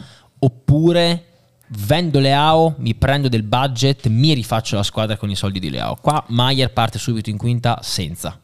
oppure 0.40 1.24
vendo 1.68 2.18
Leao, 2.18 2.74
mi 2.80 2.94
prendo 2.96 3.28
del 3.28 3.44
budget, 3.44 4.08
mi 4.08 4.34
rifaccio 4.34 4.76
la 4.76 4.82
squadra 4.82 5.16
con 5.16 5.30
i 5.30 5.34
soldi 5.34 5.58
di 5.58 5.70
Leao. 5.70 5.96
Qua 6.02 6.22
Maier 6.28 6.70
parte 6.74 6.98
subito 6.98 7.30
in 7.30 7.38
quinta 7.38 7.78
senza. 7.80 8.38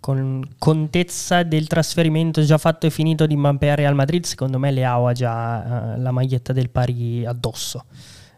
Con 0.00 0.42
contezza 0.58 1.44
del 1.44 1.68
trasferimento 1.68 2.42
già 2.42 2.58
fatto 2.58 2.86
e 2.86 2.90
finito 2.90 3.26
di 3.26 3.36
Mbappé 3.36 3.70
a 3.70 3.74
Real 3.76 3.94
Madrid, 3.94 4.24
secondo 4.24 4.58
me 4.58 4.72
Leao 4.72 5.06
ha 5.06 5.12
già 5.12 5.94
uh, 5.94 6.02
la 6.02 6.10
maglietta 6.10 6.52
del 6.52 6.70
pari 6.70 7.24
addosso. 7.24 7.84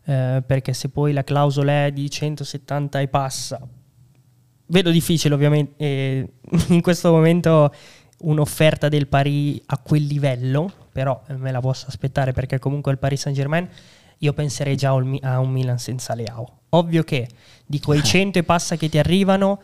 Uh, 0.07 0.41
perché 0.47 0.73
se 0.73 0.89
poi 0.89 1.13
la 1.13 1.25
clausola 1.25 1.87
è 1.87 1.91
di 1.91 2.09
170 2.09 3.01
e 3.01 3.09
passa, 3.09 3.61
vedo 4.67 4.91
difficile 4.91 5.35
ovviamente 5.35 5.75
eh, 5.79 6.33
in 6.69 6.81
questo 6.81 7.11
momento 7.11 7.73
un'offerta 8.19 8.89
del 8.89 9.09
pari 9.09 9.61
a 9.67 9.79
quel 9.79 10.05
livello, 10.05 10.73
però 10.93 11.21
me 11.37 11.51
la 11.51 11.61
posso 11.61 11.87
aspettare 11.89 12.33
perché 12.33 12.59
comunque 12.59 12.93
il 12.93 12.99
Paris 12.99 13.21
Saint 13.21 13.37
Germain 13.37 13.69
io 14.19 14.33
penserei 14.33 14.77
già 14.77 14.91
a 14.91 15.39
un 15.41 15.51
Milan 15.51 15.79
senza 15.79 16.15
Leao. 16.15 16.61
Ovvio 16.71 17.03
che 17.03 17.29
di 17.67 17.81
quei 17.81 18.03
100 18.03 18.39
e 18.39 18.43
passa 18.45 18.77
che 18.77 18.89
ti 18.89 18.99
arrivano 18.99 19.61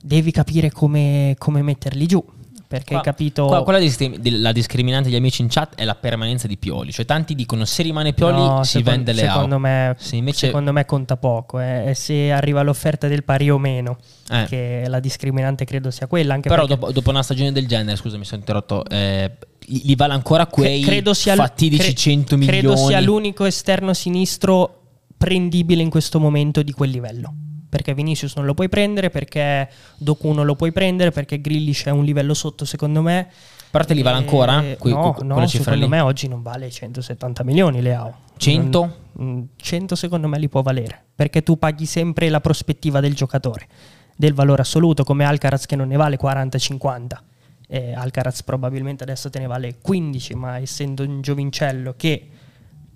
devi 0.00 0.30
capire 0.30 0.70
come, 0.70 1.34
come 1.38 1.62
metterli 1.62 2.06
giù. 2.06 2.24
Perché 2.68 2.88
qua, 2.88 2.98
hai 2.98 3.02
capito. 3.02 3.46
Qua, 3.46 3.62
quella 3.64 3.80
la 4.22 4.52
discriminante 4.52 5.08
degli 5.08 5.16
amici 5.16 5.40
in 5.40 5.48
chat 5.48 5.74
è 5.74 5.84
la 5.84 5.94
permanenza 5.94 6.46
di 6.46 6.58
Pioli. 6.58 6.92
Cioè, 6.92 7.06
tanti 7.06 7.34
dicono 7.34 7.64
se 7.64 7.82
rimane 7.82 8.12
Pioli 8.12 8.36
no, 8.36 8.62
si 8.62 8.72
secondo, 8.72 8.90
vende 8.90 9.12
Leao. 9.14 9.32
Secondo 9.32 9.58
me, 9.58 9.96
sì, 9.98 10.16
invece... 10.18 10.46
secondo 10.48 10.72
me 10.74 10.84
conta 10.84 11.16
poco. 11.16 11.60
Eh, 11.60 11.92
se 11.94 12.30
arriva 12.30 12.60
l'offerta 12.60 13.08
del 13.08 13.24
pari 13.24 13.48
o 13.48 13.56
meno. 13.56 13.96
Eh. 14.30 14.44
Che 14.46 14.84
la 14.86 15.00
discriminante 15.00 15.64
credo 15.64 15.90
sia 15.90 16.06
quella. 16.06 16.34
Anche 16.34 16.50
Però 16.50 16.66
perché... 16.66 16.78
dopo, 16.78 16.92
dopo, 16.92 17.08
una 17.08 17.22
stagione 17.22 17.52
del 17.52 17.66
genere, 17.66 17.96
scusa, 17.96 18.18
mi 18.18 18.26
sono 18.26 18.40
interrotto. 18.40 18.84
Eh, 18.84 19.32
gli 19.64 19.96
vale 19.96 20.12
ancora 20.12 20.46
quei 20.46 20.82
credo 20.82 21.14
sia 21.14 21.34
fatidici 21.36 21.82
cre- 21.84 21.94
100 21.94 22.36
milioni. 22.36 22.58
Credo 22.60 22.76
sia 22.76 23.00
l'unico 23.00 23.46
esterno 23.46 23.94
sinistro 23.94 24.74
prendibile 25.16 25.80
in 25.80 25.88
questo 25.88 26.20
momento 26.20 26.62
di 26.62 26.72
quel 26.72 26.90
livello. 26.90 27.32
Perché 27.68 27.94
Vinicius 27.94 28.34
non 28.36 28.46
lo 28.46 28.54
puoi 28.54 28.68
prendere, 28.68 29.10
perché 29.10 29.68
Doku 29.98 30.32
non 30.32 30.46
lo 30.46 30.54
puoi 30.54 30.72
prendere, 30.72 31.10
perché 31.10 31.40
Grillish 31.40 31.84
è 31.84 31.90
un 31.90 32.04
livello 32.04 32.34
sotto 32.34 32.64
secondo 32.64 33.02
me. 33.02 33.28
Però 33.70 33.84
te 33.84 33.94
li 33.94 34.02
vale 34.02 34.16
ancora? 34.16 34.62
Que- 34.78 34.90
no, 34.90 35.12
que- 35.12 35.24
no 35.24 35.46
secondo 35.46 35.80
lì? 35.80 35.88
me 35.88 36.00
oggi 36.00 36.28
non 36.28 36.42
vale 36.42 36.70
170 36.70 37.44
milioni 37.44 37.82
Leao. 37.82 38.26
100? 38.36 38.96
100 39.56 39.94
secondo 39.94 40.28
me 40.28 40.38
li 40.38 40.48
può 40.48 40.62
valere, 40.62 41.04
perché 41.14 41.42
tu 41.42 41.58
paghi 41.58 41.84
sempre 41.84 42.28
la 42.28 42.40
prospettiva 42.40 43.00
del 43.00 43.14
giocatore, 43.14 43.66
del 44.16 44.32
valore 44.32 44.62
assoluto, 44.62 45.04
come 45.04 45.24
Alcaraz 45.24 45.66
che 45.66 45.76
non 45.76 45.88
ne 45.88 45.96
vale 45.96 46.18
40-50 46.18 47.06
eh, 47.68 47.92
Alcaraz 47.92 48.42
probabilmente 48.42 49.04
adesso 49.04 49.28
te 49.30 49.38
ne 49.38 49.46
vale 49.46 49.76
15, 49.80 50.34
ma 50.34 50.58
essendo 50.58 51.04
un 51.04 51.20
giovincello 51.20 51.94
che 51.96 52.26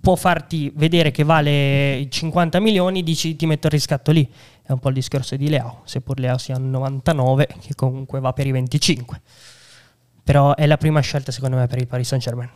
può 0.01 0.15
farti 0.15 0.71
vedere 0.75 1.11
che 1.11 1.23
vale 1.23 2.07
50 2.09 2.59
milioni, 2.59 3.03
dici 3.03 3.35
ti 3.35 3.45
metto 3.45 3.67
il 3.67 3.73
riscatto 3.73 4.11
lì. 4.11 4.27
È 4.65 4.71
un 4.71 4.79
po' 4.79 4.89
il 4.89 4.95
discorso 4.95 5.35
di 5.35 5.49
Leao, 5.49 5.81
seppur 5.85 6.19
Leao 6.19 6.37
sia 6.37 6.57
un 6.57 6.69
99, 6.69 7.47
che 7.61 7.75
comunque 7.75 8.19
va 8.19 8.33
per 8.33 8.47
i 8.47 8.51
25. 8.51 9.21
Però 10.23 10.55
è 10.55 10.65
la 10.65 10.77
prima 10.77 11.01
scelta 11.01 11.31
secondo 11.31 11.57
me 11.57 11.67
per 11.67 11.79
il 11.79 11.87
Paris 11.87 12.07
Saint 12.07 12.23
Germain. 12.23 12.49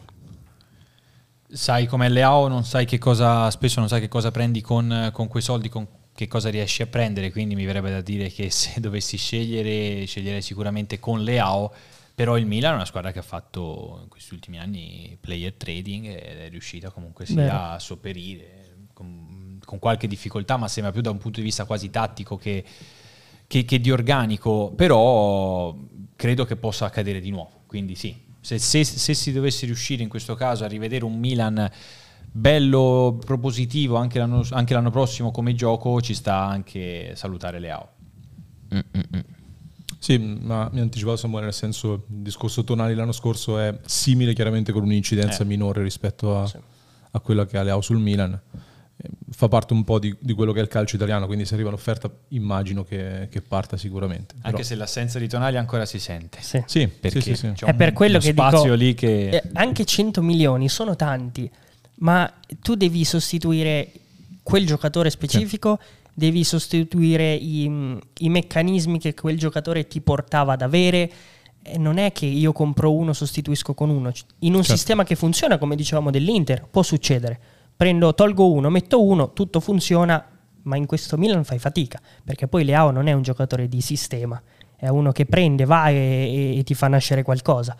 Sai 1.49 1.85
com'è 1.85 2.09
Leao, 2.09 2.47
non 2.47 2.63
sai 2.63 2.85
che 2.85 2.97
cosa, 2.97 3.49
spesso 3.51 3.79
non 3.79 3.89
sai 3.89 3.99
che 3.99 4.07
cosa 4.07 4.31
prendi 4.31 4.61
con, 4.61 5.09
con 5.13 5.27
quei 5.27 5.43
soldi, 5.43 5.69
con 5.69 5.87
che 6.13 6.27
cosa 6.27 6.49
riesci 6.49 6.81
a 6.81 6.87
prendere, 6.87 7.31
quindi 7.31 7.55
mi 7.55 7.65
verrebbe 7.65 7.91
da 7.91 8.01
dire 8.01 8.29
che 8.29 8.49
se 8.49 8.79
dovessi 8.81 9.17
scegliere, 9.17 10.05
sceglierei 10.05 10.41
sicuramente 10.41 10.99
con 10.99 11.21
Leao 11.21 11.71
però 12.17 12.35
il 12.35 12.47
Milan 12.47 12.71
è 12.71 12.75
una 12.77 12.85
squadra 12.85 13.11
che 13.11 13.19
ha 13.19 13.21
fatto 13.21 13.99
in 14.01 14.09
questi 14.09 14.33
ultimi 14.33 14.57
anni 14.57 15.15
player 15.21 15.53
trading 15.53 16.07
ed 16.07 16.39
è 16.39 16.49
riuscita 16.49 16.89
comunque 16.89 17.27
sia 17.27 17.73
a 17.73 17.77
sopperire 17.77 18.87
con, 18.91 19.36
con, 19.67 19.79
qualche 19.79 20.07
difficoltà, 20.07 20.55
ma 20.55 20.69
sembra 20.69 20.93
più 20.93 21.01
da 21.01 21.09
un 21.09 21.17
punto 21.17 21.39
di 21.39 21.45
vista 21.45 21.65
quasi 21.65 21.89
tattico 21.89 22.37
che, 22.37 22.63
che, 23.45 23.65
che 23.65 23.79
di 23.81 23.91
organico, 23.91 24.71
però 24.73 25.75
credo 26.15 26.45
che 26.45 26.55
possa 26.55 26.85
accadere 26.85 27.19
di 27.19 27.29
nuovo. 27.29 27.63
Quindi 27.67 27.95
sì, 27.95 28.15
se, 28.39 28.57
se, 28.59 28.85
se 28.85 29.13
si 29.13 29.33
dovesse 29.33 29.65
riuscire 29.65 30.03
in 30.03 30.09
questo 30.09 30.35
caso 30.35 30.63
a 30.63 30.67
rivedere 30.67 31.03
un 31.03 31.19
Milan 31.19 31.69
bello, 32.31 33.19
propositivo 33.23 33.97
anche 33.97 34.19
l'anno, 34.19 34.45
anche 34.51 34.73
l'anno 34.73 34.91
prossimo 34.91 35.31
come 35.31 35.53
gioco, 35.53 36.01
ci 36.01 36.13
sta 36.13 36.43
anche 36.43 37.13
salutare 37.15 37.59
Leao. 37.59 37.89
Mm-mm. 38.73 39.23
Sì, 39.99 40.17
ma 40.17 40.69
mi 40.71 40.79
anticipavo 40.79 41.15
Samuele, 41.15 41.45
nel 41.45 41.53
senso 41.53 41.93
il 41.93 42.01
discorso 42.21 42.63
tonali 42.63 42.93
l'anno 42.93 43.11
scorso 43.11 43.57
è 43.59 43.77
simile 43.85 44.33
chiaramente 44.33 44.71
con 44.71 44.83
un'incidenza 44.83 45.43
eh. 45.43 45.45
minore 45.45 45.81
rispetto 45.81 46.39
a, 46.39 46.45
sì. 46.45 46.57
a, 47.11 47.19
quella 47.19 47.45
che 47.45 47.57
ha 47.57 47.63
Leao 47.63 47.81
sul 47.81 47.97
Milan. 47.97 48.39
Fa 49.29 49.47
parte 49.47 49.73
un 49.73 49.83
po' 49.83 49.99
di, 49.99 50.15
di, 50.19 50.33
quello 50.33 50.51
che 50.51 50.59
è 50.59 50.61
il 50.63 50.67
calcio 50.67 50.95
italiano, 50.95 51.27
quindi 51.27 51.45
se 51.45 51.53
arriva 51.53 51.69
l'offerta 51.69 52.09
immagino 52.29 52.83
che, 52.83 53.27
che 53.29 53.41
parta 53.41 53.77
sicuramente. 53.77 54.33
Anche 54.37 54.51
Però... 54.51 54.63
se 54.63 54.75
l'assenza 54.75 55.19
di 55.19 55.27
tonali 55.27 55.57
ancora 55.57 55.85
si 55.85 55.99
sente. 55.99 56.39
Sì, 56.41 56.63
sì 56.65 56.87
perché 56.87 57.21
sì, 57.21 57.35
sì, 57.35 57.53
è 57.63 57.73
per 57.73 57.93
quello 57.93 58.17
che 58.19 58.33
dico, 58.33 58.73
lì 58.73 58.93
che... 58.95 59.29
Eh, 59.29 59.43
anche 59.53 59.85
100 59.85 60.21
milioni 60.21 60.67
sono 60.67 60.95
tanti, 60.95 61.49
ma 61.95 62.31
tu 62.61 62.75
devi 62.75 63.03
sostituire 63.05 63.91
quel 64.41 64.65
giocatore 64.65 65.09
specifico 65.09 65.77
devi 66.17 66.43
sostituire 66.43 67.35
i, 67.35 67.65
i 68.17 68.29
meccanismi 68.29 68.97
che 68.97 69.13
quel 69.13 69.37
giocatore 69.37 69.87
ti 69.87 70.01
portava 70.01 70.53
ad 70.53 70.63
avere. 70.63 71.11
E 71.61 71.77
non 71.77 71.99
è 71.99 72.11
che 72.11 72.25
io 72.25 72.53
compro 72.53 72.91
uno, 72.91 73.13
sostituisco 73.13 73.75
con 73.75 73.91
uno. 73.91 74.11
In 74.39 74.55
un 74.55 74.61
certo. 74.63 74.75
sistema 74.77 75.03
che 75.03 75.15
funziona, 75.15 75.59
come 75.59 75.75
dicevamo 75.75 76.09
dell'Inter, 76.09 76.65
può 76.71 76.81
succedere. 76.81 77.39
Prendo, 77.77 78.15
tolgo 78.15 78.51
uno, 78.51 78.71
metto 78.71 79.03
uno, 79.03 79.33
tutto 79.33 79.59
funziona, 79.59 80.25
ma 80.63 80.75
in 80.77 80.87
questo 80.87 81.15
Milan 81.15 81.43
fai 81.43 81.59
fatica, 81.59 82.01
perché 82.23 82.47
poi 82.47 82.63
Leao 82.63 82.89
non 82.89 83.05
è 83.05 83.13
un 83.13 83.21
giocatore 83.21 83.67
di 83.67 83.81
sistema, 83.81 84.41
è 84.75 84.87
uno 84.87 85.11
che 85.11 85.27
prende, 85.27 85.63
va 85.65 85.89
e, 85.89 86.57
e, 86.57 86.63
ti 86.63 86.73
fa 86.73 86.87
nascere 86.87 87.21
qualcosa. 87.21 87.77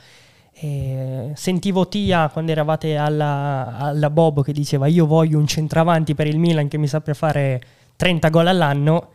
E 0.53 1.31
sentivo 1.33 1.87
Tia 1.87 2.29
quando 2.29 2.51
eravate 2.51 2.95
alla, 2.95 3.75
alla 3.75 4.11
Bobo 4.11 4.43
che 4.43 4.51
diceva 4.51 4.85
io 4.85 5.07
voglio 5.07 5.39
un 5.39 5.47
centravanti 5.47 6.13
per 6.13 6.27
il 6.27 6.37
Milan 6.37 6.67
che 6.67 6.77
mi 6.77 6.87
sappia 6.87 7.15
fare 7.15 7.61
30 7.95 8.29
gol 8.29 8.45
all'anno, 8.45 9.09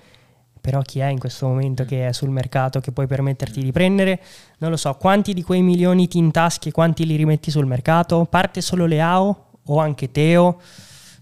però 0.61 0.81
chi 0.83 0.99
è 0.99 1.07
in 1.07 1.21
questo 1.21 1.47
momento 1.47 1.85
che 1.85 2.09
è 2.09 2.13
sul 2.13 2.31
mercato 2.31 2.81
che 2.81 2.91
puoi 2.91 3.07
permetterti 3.07 3.63
di 3.63 3.71
prendere? 3.71 4.21
Non 4.59 4.71
lo 4.71 4.77
so, 4.77 4.95
quanti 4.95 5.33
di 5.33 5.45
quei 5.45 5.63
milioni 5.63 6.09
ti 6.09 6.19
intaschi 6.19 6.71
e 6.71 6.73
quanti 6.73 7.07
li 7.07 7.15
rimetti 7.15 7.53
sul 7.53 7.67
mercato? 7.67 8.25
Parte 8.29 8.61
solo 8.61 8.87
Leao 8.87 9.51
o 9.65 9.79
anche 9.79 10.11
Teo? 10.11 10.61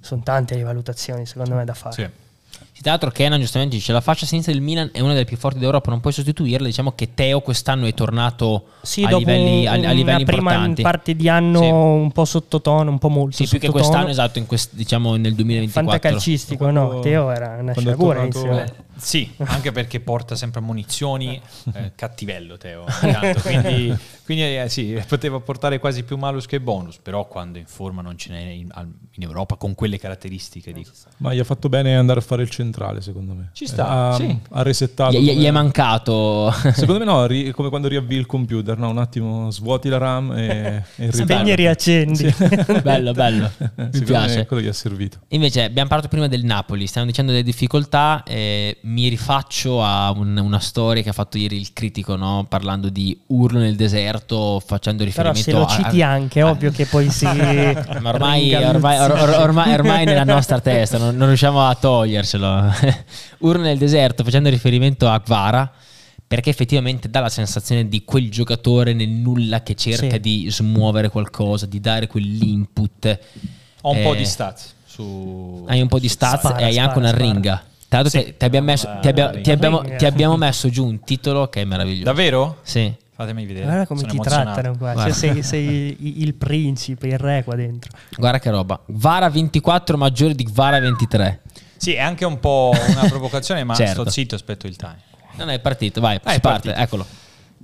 Sono 0.01 0.23
tante 0.23 0.55
le 0.55 0.62
valutazioni 0.62 1.27
secondo 1.27 1.55
me 1.55 1.65
da 1.65 1.75
fare. 1.75 1.95
Sì. 1.95 2.29
Tra 2.81 2.93
l'altro 2.93 3.11
Kenan 3.11 3.39
giustamente 3.39 3.77
dice 3.77 3.93
la 3.93 4.01
fascia 4.01 4.25
sinistra 4.25 4.55
del 4.55 4.62
Milan 4.62 4.89
è 4.93 5.01
una 5.01 5.12
delle 5.12 5.27
più 5.27 5.37
forti 5.37 5.59
d'Europa, 5.59 5.91
non 5.91 6.01
puoi 6.01 6.15
sostituirla. 6.15 6.67
Diciamo 6.67 6.93
che 6.93 7.12
Teo 7.12 7.43
quest'anno 7.43 7.85
è 7.85 7.93
tornato 7.93 8.69
sì, 8.81 9.05
a, 9.05 9.15
livelli, 9.19 9.67
a, 9.67 9.73
a 9.73 9.93
livelli 9.93 10.25
prima 10.25 10.53
importanti. 10.53 10.81
parte 10.81 11.15
di 11.15 11.29
anno 11.29 11.61
sì. 11.61 11.69
un 11.69 12.11
po' 12.11 12.25
sottotono, 12.25 12.91
un 12.91 12.99
po' 12.99 13.11
molto 13.11 13.37
Sì, 13.37 13.47
più 13.47 13.59
che 13.59 13.69
quest'anno, 13.69 14.09
esatto, 14.09 14.39
in 14.39 14.47
quest, 14.47 14.71
diciamo 14.73 15.17
nel 15.17 15.35
2024. 15.35 15.91
Fantacalcistico, 15.91 16.65
quando, 16.65 16.93
no, 16.93 17.01
Teo 17.01 17.31
era 17.31 17.59
una 17.61 17.75
sciagura 17.75 18.27
tornato... 18.29 18.89
Sì, 19.01 19.32
anche 19.39 19.72
perché 19.72 20.01
porta 20.01 20.36
sempre 20.36 20.60
munizioni, 20.60 21.40
eh, 21.74 21.93
cattivello 21.94 22.56
Teo, 22.59 22.85
quindi, 23.43 23.97
quindi 24.24 24.59
eh, 24.59 24.68
sì, 24.68 25.02
poteva 25.09 25.40
portare 25.40 25.78
quasi 25.78 26.02
più 26.02 26.16
malus 26.16 26.47
che 26.47 26.60
bonus, 26.60 26.98
però 26.98 27.27
quando 27.27 27.59
in 27.59 27.66
forma 27.66 28.02
non 28.02 28.16
ce 28.18 28.31
n'è 28.31 28.40
in, 28.40 28.68
in 29.12 29.22
Europa 29.22 29.56
con 29.56 29.74
quelle 29.74 29.98
caratteristiche. 29.98 30.72
Dico. 30.72 30.90
Ma 31.18 31.35
gli 31.35 31.39
ha 31.39 31.44
fatto 31.44 31.68
bene 31.68 31.97
andare 31.97 32.20
a 32.20 32.22
fare 32.22 32.43
il 32.43 32.51
centrale, 32.51 33.01
secondo 33.01 33.32
me. 33.35 33.51
Ci 33.52 33.66
sta, 33.66 33.89
ha, 33.89 34.14
sì. 34.14 34.39
ha 34.51 34.62
resettato. 34.62 35.18
Gli, 35.18 35.32
gli, 35.32 35.44
è 35.44 35.51
mancato. 35.51 36.51
Secondo 36.72 36.98
me 36.98 37.05
no, 37.05 37.27
ri, 37.27 37.51
come 37.52 37.68
quando 37.68 37.89
riavvi 37.89 38.16
il 38.16 38.27
computer, 38.27 38.78
no? 38.78 38.90
un 38.90 38.98
attimo 38.98 39.51
svuoti 39.51 39.89
la 39.89 39.98
RAM 39.98 40.32
e, 40.32 40.85
e 40.97 41.12
Spegni 41.12 41.51
e 41.51 41.55
riaccendi. 41.55 42.31
Sì. 42.31 42.35
bello, 42.82 43.12
bello. 43.12 43.51
Mi 43.77 44.02
piace. 44.02 44.47
Quello 44.47 44.62
gli 44.62 44.68
ha 44.68 44.72
servito. 44.72 45.18
Invece 45.28 45.64
abbiamo 45.64 45.89
parlato 45.89 46.09
prima 46.09 46.28
del 46.28 46.44
Napoli, 46.44 46.86
stiamo 46.86 47.06
dicendo 47.06 47.32
delle 47.32 47.44
difficoltà. 47.44 48.22
Eh, 48.24 48.78
mi 48.91 49.09
rifaccio 49.09 49.83
a 49.83 50.11
un, 50.11 50.37
una 50.37 50.59
storia 50.59 51.03
che 51.03 51.11
ha 51.11 51.12
fatto 51.12 51.39
ieri 51.39 51.57
il 51.57 51.73
critico, 51.73 52.17
no? 52.17 52.45
parlando 52.49 52.89
di 52.89 53.19
urlo 53.29 53.61
nel 53.61 53.77
deserto, 53.77 54.61
facendo 54.65 55.05
riferimento 55.05 55.45
Però 55.45 55.69
se 55.69 55.77
lo 55.77 55.85
citi 55.85 56.03
a, 56.03 56.11
anche, 56.11 56.41
a, 56.41 56.51
ovvio 56.51 56.73
che 56.73 56.87
poi 56.87 57.09
si... 57.09 57.25
Ma 57.25 58.09
ormai, 58.11 58.53
ormai, 58.55 58.99
or, 58.99 59.11
or, 59.12 59.29
ormai, 59.29 59.73
ormai 59.75 60.05
nella 60.05 60.25
nostra 60.35 60.61
testa, 60.61 60.99
non, 60.99 61.17
non 61.17 61.29
riusciamo 61.29 61.67
a 61.67 61.75
togliercelo. 61.75 62.75
urlo 63.39 63.62
nel 63.62 63.79
deserto, 63.79 64.25
facendo 64.25 64.49
riferimento 64.49 65.09
a 65.09 65.21
Kvara 65.21 65.73
perché 66.27 66.51
effettivamente 66.51 67.11
dà 67.11 67.19
la 67.19 67.29
sensazione 67.29 67.89
di 67.89 68.05
quel 68.05 68.31
giocatore 68.31 68.93
nel 68.93 69.09
nulla 69.09 69.65
che 69.65 69.75
cerca 69.75 70.12
sì. 70.12 70.21
di 70.21 70.47
smuovere 70.49 71.09
qualcosa, 71.09 71.67
di 71.67 71.81
dare 71.81 72.07
quell'input. 72.07 73.19
Ho 73.81 73.91
un 73.91 73.97
eh, 73.97 74.03
po' 74.03 74.15
di 74.15 74.25
stats 74.25 74.75
Su... 74.85 75.65
Hai 75.67 75.81
un 75.81 75.89
po' 75.89 75.99
di 75.99 76.09
stats 76.09 76.39
Spara, 76.39 76.59
e 76.59 76.65
hai 76.65 76.73
spara, 76.75 76.87
anche 76.87 76.99
una 77.01 77.09
spara. 77.09 77.25
ringa. 77.25 77.65
Tra 77.91 78.03
l'altro 78.03 78.21
Sì. 78.21 78.25
ti, 78.27 78.37
ti 78.37 78.45
abbiamo 78.45 78.67
messo- 78.67 78.99
ti 79.01 79.09
abbia- 79.09 79.31
ti 79.31 79.51
abbiamo, 79.51 79.83
ti 79.83 80.05
abbiamo 80.07 80.37
messo 80.37 80.69
giù 80.71 80.87
un 80.87 81.01
titolo 81.03 81.49
che 81.49 81.62
è 81.62 81.65
meraviglioso. 81.65 82.05
Davvero? 82.05 82.59
Sì. 82.62 82.95
Fatemi 83.17 83.45
vedere. 83.47 83.65
Guarda 83.67 83.87
come 83.87 83.99
Sono 84.01 84.12
ti 84.12 84.17
emozionato. 84.19 84.53
trattano 84.53 84.77
qua. 84.79 84.93
Guarda. 84.93 85.12
Cioè, 85.12 85.33
sei, 85.33 85.43
sei 85.43 86.23
il 86.23 86.35
principe, 86.35 87.09
il 87.09 87.19
re 87.19 87.43
qua 87.45 87.57
dentro. 87.57 87.91
Guarda 88.17 88.39
che 88.39 88.49
roba. 88.51 88.81
Vara 88.87 89.29
24 89.29 89.97
maggiore 89.99 90.35
di 90.35 90.49
Vara 90.51 90.79
23. 90.79 91.41
Sì, 91.77 91.95
è 91.95 92.01
anche 92.01 92.25
un 92.25 92.39
po' 92.39 92.73
una 92.89 93.09
provocazione, 93.09 93.65
ma 93.65 93.75
Certo. 93.77 94.03
sto 94.03 94.11
zitto, 94.11 94.35
aspetto 94.37 94.67
il 94.69 94.77
time. 94.77 94.99
Non 95.35 95.51
è 95.51 95.59
partito, 95.59 96.01
vai, 96.01 96.17
Ah, 96.23 96.31
si 96.31 96.37
è 96.37 96.41
parte, 96.41 96.71
partito. 96.73 96.79
eccolo. 96.79 97.07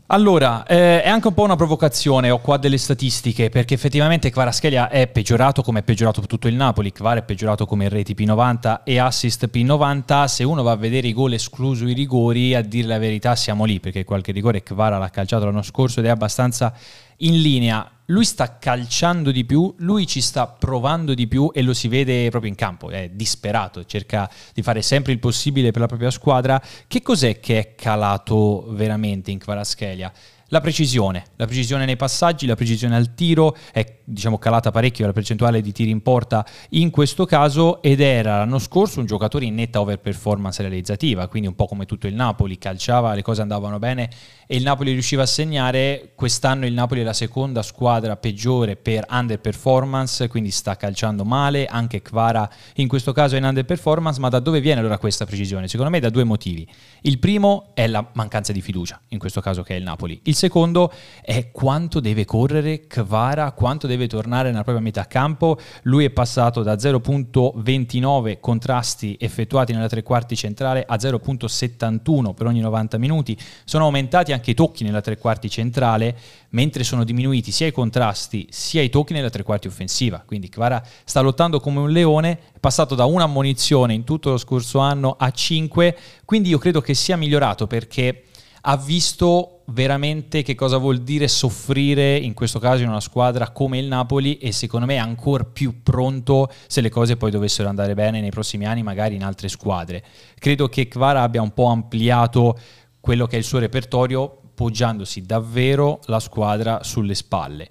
Allora, 0.09 0.65
eh, 0.67 1.03
è 1.03 1.09
anche 1.09 1.27
un 1.27 1.35
po' 1.35 1.43
una 1.43 1.57
provocazione, 1.57 2.31
ho 2.31 2.39
qua 2.39 2.59
delle 2.59 2.79
statistiche, 2.79 3.49
perché 3.49 3.75
effettivamente 3.75 4.31
Kvaratskhelia 4.31 4.89
è 4.89 5.09
peggiorato 5.09 5.63
come 5.63 5.81
è 5.81 5.83
peggiorato 5.83 6.21
tutto 6.21 6.47
il 6.47 6.55
Napoli, 6.55 6.93
Kvar 6.93 7.19
è 7.19 7.23
peggiorato 7.25 7.67
come 7.67 7.89
reti 7.89 8.15
P90 8.15 8.83
e 8.85 9.01
assist 9.01 9.51
P90, 9.53 10.27
se 10.27 10.45
uno 10.45 10.63
va 10.63 10.71
a 10.71 10.77
vedere 10.77 11.09
i 11.09 11.13
gol 11.13 11.33
escluso 11.33 11.89
i 11.89 11.93
rigori, 11.93 12.55
a 12.55 12.63
dire 12.63 12.87
la 12.87 12.99
verità 12.99 13.35
siamo 13.35 13.65
lì, 13.65 13.81
perché 13.81 14.05
qualche 14.05 14.31
rigore 14.31 14.63
Kvara 14.63 14.97
l'ha 14.97 15.11
calciato 15.11 15.45
l'anno 15.45 15.63
scorso 15.63 15.99
ed 15.99 16.07
è 16.07 16.11
abbastanza 16.11 16.73
in 17.19 17.41
linea. 17.41 17.91
Lui 18.07 18.25
sta 18.25 18.59
calciando 18.59 19.33
di 19.33 19.45
più, 19.45 19.75
lui 19.79 20.07
ci 20.07 20.21
sta 20.21 20.47
provando 20.47 21.13
di 21.13 21.27
più 21.27 21.51
e 21.53 21.63
lo 21.63 21.75
si 21.75 21.89
vede 21.89 22.31
proprio 22.31 22.51
in 22.51 22.57
campo, 22.57 22.89
è 22.91 23.11
disperato, 23.13 23.85
cerca 23.85 24.31
di 24.55 24.63
fare 24.63 24.81
sempre 24.81 25.13
il 25.13 25.19
possibile 25.19 25.73
per 25.73 25.81
la 25.81 25.89
propria 25.89 26.13
squadra. 26.13 26.63
Che 26.87 27.03
cos'è 27.03 27.41
che 27.41 27.59
è 27.59 27.75
calato 27.75 28.67
veramente 28.69 29.33
in 29.33 29.39
Kvaratskhelia? 29.39 30.13
La 30.51 30.61
precisione, 30.61 31.25
la 31.35 31.47
precisione 31.47 31.85
nei 31.85 31.97
passaggi, 31.97 32.47
la 32.47 32.55
precisione 32.55 32.95
al 32.95 33.15
tiro, 33.15 33.57
è 33.73 33.96
diciamo 34.09 34.39
calata 34.39 34.71
parecchio 34.71 35.05
la 35.05 35.13
percentuale 35.13 35.61
di 35.61 35.73
tiri 35.73 35.91
in 35.91 36.01
porta 36.01 36.47
in 36.71 36.91
questo 36.91 37.27
caso 37.27 37.83
ed 37.83 38.01
era 38.01 38.39
l'anno 38.39 38.61
scorso 38.61 39.01
un 39.01 39.07
giocatore 39.07 39.47
in 39.47 39.55
netta 39.55 39.81
overperformance 39.81 40.63
realizzativa, 40.63 41.27
quindi 41.27 41.49
un 41.49 41.57
po' 41.57 41.67
come 41.67 41.87
tutto 41.87 42.07
il 42.07 42.15
Napoli, 42.15 42.57
calciava, 42.57 43.15
le 43.15 43.23
cose 43.23 43.43
andavano 43.43 43.81
bene 43.81 44.09
e 44.47 44.57
il 44.57 44.63
Napoli 44.63 44.93
riusciva 44.93 45.23
a 45.23 45.27
segnare, 45.27 46.13
quest'anno 46.15 46.67
il 46.67 46.73
Napoli 46.73 47.01
è 47.01 47.05
la 47.05 47.13
seconda 47.13 47.63
squadra 47.63 48.17
peggiore 48.17 48.77
per 48.77 49.05
underperformance, 49.11 50.29
quindi 50.29 50.53
sta 50.53 50.77
calciando 50.77 51.25
male, 51.25 51.67
anche 51.67 52.01
Kvara 52.01 52.49
in 52.77 52.87
questo 52.87 53.13
caso 53.13 53.35
è 53.35 53.39
in 53.39 53.45
underperformance, 53.45 54.21
ma 54.21 54.29
da 54.29 54.39
dove 54.39 54.61
viene 54.61 54.79
allora 54.79 54.99
questa 54.99 55.27
precisione? 55.27 55.67
Secondo 55.67 55.91
me 55.91 55.99
da 55.99 56.11
due 56.11 56.23
motivi. 56.23 56.67
Il 57.03 57.19
primo 57.19 57.71
è 57.75 57.89
la 57.89 58.09
mancanza 58.13 58.53
di 58.53 58.61
fiducia, 58.61 59.01
in 59.09 59.19
questo 59.19 59.41
caso 59.41 59.63
che 59.63 59.75
è 59.75 59.79
il 59.79 59.83
Napoli. 59.83 60.21
Il 60.25 60.37
secondo 60.37 60.93
è 61.23 61.51
quanto 61.51 61.99
deve 61.99 62.25
correre 62.25 62.87
Kvara, 62.87 63.51
quanto 63.51 63.89
deve 63.89 63.96
tornare 64.07 64.51
nella 64.51 64.63
propria 64.63 64.85
metà 64.85 65.07
campo. 65.07 65.59
Lui 65.85 66.05
è 66.05 66.11
passato 66.11 66.63
da 66.63 66.75
0.29 66.75 68.39
contrasti 68.39 69.17
effettuati 69.19 69.73
nella 69.73 69.89
tre 69.89 70.03
quarti 70.03 70.37
centrale 70.37 70.85
a 70.87 70.97
0.71 70.97 72.35
per 72.35 72.47
ogni 72.47 72.61
90 72.61 72.99
minuti. 72.99 73.35
Sono 73.65 73.85
aumentati 73.85 74.33
anche 74.33 74.51
i 74.51 74.55
tocchi 74.55 74.85
nella 74.85 75.01
tre 75.01 75.17
quarti 75.17 75.49
centrale, 75.49 76.15
mentre 76.51 76.85
sono 76.85 77.05
diminuiti 77.05 77.51
sia 77.51 77.67
i 77.67 77.73
contrasti 77.73 78.47
sia 78.51 78.83
i 78.83 78.91
tocchi 78.91 79.15
nella 79.15 79.31
tre 79.31 79.43
quarti 79.43 79.69
offensiva. 79.69 80.23
Quindi 80.27 80.51
Kvara 80.51 80.83
sta 81.05 81.23
lottando 81.23 81.59
come 81.59 81.81
un 81.81 81.91
leone, 81.91 82.39
è 82.53 82.59
passato 82.61 82.95
da 82.95 83.07
una 83.07 83.25
ammonizione 83.25 83.95
in 83.95 84.05
tutto 84.05 84.29
lo 84.29 84.37
scorso 84.37 84.79
anno 84.81 85.17
a 85.19 85.31
5, 85.31 85.97
quindi 86.27 86.51
io 86.51 86.59
credo 86.59 86.83
che 86.83 86.93
sia 86.93 87.17
migliorato 87.17 87.67
perché 87.67 88.26
ha 88.69 88.77
visto 88.77 89.63
veramente 89.67 90.43
che 90.43 90.57
cosa 90.57 90.77
vuol 90.79 90.99
dire 90.99 91.29
soffrire 91.29 92.17
in 92.17 92.35
questo 92.35 92.59
caso 92.59 92.83
in 92.83 92.89
una 92.89 93.01
squadra 93.01 93.51
come 93.51 93.79
il 93.79 93.87
Napoli 93.87 94.39
e 94.39 94.51
secondo 94.51 94.87
me 94.87 94.95
è 94.95 94.99
ancora 94.99 95.45
più 95.45 95.83
pronto 95.85 96.51
se 96.67 96.81
le 96.81 96.89
cose 96.89 97.17
poi 97.17 97.31
dovessero 97.31 97.69
andare 97.69 97.95
bene 97.95 98.21
nei 98.21 98.31
prossimi 98.31 98.67
anni 98.67 98.83
magari 98.83 99.15
in 99.15 99.23
altre 99.23 99.49
squadre. 99.49 100.03
Credo 100.37 100.69
che 100.69 100.89
Kvara 100.89 101.23
abbia 101.23 101.43
un 101.43 101.55
po' 101.55 101.67
ampliato 101.67 102.59
quello 102.99 103.27
che 103.27 103.37
è 103.37 103.39
il 103.39 103.45
suo 103.45 103.61
repertorio 103.61 104.41
poggiandosi 104.53 105.23
davvero 105.23 106.01
la 106.07 106.19
squadra 106.19 106.83
sulle 106.83 107.15
spalle. 107.15 107.69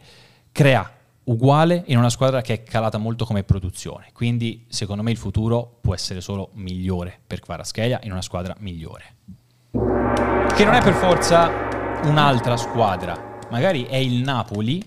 Crea 0.53 0.89
uguale 1.25 1.83
in 1.87 1.97
una 1.97 2.09
squadra 2.09 2.39
che 2.39 2.53
è 2.53 2.63
calata 2.63 2.97
molto 2.97 3.25
come 3.25 3.43
produzione, 3.43 4.11
quindi 4.13 4.65
secondo 4.69 5.03
me 5.03 5.11
il 5.11 5.17
futuro 5.17 5.77
può 5.81 5.93
essere 5.93 6.21
solo 6.21 6.51
migliore 6.53 7.19
per 7.25 7.41
Kvaratskhelia 7.41 7.99
in 8.03 8.11
una 8.13 8.21
squadra 8.21 8.55
migliore 8.59 10.04
che 10.55 10.63
non 10.63 10.73
è 10.73 10.81
per 10.81 10.93
forza 10.93 11.49
un'altra 12.03 12.55
squadra, 12.55 13.39
magari 13.49 13.83
è 13.85 13.97
il 13.97 14.21
Napoli, 14.21 14.83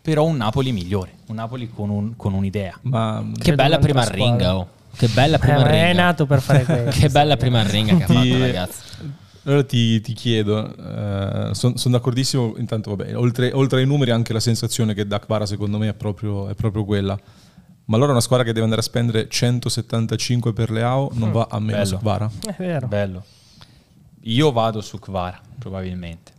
però 0.00 0.24
un 0.24 0.36
Napoli 0.36 0.72
migliore, 0.72 1.12
un 1.26 1.36
Napoli 1.36 1.70
con, 1.72 1.90
un- 1.90 2.16
con 2.16 2.32
un'idea. 2.32 2.78
Ma 2.82 3.22
Che 3.38 3.54
bella 3.54 3.78
prima 3.78 4.02
squadra. 4.02 4.24
ringa, 4.24 4.56
oh. 4.56 4.68
Che 4.96 5.08
bella 5.08 5.36
Eh, 5.36 5.38
prima 5.40 5.58
ma 5.58 5.66
ringa. 5.66 5.86
è 5.86 5.92
nato 5.92 6.24
per 6.26 6.40
fare 6.40 6.64
questo. 6.64 7.00
che 7.00 7.08
bella 7.08 7.36
prima 7.36 7.62
ringa 7.62 7.96
che 7.96 8.02
ha 8.04 8.06
fatto, 8.06 8.38
ragazzi. 8.38 8.82
Allora 9.46 9.64
ti, 9.64 10.00
ti 10.00 10.12
chiedo, 10.14 10.72
sono 11.52 11.74
d'accordissimo, 11.90 12.54
intanto 12.56 12.94
vabbè, 12.96 13.14
oltre, 13.16 13.50
oltre 13.52 13.80
ai 13.80 13.86
numeri 13.86 14.10
anche 14.10 14.32
la 14.32 14.40
sensazione 14.40 14.94
che 14.94 15.06
da 15.06 15.18
Kvara 15.20 15.44
secondo 15.44 15.76
me 15.76 15.88
è 15.88 15.94
proprio, 15.94 16.48
è 16.48 16.54
proprio 16.54 16.84
quella. 16.84 17.18
Ma 17.86 17.96
allora 17.96 18.12
una 18.12 18.22
squadra 18.22 18.44
che 18.46 18.52
deve 18.52 18.64
andare 18.64 18.80
a 18.80 18.84
spendere 18.84 19.28
175 19.28 20.54
per 20.54 20.70
Leao 20.70 21.10
non 21.14 21.30
va 21.32 21.46
a 21.50 21.58
meno 21.60 21.98
Kvara? 21.98 22.30
È 22.46 22.54
vero. 22.56 22.86
Bello. 22.86 23.22
Io 24.26 24.52
vado 24.52 24.80
su 24.80 24.98
Kvara, 24.98 25.40
probabilmente, 25.58 26.32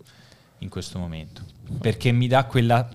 in 0.60 0.70
questo 0.70 0.98
momento, 0.98 1.44
perché 1.80 2.12
mi 2.12 2.28
dà 2.28 2.46
quella, 2.46 2.88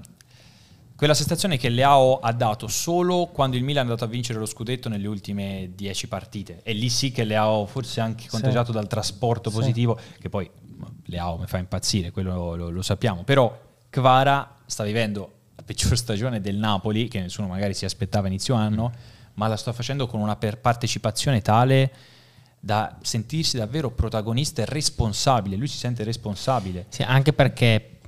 quella 0.97 1.15
sensazione 1.15 1.59
che 1.59 1.69
Leao 1.69 2.19
ha 2.19 2.33
dato 2.33 2.67
solo 2.67 3.27
quando 3.27 3.57
il 3.57 3.63
Milan 3.63 3.85
è 3.85 3.89
andato 3.89 4.05
a 4.05 4.09
vincere 4.09 4.39
lo 4.39 4.47
scudetto 4.47 4.89
nelle 4.89 5.07
ultime 5.07 5.71
10 5.77 6.09
partite. 6.09 6.61
E 6.65 6.73
lì 6.73 6.89
sì 6.89 7.13
che 7.13 7.23
Leao, 7.25 7.67
forse 7.67 8.01
anche 8.01 8.27
contagiato 8.29 8.73
dal 8.73 8.89
trasporto 8.89 9.49
Sì. 9.51 9.57
positivo, 9.57 9.99
che 10.19 10.29
poi 10.29 10.51
Leao 11.07 11.39
mi 11.39 11.47
fa 11.47 11.59
impazzire, 11.59 12.11
quello 12.11 12.57
lo, 12.57 12.69
lo 12.71 12.83
sappiamo, 12.83 13.23
però 13.23 13.57
Kvara 13.89 14.57
sta 14.67 14.83
vivendo 14.83 15.33
la 15.55 15.63
peggior 15.63 15.97
stagione 15.97 16.41
del 16.41 16.57
Napoli, 16.57 17.07
che 17.07 17.21
nessuno 17.21 17.47
magari 17.47 17.75
si 17.75 17.85
aspettava 17.85 18.27
inizio 18.27 18.55
anno, 18.55 18.93
ma 19.35 19.47
la 19.47 19.57
sta 19.57 19.73
facendo 19.73 20.09
con 20.09 20.21
una 20.21 20.35
partecipazione 20.37 21.41
tale 21.43 21.93
da 22.61 22.99
sentirsi 23.01 23.57
davvero 23.57 23.91
protagonista 23.91 24.63
e 24.63 24.67
responsabile. 24.67 25.57
Lui 25.57 25.67
si 25.67 25.79
sente 25.79 26.05
responsabile. 26.05 26.87
Sì, 26.91 27.03
anche 27.03 27.33
perché 27.33 28.01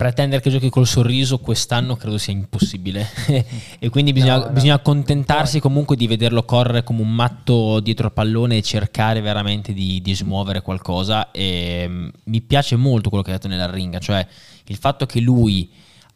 pretendere 0.00 0.40
che 0.40 0.48
giochi 0.48 0.70
col 0.70 0.86
sorriso 0.86 1.40
quest'anno 1.40 1.94
credo 1.94 2.16
sia 2.16 2.32
impossibile 2.32 3.06
e 3.78 3.90
quindi 3.90 4.14
bisogna, 4.14 4.38
No, 4.38 4.44
no. 4.46 4.50
bisogna 4.52 4.74
accontentarsi 4.76 5.60
comunque 5.60 5.94
di 5.94 6.06
vederlo 6.06 6.42
correre 6.44 6.82
come 6.82 7.02
un 7.02 7.14
matto 7.14 7.80
dietro 7.80 8.06
il 8.06 8.12
pallone 8.14 8.56
e 8.56 8.62
cercare 8.62 9.20
veramente 9.20 9.74
di, 9.74 10.00
di 10.00 10.14
smuovere 10.14 10.62
qualcosa 10.62 11.30
e 11.30 11.84
mm, 11.86 12.08
mi 12.24 12.40
piace 12.40 12.76
molto 12.76 13.10
quello 13.10 13.22
che 13.22 13.30
ha 13.30 13.34
detto 13.34 13.48
nella 13.48 13.70
ringa, 13.70 13.98
cioè 13.98 14.26
il 14.64 14.76
fatto 14.76 15.04
che 15.04 15.20
lui 15.20 15.70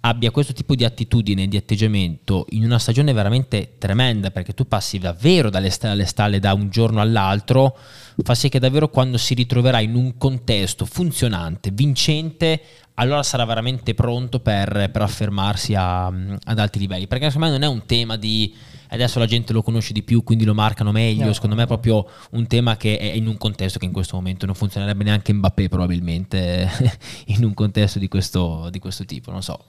abbia 0.07 0.31
questo 0.31 0.53
tipo 0.53 0.75
di 0.75 0.85
attitudine, 0.85 1.49
di 1.49 1.57
atteggiamento 1.57 2.47
in 2.51 2.65
una 2.65 2.79
stagione 2.79 3.13
veramente 3.15 3.77
tremenda, 3.79 4.31
perché 4.31 4.53
tu 4.53 4.69
passi 4.69 4.99
davvero 4.99 5.49
dalle 5.49 5.71
stalle 5.71 5.95
alle 5.95 6.05
stalle 6.05 6.39
da 6.41 6.53
un 6.53 6.69
giorno 6.69 7.01
all'altro, 7.01 7.77
fa 8.23 8.35
sì 8.35 8.51
che 8.51 8.59
davvero 8.59 8.91
quando 8.91 9.17
si 9.17 9.33
ritroverà 9.33 9.81
in 9.81 9.95
un 9.95 10.19
contesto 10.19 10.85
funzionante, 10.85 11.71
vincente, 11.71 12.61
allora 12.95 13.23
sarà 13.23 13.47
veramente 13.47 13.95
pronto 13.95 14.41
per, 14.41 14.91
per 14.93 15.03
affermarsi 15.03 15.75
a- 15.75 16.07
ad 16.07 16.59
alti 16.59 16.79
livelli. 16.79 17.07
Perché 17.07 17.31
secondo 17.31 17.47
me 17.47 17.59
non 17.59 17.63
è 17.63 17.73
un 17.73 17.87
tema 17.87 18.17
di 18.17 18.55
adesso 18.89 19.19
la 19.19 19.27
gente 19.27 19.53
lo 19.53 19.63
conosce 19.63 19.93
di 19.93 20.03
più, 20.03 20.23
quindi 20.23 20.45
lo 20.45 20.55
marcano 20.55 20.93
meglio. 20.93 21.25
No. 21.25 21.33
Secondo 21.33 21.57
me 21.57 21.63
è 21.63 21.67
proprio 21.67 22.07
un 22.33 22.47
tema 22.47 22.77
che 22.77 22.99
è 22.99 23.07
in 23.07 23.27
un 23.27 23.39
contesto 23.39 23.79
che 23.79 23.87
in 23.87 23.93
questo 23.93 24.17
momento 24.17 24.45
non 24.45 24.55
funzionerebbe 24.55 25.03
neanche 25.03 25.33
Mbappé, 25.33 25.69
probabilmente, 25.69 26.69
in 27.29 27.43
un 27.43 27.55
contesto 27.55 27.99
di 27.99 28.09
questo, 28.09 28.69
di 28.71 28.79
questo 28.79 29.05
tipo. 29.07 29.31
Non 29.31 29.43
so 29.43 29.65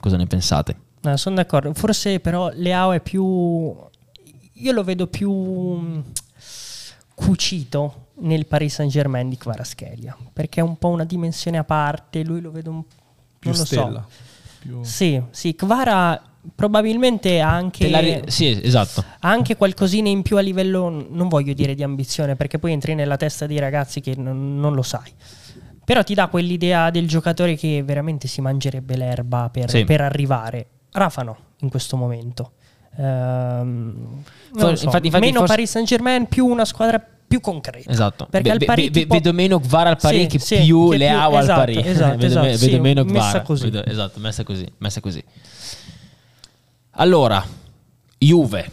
cosa 0.00 0.16
ne 0.16 0.26
pensate. 0.26 0.76
No, 1.02 1.16
sono 1.16 1.34
d'accordo. 1.36 1.72
Forse 1.74 2.20
però 2.20 2.50
Leao 2.54 2.92
è 2.92 3.00
più. 3.00 3.74
Io 4.54 4.72
lo 4.72 4.84
vedo 4.84 5.06
più 5.08 5.32
mh, 5.32 6.04
cucito 7.14 8.06
nel 8.18 8.46
Paris 8.46 8.74
Saint 8.74 8.90
Germain 8.92 9.28
di 9.28 9.36
Kvaratskhelia 9.36 10.16
perché 10.32 10.60
è 10.60 10.62
un 10.62 10.76
po' 10.76 10.88
una 10.88 11.04
dimensione 11.04 11.58
a 11.58 11.64
parte. 11.64 12.22
Lui 12.22 12.40
lo 12.40 12.50
vedo 12.50 12.70
un 12.70 12.82
Più 13.38 13.50
non 13.50 13.58
lo 13.58 13.64
stella. 13.64 14.06
so. 14.08 14.30
Più- 14.60 14.84
Sì, 14.84 15.20
sì, 15.30 15.54
Kvara 15.56 16.22
probabilmente 16.54 17.40
ha 17.40 17.50
anche, 17.52 17.86
ri- 18.00 18.30
sì, 18.30 18.60
esatto. 18.62 19.00
ha 19.20 19.28
anche 19.30 19.56
qualcosina 19.56 20.08
in 20.08 20.22
più 20.22 20.36
a 20.36 20.40
livello, 20.40 20.88
non 21.10 21.26
voglio 21.28 21.52
dire 21.52 21.74
di 21.74 21.82
ambizione, 21.82 22.36
perché 22.36 22.58
poi 22.60 22.72
entri 22.72 22.94
nella 22.94 23.16
testa 23.16 23.46
dei 23.46 23.58
ragazzi 23.58 24.00
che 24.00 24.14
non, 24.16 24.58
non 24.58 24.74
lo 24.74 24.82
sai. 24.82 25.12
Però 25.84 26.02
ti 26.04 26.14
dà 26.14 26.28
quell'idea 26.28 26.90
del 26.90 27.08
giocatore 27.08 27.56
che 27.56 27.82
veramente 27.84 28.28
si 28.28 28.40
mangerebbe 28.40 28.96
l'erba 28.96 29.48
per, 29.52 29.68
Sì. 29.70 29.84
per 29.84 30.00
arrivare. 30.00 30.66
Rafa 30.92 31.22
no, 31.22 31.36
in 31.60 31.68
questo 31.70 31.96
momento. 31.96 32.52
Ehm, 32.98 34.22
For- 34.54 34.76
so, 34.78 34.84
infatti- 34.84 35.06
infatti 35.06 35.24
meno 35.24 35.38
forse- 35.40 35.54
Paris 35.54 35.70
Saint 35.70 35.88
Germain, 35.88 36.26
più 36.26 36.46
una 36.46 36.64
squadra 36.64 37.04
più 37.26 37.40
concreta. 37.40 37.90
Esatto. 37.90 38.26
Perché 38.30 38.58
pari 38.58 38.90
ve- 38.90 39.00
tipo- 39.00 39.14
vedo 39.14 39.32
meno 39.32 39.58
Gvara 39.58 39.88
al 39.90 39.96
pari 39.98 40.20
Sì, 40.22 40.26
che 40.26 40.38
sì, 40.38 40.60
più 40.64 40.90
che 40.90 40.98
Leao 40.98 41.28
più- 41.28 41.36
al 41.38 41.42
esatto, 41.42 41.58
pari. 41.60 41.76
esatto, 41.82 42.10
vedo, 42.18 42.26
esatto, 42.26 42.46
me- 42.46 42.56
sì, 42.58 42.66
vedo 42.70 42.82
meno 42.82 43.04
messa 43.04 43.40
così. 43.42 43.64
Vedo- 43.70 43.84
esatto, 43.86 44.20
messa 44.20 44.44
così, 44.44 44.66
messa 44.78 45.00
così. 45.00 45.24
Allora, 46.96 47.44
Juve. 48.18 48.70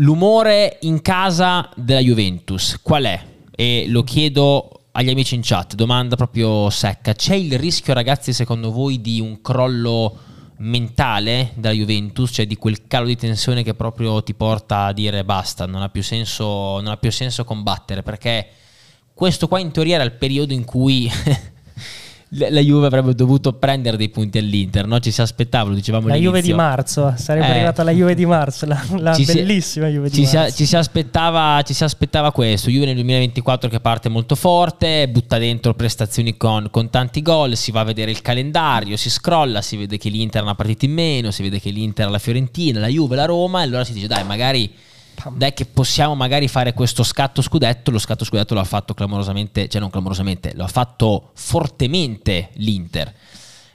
L'umore 0.00 0.76
in 0.82 1.02
casa 1.02 1.68
della 1.74 2.00
Juventus 2.00 2.78
qual 2.82 3.04
è? 3.04 3.20
E 3.50 3.86
lo 3.88 4.04
chiedo 4.04 4.77
agli 4.98 5.10
amici 5.10 5.36
in 5.36 5.42
chat, 5.44 5.76
domanda 5.76 6.16
proprio 6.16 6.70
secca. 6.70 7.12
C'è 7.12 7.36
il 7.36 7.56
rischio, 7.56 7.94
ragazzi, 7.94 8.32
secondo 8.32 8.72
voi, 8.72 9.00
di 9.00 9.20
un 9.20 9.40
crollo 9.40 10.18
mentale 10.56 11.52
della 11.54 11.72
Juventus, 11.72 12.32
cioè 12.32 12.48
di 12.48 12.56
quel 12.56 12.88
calo 12.88 13.06
di 13.06 13.16
tensione 13.16 13.62
che 13.62 13.74
proprio 13.74 14.20
ti 14.24 14.34
porta 14.34 14.86
a 14.86 14.92
dire 14.92 15.24
basta, 15.24 15.66
non 15.66 15.82
ha 15.82 15.88
più 15.88 16.02
senso, 16.02 16.78
ha 16.78 16.96
più 16.96 17.12
senso 17.12 17.44
combattere, 17.44 18.02
perché 18.02 18.48
questo 19.14 19.46
qua 19.46 19.60
in 19.60 19.70
teoria 19.70 19.94
era 19.94 20.04
il 20.04 20.14
periodo 20.14 20.52
in 20.52 20.64
cui 20.64 21.08
la 22.32 22.60
Juve 22.60 22.86
avrebbe 22.86 23.14
dovuto 23.14 23.54
prendere 23.54 23.96
dei 23.96 24.10
punti 24.10 24.36
all'Inter, 24.36 24.86
no? 24.86 24.98
ci 25.00 25.10
si 25.10 25.22
aspettava, 25.22 25.70
lo 25.70 25.74
dicevamo 25.74 26.08
La 26.08 26.12
all'inizio. 26.14 26.36
Juve 26.36 26.46
di 26.46 26.54
marzo, 26.54 27.14
sarebbe 27.16 27.46
Eh. 27.46 27.50
arrivata 27.50 27.82
la 27.82 27.90
Juve 27.90 28.14
di 28.14 28.26
marzo, 28.26 28.66
la, 28.66 28.82
la 28.98 29.14
Ci 29.14 29.24
si- 29.24 29.34
bellissima 29.34 29.86
Juve 29.88 30.10
di 30.10 30.14
ci 30.16 30.26
si, 30.26 30.36
marzo. 30.36 30.56
ci 30.56 30.66
si 30.66 30.76
aspettava, 30.76 31.62
ci 31.62 31.72
si 31.72 31.84
aspettava 31.84 32.30
questo. 32.30 32.68
Juve 32.70 32.84
nel 32.84 32.94
2024 32.96 33.70
che 33.70 33.80
parte 33.80 34.08
molto 34.10 34.34
forte, 34.34 35.08
butta 35.08 35.38
dentro 35.38 35.72
prestazioni 35.74 36.36
con, 36.36 36.68
con 36.70 36.90
tanti 36.90 37.22
gol. 37.22 37.56
Si 37.56 37.70
va 37.70 37.80
a 37.80 37.84
vedere 37.84 38.10
il 38.10 38.20
calendario, 38.20 38.96
si 38.98 39.08
scrolla, 39.08 39.62
si 39.62 39.76
vede 39.78 39.96
che 39.96 40.10
l'Inter 40.10 40.42
ha 40.42 40.44
una 40.44 40.54
partita 40.54 40.84
in 40.84 40.92
meno, 40.92 41.30
si 41.30 41.42
vede 41.42 41.58
che 41.60 41.70
l'Inter 41.70 42.06
ha 42.06 42.10
la 42.10 42.18
Fiorentina, 42.18 42.78
la 42.80 42.88
Juve, 42.88 43.16
la 43.16 43.24
Roma. 43.24 43.60
E 43.60 43.64
allora 43.64 43.84
si 43.84 43.92
dice, 43.94 44.06
dai, 44.06 44.24
magari. 44.24 44.70
Dai, 45.34 45.52
che 45.52 45.66
possiamo 45.66 46.14
magari 46.14 46.48
fare 46.48 46.72
questo 46.74 47.02
scatto 47.02 47.42
scudetto. 47.42 47.90
Lo 47.90 47.98
scatto 47.98 48.24
scudetto 48.24 48.54
lo 48.54 48.60
ha 48.60 48.64
fatto 48.64 48.94
clamorosamente, 48.94 49.68
cioè 49.68 49.80
non 49.80 49.90
clamorosamente, 49.90 50.52
lo 50.54 50.64
ha 50.64 50.68
fatto 50.68 51.30
fortemente 51.34 52.50
l'Inter. 52.54 53.14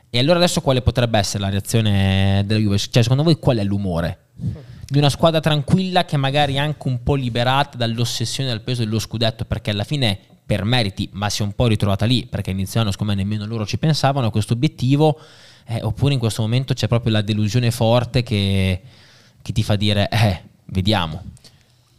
E 0.09 0.19
allora 0.19 0.37
adesso 0.37 0.61
quale 0.61 0.81
potrebbe 0.81 1.17
essere 1.17 1.43
la 1.43 1.49
reazione 1.49 2.43
della 2.45 2.59
Juve? 2.59 2.77
Cioè, 2.77 3.01
secondo 3.01 3.23
voi 3.23 3.39
qual 3.39 3.57
è 3.57 3.63
l'umore? 3.63 4.25
Di 4.85 4.97
una 4.99 5.09
squadra 5.09 5.39
tranquilla 5.39 6.05
che 6.05 6.17
magari 6.17 6.53
è 6.53 6.59
anche 6.59 6.87
un 6.87 7.01
po' 7.01 7.15
liberata 7.15 7.77
dall'ossessione 7.77 8.49
del 8.49 8.61
peso 8.61 8.83
dello 8.83 8.99
scudetto, 8.99 9.45
perché 9.45 9.71
alla 9.71 9.83
fine 9.83 10.19
per 10.45 10.65
meriti, 10.65 11.09
ma 11.13 11.29
si 11.29 11.41
è 11.41 11.45
un 11.45 11.53
po' 11.53 11.67
ritrovata 11.67 12.05
lì, 12.05 12.27
perché 12.27 12.51
inizio 12.51 12.81
anno 12.81 12.91
secondo 12.91 13.13
me 13.13 13.23
nemmeno 13.23 13.45
loro 13.45 13.65
ci 13.65 13.77
pensavano 13.77 14.27
a 14.27 14.31
questo 14.31 14.53
obiettivo, 14.53 15.19
eh, 15.65 15.81
oppure 15.81 16.13
in 16.13 16.19
questo 16.19 16.41
momento 16.41 16.73
c'è 16.73 16.87
proprio 16.87 17.13
la 17.13 17.21
delusione 17.21 17.71
forte 17.71 18.21
che, 18.21 18.81
che 19.41 19.51
ti 19.51 19.63
fa 19.63 19.75
dire, 19.75 20.09
eh, 20.09 20.43
vediamo. 20.65 21.23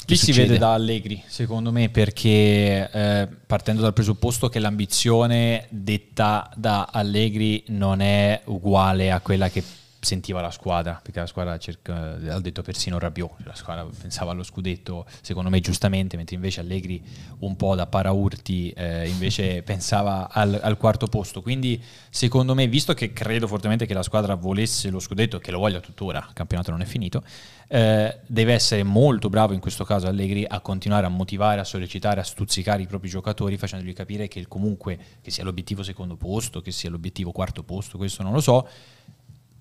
Qui 0.07 0.17
si 0.17 0.33
vede 0.33 0.59
da 0.59 0.75
Allegri, 0.75 1.23
secondo 1.27 1.73
me, 1.73 1.89
perché 1.89 2.91
eh, 2.93 3.29
partendo 3.47 3.81
dal 3.81 3.95
presupposto 3.95 4.49
che 4.49 4.59
l'ambizione 4.59 5.67
detta 5.71 6.51
da 6.57 6.89
Allegri 6.93 7.65
non 7.69 8.01
è 8.01 8.43
uguale 8.45 9.11
a 9.11 9.21
quella 9.21 9.49
che 9.49 9.63
sentiva 10.05 10.41
la 10.41 10.51
squadra, 10.51 11.01
perché 11.03 11.21
la 11.21 11.27
squadra 11.27 11.59
cerca, 11.59 12.17
ha 12.29 12.41
detto 12.41 12.63
persino 12.63 12.99
Rabiot, 12.99 13.45
la 13.45 13.55
squadra 13.55 13.87
pensava 14.01 14.31
allo 14.31 14.43
scudetto, 14.43 15.07
secondo 15.21 15.51
me 15.51 15.61
giustamente, 15.61 16.17
mentre 16.17 16.37
invece 16.37 16.61
Allegri 16.61 17.03
un 17.41 17.57
po' 17.57 17.75
da 17.75 17.87
paraurti 17.87 18.71
eh, 18.71 19.09
invece 19.09 19.63
pensava 19.65 20.31
al, 20.31 20.59
al 20.63 20.77
quarto 20.77 21.07
posto. 21.07 21.43
Quindi 21.43 21.83
secondo 22.11 22.55
me, 22.55 22.67
visto 22.69 22.95
che 22.95 23.13
credo 23.13 23.47
fortemente 23.47 23.87
che 23.87 23.95
la 23.95 24.03
squadra 24.03 24.35
volesse 24.35 24.91
lo 24.91 25.01
scudetto, 25.01 25.39
che 25.39 25.51
lo 25.51 25.59
voglia 25.59 25.81
tuttora, 25.81 26.25
il 26.29 26.35
campionato 26.35 26.71
non 26.71 26.81
è 26.81 26.87
finito, 26.87 27.23
eh, 27.69 28.21
deve 28.27 28.53
essere 28.53 28.83
molto 28.83 29.29
bravo 29.29 29.53
in 29.53 29.61
questo 29.61 29.85
caso 29.85 30.07
Allegri 30.07 30.45
a 30.47 30.61
continuare 30.61 31.07
a 31.07 31.09
motivare, 31.09 31.61
a 31.61 31.65
sollecitare, 31.65 32.21
a 32.21 32.25
stuzzicare 32.25 32.83
i 32.83 32.87
propri 32.87 33.09
giocatori 33.09 33.57
facendogli 33.57 33.93
capire 33.93 34.29
che 34.29 34.47
comunque 34.47 34.99
che 35.23 35.31
sia 35.31 35.45
l'obiettivo 35.45 35.83
secondo 35.83 36.17
posto, 36.17 36.61
che 36.61 36.71
sia 36.71 36.91
l'obiettivo 36.91 37.33
quarto 37.33 37.63
posto, 37.63 37.97
questo 37.97 38.23
non 38.23 38.33
lo 38.33 38.41
so, 38.41 38.69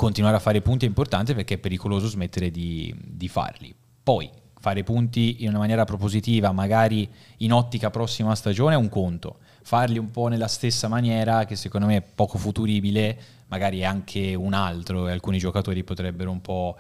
continuare 0.04 0.36
a 0.36 0.40
fare 0.40 0.62
punti 0.62 0.84
è 0.84 0.88
importante 0.90 1.34
perché 1.34 1.54
è 1.54 1.58
pericoloso 1.58 2.08
smettere 2.08 2.52
di, 2.52 2.94
di 3.00 3.30
farli. 3.30 3.74
Poi 4.04 4.30
fare 4.60 4.84
punti 4.84 5.44
in 5.44 5.50
una 5.50 5.60
maniera 5.60 5.86
propositiva, 5.86 6.52
magari 6.52 7.10
in 7.38 7.54
ottica 7.54 7.90
prossima 7.90 8.36
stagione 8.36 8.74
è 8.74 8.78
un 8.78 8.90
conto, 8.90 9.38
farli 9.62 9.98
un 9.98 10.12
po' 10.12 10.28
nella 10.28 10.48
stessa 10.48 10.90
maniera 10.90 11.46
che 11.46 11.56
secondo 11.56 11.88
me 11.88 11.98
è 11.98 12.02
poco 12.02 12.38
futuribile, 12.38 13.18
magari 13.48 13.80
è 13.80 13.86
anche 13.86 14.36
un 14.36 14.54
altro 14.54 15.08
e 15.08 15.12
alcuni 15.14 15.38
giocatori 15.38 15.86
potrebbero 15.86 16.32
un 16.32 16.42
po' 16.42 16.78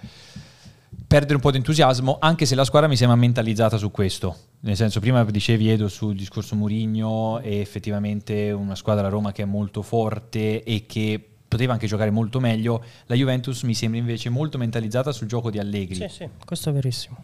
perdere 1.08 1.36
un 1.36 1.42
po' 1.42 1.52
di 1.52 1.58
entusiasmo, 1.58 2.18
anche 2.20 2.46
se 2.46 2.56
la 2.56 2.66
squadra 2.66 2.90
mi 2.90 2.98
sembra 2.98 3.16
mentalizzata 3.16 3.78
su 3.78 3.90
questo. 3.90 4.36
Nel 4.62 4.76
senso, 4.76 5.00
prima 5.00 5.24
dicevi 5.24 5.70
Edo 5.70 5.88
sul 5.88 6.16
discorso 6.16 6.56
Murigno 6.56 7.40
e 7.40 7.60
effettivamente 7.60 8.52
una 8.52 8.76
squadra 8.76 9.08
Roma 9.08 9.32
che 9.32 9.44
è 9.44 9.46
molto 9.46 9.82
forte 9.82 10.64
e 10.64 10.86
che 10.86 11.33
poteva 11.54 11.74
anche 11.74 11.86
giocare 11.86 12.10
molto 12.10 12.40
meglio. 12.40 12.84
La 13.06 13.16
Juventus 13.16 13.62
mi 13.64 13.76
sembra 13.76 14.00
invece 14.00 14.30
molto 14.30 14.58
mentalizzata 14.58 15.12
sul 15.12 15.28
gioco 15.28 15.52
di 15.52 15.60
Allegri. 15.60 15.96
Sì, 15.96 16.08
sì, 16.10 16.30
questo 16.44 16.70
è 16.70 16.74
verissimo. 16.74 17.16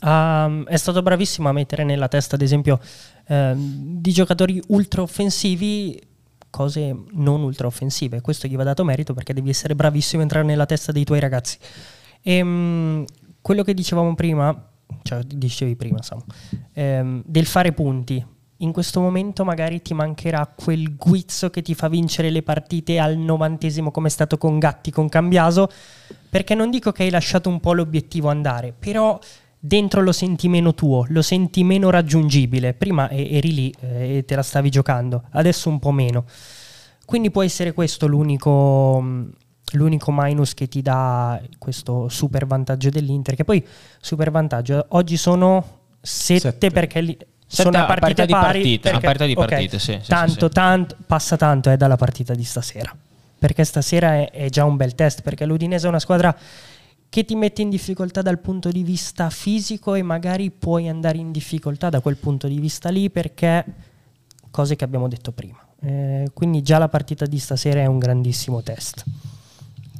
Um, 0.00 0.64
è 0.64 0.76
stato 0.76 1.02
bravissimo 1.02 1.48
a 1.48 1.52
mettere 1.52 1.82
nella 1.82 2.08
testa, 2.08 2.36
ad 2.36 2.42
esempio, 2.42 2.80
ehm, 3.26 4.00
di 4.00 4.12
giocatori 4.12 4.62
ultra 4.68 5.02
offensivi 5.02 6.00
cose 6.50 6.96
non 7.12 7.42
ultra 7.42 7.66
offensive. 7.66 8.20
Questo 8.20 8.46
gli 8.46 8.54
va 8.54 8.62
dato 8.62 8.84
merito 8.84 9.12
perché 9.12 9.34
devi 9.34 9.50
essere 9.50 9.74
bravissimo 9.74 10.20
a 10.20 10.22
entrare 10.22 10.46
nella 10.46 10.66
testa 10.66 10.92
dei 10.92 11.02
tuoi 11.02 11.18
ragazzi. 11.18 11.58
Ehm, 12.22 13.04
quello 13.40 13.64
che 13.64 13.74
dicevamo 13.74 14.14
prima, 14.14 14.70
cioè 15.02 15.22
dicevi 15.24 15.74
prima, 15.74 16.00
Samu, 16.00 16.22
ehm, 16.74 17.22
del 17.26 17.46
fare 17.46 17.72
punti. 17.72 18.24
In 18.58 18.72
questo 18.72 19.00
momento 19.00 19.44
magari 19.44 19.82
ti 19.82 19.94
mancherà 19.94 20.46
quel 20.46 20.94
guizzo 20.96 21.50
che 21.50 21.60
ti 21.60 21.74
fa 21.74 21.88
vincere 21.88 22.30
le 22.30 22.42
partite 22.42 22.98
al 22.98 23.16
novantesimo 23.16 23.90
come 23.90 24.06
è 24.06 24.10
stato 24.10 24.38
con 24.38 24.58
Gatti, 24.58 24.92
con 24.92 25.08
Cambiaso, 25.08 25.68
perché 26.30 26.54
non 26.54 26.70
dico 26.70 26.92
che 26.92 27.02
hai 27.02 27.10
lasciato 27.10 27.48
un 27.48 27.58
po' 27.58 27.72
l'obiettivo 27.72 28.28
andare, 28.28 28.72
però 28.78 29.18
dentro 29.58 30.02
lo 30.02 30.12
senti 30.12 30.48
meno 30.48 30.72
tuo, 30.74 31.04
lo 31.08 31.22
senti 31.22 31.64
meno 31.64 31.90
raggiungibile. 31.90 32.74
Prima 32.74 33.10
eri 33.10 33.54
lì 33.54 33.74
eh, 33.80 34.18
e 34.18 34.24
te 34.24 34.36
la 34.36 34.42
stavi 34.42 34.70
giocando, 34.70 35.24
adesso 35.32 35.68
un 35.68 35.80
po' 35.80 35.90
meno. 35.90 36.24
Quindi 37.04 37.30
può 37.30 37.42
essere 37.42 37.72
questo 37.72 38.06
l'unico, 38.06 39.00
mh, 39.00 39.30
l'unico 39.72 40.12
minus 40.14 40.54
che 40.54 40.68
ti 40.68 40.80
dà 40.80 41.40
questo 41.58 42.08
super 42.08 42.46
vantaggio 42.46 42.88
dell'Inter, 42.88 43.34
che 43.34 43.44
poi 43.44 43.64
super 44.00 44.30
vantaggio, 44.30 44.86
oggi 44.90 45.16
sono 45.16 45.80
sette, 46.00 46.50
Sette. 46.50 46.70
perché 46.70 47.00
li- 47.00 47.18
Sette 47.54 47.70
sono 47.70 47.78
a 47.78 47.82
a 47.82 47.86
partite 47.86 48.26
di 48.26 48.32
pari. 48.32 48.44
partite, 48.60 48.88
a 48.88 48.90
perché- 48.92 49.06
parità 49.06 49.26
di 49.26 49.34
partite, 49.34 49.78
sì, 49.78 49.98
sì, 50.02 50.08
tanto, 50.08 50.46
sì, 50.46 50.52
tanto, 50.52 50.96
passa 51.06 51.36
tanto 51.36 51.70
è 51.70 51.76
dalla 51.76 51.96
partita 51.96 52.34
di 52.34 52.44
stasera, 52.44 52.94
perché 53.38 53.64
stasera 53.64 54.14
è, 54.14 54.30
è 54.30 54.48
già 54.50 54.64
un 54.64 54.76
bel 54.76 54.94
test, 54.94 55.22
perché 55.22 55.46
l'Udinese 55.46 55.86
è 55.86 55.88
una 55.88 55.98
squadra 56.00 56.36
che 57.08 57.24
ti 57.24 57.36
mette 57.36 57.62
in 57.62 57.70
difficoltà 57.70 58.22
dal 58.22 58.38
punto 58.40 58.70
di 58.70 58.82
vista 58.82 59.30
fisico 59.30 59.94
e 59.94 60.02
magari 60.02 60.50
puoi 60.50 60.88
andare 60.88 61.18
in 61.18 61.30
difficoltà 61.30 61.88
da 61.88 62.00
quel 62.00 62.16
punto 62.16 62.48
di 62.48 62.58
vista 62.58 62.88
lì 62.90 63.08
perché 63.08 63.64
cose 64.50 64.74
che 64.74 64.82
abbiamo 64.84 65.06
detto 65.08 65.30
prima. 65.30 65.58
Eh, 65.80 66.30
quindi 66.34 66.62
già 66.62 66.78
la 66.78 66.88
partita 66.88 67.24
di 67.26 67.38
stasera 67.38 67.80
è 67.80 67.86
un 67.86 67.98
grandissimo 67.98 68.62
test. 68.62 69.04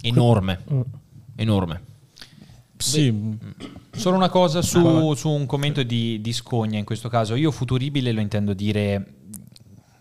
Enorme, 0.03 0.61
Mm. 0.73 0.81
enorme. 1.37 1.81
Sì, 2.77 3.13
Solo 3.93 4.17
una 4.17 4.29
cosa 4.29 4.61
su, 4.63 5.15
su 5.15 5.29
un 5.31 5.47
commento 5.47 5.83
di, 5.85 6.21
di 6.21 6.33
Scogna 6.33 6.79
in 6.79 6.85
questo 6.85 7.09
caso. 7.09 7.35
Io 7.37 7.51
futuribile 7.51 8.11
lo 8.13 8.21
intendo 8.21 8.53
dire. 8.55 9.07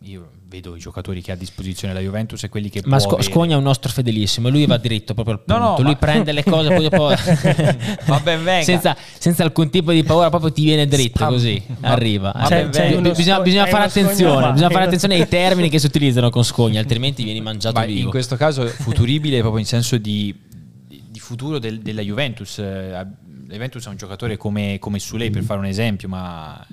Io 0.01 0.29
vedo 0.49 0.75
i 0.75 0.79
giocatori 0.79 1.21
che 1.21 1.31
ha 1.31 1.35
a 1.35 1.37
disposizione 1.37 1.93
la 1.93 1.99
Juventus 2.01 2.43
e 2.43 2.49
quelli 2.49 2.69
che 2.69 2.81
Ma 2.83 2.97
può 2.97 3.05
Sco- 3.05 3.13
avere. 3.15 3.31
Scogna 3.31 3.53
è 3.53 3.57
un 3.57 3.63
nostro 3.63 3.89
fedelissimo, 3.91 4.49
lui 4.49 4.65
va 4.67 4.77
diritto 4.77 5.13
proprio 5.13 5.35
al 5.35 5.41
No, 5.45 5.55
punto. 5.55 5.71
no, 5.71 5.81
lui 5.81 5.91
ma- 5.93 5.97
prende 5.97 6.31
le 6.31 6.43
cose 6.43 6.67
poi 6.75 6.83
dopo 6.89 7.07
Va 8.05 8.19
ben 8.19 8.43
venga. 8.43 8.63
senza, 8.63 8.95
senza 9.17 9.43
alcun 9.43 9.69
tipo 9.69 9.91
di 9.91 10.03
paura, 10.03 10.29
proprio 10.29 10.51
ti 10.51 10.63
viene 10.63 10.85
dritto 10.85 11.17
Spam. 11.19 11.29
così, 11.31 11.61
arriva. 11.81 12.31
Va 12.35 12.45
C'è- 12.47 12.61
ben 12.63 12.69
c'è 12.71 12.81
venga. 12.81 12.97
uno 12.99 13.09
bisogna, 13.11 13.25
Scogna- 13.35 13.41
bisogna 13.43 13.65
fare 13.67 13.89
Scogna 13.89 14.05
attenzione, 14.05 14.51
bisogna 14.51 14.69
fare 14.69 14.85
attenzione 14.85 15.15
ai 15.15 15.27
termini 15.27 15.69
che 15.69 15.79
si 15.79 15.85
utilizzano 15.85 16.29
con 16.29 16.43
Scogna, 16.43 16.79
altrimenti 16.79 17.23
vieni 17.23 17.41
mangiato 17.41 17.79
Ma 17.79 17.85
vivo. 17.85 17.99
in 18.01 18.09
questo 18.09 18.35
caso 18.35 18.65
futuribile 18.67 19.39
proprio 19.39 19.59
in 19.61 19.65
senso 19.67 19.97
di 19.97 20.35
futuro 21.33 21.57
del- 21.57 21.79
della 21.79 22.01
Juventus. 22.01 22.59
Eh, 22.59 22.89
La 22.89 23.07
Juventus 23.47 23.85
è 23.85 23.89
un 23.89 23.97
giocatore 23.97 24.37
come, 24.37 24.77
come 24.79 24.99
Sulei 24.99 25.29
per 25.31 25.43
fare 25.43 25.59
un 25.59 25.65
esempio, 25.65 26.07
ma 26.07 26.65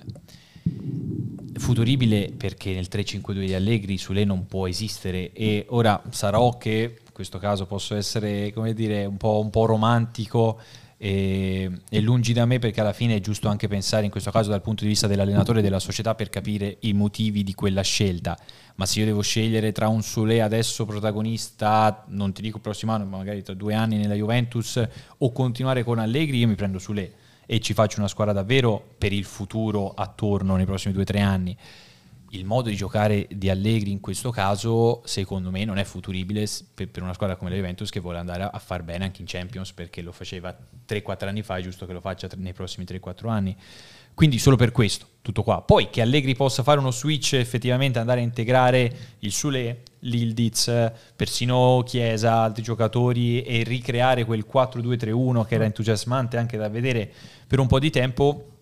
futuribile 1.59 2.33
perché 2.37 2.73
nel 2.75 2.89
3-5-2 2.91 3.47
di 3.47 3.55
Allegri 3.55 3.99
Sulei 3.99 4.25
non 4.25 4.47
può 4.47 4.67
esistere 4.69 5.33
e 5.33 5.67
ora 5.71 6.03
sarò 6.11 6.57
che 6.59 6.99
in 7.05 7.13
questo 7.13 7.39
caso 7.39 7.67
posso 7.67 7.95
essere 7.97 8.53
come 8.53 8.73
dire 8.73 9.05
un 9.05 9.17
po', 9.17 9.41
un 9.41 9.51
po' 9.51 9.67
romantico 9.67 10.61
e, 11.03 11.71
e 11.89 12.01
lungi 12.01 12.35
da 12.35 12.45
me 12.45 12.59
perché 12.59 12.83
alla 12.83 12.93
fine 12.93 13.17
è 13.17 13.21
giusto 13.21 13.49
anche 13.49 13.69
pensare 13.69 14.05
in 14.05 14.11
questo 14.11 14.31
caso 14.31 14.51
dal 14.51 14.61
punto 14.61 14.83
di 14.83 14.91
vista 14.91 15.07
dell'allenatore 15.07 15.61
e 15.61 15.63
della 15.63 15.79
società 15.79 16.15
per 16.15 16.29
capire 16.29 16.77
i 16.81 16.93
motivi 16.93 17.43
di 17.43 17.55
quella 17.55 17.81
scelta 17.81 18.37
ma 18.81 18.87
se 18.87 19.01
io 19.01 19.05
devo 19.05 19.21
scegliere 19.21 19.73
tra 19.73 19.89
un 19.89 20.03
Solé 20.03 20.41
adesso 20.41 20.87
protagonista, 20.87 22.05
non 22.09 22.33
ti 22.33 22.41
dico 22.41 22.57
il 22.57 22.63
prossimo 22.63 22.93
anno, 22.93 23.05
ma 23.05 23.19
magari 23.19 23.43
tra 23.43 23.53
due 23.53 23.75
anni 23.75 23.99
nella 23.99 24.15
Juventus, 24.15 24.83
o 25.19 25.33
continuare 25.33 25.85
con 25.85 25.99
Allegri, 25.99 26.39
io 26.39 26.49
mi 26.49 26.55
prendo 26.55 26.79
Solé 26.79 27.13
e 27.45 27.61
ci 27.61 27.75
faccio 27.75 27.99
una 27.99 28.09
squadra 28.09 28.33
davvero 28.33 28.83
per 28.97 29.13
il 29.13 29.25
futuro 29.25 29.93
attorno 29.93 30.57
nei 30.57 30.65
prossimi 30.65 30.95
due 30.95 31.03
o 31.03 31.05
tre 31.07 31.21
anni. 31.21 31.55
Il 32.31 32.45
modo 32.45 32.69
di 32.69 32.77
giocare 32.77 33.27
di 33.31 33.51
Allegri 33.51 33.91
in 33.91 34.01
questo 34.01 34.31
caso, 34.31 35.03
secondo 35.05 35.51
me, 35.51 35.65
non 35.65 35.79
è 35.79 35.85
futuribile 35.85 36.47
per, 36.75 37.03
una 37.03 37.15
squadra 37.15 37.37
come 37.37 37.51
la 37.51 37.57
Juventus 37.57 37.91
che 37.91 38.01
vuole 38.01 38.19
andare 38.19 38.49
a, 38.51 38.59
far 38.59 38.83
bene 38.83 39.05
anche 39.05 39.21
in 39.21 39.27
Champions 39.27 39.73
perché 39.73 40.01
lo 40.03 40.13
faceva 40.13 40.57
3-4 40.89 41.27
anni 41.27 41.43
fa, 41.43 41.57
è 41.57 41.63
giusto 41.63 41.87
che 41.87 41.93
lo 41.93 42.01
faccia 42.01 42.29
nei 42.37 42.53
prossimi 42.53 42.87
3-4 42.89 43.29
anni. 43.29 43.57
Quindi 44.15 44.39
solo 44.39 44.57
per 44.57 44.71
questo, 44.71 45.07
tutto 45.23 45.43
qua. 45.43 45.63
Poi 45.63 45.89
che 45.91 46.03
Allegri 46.03 46.35
possa 46.35 46.63
fare 46.63 46.79
uno 46.79 46.91
switch 46.91 47.33
effettivamente 47.35 47.99
andare 47.99 48.21
a 48.21 48.23
integrare 48.23 48.97
il 49.21 49.33
Sule, 49.33 49.83
l'Ildiz, 50.01 50.93
persino 51.17 51.83
Chiesa, 51.85 52.43
altri 52.43 52.63
giocatori 52.63 53.43
e 53.43 53.63
ricreare 53.63 54.25
quel 54.25 54.45
4-2-3-1 54.51 55.47
che 55.47 55.55
era 55.55 55.65
entusiasmante 55.65 56.37
anche 56.37 56.57
da 56.57 56.69
vedere 56.69 57.11
per 57.47 57.59
un 57.59 57.67
po' 57.67 57.79
di 57.79 57.91
tempo, 57.91 58.60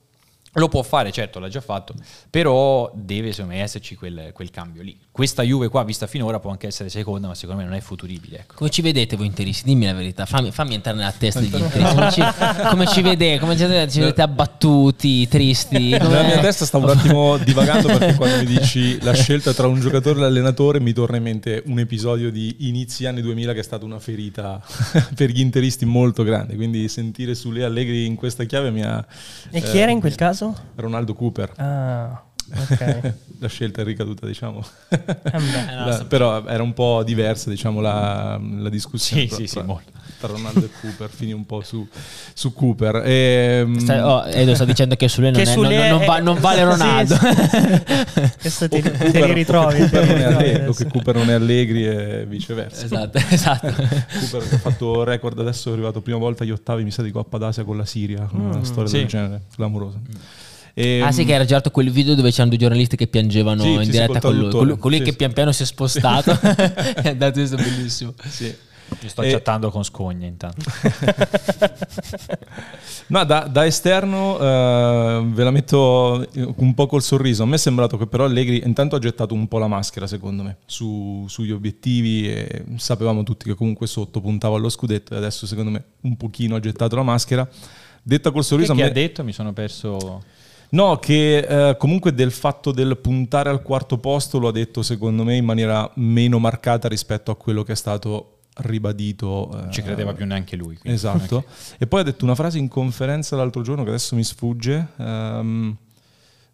lo 0.52 0.68
può 0.68 0.82
fare, 0.82 1.12
certo, 1.12 1.38
l'ha 1.38 1.48
già 1.48 1.60
fatto, 1.60 1.94
però 2.30 2.90
deve 2.94 3.32
secondo 3.32 3.54
me 3.54 3.62
esserci 3.62 3.94
quel, 3.94 4.30
quel, 4.32 4.50
cambio 4.50 4.82
lì. 4.82 4.98
Questa 5.18 5.42
Juve 5.42 5.66
qua, 5.66 5.82
vista 5.82 6.06
finora, 6.06 6.38
può 6.38 6.52
anche 6.52 6.68
essere 6.68 6.88
seconda, 6.88 7.26
ma 7.26 7.34
secondo 7.34 7.60
me 7.60 7.66
non 7.66 7.76
è 7.76 7.80
futuribile. 7.80 8.38
Ecco. 8.38 8.54
Come 8.54 8.70
ci 8.70 8.82
vedete 8.82 9.16
voi 9.16 9.26
interisti? 9.26 9.64
Dimmi 9.64 9.86
la 9.86 9.92
verità, 9.92 10.26
fammi, 10.26 10.52
fammi 10.52 10.74
entrare 10.74 10.96
nella 10.96 11.10
testa 11.10 11.40
degli 11.40 11.52
interisti. 11.56 11.90
Come 11.98 12.12
ci, 12.12 12.22
come 12.70 12.86
ci 12.86 13.02
vedete? 13.02 13.40
Come 13.40 13.56
ci, 13.56 13.66
ci 13.90 13.98
vedete 13.98 14.22
abbattuti, 14.22 15.26
tristi? 15.26 15.96
Come... 15.98 16.08
Nella 16.08 16.22
mia 16.22 16.38
testa 16.38 16.64
sta 16.64 16.76
un 16.76 16.88
attimo 16.88 17.36
divagando 17.38 17.88
perché 17.88 18.14
quando 18.14 18.36
mi 18.36 18.44
dici 18.44 19.02
la 19.02 19.12
scelta 19.12 19.52
tra 19.52 19.66
un 19.66 19.80
giocatore 19.80 20.20
e 20.20 20.22
l'allenatore 20.22 20.78
mi 20.78 20.92
torna 20.92 21.16
in 21.16 21.24
mente 21.24 21.64
un 21.66 21.80
episodio 21.80 22.30
di 22.30 22.68
inizi 22.68 23.04
anni 23.06 23.20
2000 23.20 23.54
che 23.54 23.58
è 23.58 23.64
stata 23.64 23.84
una 23.84 23.98
ferita 23.98 24.62
per 25.16 25.30
gli 25.30 25.40
interisti 25.40 25.84
molto 25.84 26.22
grande, 26.22 26.54
quindi 26.54 26.88
sentire 26.88 27.34
Sule 27.34 27.64
Allegri 27.64 28.06
in 28.06 28.14
questa 28.14 28.44
chiave 28.44 28.70
mi 28.70 28.84
ha... 28.84 29.04
E 29.50 29.60
chi 29.62 29.78
eh, 29.78 29.80
era 29.80 29.90
in 29.90 29.98
quel 29.98 30.14
caso? 30.14 30.54
Ronaldo 30.76 31.12
Cooper. 31.14 31.54
Ah, 31.56 32.22
ok. 32.54 33.14
la 33.40 33.48
scelta 33.48 33.82
è 33.82 33.84
ricaduta, 33.84 34.26
diciamo. 34.26 34.64
Eh 34.88 35.00
la, 35.74 36.04
però 36.08 36.44
era 36.46 36.62
un 36.62 36.72
po' 36.72 37.02
diversa, 37.04 37.50
diciamo, 37.50 37.80
la, 37.80 38.40
la 38.58 38.68
discussione. 38.68 39.22
Sì, 39.22 39.28
tra, 39.28 39.36
sì, 39.36 39.46
sì, 39.46 39.60
molto. 39.62 39.96
Tra 40.18 40.28
Ronaldo 40.28 40.64
e 40.64 40.70
Cooper, 40.80 41.08
finì 41.10 41.32
un 41.32 41.46
po' 41.46 41.60
su, 41.60 41.86
su 42.34 42.52
Cooper. 42.52 43.02
E, 43.04 43.60
ehm, 43.60 43.78
Stai, 43.78 44.00
oh, 44.00 44.26
Edo 44.26 44.54
sta 44.56 44.64
dicendo 44.64 44.96
che 44.96 45.06
su 45.06 45.20
lui 45.20 45.30
non, 45.30 45.40
è, 45.40 45.54
non, 45.54 45.98
non, 45.98 46.06
va, 46.06 46.18
non, 46.18 46.40
vale 46.40 46.64
Ronaldo. 46.64 47.16
Questo 48.40 48.68
ti, 48.68 48.82
Cooper, 48.82 49.10
te 49.12 49.26
li 49.26 49.32
ritrovi. 49.32 49.78
Cooper 49.78 50.06
non 50.06 50.18
è 50.18 50.24
allegri, 50.24 50.74
che 50.74 50.86
Cooper 50.86 51.14
non 51.14 51.30
è 51.30 51.32
allegri 51.34 51.86
e 51.86 52.26
viceversa. 52.26 52.84
Esatto, 52.84 53.18
esatto. 53.28 53.72
Cooper 54.18 54.54
ha 54.54 54.58
fatto 54.58 55.04
record 55.04 55.38
adesso, 55.38 55.70
è 55.70 55.72
arrivato 55.72 56.00
prima 56.00 56.18
volta 56.18 56.42
agli 56.42 56.50
ottavi, 56.50 56.82
mi 56.82 56.90
sa, 56.90 57.02
di 57.02 57.12
Coppa 57.12 57.38
d'Asia 57.38 57.62
con 57.62 57.76
la 57.76 57.84
Siria. 57.84 58.28
Mm, 58.34 58.52
una 58.52 58.64
storia 58.64 58.88
sì. 58.88 58.96
del 58.96 59.06
genere, 59.06 59.42
clamorosa. 59.54 59.98
Mm. 59.98 60.14
E, 60.80 61.00
ah 61.02 61.10
sì, 61.10 61.24
che 61.24 61.32
era 61.32 61.44
girato 61.44 61.72
quel 61.72 61.90
video 61.90 62.14
dove 62.14 62.30
c'erano 62.30 62.50
due 62.50 62.58
giornalisti 62.58 62.94
che 62.94 63.08
piangevano 63.08 63.62
sì, 63.62 63.72
in 63.72 63.90
diretta 63.90 64.20
con 64.20 64.38
lui. 64.38 64.48
Colui, 64.48 64.78
colui 64.78 64.98
sì, 64.98 65.02
che 65.02 65.12
pian 65.14 65.32
piano 65.32 65.50
si 65.50 65.64
è 65.64 65.66
spostato 65.66 66.30
è 66.40 67.08
andato, 67.08 67.32
questo 67.32 67.56
bellissimo. 67.56 68.14
Sì. 68.28 68.54
Io 69.02 69.08
sto 69.08 69.22
e... 69.22 69.32
chattando 69.32 69.72
con 69.72 69.82
Scogna 69.82 70.28
intanto. 70.28 70.70
no, 73.08 73.24
da, 73.24 73.48
da 73.50 73.66
esterno 73.66 74.38
eh, 74.38 75.24
ve 75.26 75.42
la 75.42 75.50
metto 75.50 76.24
un 76.34 76.72
po' 76.74 76.86
col 76.86 77.02
sorriso. 77.02 77.42
A 77.42 77.46
me 77.46 77.56
è 77.56 77.58
sembrato 77.58 77.98
che 77.98 78.06
però 78.06 78.24
Allegri 78.24 78.62
intanto 78.64 78.94
ha 78.94 79.00
gettato 79.00 79.34
un 79.34 79.48
po' 79.48 79.58
la 79.58 79.66
maschera, 79.66 80.06
secondo 80.06 80.44
me, 80.44 80.58
su, 80.64 81.26
sugli 81.28 81.50
obiettivi 81.50 82.32
e 82.32 82.64
sapevamo 82.76 83.24
tutti 83.24 83.46
che 83.46 83.56
comunque 83.56 83.88
sotto 83.88 84.20
puntava 84.20 84.54
allo 84.56 84.68
scudetto 84.68 85.14
e 85.14 85.16
adesso 85.16 85.44
secondo 85.44 85.72
me 85.72 85.82
un 86.02 86.16
pochino 86.16 86.54
ha 86.54 86.60
gettato 86.60 86.94
la 86.94 87.02
maschera. 87.02 87.48
Detta 88.00 88.30
col 88.30 88.44
sorriso... 88.44 88.74
Che, 88.74 88.78
che 88.78 88.84
me... 88.84 88.90
ha 88.90 88.92
detto? 88.92 89.24
Mi 89.24 89.32
sono 89.32 89.52
perso... 89.52 90.36
No, 90.70 90.96
che 90.98 91.38
eh, 91.38 91.76
comunque 91.76 92.12
del 92.12 92.30
fatto 92.30 92.72
del 92.72 92.98
puntare 92.98 93.48
al 93.48 93.62
quarto 93.62 93.98
posto 93.98 94.38
lo 94.38 94.48
ha 94.48 94.52
detto 94.52 94.82
secondo 94.82 95.24
me 95.24 95.36
in 95.36 95.44
maniera 95.44 95.90
meno 95.94 96.38
marcata 96.38 96.88
rispetto 96.88 97.30
a 97.30 97.36
quello 97.36 97.62
che 97.62 97.72
è 97.72 97.76
stato 97.76 98.40
ribadito. 98.58 99.48
Non 99.52 99.72
ci 99.72 99.82
credeva 99.82 100.12
più 100.12 100.26
neanche 100.26 100.56
lui. 100.56 100.76
Quindi. 100.76 100.98
Esatto. 100.98 101.38
Okay. 101.38 101.50
E 101.78 101.86
poi 101.86 102.00
ha 102.00 102.04
detto 102.04 102.24
una 102.24 102.34
frase 102.34 102.58
in 102.58 102.68
conferenza 102.68 103.36
l'altro 103.36 103.62
giorno 103.62 103.82
che 103.82 103.90
adesso 103.90 104.14
mi 104.14 104.24
sfugge, 104.24 104.88
ehm, 104.96 105.76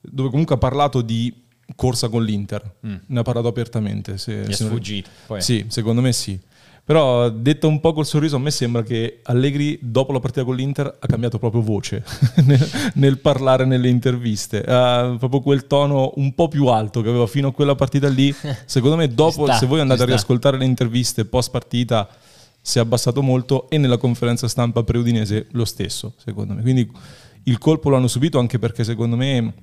dove 0.00 0.28
comunque 0.30 0.54
ha 0.54 0.58
parlato 0.58 1.00
di 1.00 1.42
corsa 1.74 2.08
con 2.08 2.22
l'Inter. 2.22 2.74
Mm. 2.86 2.94
Ne 3.06 3.20
ha 3.20 3.22
parlato 3.22 3.48
apertamente. 3.48 4.18
Se, 4.18 4.34
mi 4.34 4.52
è 4.52 4.52
sfuggito. 4.52 5.10
Poi. 5.26 5.40
Sì, 5.40 5.64
secondo 5.68 6.00
me 6.00 6.12
sì. 6.12 6.38
Però 6.86 7.31
detto 7.31 7.66
un 7.66 7.81
po' 7.81 7.94
col 7.94 8.05
sorriso, 8.05 8.36
a 8.36 8.39
me 8.39 8.51
sembra 8.51 8.82
che 8.82 9.20
Allegri 9.23 9.78
dopo 9.81 10.12
la 10.12 10.20
partita 10.20 10.44
con 10.44 10.55
l'Inter 10.55 10.98
ha 10.98 11.06
cambiato 11.06 11.39
proprio 11.39 11.62
voce 11.62 12.05
nel, 12.44 12.70
nel, 12.94 13.19
parlare 13.20 13.65
nelle 13.65 13.89
interviste. 13.89 14.59
Uh, 14.59 15.16
proprio 15.16 15.40
quel 15.40 15.66
tono 15.66 16.12
un 16.16 16.35
po' 16.35 16.48
più 16.48 16.66
alto 16.66 17.01
che 17.01 17.09
aveva 17.09 17.27
fino 17.27 17.48
a 17.48 17.52
quella 17.52 17.74
partita 17.74 18.09
lì. 18.09 18.35
Secondo 18.66 18.97
me 18.97 19.09
dopo, 19.09 19.44
sta, 19.44 19.56
se 19.56 19.65
voi 19.65 19.81
andate 19.81 20.02
a 20.02 20.06
riascoltare 20.06 20.59
le 20.59 20.66
interviste 20.66 21.24
post 21.24 21.51
partita, 21.51 22.06
si 22.61 22.77
è 22.77 22.82
abbassato 22.82 23.23
molto 23.23 23.70
e 23.70 23.78
nella 23.78 23.97
conferenza 23.97 24.47
stampa 24.47 24.82
pre-udinese 24.82 25.47
lo 25.52 25.65
stesso, 25.65 26.12
secondo 26.23 26.52
me. 26.52 26.61
Quindi 26.61 26.90
il 27.44 27.56
colpo 27.56 27.89
l'hanno 27.89 28.09
subito 28.09 28.39
anche 28.39 28.59
perché 28.59 28.85
secondo 28.85 29.16
me 29.16 29.55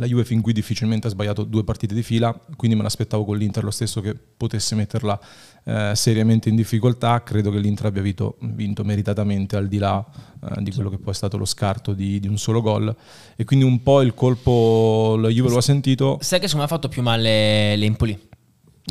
la 0.00 0.06
Juve 0.06 0.24
fin 0.24 0.40
qui 0.40 0.54
difficilmente 0.54 1.06
ha 1.06 1.10
sbagliato 1.10 1.44
due 1.44 1.62
partite 1.62 1.94
di 1.94 2.02
fila, 2.02 2.34
quindi 2.56 2.74
me 2.74 2.82
l'aspettavo 2.82 3.24
con 3.24 3.36
l'Inter 3.36 3.62
lo 3.62 3.70
stesso 3.70 4.00
che 4.00 4.14
potesse 4.14 4.74
metterla 4.74 5.20
eh, 5.64 5.92
seriamente 5.94 6.48
in 6.48 6.56
difficoltà. 6.56 7.22
Credo 7.22 7.50
che 7.50 7.58
l'Inter 7.58 7.86
abbia 7.86 8.00
vinto, 8.00 8.38
vinto 8.40 8.82
meritatamente 8.82 9.56
al 9.56 9.68
di 9.68 9.76
là 9.76 10.04
eh, 10.42 10.62
di 10.62 10.72
quello 10.72 10.88
che 10.88 10.96
poi 10.96 11.12
è 11.12 11.16
stato 11.16 11.36
lo 11.36 11.44
scarto 11.44 11.92
di, 11.92 12.18
di, 12.18 12.28
un 12.28 12.38
solo 12.38 12.62
gol. 12.62 12.94
E 13.36 13.44
quindi 13.44 13.66
un 13.66 13.82
po' 13.82 14.00
il 14.00 14.14
colpo 14.14 15.16
la 15.20 15.28
Juve 15.28 15.50
lo 15.50 15.58
ha 15.58 15.62
sentito. 15.62 16.16
Sai 16.20 16.40
che 16.40 16.46
secondo 16.46 16.66
me 16.66 16.72
ha 16.72 16.76
fatto 16.76 16.88
più 16.88 17.02
male 17.02 17.76
l'Empoli? 17.76 18.28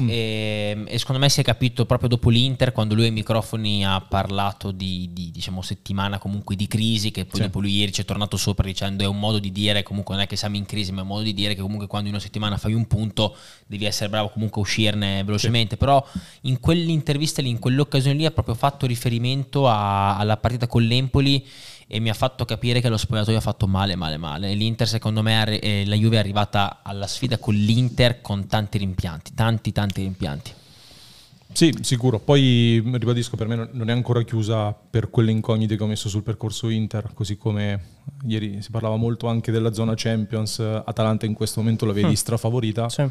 Mm. 0.01 0.09
E, 0.09 0.83
e, 0.87 0.97
secondo 0.97 1.21
me 1.21 1.29
si 1.29 1.39
è 1.39 1.43
capito 1.43 1.85
proprio 1.85 2.09
dopo 2.09 2.29
l'Inter, 2.29 2.71
quando 2.71 2.95
lui 2.95 3.05
ai 3.05 3.11
microfoni 3.11 3.85
ha 3.85 3.99
parlato 4.01 4.71
di, 4.71 5.09
di 5.11 5.31
diciamo, 5.31 5.61
settimana 5.61 6.17
comunque 6.17 6.55
di 6.55 6.67
crisi, 6.67 7.11
che 7.11 7.25
poi 7.25 7.39
sì. 7.39 7.45
dopo 7.45 7.59
lui 7.59 7.75
ieri 7.75 7.91
ci 7.91 8.01
è 8.01 8.05
tornato 8.05 8.37
sopra 8.37 8.65
dicendo 8.65 9.03
è 9.03 9.07
un 9.07 9.19
modo 9.19 9.39
di 9.39 9.51
dire, 9.51 9.83
comunque 9.83 10.15
non 10.15 10.23
è 10.23 10.27
che 10.27 10.35
siamo 10.35 10.55
in 10.55 10.65
crisi, 10.65 10.91
ma 10.91 10.99
è 10.99 11.01
un 11.01 11.07
modo 11.07 11.23
di 11.23 11.33
dire 11.33 11.55
che 11.55 11.61
comunque 11.61 11.87
quando 11.87 12.07
in 12.07 12.13
una 12.13 12.23
settimana 12.23 12.57
fai 12.57 12.73
un 12.73 12.85
punto 12.87 13.35
devi 13.67 13.85
essere 13.85 14.09
bravo 14.09 14.29
comunque 14.29 14.61
a 14.61 14.63
uscirne 14.63 15.23
velocemente. 15.23 15.71
Sì. 15.71 15.77
Però 15.77 16.05
in 16.41 16.59
quell'intervista 16.59 17.41
lì, 17.41 17.49
in 17.49 17.59
quell'occasione 17.59 18.15
lì 18.15 18.25
ha 18.25 18.31
proprio 18.31 18.55
fatto 18.55 18.85
riferimento 18.85 19.67
a, 19.67 20.17
alla 20.17 20.37
partita 20.37 20.67
con 20.67 20.83
l'Empoli 20.83 21.45
e 21.91 21.99
mi 21.99 22.09
ha 22.09 22.13
fatto 22.13 22.45
capire 22.45 22.81
che 22.81 22.89
lo 22.89 22.97
spogliatoio 22.97 23.37
ha 23.37 23.41
fatto 23.41 23.65
male, 23.65 23.95
male, 23.95 24.17
male. 24.17 24.53
L'Inter, 24.53 24.87
secondo 24.87 25.23
me, 25.23 25.59
eh, 25.59 25.85
la 25.87 25.95
Juve 25.95 26.17
è 26.17 26.19
arrivata 26.19 26.81
alla 26.83 27.07
sfida 27.07 27.39
con 27.39 27.55
l'Inter 27.55 28.21
con 28.21 28.45
tanti 28.45 28.77
rimpianti, 28.77 29.33
tanti, 29.33 29.71
tanti 29.71 30.03
rimpianti. 30.03 30.51
Sì, 31.51 31.75
sicuro. 31.81 32.19
Poi 32.19 32.79
ribadisco, 32.79 33.35
per 33.35 33.47
me 33.47 33.69
non 33.71 33.89
è 33.89 33.91
ancora 33.91 34.21
chiusa 34.21 34.71
per 34.71 35.09
quelle 35.09 35.31
incognite 35.31 35.75
che 35.75 35.81
ho 35.81 35.87
messo 35.87 36.09
sul 36.09 36.21
percorso 36.21 36.69
Inter, 36.69 37.09
così 37.15 37.37
come 37.37 37.83
ieri 38.27 38.61
si 38.61 38.69
parlava 38.69 38.95
molto 38.95 39.25
anche 39.25 39.51
della 39.51 39.73
zona 39.73 39.93
Champions. 39.95 40.59
Atalanta 40.59 41.25
in 41.25 41.33
questo 41.33 41.59
momento 41.59 41.87
la 41.87 41.93
vedi 41.93 42.11
mm. 42.11 42.13
strafavorita. 42.13 42.87
Sì. 42.87 43.09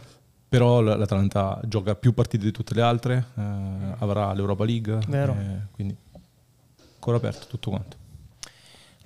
Però 0.48 0.80
l'Atalanta 0.80 1.60
gioca 1.64 1.96
più 1.96 2.14
partite 2.14 2.44
di 2.44 2.52
tutte 2.52 2.74
le 2.74 2.80
altre, 2.82 3.26
eh, 3.36 3.42
avrà 3.98 4.32
l'Europa 4.32 4.64
League, 4.64 4.98
eh, 5.10 5.66
quindi 5.72 5.94
ancora 6.94 7.16
aperto 7.16 7.46
tutto 7.48 7.70
quanto. 7.70 8.06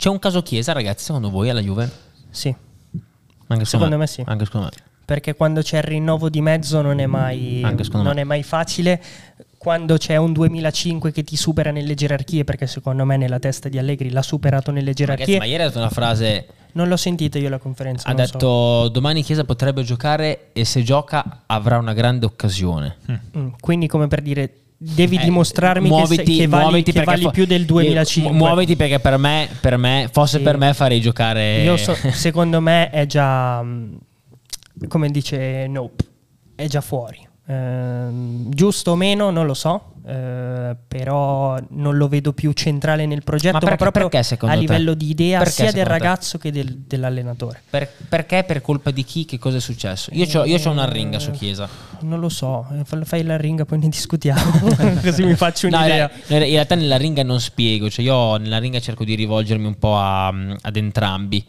C'è 0.03 0.09
un 0.09 0.19
caso 0.19 0.43
Chiesa, 0.43 0.73
ragazzi, 0.73 1.05
secondo 1.05 1.31
voi 1.31 1.49
alla 1.49 1.61
Juve? 1.61 1.89
Sì. 2.29 2.53
Anche 3.47 3.65
secondo 3.65 3.95
me. 3.95 4.01
me 4.01 4.07
sì. 4.09 4.25
Anche 4.27 4.47
secondo 4.47 4.67
me. 4.67 4.83
Perché 5.05 5.37
quando 5.37 5.63
c'è 5.63 5.77
il 5.77 5.85
rinnovo 5.85 6.29
di 6.29 6.41
mezzo 6.41 6.81
non 6.81 6.99
è 6.99 7.07
mai, 7.07 7.65
non 7.93 8.19
è 8.19 8.25
mai 8.25 8.43
facile. 8.43 9.01
Quando 9.57 9.97
c'è 9.99 10.17
un 10.17 10.33
2005 10.33 11.13
che 11.13 11.23
ti 11.23 11.37
supera 11.37 11.71
nelle 11.71 11.95
gerarchie, 11.95 12.43
perché 12.43 12.67
secondo 12.67 13.05
me 13.05 13.17
nella 13.17 13.39
testa 13.39 13.69
di 13.69 13.79
Allegri 13.79 14.11
l'ha 14.11 14.23
superato 14.23 14.73
nelle 14.73 14.93
gerarchie. 14.93 15.25
Ragazzi, 15.25 15.39
ma 15.39 15.49
ieri 15.49 15.63
ha 15.63 15.67
detto 15.67 15.79
una 15.79 15.89
frase 15.89 16.47
non 16.73 16.89
l'ho 16.89 16.97
sentita 16.97 17.39
io 17.39 17.49
la 17.49 17.59
conferenza. 17.59 18.09
Ha 18.09 18.15
detto 18.15 18.83
so. 18.85 18.89
domani 18.89 19.23
Chiesa 19.23 19.45
potrebbe 19.45 19.85
giocare 19.85 20.49
e 20.53 20.65
se 20.65 20.83
gioca 20.83 21.43
avrà 21.47 21.79
una 21.79 21.93
grande 21.93 22.27
occasione. 22.27 22.97
Mm, 23.39 23.49
quindi 23.61 23.87
come 23.87 24.09
per 24.09 24.21
dire 24.21 24.62
devi 24.83 25.17
eh, 25.17 25.25
dimostrarmi 25.25 25.89
muoviti, 25.89 26.25
che, 26.25 26.37
che 26.39 26.47
vali, 26.49 26.83
che 26.83 27.05
vali 27.05 27.31
più 27.31 27.47
del 27.47 27.65
2005. 27.65 28.33
Muoviti 28.33 28.75
perché 28.77 28.99
per 28.99 29.17
me, 29.17 29.49
per 29.61 29.77
me 29.77 30.09
fosse 30.11 30.39
sì. 30.39 30.43
per 30.43 30.57
me 30.59 30.75
farei 30.75 31.01
giocare... 31.01 31.63
Io 31.63 31.77
so, 31.77 31.95
secondo 32.11 32.61
me 32.61 32.91
è 32.91 33.07
già, 33.07 33.63
mm, 33.63 33.95
come 34.89 35.11
dice 35.11 35.67
Nope, 35.69 36.05
è 36.57 36.67
già 36.67 36.81
fuori. 36.81 37.27
Eh, 37.47 38.07
giusto 38.49 38.93
o 38.93 38.97
meno 38.97 39.31
non 39.31 39.47
lo 39.47 39.55
so, 39.55 39.92
eh, 40.05 40.77
però 40.89 41.59
non 41.71 41.97
lo 41.97 42.09
vedo 42.09 42.33
più 42.33 42.53
centrale 42.53 43.07
nel 43.07 43.23
progetto, 43.23 43.53
ma, 43.53 43.59
perché, 43.61 43.85
ma 43.85 43.91
proprio 43.91 44.09
perché, 44.09 44.47
a 44.47 44.55
livello 44.55 44.93
te? 44.93 45.05
di 45.05 45.11
idea 45.11 45.39
perché, 45.39 45.53
sia 45.53 45.73
del 45.73 45.87
ragazzo 45.87 46.39
te? 46.39 46.51
che 46.51 46.53
del, 46.53 46.79
dell'allenatore. 46.79 47.63
Per, 47.71 47.89
perché? 48.09 48.43
Per 48.43 48.61
colpa 48.63 48.91
di 48.91 49.05
chi? 49.05 49.25
Che 49.25 49.39
cosa 49.39 49.59
è 49.59 49.61
successo? 49.61 50.11
Io 50.13 50.27
ho 50.41 50.45
eh, 50.45 50.69
una 50.69 50.89
ringa 50.89 51.19
su 51.19 51.31
Chiesa. 51.31 51.69
Non 52.01 52.19
lo 52.19 52.29
so, 52.29 52.67
eh, 52.73 53.05
fai 53.05 53.23
la 53.23 53.37
ringa 53.37 53.65
poi 53.65 53.79
ne 53.79 53.89
discutiamo, 53.89 54.75
così 55.03 55.25
mi 55.25 55.37
faccio 55.37 55.69
un'idea. 55.69 56.11
No, 56.27 56.37
in 56.37 56.43
realtà 56.43 56.75
nella 56.75 56.97
ringa 56.97 57.23
non 57.23 57.41
spiego, 57.41 57.89
cioè 57.89 58.05
io 58.05 58.37
nella 58.39 58.59
ringa 58.59 58.81
cerco 58.81 59.05
di 59.05 59.15
rivolgermi 59.15 59.67
un 59.67 59.79
po' 59.79 59.97
a, 59.97 60.29
ad 60.29 60.77
entrambi 60.77 61.47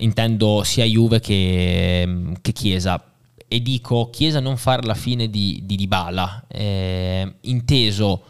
intendo 0.00 0.62
sia 0.64 0.84
Juve 0.84 1.20
che, 1.20 2.32
che 2.40 2.52
Chiesa 2.52 3.02
e 3.48 3.62
dico 3.62 4.10
Chiesa 4.10 4.40
non 4.40 4.58
fare 4.58 4.86
la 4.86 4.94
fine 4.94 5.30
di, 5.30 5.62
di 5.64 5.76
Dybala, 5.76 6.44
eh, 6.46 7.34
inteso 7.40 8.22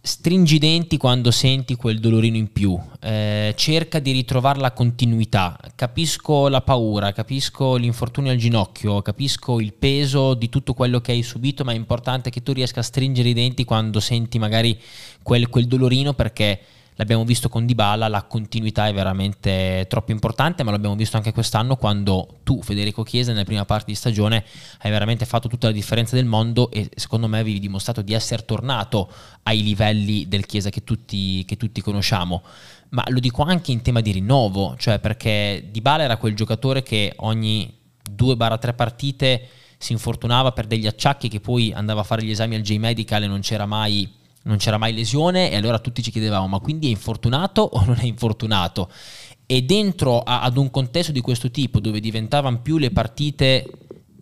stringi 0.00 0.54
i 0.54 0.58
denti 0.58 0.96
quando 0.96 1.30
senti 1.30 1.74
quel 1.74 2.00
dolorino 2.00 2.36
in 2.36 2.50
più, 2.50 2.78
eh, 3.00 3.52
cerca 3.56 3.98
di 3.98 4.12
ritrovare 4.12 4.58
la 4.58 4.72
continuità, 4.72 5.58
capisco 5.74 6.48
la 6.48 6.62
paura, 6.62 7.12
capisco 7.12 7.76
l'infortunio 7.76 8.32
al 8.32 8.38
ginocchio, 8.38 9.02
capisco 9.02 9.60
il 9.60 9.74
peso 9.74 10.32
di 10.32 10.48
tutto 10.48 10.72
quello 10.72 11.00
che 11.00 11.12
hai 11.12 11.22
subito, 11.22 11.62
ma 11.62 11.72
è 11.72 11.76
importante 11.76 12.30
che 12.30 12.42
tu 12.42 12.52
riesca 12.52 12.80
a 12.80 12.84
stringere 12.84 13.28
i 13.28 13.34
denti 13.34 13.64
quando 13.64 14.00
senti 14.00 14.38
magari 14.38 14.80
quel, 15.22 15.48
quel 15.50 15.66
dolorino 15.66 16.14
perché 16.14 16.58
l'abbiamo 16.98 17.24
visto 17.24 17.48
con 17.48 17.64
Dybala, 17.64 18.08
la 18.08 18.24
continuità 18.24 18.88
è 18.88 18.92
veramente 18.92 19.86
troppo 19.88 20.10
importante, 20.10 20.64
ma 20.64 20.72
l'abbiamo 20.72 20.96
visto 20.96 21.16
anche 21.16 21.32
quest'anno 21.32 21.76
quando 21.76 22.38
tu, 22.42 22.60
Federico 22.60 23.04
Chiesa, 23.04 23.30
nella 23.30 23.44
prima 23.44 23.64
parte 23.64 23.86
di 23.86 23.94
stagione 23.94 24.44
hai 24.80 24.90
veramente 24.90 25.24
fatto 25.24 25.48
tutta 25.48 25.68
la 25.68 25.72
differenza 25.72 26.16
del 26.16 26.24
mondo 26.24 26.70
e 26.72 26.90
secondo 26.96 27.28
me 27.28 27.38
avevi 27.38 27.60
dimostrato 27.60 28.02
di 28.02 28.14
essere 28.14 28.44
tornato 28.44 29.10
ai 29.44 29.62
livelli 29.62 30.26
del 30.26 30.44
Chiesa 30.44 30.70
che 30.70 30.82
tutti, 30.82 31.44
che 31.44 31.56
tutti 31.56 31.80
conosciamo. 31.80 32.42
Ma 32.90 33.04
lo 33.08 33.20
dico 33.20 33.42
anche 33.42 33.70
in 33.70 33.80
tema 33.80 34.00
di 34.00 34.10
rinnovo, 34.10 34.74
cioè 34.76 34.98
perché 34.98 35.68
Dybala 35.70 36.02
era 36.02 36.16
quel 36.16 36.34
giocatore 36.34 36.82
che 36.82 37.12
ogni 37.18 37.72
2-3 38.10 38.74
partite 38.74 39.48
si 39.78 39.92
infortunava 39.92 40.50
per 40.50 40.66
degli 40.66 40.88
acciacchi 40.88 41.28
che 41.28 41.38
poi 41.38 41.72
andava 41.72 42.00
a 42.00 42.04
fare 42.04 42.24
gli 42.24 42.30
esami 42.30 42.56
al 42.56 42.62
J-Medical 42.62 43.22
e 43.22 43.26
non 43.28 43.40
c'era 43.40 43.66
mai 43.66 44.16
non 44.44 44.56
c'era 44.56 44.78
mai 44.78 44.94
lesione 44.94 45.50
e 45.50 45.56
allora 45.56 45.78
tutti 45.78 46.02
ci 46.02 46.10
chiedevamo 46.10 46.46
ma 46.46 46.58
quindi 46.60 46.86
è 46.86 46.90
infortunato 46.90 47.62
o 47.62 47.84
non 47.84 47.96
è 47.98 48.04
infortunato? 48.04 48.90
E 49.46 49.62
dentro 49.62 50.20
a, 50.20 50.42
ad 50.42 50.56
un 50.56 50.70
contesto 50.70 51.12
di 51.12 51.20
questo 51.20 51.50
tipo 51.50 51.80
dove 51.80 52.00
diventavano 52.00 52.60
più 52.60 52.78
le 52.78 52.90
partite 52.90 53.70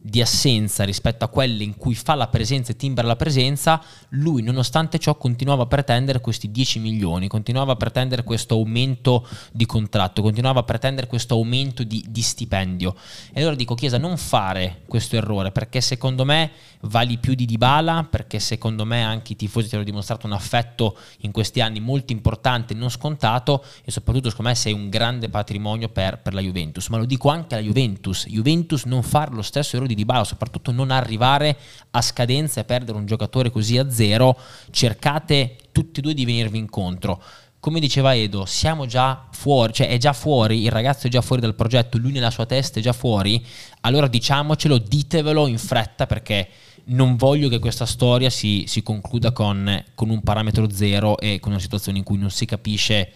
di 0.06 0.20
assenza 0.20 0.84
rispetto 0.84 1.24
a 1.24 1.28
quelle 1.28 1.64
in 1.64 1.76
cui 1.76 1.96
fa 1.96 2.14
la 2.14 2.28
presenza 2.28 2.70
e 2.70 2.76
timbra 2.76 3.04
la 3.04 3.16
presenza, 3.16 3.82
lui 4.10 4.40
nonostante 4.40 5.00
ciò 5.00 5.16
continuava 5.16 5.64
a 5.64 5.66
pretendere 5.66 6.20
questi 6.20 6.52
10 6.52 6.78
milioni, 6.78 7.26
continuava 7.26 7.72
a 7.72 7.76
pretendere 7.76 8.22
questo 8.22 8.54
aumento 8.54 9.26
di 9.50 9.66
contratto, 9.66 10.22
continuava 10.22 10.60
a 10.60 10.62
pretendere 10.62 11.08
questo 11.08 11.34
aumento 11.34 11.82
di, 11.82 12.04
di 12.08 12.22
stipendio. 12.22 12.94
E 13.32 13.40
allora 13.40 13.56
dico 13.56 13.74
Chiesa 13.74 13.98
non 13.98 14.16
fare 14.16 14.82
questo 14.86 15.16
errore 15.16 15.50
perché 15.50 15.80
secondo 15.80 16.24
me 16.24 16.52
vali 16.82 17.18
più 17.18 17.34
di 17.34 17.44
Dybala, 17.44 18.06
perché 18.08 18.38
secondo 18.38 18.84
me 18.84 19.02
anche 19.02 19.32
i 19.32 19.36
tifosi 19.36 19.68
ti 19.68 19.74
hanno 19.74 19.82
dimostrato 19.82 20.26
un 20.26 20.32
affetto 20.34 20.96
in 21.22 21.32
questi 21.32 21.60
anni 21.60 21.80
molto 21.80 22.12
importante, 22.12 22.74
non 22.74 22.90
scontato 22.90 23.64
e 23.84 23.90
soprattutto 23.90 24.30
secondo 24.30 24.50
me 24.50 24.56
sei 24.56 24.72
un 24.72 24.88
grande 24.88 25.28
patrimonio 25.28 25.88
per, 25.88 26.20
per 26.20 26.32
la 26.32 26.40
Juventus, 26.40 26.86
ma 26.88 26.96
lo 26.96 27.06
dico 27.06 27.28
anche 27.28 27.56
alla 27.56 27.64
Juventus, 27.64 28.26
Juventus 28.28 28.84
non 28.84 29.02
fare 29.02 29.34
lo 29.34 29.42
stesso 29.42 29.74
errore 29.74 29.94
di 29.95 29.95
Dybala, 29.96 30.24
soprattutto 30.24 30.70
non 30.70 30.90
arrivare 30.90 31.56
a 31.90 32.00
scadenza 32.00 32.60
e 32.60 32.64
perdere 32.64 32.96
un 32.96 33.06
giocatore 33.06 33.50
così 33.50 33.78
a 33.78 33.90
zero, 33.90 34.38
cercate 34.70 35.56
tutti 35.72 35.98
e 35.98 36.02
due 36.02 36.14
di 36.14 36.24
venirvi 36.24 36.58
incontro. 36.58 37.20
Come 37.58 37.80
diceva 37.80 38.14
Edo, 38.14 38.44
siamo 38.44 38.86
già 38.86 39.26
fuori, 39.32 39.72
cioè 39.72 39.88
è 39.88 39.98
già 39.98 40.12
fuori, 40.12 40.62
il 40.62 40.70
ragazzo 40.70 41.08
è 41.08 41.10
già 41.10 41.20
fuori 41.20 41.42
dal 41.42 41.56
progetto, 41.56 41.98
lui 41.98 42.12
nella 42.12 42.30
sua 42.30 42.46
testa 42.46 42.78
è 42.78 42.82
già 42.82 42.92
fuori, 42.92 43.44
allora 43.80 44.06
diciamocelo, 44.06 44.78
ditevelo 44.78 45.48
in 45.48 45.58
fretta 45.58 46.06
perché 46.06 46.48
non 46.88 47.16
voglio 47.16 47.48
che 47.48 47.58
questa 47.58 47.86
storia 47.86 48.30
si, 48.30 48.64
si 48.68 48.82
concluda 48.82 49.32
con, 49.32 49.84
con, 49.94 50.10
un 50.10 50.22
parametro 50.22 50.70
zero 50.70 51.18
e 51.18 51.40
con 51.40 51.50
una 51.50 51.60
situazione 51.60 51.98
in 51.98 52.04
cui 52.04 52.18
non 52.18 52.30
si 52.30 52.44
capisce 52.44 53.12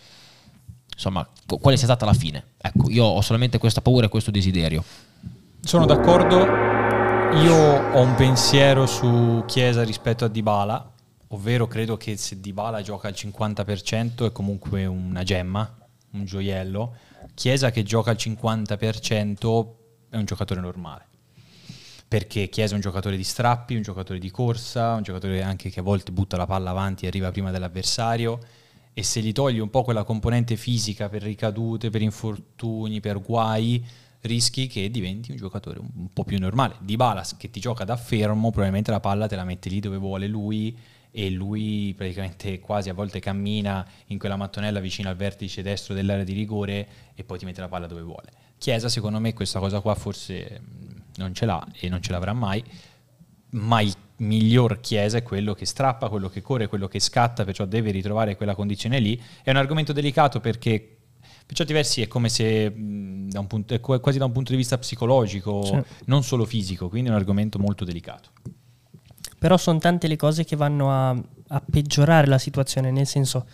insomma 0.92 1.26
quale 1.46 1.76
sia 1.78 1.86
stata 1.86 2.04
la 2.04 2.12
fine. 2.12 2.44
Ecco, 2.58 2.90
io 2.90 3.04
ho 3.04 3.20
solamente 3.22 3.58
questa 3.58 3.80
paura 3.80 4.06
e 4.06 4.08
questo 4.08 4.30
desiderio. 4.30 4.84
Sono 5.62 5.86
d'accordo, 5.86 6.69
io 7.32 7.54
ho 7.54 8.00
un 8.00 8.14
pensiero 8.16 8.86
su 8.86 9.44
Chiesa 9.46 9.84
rispetto 9.84 10.24
a 10.24 10.28
Dybala, 10.28 10.92
ovvero 11.28 11.68
credo 11.68 11.96
che 11.96 12.16
se 12.16 12.40
Dybala 12.40 12.82
gioca 12.82 13.06
al 13.06 13.14
50% 13.16 14.26
è 14.26 14.32
comunque 14.32 14.84
una 14.86 15.22
gemma, 15.22 15.76
un 16.12 16.24
gioiello. 16.24 16.94
Chiesa 17.34 17.70
che 17.70 17.84
gioca 17.84 18.10
al 18.10 18.16
50% 18.18 19.68
è 20.10 20.16
un 20.16 20.24
giocatore 20.24 20.60
normale. 20.60 21.06
Perché 22.08 22.48
Chiesa 22.48 22.72
è 22.72 22.74
un 22.74 22.80
giocatore 22.80 23.16
di 23.16 23.24
strappi, 23.24 23.76
un 23.76 23.82
giocatore 23.82 24.18
di 24.18 24.30
corsa, 24.30 24.94
un 24.94 25.02
giocatore 25.02 25.42
anche 25.42 25.70
che 25.70 25.78
a 25.78 25.84
volte 25.84 26.10
butta 26.10 26.36
la 26.36 26.46
palla 26.46 26.70
avanti 26.70 27.04
e 27.04 27.08
arriva 27.08 27.30
prima 27.30 27.52
dell'avversario 27.52 28.40
e 28.92 29.04
se 29.04 29.20
gli 29.20 29.32
togli 29.32 29.60
un 29.60 29.70
po' 29.70 29.84
quella 29.84 30.02
componente 30.02 30.56
fisica 30.56 31.08
per 31.08 31.22
ricadute, 31.22 31.90
per 31.90 32.02
infortuni, 32.02 32.98
per 32.98 33.20
guai, 33.22 33.86
rischi 34.22 34.66
che 34.66 34.90
diventi 34.90 35.30
un 35.30 35.36
giocatore 35.36 35.78
un, 35.78 36.12
po' 36.12 36.24
più 36.24 36.38
normale. 36.38 36.76
Di 36.80 36.96
Balas 36.96 37.36
che 37.36 37.50
ti 37.50 37.60
gioca 37.60 37.84
da 37.84 37.96
fermo, 37.96 38.50
probabilmente 38.50 38.90
la 38.90 39.00
palla 39.00 39.26
te 39.26 39.36
la 39.36 39.44
mette 39.44 39.68
lì 39.68 39.80
dove 39.80 39.96
vuole 39.96 40.26
lui 40.26 40.76
e 41.12 41.30
lui 41.30 41.92
praticamente 41.96 42.60
quasi 42.60 42.88
a 42.88 42.94
volte 42.94 43.18
cammina 43.18 43.84
in 44.06 44.18
quella 44.18 44.36
mattonella 44.36 44.78
vicino 44.78 45.08
al 45.08 45.16
vertice 45.16 45.62
destro 45.62 45.94
dell'area 45.94 46.24
di 46.24 46.32
rigore 46.32 46.88
e 47.14 47.24
poi 47.24 47.38
ti 47.38 47.44
mette 47.44 47.60
la 47.60 47.68
palla 47.68 47.86
dove 47.86 48.02
vuole. 48.02 48.30
Chiesa 48.58 48.88
secondo 48.88 49.18
me 49.18 49.32
questa 49.32 49.58
cosa 49.58 49.80
qua 49.80 49.94
forse 49.94 50.60
mm, 50.60 50.98
non 51.16 51.34
ce 51.34 51.46
l'ha 51.46 51.66
e 51.78 51.88
non 51.88 52.02
ce 52.02 52.12
l'avrà 52.12 52.32
mai, 52.32 52.62
ma 53.50 53.80
il 53.80 53.94
miglior 54.18 54.80
Chiesa 54.80 55.18
è 55.18 55.22
quello 55.22 55.54
che 55.54 55.64
strappa, 55.64 56.08
quello 56.08 56.28
che 56.28 56.42
corre, 56.42 56.68
quello 56.68 56.86
che 56.86 57.00
scatta, 57.00 57.44
perciò 57.44 57.64
deve 57.64 57.90
ritrovare 57.90 58.36
quella 58.36 58.54
condizione 58.54 58.98
lì. 58.98 59.20
È 59.42 59.50
un 59.50 59.56
argomento 59.56 59.92
delicato 59.92 60.40
perché 60.40 60.99
per 61.50 61.58
certi 61.58 61.72
versi 61.72 62.00
è 62.00 62.06
come 62.06 62.28
se 62.28 62.72
da 62.76 63.42
punto, 63.42 63.80
quasi 63.80 64.18
da 64.18 64.24
un 64.24 64.30
punto 64.30 64.52
di 64.52 64.56
vista 64.56 64.78
psicologico, 64.78 65.64
sì. 65.64 65.82
non 66.04 66.22
solo 66.22 66.44
fisico, 66.44 66.88
quindi 66.88 67.08
è 67.08 67.12
un 67.12 67.18
argomento 67.18 67.58
molto 67.58 67.84
delicato. 67.84 68.28
Però 69.36 69.56
sono 69.56 69.80
tante 69.80 70.06
le 70.06 70.14
cose 70.14 70.44
che 70.44 70.54
vanno 70.54 70.92
a, 70.92 71.08
a 71.10 71.62
peggiorare 71.68 72.28
la 72.28 72.38
situazione, 72.38 72.92
nel 72.92 73.08
senso, 73.08 73.46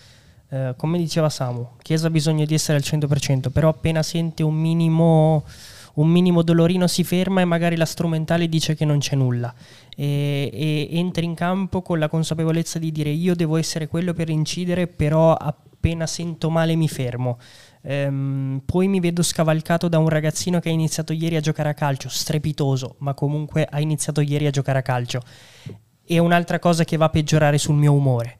eh, 0.50 0.74
come 0.76 0.98
diceva 0.98 1.30
Samu, 1.30 1.70
Chiesa 1.80 2.08
ha 2.08 2.10
bisogno 2.10 2.44
di 2.44 2.52
essere 2.52 2.76
al 2.76 2.84
100%, 2.84 3.48
però 3.50 3.70
appena 3.70 4.02
sente 4.02 4.42
un 4.42 4.56
minimo, 4.56 5.46
un 5.94 6.08
minimo 6.08 6.42
dolorino 6.42 6.86
si 6.86 7.02
ferma 7.02 7.40
e 7.40 7.46
magari 7.46 7.76
la 7.76 7.86
strumentale 7.86 8.46
dice 8.46 8.74
che 8.74 8.84
non 8.84 8.98
c'è 8.98 9.16
nulla. 9.16 9.54
E, 9.96 10.50
e 10.52 10.88
entra 10.98 11.24
in 11.24 11.32
campo 11.32 11.80
con 11.80 11.98
la 11.98 12.10
consapevolezza 12.10 12.78
di 12.78 12.92
dire 12.92 13.08
io 13.08 13.34
devo 13.34 13.56
essere 13.56 13.88
quello 13.88 14.12
per 14.12 14.28
incidere, 14.28 14.86
però 14.86 15.32
appena 15.32 16.06
sento 16.06 16.50
male 16.50 16.74
mi 16.74 16.88
fermo. 16.88 17.38
Ehm, 17.88 18.62
poi 18.66 18.88
mi 18.88 18.98
vedo 18.98 19.22
scavalcato 19.22 19.86
da 19.88 19.98
un 19.98 20.08
ragazzino 20.08 20.58
che 20.58 20.70
ha 20.70 20.72
iniziato 20.72 21.12
ieri 21.12 21.36
a 21.36 21.40
giocare 21.40 21.68
a 21.68 21.74
calcio, 21.74 22.08
strepitoso, 22.08 22.96
ma 22.98 23.14
comunque 23.14 23.64
ha 23.64 23.80
iniziato 23.80 24.20
ieri 24.20 24.46
a 24.46 24.50
giocare 24.50 24.78
a 24.78 24.82
calcio. 24.82 25.20
E 26.04 26.18
un'altra 26.18 26.58
cosa 26.58 26.84
che 26.84 26.96
va 26.96 27.04
a 27.06 27.10
peggiorare 27.10 27.58
sul 27.58 27.76
mio 27.76 27.92
umore. 27.92 28.38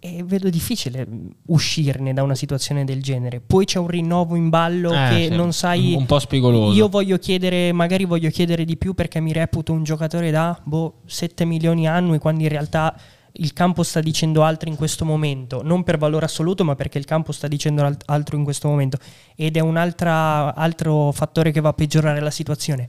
E 0.00 0.22
vedo 0.24 0.48
difficile 0.48 1.06
uscirne 1.46 2.12
da 2.12 2.22
una 2.22 2.36
situazione 2.36 2.84
del 2.84 3.02
genere. 3.02 3.40
Poi 3.40 3.64
c'è 3.64 3.78
un 3.78 3.88
rinnovo 3.88 4.36
in 4.36 4.48
ballo 4.48 4.92
eh, 4.92 5.08
che 5.08 5.28
sì. 5.28 5.36
non 5.36 5.52
sai. 5.52 5.94
Un 5.94 6.06
po' 6.06 6.18
spigoloso. 6.18 6.76
Io 6.76 6.88
voglio 6.88 7.18
chiedere, 7.18 7.72
magari 7.72 8.04
voglio 8.04 8.30
chiedere 8.30 8.64
di 8.64 8.76
più 8.76 8.94
perché 8.94 9.20
mi 9.20 9.32
reputo 9.32 9.72
un 9.72 9.82
giocatore 9.82 10.30
da 10.30 10.60
boh, 10.64 11.02
7 11.06 11.44
milioni 11.44 11.88
annui, 11.88 12.18
quando 12.18 12.42
in 12.42 12.48
realtà 12.48 12.96
il 13.40 13.52
campo 13.52 13.82
sta 13.82 14.00
dicendo 14.00 14.42
altro 14.42 14.68
in 14.68 14.76
questo 14.76 15.04
momento, 15.04 15.62
non 15.62 15.84
per 15.84 15.98
valore 15.98 16.24
assoluto, 16.24 16.64
ma 16.64 16.74
perché 16.74 16.98
il 16.98 17.04
campo 17.04 17.32
sta 17.32 17.46
dicendo 17.46 17.84
alt- 17.84 18.02
altro 18.06 18.36
in 18.36 18.44
questo 18.44 18.68
momento. 18.68 18.98
Ed 19.36 19.56
è 19.56 19.60
un 19.60 19.76
altro 19.76 21.12
fattore 21.12 21.50
che 21.50 21.60
va 21.60 21.68
a 21.68 21.72
peggiorare 21.72 22.20
la 22.20 22.30
situazione. 22.30 22.88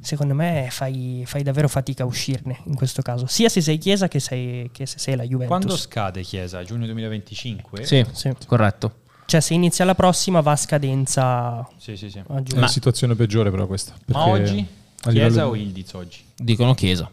Secondo 0.00 0.34
me 0.34 0.68
fai, 0.70 1.24
fai, 1.26 1.42
davvero 1.42 1.68
fatica 1.68 2.04
a 2.04 2.06
uscirne 2.06 2.58
in 2.64 2.74
questo 2.74 3.02
caso, 3.02 3.26
sia 3.26 3.48
se 3.48 3.60
sei 3.60 3.78
Chiesa 3.78 4.08
che, 4.08 4.20
sei, 4.20 4.70
che 4.72 4.86
se 4.86 4.98
sei 4.98 5.16
la 5.16 5.24
Juventus. 5.24 5.48
Quando 5.48 5.76
scade 5.76 6.22
Chiesa? 6.22 6.62
Giugno 6.62 6.84
2025? 6.84 7.84
Sì, 7.84 8.04
sì. 8.12 8.32
corretto. 8.46 9.06
Cioè, 9.26 9.40
se 9.40 9.52
inizia 9.54 9.84
la 9.84 9.94
prossima 9.94 10.40
va 10.40 10.52
a 10.52 10.56
scadenza. 10.56 11.68
Sì, 11.76 11.96
sì, 11.96 12.08
sì. 12.08 12.18
È 12.18 12.54
una 12.54 12.68
situazione 12.68 13.14
peggiore, 13.14 13.50
però, 13.50 13.66
questa. 13.66 13.94
Ma 14.06 14.26
oggi? 14.28 14.66
Chiesa 15.00 15.46
o 15.46 15.54
Ildiz 15.54 15.92
oggi? 15.92 16.20
Dicono 16.34 16.74
Chiesa. 16.74 17.10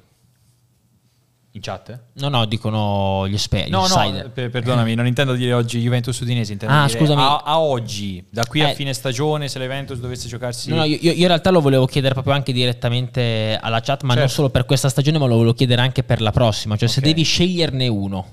In 1.56 1.62
chat? 1.62 1.98
No, 2.16 2.28
no, 2.28 2.46
dicono 2.46 3.26
gli 3.30 3.34
esperti. 3.34 3.70
No, 3.70 3.88
no, 3.88 4.30
per, 4.34 4.50
perdonami, 4.50 4.94
non 4.94 5.08
intendo 5.08 5.36
dire 5.36 5.54
oggi 5.54 5.80
Juventus 5.80 6.20
Udinese, 6.20 6.52
intendo 6.52 6.76
ah, 6.76 6.86
dire 6.86 7.00
scusami. 7.00 7.22
A, 7.22 7.38
a, 7.38 7.60
oggi, 7.62 8.22
da 8.30 8.46
qui 8.46 8.60
eh, 8.60 8.72
a 8.72 8.74
fine 8.74 8.94
stagione, 8.94 9.48
se 9.48 9.58
l'Juventus 9.60 10.00
dovesse 10.00 10.28
giocarsi... 10.28 10.70
No, 10.70 10.76
no 10.76 10.84
io, 10.84 10.98
io, 11.00 11.14
in 11.14 11.28
realtà 11.28 11.52
lo 11.52 11.62
volevo 11.62 11.86
chiedere 11.86 12.14
proprio 12.14 12.34
anche 12.34 12.52
direttamente 12.52 13.58
alla 13.62 13.80
chat, 13.80 14.02
ma 14.02 14.10
certo. 14.10 14.20
non 14.20 14.30
solo 14.30 14.50
per 14.50 14.66
questa 14.66 14.90
stagione, 14.90 15.18
ma 15.18 15.28
lo 15.28 15.36
volevo 15.36 15.54
chiedere 15.54 15.82
anche 15.82 16.04
per 16.04 16.20
la 16.20 16.32
prossima. 16.32 16.76
Cioè, 16.76 16.90
okay. 16.90 17.02
se 17.02 17.08
devi 17.08 17.24
sceglierne 17.24 17.88
uno, 17.88 18.28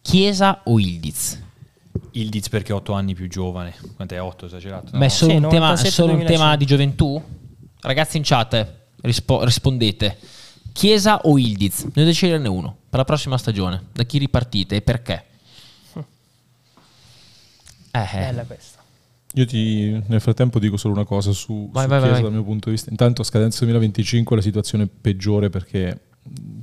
Chiesa 0.00 0.60
o 0.64 0.78
Ildiz? 0.78 1.42
Ildiz 2.12 2.48
perché 2.48 2.72
è 2.72 2.74
8 2.74 2.92
anni 2.92 3.14
più 3.14 3.28
giovane. 3.28 3.74
Quanto 3.94 4.14
è 4.14 4.22
8 4.22 4.46
esagerato? 4.46 4.90
No? 4.92 4.98
Ma 4.98 5.04
è 5.04 5.08
solo, 5.08 5.32
sì, 5.32 5.36
un, 5.38 5.48
tema, 5.48 5.76
solo 5.76 6.12
un 6.14 6.24
tema 6.24 6.56
di 6.56 6.64
gioventù? 6.64 7.22
Ragazzi 7.80 8.16
in 8.16 8.22
chat, 8.24 8.74
rispo- 9.02 9.44
rispondete. 9.44 10.16
Chiesa 10.78 11.22
o 11.24 11.36
Ildiz? 11.38 11.82
Ne 11.86 11.90
dovete 11.92 12.12
sceglierne 12.12 12.46
uno 12.46 12.76
per 12.88 13.00
la 13.00 13.04
prossima 13.04 13.36
stagione. 13.36 13.86
Da 13.92 14.04
chi 14.04 14.18
ripartite 14.18 14.76
e 14.76 14.80
perché? 14.80 15.24
Eh, 17.90 18.00
eh. 18.00 18.06
Bella 18.12 18.44
questa. 18.44 18.78
Io 19.34 19.44
ti, 19.44 20.00
nel 20.06 20.20
frattempo 20.20 20.60
dico 20.60 20.76
solo 20.76 20.94
una 20.94 21.04
cosa 21.04 21.32
su, 21.32 21.68
Vai, 21.72 21.82
su 21.82 21.88
vai, 21.88 21.98
Chiesa 21.98 22.12
vai. 22.14 22.22
dal 22.22 22.30
mio 22.32 22.44
punto 22.44 22.66
di 22.68 22.76
vista. 22.76 22.90
Intanto 22.90 23.22
a 23.22 23.24
scadenza 23.24 23.58
2025 23.64 24.36
la 24.36 24.42
situazione 24.42 24.84
è 24.84 24.86
peggiore 24.86 25.50
perché 25.50 25.98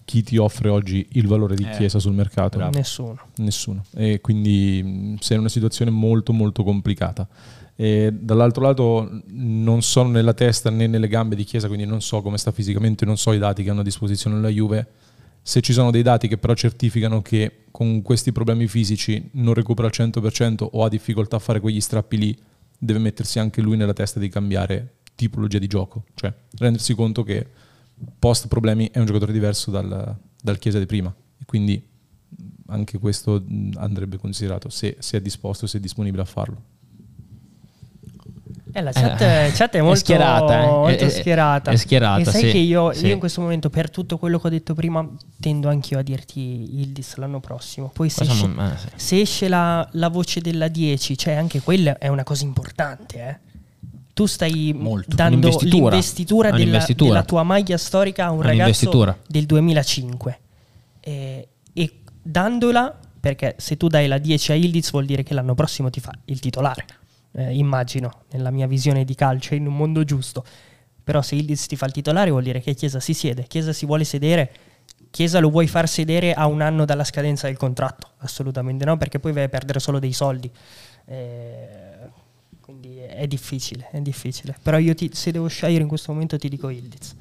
chi 0.06 0.24
ti 0.24 0.38
offre 0.38 0.70
oggi 0.70 1.06
il 1.14 1.28
valore 1.28 1.56
di 1.56 1.66
Eh, 1.70 1.72
Chiesa 1.76 2.00
sul 2.00 2.14
mercato? 2.14 2.56
bravo. 2.58 2.78
Nessuno. 2.78 3.18
Nessuno. 3.36 3.84
E 3.96 4.22
quindi 4.22 5.18
sei 5.20 5.36
in 5.36 5.42
una 5.42 5.50
situazione 5.50 5.92
molto 5.92 6.32
molto 6.32 6.64
complicata. 6.64 7.28
E 7.77 8.11
dall'altro 8.14 8.64
lato 8.64 9.22
non 9.27 9.81
sono 9.81 10.10
nella 10.10 10.34
testa 10.34 10.69
né 10.69 10.88
nelle 10.88 11.07
gambe 11.07 11.35
di 11.35 11.43
Chiesa, 11.43 11.68
quindi 11.68 11.85
non 11.85 12.02
so 12.02 12.22
come 12.22 12.38
sta 12.38 12.52
fisicamente, 12.52 13.06
non 13.06 13.18
so 13.18 13.34
i 13.34 13.38
dati 13.38 13.64
che 13.64 13.69
hanno 13.69 13.81
a 13.81 13.84
disposizione 13.84 14.39
la 14.39 14.49
Juve. 14.49 14.88
Se 15.41 15.61
ci 15.61 15.73
sono 15.73 15.91
dei 15.91 16.02
dati 16.02 16.27
che 16.27 16.38
però 16.38 16.53
certificano 16.53 17.22
che 17.22 17.65
con 17.72 18.02
questi 18.02 18.31
problemi 18.31 18.68
fisici 18.68 19.30
non 19.34 19.53
recupera 19.53 19.88
al 19.88 19.93
100% 19.93 20.68
o 20.72 20.84
ha 20.84 20.89
difficoltà 20.89 21.35
a 21.35 21.39
fare 21.39 21.60
quegli 21.60 21.81
strappi 21.81 22.18
lì, 22.18 22.38
deve 22.77 22.99
mettersi 22.99 23.39
anche 23.39 23.61
lui 23.61 23.77
nella 23.77 23.93
testa 23.93 24.19
di 24.19 24.30
cambiare 24.30 24.95
tipologia 25.14 25.60
di 25.60 25.68
gioco, 25.68 26.06
cioè 26.14 26.34
rendersi 26.57 26.93
conto 26.93 27.23
che 27.23 27.47
post 28.18 28.47
problemi 28.47 28.89
è 28.91 28.99
un 28.99 29.06
giocatore 29.06 29.31
diverso 29.31 29.72
dal, 29.72 30.15
dal 30.41 30.57
Chiesa 30.57 30.80
di 30.80 30.85
prima. 30.85 31.14
E 31.38 31.45
quindi 31.45 31.85
anche 32.68 32.97
questo 32.97 33.43
andrebbe 33.76 34.18
considerato 34.18 34.69
se, 34.69 34.97
se 34.99 35.18
è 35.18 35.22
disposto, 35.22 35.68
se 35.68 35.77
è 35.77 35.81
disponibile 35.81 36.22
a 36.22 36.26
farlo. 36.26 36.73
Eh, 38.77 38.81
la 38.81 38.91
chat, 38.91 39.22
Eh, 39.22 39.52
chat 39.53 39.73
è 39.76 39.77
è 39.77 39.81
molto 39.81 39.99
schierata, 39.99 40.61
eh. 40.64 40.65
molto 40.68 41.03
È- 41.06 41.07
è- 41.07 41.10
schierata. 41.10 41.72
è 41.72 41.76
schierata, 41.77 42.19
E 42.19 42.26
sai 42.26 42.41
sì, 42.41 42.52
che 42.52 42.57
io, 42.57 42.91
sì. 42.91 43.06
io 43.06 43.14
in 43.14 43.19
questo 43.19 43.39
momento, 43.39 43.69
per 43.69 43.89
tutto 43.89 44.18
quello 44.18 44.38
che 44.38 44.47
ho 44.47 44.49
detto 44.49 44.73
prima, 44.73 45.07
tendo 45.39 45.69
anch'io 45.69 45.97
a 45.97 46.02
dirti 46.02 46.81
Ildis 46.81 47.15
l'anno 47.15 47.39
prossimo. 47.39 47.89
Poi 47.93 48.10
se 48.10 48.23
esce, 48.23 48.47
non- 48.47 48.60
eh, 48.73 48.77
sì. 48.77 48.88
se 48.95 49.22
esce 49.22 49.47
la, 49.47 49.88
la 49.93 50.10
voce 50.10 50.41
della 50.41 50.68
10, 50.68 51.18
cioè 51.18 51.35
anche 51.35 51.61
quella 51.61 51.97
è 51.97 52.10
una 52.10 52.23
cosa 52.23 52.43
importante, 52.43 53.18
eh. 53.18 53.39
Tu 54.14 54.26
stai 54.26 54.73
Molto. 54.77 55.14
dando 55.15 55.57
l'investitura, 55.61 56.47
È 56.49 56.52
della, 56.57 56.85
della 56.95 57.23
tua 57.23 57.43
maglia 57.43 57.77
storica 57.77 58.26
a 58.26 58.31
un 58.31 58.41
È 58.43 58.45
ragazzo 58.47 59.15
del 59.27 59.45
2005. 59.45 60.39
E, 60.99 61.47
e 61.73 61.99
dandola, 62.22 62.97
perché 63.19 63.56
se 63.57 63.77
tu 63.77 63.88
dai 63.88 64.07
la 64.07 64.18
10 64.18 64.52
a 64.52 64.56
Ildiz 64.56 64.91
vuol 64.91 65.06
dire 65.06 65.23
che 65.23 65.34
l'anno 65.34 65.53
prossimo 65.56 65.89
ti 65.89 65.99
fa 65.99 66.11
il 66.26 66.39
titolare. 66.39 66.85
Eh, 67.38 67.57
immagino, 67.57 68.22
nella 68.32 68.49
mia 68.49 68.66
visione 68.66 69.03
di 69.03 69.14
calcio, 69.14 69.56
in 69.56 69.68
un 69.68 69.76
mondo 69.76 70.03
giusto. 70.03 70.44
Però 71.03 71.22
se 71.22 71.36
Ildiz 71.36 71.66
ti 71.68 71.76
fa 71.76 71.86
il 71.86 71.91
titolare 71.91 72.32
vuol 72.32 72.44
dire 72.44 72.62
che 72.62 72.74
Chiesa 72.74 72.99
si 72.99 73.14
siede. 73.14 73.44
Chiesa 73.44 73.74
si 73.74 73.86
vuole 73.86 74.03
sedere. 74.06 74.52
Chiesa 75.12 75.40
lo 75.40 75.49
vuoi 75.49 75.68
far 75.68 75.88
sedere 75.88 76.34
a 76.34 76.45
un 76.48 76.62
anno 76.62 76.84
dalla 76.86 77.03
scadenza 77.03 77.48
del 77.48 77.57
contratto? 77.57 78.12
Assolutamente 78.18 78.86
no, 78.86 78.98
perché 78.98 79.20
poi 79.20 79.32
vai 79.34 79.44
a 79.44 79.49
perdere 79.49 79.80
solo 79.80 79.99
dei 79.99 80.14
soldi. 80.14 80.52
Eh, 81.06 81.78
quindi 82.60 82.98
è 82.98 83.28
difficile, 83.28 83.90
è 83.91 84.02
difficile. 84.02 84.57
Però 84.62 84.78
io 84.78 84.95
ti- 84.95 85.12
se 85.14 85.32
devo 85.32 85.48
scegliere 85.48 85.84
in 85.84 85.88
questo 85.88 86.12
momento 86.12 86.38
ti 86.38 86.49
dico 86.49 86.70
Ildiz. 86.70 87.16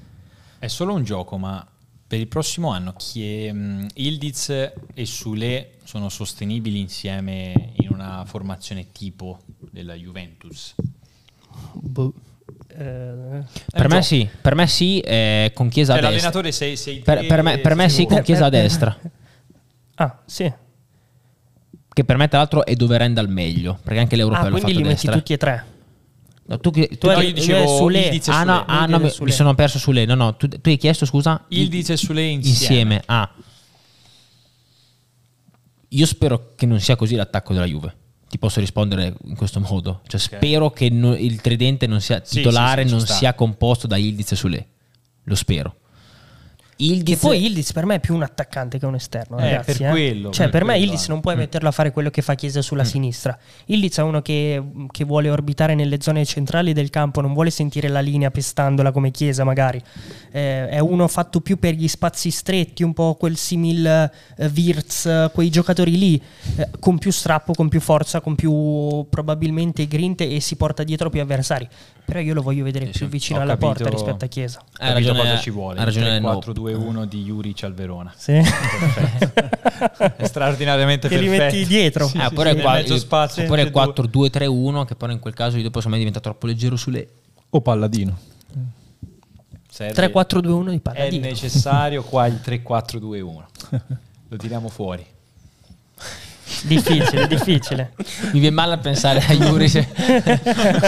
È 0.59 0.67
solo 0.69 0.95
un 0.95 1.05
gioco, 1.05 1.37
ma 1.37 1.65
per 2.07 2.19
il 2.21 2.29
prossimo 2.29 2.71
anno 2.71 2.93
chi 2.97 3.47
è, 3.47 3.53
mh, 3.53 3.89
Ildiz 3.95 4.49
e 4.51 5.07
Sule 5.07 5.73
sono 5.85 6.09
sostenibili 6.09 6.79
insieme 6.81 7.73
in 7.77 7.89
una 7.91 8.25
formazione 8.27 8.93
tipo 8.93 9.41
della 9.71 9.95
Juventus. 9.95 10.75
Boh. 11.73 12.13
Eh, 12.77 13.43
Per 13.71 13.89
me 13.89 14.03
sì, 14.03 14.29
per 14.41 14.55
me 14.55 14.67
sì, 14.67 14.99
eh, 15.01 15.53
con 15.55 15.69
Chiesa 15.69 15.93
a 15.93 15.97
destra. 15.97 16.11
l'allenatore 16.11 16.53
sei, 16.53 16.77
sei 16.77 16.99
Per, 17.01 17.27
per 17.27 17.43
me, 17.43 17.59
per 17.59 17.75
me 17.75 17.89
sì, 17.89 18.05
con 18.07 18.21
Chiesa 18.23 18.47
a 18.47 18.51
destra. 18.51 18.97
ah, 19.97 20.19
sì. 20.27 20.53
Che 21.95 22.05
per 22.05 22.17
me, 22.17 22.27
tra 22.29 22.39
l'altro, 22.39 22.65
è 22.67 22.75
dove 22.75 22.99
rende 22.99 23.21
al 23.21 23.29
meglio. 23.29 23.79
Perché 23.83 24.01
anche 24.01 24.17
l'Europeo 24.17 24.41
Ah, 24.47 24.51
l'ha 24.51 24.51
quindi 24.51 24.73
fatto 24.73 24.81
li 24.81 24.85
a 24.85 24.91
metti 24.91 25.03
destra. 25.07 25.13
tutti 25.21 25.33
e 25.33 25.37
tre. 25.37 25.65
No, 26.47 26.59
tu, 26.61 26.71
tu 26.71 26.87
Tu 26.99 27.07
No, 27.07 27.21
io 27.21 27.33
dicevo 27.33 27.67
Sule. 27.77 28.03
Ildiz 28.05 28.29
e 28.29 28.31
Ah, 28.31 28.41
Sule. 28.41 28.53
no, 28.53 28.65
ah, 28.67 28.87
no, 28.87 28.99
mi, 28.99 29.11
Sule. 29.11 29.25
mi 29.31 29.33
sono 29.33 29.55
perso 29.55 29.79
su 29.79 29.93
lei. 29.93 30.05
No, 30.07 30.15
no, 30.15 30.37
tu, 30.37 30.47
tu 30.49 30.69
hai 30.69 30.77
chiesto 30.77 31.07
scusa? 31.07 31.45
Ildiz 31.49 31.91
e 31.91 31.97
Sule 31.97 32.23
insieme. 32.23 32.51
insieme. 32.97 33.03
Ah. 33.07 33.31
Io 35.89 36.07
spero 36.07 36.53
che 36.57 36.67
non 36.67 36.81
sia 36.81 36.97
così 36.97 37.15
l'attacco 37.15 37.53
della 37.53 37.67
Juve. 37.67 37.97
Ti 38.29 38.39
posso 38.39 38.59
rispondere 38.59 39.15
in 39.27 39.37
questo 39.37 39.61
modo. 39.61 40.01
Cioè, 40.09 40.19
spero 40.19 40.71
che 40.71 40.91
no- 40.91 41.15
il 41.15 41.41
tridente 41.41 41.87
non 41.87 42.01
sia 42.01 42.21
Sì, 42.25 42.37
titolare, 42.39 42.83
sì, 42.83 42.89
sì, 42.89 42.95
ci 42.95 42.99
non 42.99 43.07
sta. 43.07 43.15
sia 43.15 43.35
composto 43.35 43.87
da 43.87 43.97
Ildiz 43.97 44.33
e 44.33 44.37
Sule. 44.37 44.69
Lo 45.25 45.35
spero. 45.37 45.77
Che 46.77 46.83
Ildiz, 46.85 47.21
poi 47.21 47.45
Ildiz 47.45 47.73
per 47.73 47.87
me 47.87 47.97
è 47.97 48.01
più 48.01 48.15
un 48.15 48.23
attaccante 48.23 48.79
che 48.79 48.87
un 48.87 48.95
esterno, 48.95 49.39
Eh, 49.39 49.51
ragazzi. 49.51 49.79
per 49.79 49.87
eh. 49.87 49.91
quello, 49.91 50.31
Cioè, 50.31 50.47
per 50.47 50.51
per 50.51 50.65
me 50.65 50.73
quello, 50.73 50.85
Ildiz 50.87 51.05
eh. 51.05 51.11
non 51.11 51.21
puoi 51.21 51.37
metterlo 51.37 51.69
a 51.69 51.73
fare 51.73 51.91
quello 51.93 52.11
che 52.11 52.23
fa 52.23 52.35
Chiesa 52.35 52.63
sulla 52.63 52.85
sinistra. 52.85 53.39
Ildiz 53.67 53.99
è 53.99 54.03
uno 54.03 54.23
che, 54.23 54.63
che 54.91 55.05
vuole 55.05 55.31
orbitare 55.31 55.75
nelle 55.75 55.99
zone 56.01 56.25
centrali 56.25 56.73
del 56.73 56.91
campo, 56.91 57.21
non 57.21 57.33
vuole 57.33 57.51
sentire 57.51 57.89
la 57.89 58.01
linea 58.01 58.31
pestandola 58.31 58.91
come 58.93 59.11
Chiesa, 59.11 59.45
magari. 59.45 59.81
Eh, 60.33 60.69
è 60.69 60.79
uno 60.81 61.07
fatto 61.09 61.41
più 61.41 61.59
per 61.59 61.75
gli 61.75 61.89
spazi 61.89 62.31
stretti, 62.31 62.83
un 62.83 62.93
po' 62.93 63.15
quel 63.15 63.37
simil 63.37 63.87
eh, 63.87 64.51
Wirtz, 64.55 65.07
eh, 65.07 65.31
quei 65.33 65.51
giocatori 65.51 65.97
lì, 65.97 66.23
eh, 66.57 66.69
con 66.81 66.99
più 66.99 67.11
strappo, 67.13 67.53
con 67.53 67.69
più 67.69 67.81
forza, 67.81 68.21
con 68.21 68.35
più 68.35 69.07
probabilmente 69.09 69.87
grinte 69.87 70.29
e 70.29 70.41
si 70.41 70.57
porta 70.57 70.83
dietro 70.83 71.11
più 71.11 71.21
avversari. 71.21 71.69
Però 72.07 72.19
io 72.21 72.35
lo 72.35 72.43
voglio 72.43 72.65
vedere 72.65 72.85
più 72.87 73.07
vicino 73.09 73.41
alla 73.41 73.57
capito- 73.57 73.67
porta 73.85 73.89
rispetto 73.89 74.25
a 74.27 74.29
Chiesa. 74.29 74.59
Hai 74.79 74.93
capito 74.93 75.09
ragione- 75.13 75.19
cosa 75.31 75.41
ci 75.43 75.51
vuole. 75.51 75.81
ha 75.81 75.85
ragione 75.85 76.17
Il 76.17 76.23
no. 76.23 76.39
4-2-1 76.39 77.05
di 77.07 77.23
Juric 77.25 77.63
al 77.65 77.73
Verona. 77.75 78.13
Sì. 78.15 78.33
È 78.33 80.27
straordinariamente 80.27 81.09
Che 81.09 81.17
li 81.19 81.29
perfetto. 81.29 81.55
metti 81.57 81.67
dietro. 81.67 82.07
Sì, 82.07 82.19
Ah, 82.19 82.21
sì, 82.21 82.27
oppure 82.27 82.51
sì, 82.51 82.57
il, 82.57 82.63
qua- 82.63 82.73
mezzo 82.75 82.99
spazio 82.99 83.43
oppure 83.45 83.63
il 83.63 83.71
tutti 83.71 84.01
e 84.01 84.09
due. 84.11 84.29
4-2-3-1, 84.31 84.85
che 84.85 84.95
però 84.97 85.13
in 85.13 85.19
quel 85.19 85.35
caso 85.35 85.57
io 85.57 85.63
dopo 85.63 85.79
secondo 85.81 85.97
me 85.97 86.05
diventa 86.05 86.21
troppo 86.21 86.47
leggero 86.47 86.77
sulle. 86.77 87.09
O 87.51 87.61
Palladino. 87.63 88.19
Serve- 89.71 90.13
3-4-2-1 90.13 90.69
di 90.71 90.77
È 90.77 90.81
Palladino. 90.81 91.27
necessario 91.27 92.03
qua 92.05 92.27
il 92.27 92.41
3-4-2-1. 92.45 93.45
Lo 94.29 94.37
tiriamo 94.37 94.69
fuori. 94.69 95.05
Difficile, 96.63 97.27
difficile. 97.27 97.93
Mi 98.33 98.41
viene 98.41 98.55
male 98.55 98.75
a 98.75 98.79
pensare 98.79 99.23
a 99.27 99.33
Yuri. 99.33 99.69
se- 99.69 99.87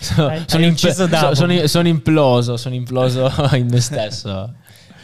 sono, 0.00 0.26
Hai- 0.28 0.42
sono 0.46 0.64
Davo. 1.06 1.34
so- 1.34 1.46
sono- 1.46 1.66
sono 1.66 1.88
imploso, 1.88 2.56
sono 2.56 2.74
imploso 2.74 3.32
in 3.52 3.66
me 3.68 3.80
stesso. 3.80 4.54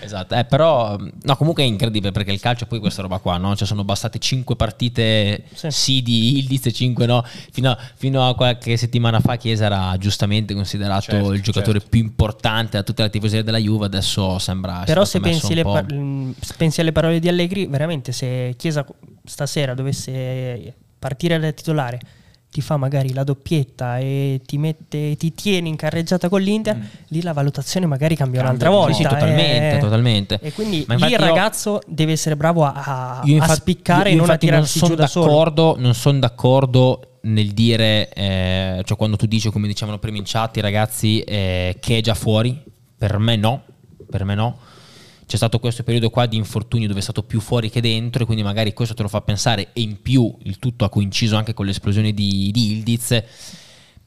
Esatto, 0.01 0.35
eh, 0.35 0.45
però 0.45 0.97
no, 0.97 1.37
comunque 1.37 1.63
è 1.63 1.67
incredibile 1.67 2.13
perché 2.13 2.33
il 2.33 2.41
calcio 2.41 2.65
è 2.65 2.67
poi 2.67 2.79
questa 2.79 3.03
roba 3.03 3.19
qua, 3.19 3.37
no? 3.37 3.57
Cioè 3.57 3.67
sono 3.67 3.85
bastate 3.85 4.19
5 4.19 4.57
partite 4.57 5.45
Sì. 5.55 5.71
sì, 5.71 6.03
di 6.03 6.39
Ildiz 6.39 6.67
e 6.67 6.73
5 6.73 7.07
no. 7.07 7.25
Fino 7.51 7.71
a, 7.71 7.79
fino 7.97 8.27
a 8.27 8.35
qualche 8.35 8.77
settimana 8.77 9.21
fa 9.21 9.37
Chiesa 9.37 9.67
era 9.67 9.97
giustamente 9.99 10.55
considerato 10.55 11.03
Certo, 11.11 11.33
il 11.33 11.43
giocatore 11.43 11.79
certo. 11.81 11.89
più 11.91 12.01
importante 12.01 12.77
da 12.77 12.83
tutta 12.83 13.03
la 13.03 13.09
tifoseria 13.09 13.45
della 13.45 13.59
Juve, 13.59 13.87
adesso 13.87 14.39
sembra 14.39 14.83
Però 14.85 15.05
se 15.05 15.21
pensi, 15.21 15.55
par- 15.63 15.93
mm, 15.93 16.31
se 16.41 16.55
pensi 16.57 16.81
alle 16.81 16.93
parole 16.93 17.19
di 17.19 17.29
Allegri, 17.29 17.67
veramente 17.67 18.13
se 18.13 18.55
Chiesa 18.57 18.85
stasera 19.25 19.75
dovesse 19.75 20.75
partire 20.99 21.39
da 21.39 21.53
titolare, 21.53 22.01
ti 22.51 22.61
fa 22.63 22.77
magari 22.77 23.13
la 23.13 23.25
doppietta 23.25 23.99
e 23.99 24.41
ti, 24.45 24.57
mette, 24.59 25.17
ti 25.17 25.35
tiene 25.35 25.69
in 25.69 25.77
carreggiata 25.77 26.29
con 26.29 26.41
l'Inter, 26.41 26.79
lì 27.09 27.23
la 27.23 27.33
valutazione 27.33 27.87
magari 27.87 28.17
cambia, 28.17 28.43
Cambia, 28.43 28.69
un'altra 28.71 28.93
sì, 28.95 29.03
volta. 29.03 29.17
sì, 29.17 29.21
totalmente, 29.23 29.77
eh. 29.77 29.79
totalmente. 29.79 30.39
E 30.43 30.53
quindi 30.53 30.85
Ma 30.89 30.95
lì 30.95 31.01
infatti 31.03 31.13
il 31.15 31.21
io- 31.21 31.27
ragazzo 31.27 31.81
deve 31.87 32.13
essere 32.13 32.37
bravo 32.37 32.65
a, 32.65 32.73
a- 32.73 33.21
Io 33.25 33.35
a 33.35 33.37
infatti- 33.37 33.61
spiccare 33.61 34.09
io 34.09 34.15
e 34.15 34.19
non 34.19 34.21
a 34.21 34.33
infatti 34.33 34.47
tirarsi 34.47 34.79
sono 34.79 34.91
giù 34.91 34.97
da 34.97 35.07
solo. 35.07 35.27
d'accordo, 35.27 35.77
non 35.79 35.95
sono 35.95 36.19
d'accordo 36.19 37.01
nel 37.23 37.49
dire, 37.53 38.09
eh, 38.15 38.83
cioè 38.85 38.97
quando 38.97 39.17
tu 39.17 39.27
dici, 39.27 39.51
come 39.51 39.67
dicevano 39.67 39.99
prima 39.99 40.17
in 40.17 40.23
chat, 40.25 40.57
i 40.57 40.61
ragazzi, 40.61 41.21
eh, 41.21 41.77
che 41.81 41.99
è 41.99 42.01
già 42.01 42.15
fuori, 42.15 42.59
per 42.97 43.19
me 43.19 43.37
no, 43.37 43.63
per 44.09 44.25
me 44.25 44.35
no. 44.35 44.57
C'è 45.29 45.37
stato 45.37 45.59
questo 45.59 45.83
periodo 45.83 46.09
qua 46.09 46.25
di 46.25 46.37
infortunio 46.39 46.89
dove 46.89 47.01
è 47.01 47.03
stato 47.03 47.23
più 47.23 47.39
fuori 47.41 47.69
che 47.69 47.83
dentro 47.83 48.23
e 48.23 48.25
quindi 48.25 48.43
magari 48.43 48.73
questo 48.73 48.95
te 48.95 49.03
lo 49.03 49.09
fa 49.09 49.21
pensare 49.21 49.69
e 49.75 49.83
in 49.83 50.01
più 50.01 50.35
il 50.45 50.59
tutto 50.59 50.87
ha 50.87 50.89
coinciso 50.89 51.37
anche 51.37 51.53
con 51.53 51.67
l'esplosione 51.67 52.13
di, 52.13 52.51
di 52.51 52.73
Ildiz. 52.73 53.23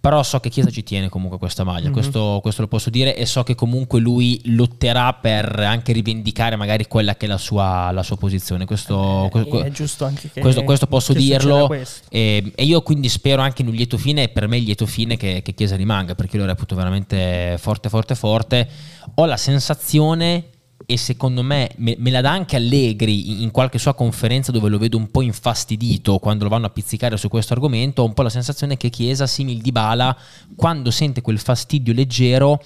Però 0.02 0.24
so 0.24 0.40
che 0.40 0.50
Chiesa 0.50 0.72
ci 0.72 0.82
tiene 0.82 1.10
comunque 1.10 1.38
questa 1.38 1.64
maglia, 1.64 1.90
Mhm. 1.90 1.94
questo, 1.94 2.40
questo 2.42 2.64
lo 2.64 2.68
posso 2.68 2.90
dire 2.90 3.16
e 3.16 3.28
so 3.28 3.44
che 3.44 3.54
comunque 3.54 4.00
lui 4.00 4.42
lotterà 4.46 5.14
per 5.14 5.60
anche 5.60 5.94
rivendicare 5.94 6.56
magari 6.56 6.88
quella 6.88 7.16
che 7.16 7.28
è 7.28 7.30
la 7.30 7.38
sua, 7.38 7.92
la 7.92 8.02
sua 8.02 8.18
posizione. 8.18 8.66
Questo, 8.66 9.26
Eh, 9.26 9.30
que- 9.30 9.46
que- 9.46 9.64
è 9.66 9.70
giusto 9.70 10.06
anche 10.06 10.32
che- 10.34 10.42
questo, 10.42 10.64
questo 10.64 10.88
posso 10.88 11.14
che 11.14 11.20
dirlo 11.20 11.68
questo. 11.68 12.08
e, 12.10 12.52
e 12.56 12.64
io 12.64 12.82
quindi 12.82 13.10
spero 13.10 13.44
anche 13.44 13.62
in 13.62 13.68
un 13.68 13.76
lieto 13.76 14.00
fine 14.00 14.24
e 14.24 14.30
per 14.30 14.48
me 14.48 14.58
il 14.58 14.64
lieto 14.64 14.88
fine 14.88 15.18
che, 15.18 15.44
che 15.44 15.54
Chiesa 15.54 15.76
rimanga 15.76 16.16
perché 16.16 16.38
io 16.38 16.42
lo 16.42 16.48
reputo 16.50 16.74
veramente 16.74 17.58
forte 17.60 17.88
forte 17.90 18.16
forte 18.16 18.68
ho 19.14 19.26
la 19.26 19.38
sensazione 19.38 20.46
e 20.86 20.98
secondo 20.98 21.44
me 21.44 21.72
me, 21.78 21.96
me 21.98 22.12
la 22.12 22.22
dà 22.22 22.32
anche 22.32 22.56
Allegri 22.56 23.32
in, 23.32 23.42
in 23.42 23.52
qualche 23.52 23.78
sua 23.78 23.94
conferenza 23.94 24.52
dove 24.52 24.70
lo 24.70 24.78
vedo 24.78 24.98
un 24.98 25.10
po' 25.12 25.22
infastidito 25.22 26.18
quando 26.20 26.44
lo 26.44 26.50
vanno 26.50 26.66
a 26.66 26.70
pizzicare 26.70 27.18
su 27.18 27.28
questo 27.30 27.54
argomento 27.54 28.02
ho 28.02 28.06
un 28.06 28.14
po' 28.14 28.22
la 28.24 28.30
sensazione 28.30 28.78
che 28.78 28.90
Chiesa 28.90 29.28
simil 29.28 29.62
di 29.62 29.72
Bala 29.72 30.16
quando 30.56 30.92
sente 30.92 31.22
quel 31.22 31.40
fastidio 31.40 31.94
leggero 31.94 32.62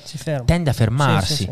tende 0.45 0.69
a 0.69 0.73
fermarsi 0.73 1.35
Sì, 1.35 1.43
sì, 1.43 1.49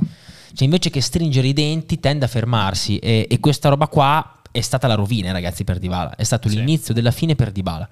cioè 0.56 0.64
invece 0.65 0.90
che 0.90 1.02
stringere 1.02 1.48
i 1.48 1.53
denti 1.53 1.99
tende 1.99 2.26
a 2.26 2.27
fermarsi. 2.27 2.98
E, 2.99 3.26
e 3.27 3.40
questa 3.40 3.69
roba 3.69 3.88
qua 3.88 4.40
è 4.52 4.61
stata 4.61 4.85
la 4.85 4.94
rovina 4.94 5.31
ragazzi 5.31 5.64
per 5.64 5.80
Dybala. 5.80 6.15
È 6.15 6.23
stato 6.23 6.48
Sì. 6.48 6.57
l'inizio 6.57 6.94
della 6.94 7.10
fine 7.10 7.34
per 7.34 7.52
Dybala 7.52 7.90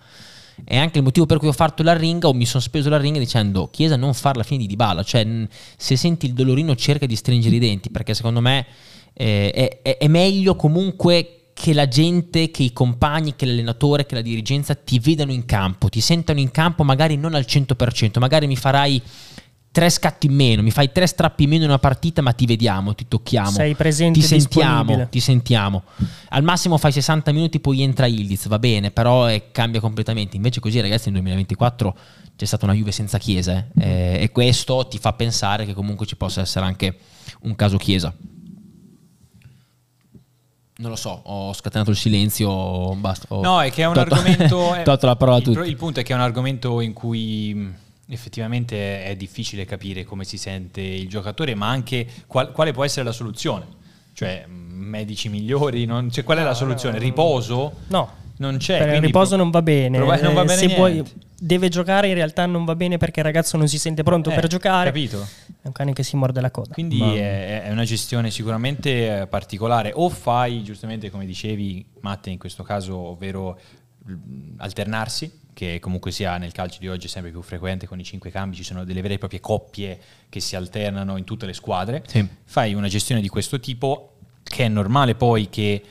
è 0.64 0.78
anche 0.78 0.98
il 1.00 1.04
motivo 1.04 1.26
per 1.26 1.38
cui 1.38 1.48
ho 1.48 1.54
fatto 1.54 1.84
la 1.84 1.96
ringa 1.96 2.28
o 2.28 2.34
mi 2.34 2.46
sono 2.46 2.62
speso 2.62 2.90
la 2.90 2.98
ringa 2.98 3.20
dicendo 3.20 3.70
Chiesa 3.70 3.96
non 3.96 4.14
far 4.14 4.38
la 4.38 4.44
fine 4.44 4.60
di 4.60 4.68
Dybala, 4.68 5.04
cioè 5.04 5.28
se 5.78 5.96
senti 5.96 6.26
il 6.26 6.34
dolorino 6.34 6.76
cerca 6.76 7.06
di 7.06 7.16
stringere 7.16 7.56
i 7.56 7.60
denti, 7.60 7.90
perché 7.90 8.14
secondo 8.14 8.42
me 8.42 8.66
eh, 9.14 9.80
è- 9.82 9.98
è 9.98 10.08
meglio 10.08 10.56
comunque 10.56 11.36
che 11.54 11.74
la 11.74 11.88
gente, 11.88 12.50
che 12.50 12.64
i 12.64 12.74
compagni, 12.74 13.36
che 13.36 13.46
l'allenatore, 13.46 14.06
che 14.06 14.16
la 14.16 14.22
dirigenza 14.22 14.74
ti 14.74 15.00
vedano 15.00 15.32
in 15.32 15.46
campo, 15.46 15.90
ti 15.90 16.02
sentano 16.02 16.40
in 16.40 16.50
campo 16.50 16.84
magari 16.84 17.18
non 17.18 17.36
al 17.36 17.46
100%, 17.48 18.20
magari 18.20 18.48
mi 18.48 18.56
farai 18.56 19.02
tre 19.72 19.90
scatti 19.90 20.28
in 20.28 20.34
meno, 20.34 20.62
mi 20.62 20.72
fai 20.72 20.92
tre 20.92 21.08
strappi 21.08 21.44
in 21.44 21.50
meno 21.50 21.64
in 21.64 21.70
una 21.70 21.80
partita, 21.80 22.22
ma 22.22 22.34
ti 22.34 22.46
vediamo, 22.46 22.94
ti 22.94 23.08
tocchiamo. 23.08 23.50
Sei 23.52 23.74
presente 23.76 24.20
ti 24.20 24.26
sentiamo, 24.26 25.08
ti 25.08 25.20
sentiamo. 25.20 25.84
Al 26.30 26.44
massimo 26.44 26.78
fai 26.78 26.92
60 26.92 27.32
minuti, 27.32 27.60
poi 27.60 27.82
entra 27.82 28.06
Ildiz, 28.06 28.48
va 28.48 28.60
bene, 28.60 28.92
però 28.92 29.30
eh, 29.30 29.52
cambia 29.52 29.80
completamente. 29.80 30.36
Invece 30.36 30.60
così, 30.60 30.82
ragazzi, 30.82 31.06
nel 31.10 31.22
2024 31.22 31.98
c'è 32.36 32.46
stata 32.46 32.66
una 32.66 32.74
Juve 32.74 32.92
senza 32.92 33.18
Chiesa 33.18 33.66
eh. 33.80 33.84
Eh, 34.18 34.24
e 34.24 34.32
questo 34.32 34.88
ti 34.88 34.98
fa 34.98 35.14
pensare 35.14 35.66
che 35.66 35.74
comunque 35.74 36.06
ci 36.06 36.16
possa 36.16 36.42
essere 36.42 36.66
anche 36.66 36.98
un 37.42 37.56
caso 37.56 37.78
Chiesa. 37.78 38.14
Non 40.78 40.90
lo 40.90 40.96
so, 40.96 41.22
ho 41.24 41.54
scatenato 41.54 41.92
il 41.92 41.96
silenzio, 41.98 42.96
basta. 42.96 43.28
No, 43.36 43.62
è 43.62 43.72
che 43.72 43.84
è 43.84 43.86
un 43.86 43.94
tolto- 43.94 44.16
argomento. 44.16 44.74
è- 44.74 44.82
tolto 44.84 45.06
la 45.06 45.16
parola 45.16 45.38
a 45.38 45.40
il, 45.40 45.46
tutti. 45.46 45.70
il 45.70 45.76
punto 45.76 46.00
è 46.00 46.04
che 46.04 46.12
è 46.12 46.16
un 46.16 46.22
argomento 46.22 46.82
in 46.82 46.94
cui 46.94 47.54
mh, 47.54 47.76
effettivamente 48.12 49.04
è 49.06 49.16
difficile 49.16 49.66
capire 49.66 50.04
come 50.04 50.24
si 50.24 50.38
sente 50.38 50.82
il 50.82 51.08
giocatore, 51.08 51.56
ma 51.56 51.70
anche 51.70 52.06
qual- 52.28 52.52
quale 52.52 52.72
può 52.74 52.84
essere 52.84 53.06
la 53.06 53.12
soluzione. 53.12 53.66
Cioè, 54.14 54.46
mh, 54.46 54.52
medici 54.52 55.30
migliori, 55.30 55.86
non- 55.86 56.12
cioè, 56.12 56.24
qual 56.24 56.38
è 56.40 56.44
la 56.44 56.54
soluzione? 56.54 57.00
Riposo? 57.00 57.74
No, 57.88 58.10
Non 58.38 58.58
c'è. 58.58 58.78
per 58.80 58.96
il 58.96 59.02
riposo 59.02 59.30
pro- 59.36 59.38
non 59.38 59.50
va 59.52 59.62
bene. 59.62 59.98
prova- 59.98 60.18
non 60.18 60.34
va 60.34 60.42
Eh, 60.42 60.46
bene 60.46 60.68
se 60.68 60.76
vuoi- 60.76 61.04
deve 61.40 61.70
giocare, 61.70 62.08
in 62.10 62.14
realtà 62.14 62.46
non 62.46 62.66
va 62.66 62.76
bene 62.76 62.98
perché 62.98 63.20
il 63.22 63.26
ragazzo 63.26 63.58
non 63.58 63.68
si 63.68 63.80
sente 63.80 64.04
pronto 64.04 64.30
Eh, 64.30 64.36
per 64.36 64.48
giocare. 64.48 64.86
Capito? 64.92 65.26
È 65.62 65.68
un 65.68 65.72
cane 65.72 65.94
che 65.94 66.04
si 66.04 66.16
morde 66.16 66.42
la 66.42 66.52
coda. 66.52 66.74
Quindi 66.74 67.00
è, 67.02 67.64
è 67.64 67.72
una 67.72 67.84
gestione 67.86 68.30
sicuramente 68.30 69.22
eh, 69.22 69.28
particolare. 69.28 69.92
O 69.96 70.10
fai, 70.10 70.64
giustamente 70.64 71.10
come 71.10 71.26
dicevi 71.26 71.86
Matte 72.02 72.30
in 72.30 72.38
questo 72.38 72.62
caso, 72.64 72.96
ovvero 72.98 73.58
alternarsi, 74.58 75.32
che 75.54 75.80
comunque 75.80 76.12
sia 76.12 76.38
nel 76.38 76.52
calcio 76.52 76.80
di 76.80 76.88
oggi 76.88 77.08
è 77.08 77.10
sempre 77.10 77.32
più 77.32 77.42
frequente 77.42 77.88
con 77.88 78.00
i 78.00 78.04
cinque 78.04 78.32
cambi, 78.32 78.56
ci 78.56 78.64
sono 78.64 78.84
delle 78.84 79.02
vere 79.02 79.16
e 79.16 79.18
proprie 79.18 79.40
coppie 79.40 80.00
che 80.30 80.40
si 80.40 80.56
alternano 80.56 81.18
in 81.18 81.24
tutte 81.24 81.46
le 81.46 81.54
squadre. 81.54 82.04
Sì. 82.08 82.26
Fai 82.46 82.74
una 82.74 82.88
gestione 82.88 83.22
di 83.22 83.28
questo 83.28 83.60
tipo, 83.60 84.16
che 84.44 84.66
è 84.66 84.68
normale 84.68 85.16
poi 85.16 85.50
che 85.50 85.84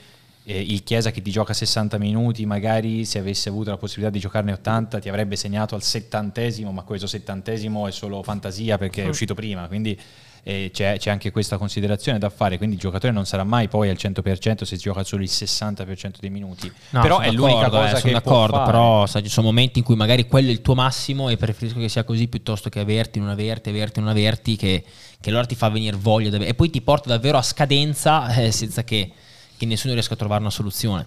eh, 0.45 0.61
il 0.61 0.83
Chiesa 0.83 1.11
che 1.11 1.23
ti 1.23 1.31
gioca 1.31 1.53
60 1.53 1.99
minuti, 1.99 2.45
magari 2.47 3.05
se 3.05 3.19
avesse 3.19 3.49
avuto 3.49 3.71
la 3.71 3.77
possibilità 3.77 4.11
di 4.11 4.19
giocarne 4.19 4.53
80 4.53 4.99
ti 4.99 5.09
avrebbe 5.09 5.37
segnato 5.37 5.75
al 5.75 5.83
settantesimo, 5.83 6.73
ma 6.73 6.83
questo 6.83 7.07
settantesimo 7.07 7.87
è 7.87 7.93
solo 7.93 8.23
fantasia 8.23 8.79
perché 8.79 9.05
è 9.05 9.09
uscito 9.09 9.35
prima, 9.35 9.69
quindi 9.69 9.99
eh, 10.43 10.71
c'è, 10.73 10.97
c'è 10.99 11.11
anche 11.11 11.31
questa 11.31 11.59
considerazione 11.59 12.19
da 12.19 12.31
fare, 12.31 12.57
quindi 12.57 12.77
il 12.77 12.81
giocatore 12.81 13.13
non 13.13 13.27
sarà 13.27 13.45
mai 13.45 13.69
poi 13.69 13.89
al 13.89 13.97
100% 13.99 14.63
se 14.63 14.77
gioca 14.77 15.05
solo 15.05 15.23
il 15.23 15.31
60% 15.31 16.15
dei 16.21 16.31
minuti, 16.31 16.73
No, 16.91 17.01
però 17.01 17.17
sono 17.17 17.27
è 17.27 17.33
l'unica 17.33 17.69
d'accordo, 17.69 17.77
cosa 17.77 17.97
eh, 17.97 18.01
sono 18.01 18.13
che 18.13 18.21
può 18.21 18.31
d'accordo, 18.33 18.57
fare. 18.57 18.71
però 18.71 19.07
sai, 19.07 19.23
ci 19.23 19.29
sono 19.29 19.47
momenti 19.47 19.79
in 19.79 19.85
cui 19.85 19.97
magari 19.97 20.27
quello 20.27 20.49
è 20.49 20.53
il 20.53 20.63
tuo 20.63 20.75
massimo 20.75 21.29
e 21.29 21.37
preferisco 21.37 21.79
che 21.79 21.89
sia 21.89 22.05
così 22.05 22.29
piuttosto 22.29 22.69
che 22.69 22.81
averti, 22.81 23.19
non 23.19 23.29
averti, 23.29 23.69
averti, 23.69 24.01
non 24.01 24.09
averti, 24.09 24.57
che, 24.57 24.85
che 25.21 25.31
allora 25.31 25.47
ti 25.47 25.55
fa 25.55 25.69
venire 25.69 25.97
voglia 25.97 26.37
e 26.39 26.55
poi 26.55 26.71
ti 26.71 26.81
porta 26.81 27.09
davvero 27.09 27.39
a 27.39 27.43
scadenza 27.43 28.33
eh, 28.37 28.51
senza 28.51 28.85
che, 28.85 29.11
che 29.57 29.67
nessuno 29.67 29.93
riesca 29.93 30.15
a 30.15 30.17
trovare 30.17 30.41
una 30.41 30.51
soluzione. 30.51 31.07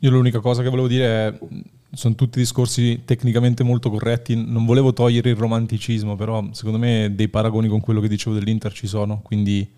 Io 0.00 0.10
l'unica 0.10 0.40
cosa 0.40 0.62
che 0.62 0.68
volevo 0.68 0.88
dire 0.88 1.28
è, 1.28 1.38
sono 1.96 2.14
tutti 2.14 2.38
discorsi 2.38 3.02
tecnicamente 3.04 3.64
molto 3.64 3.90
corretti, 3.90 4.36
non 4.36 4.66
volevo 4.66 4.92
togliere 4.92 5.30
il 5.30 5.36
romanticismo, 5.36 6.14
però 6.14 6.46
secondo 6.52 6.78
me 6.78 7.12
dei 7.14 7.28
paragoni 7.28 7.68
con 7.68 7.80
quello 7.80 8.00
che 8.00 8.08
dicevo 8.08 8.34
dell'Inter 8.34 8.72
ci 8.72 8.86
sono, 8.86 9.20
quindi 9.22 9.68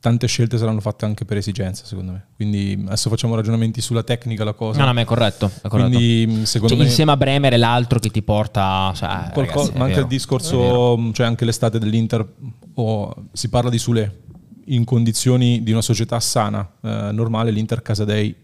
tante 0.00 0.26
scelte 0.26 0.58
saranno 0.58 0.80
fatte 0.80 1.04
anche 1.04 1.24
per 1.24 1.36
esigenza, 1.36 1.84
secondo 1.84 2.12
me. 2.12 2.26
Quindi 2.34 2.82
adesso 2.86 3.08
facciamo 3.08 3.34
ragionamenti 3.34 3.80
sulla 3.80 4.02
tecnica, 4.02 4.44
la 4.44 4.54
cosa. 4.54 4.80
No, 4.80 4.86
no, 4.86 4.94
ma 4.94 5.02
è 5.02 5.04
corretto. 5.04 5.50
È 5.62 5.68
corretto. 5.68 5.96
Quindi 5.96 6.46
secondo 6.46 6.74
Cioè, 6.74 6.82
me... 6.82 6.88
insieme 6.88 7.12
a 7.12 7.16
Bremer 7.16 7.52
è 7.52 7.56
l'altro 7.56 7.98
che 7.98 8.08
ti 8.10 8.22
porta... 8.22 8.92
Cioè, 8.96 9.26
eh, 9.28 9.32
Qualcosa- 9.32 9.72
ragazzi, 9.72 9.78
ma 9.78 9.84
anche 9.84 9.94
vero, 9.94 10.06
il 10.06 10.08
discorso, 10.08 11.12
cioè 11.12 11.26
anche 11.26 11.44
l'estate 11.44 11.78
dell'Inter, 11.78 12.26
o 12.74 13.14
si 13.32 13.48
parla 13.48 13.70
di 13.70 13.78
Sule 13.78 14.22
in 14.66 14.84
condizioni 14.84 15.62
di 15.62 15.70
una 15.70 15.82
società 15.82 16.18
sana, 16.18 16.68
eh, 16.82 17.10
normale, 17.12 17.50
l'Inter 17.50 17.82
Casadei 17.82 18.34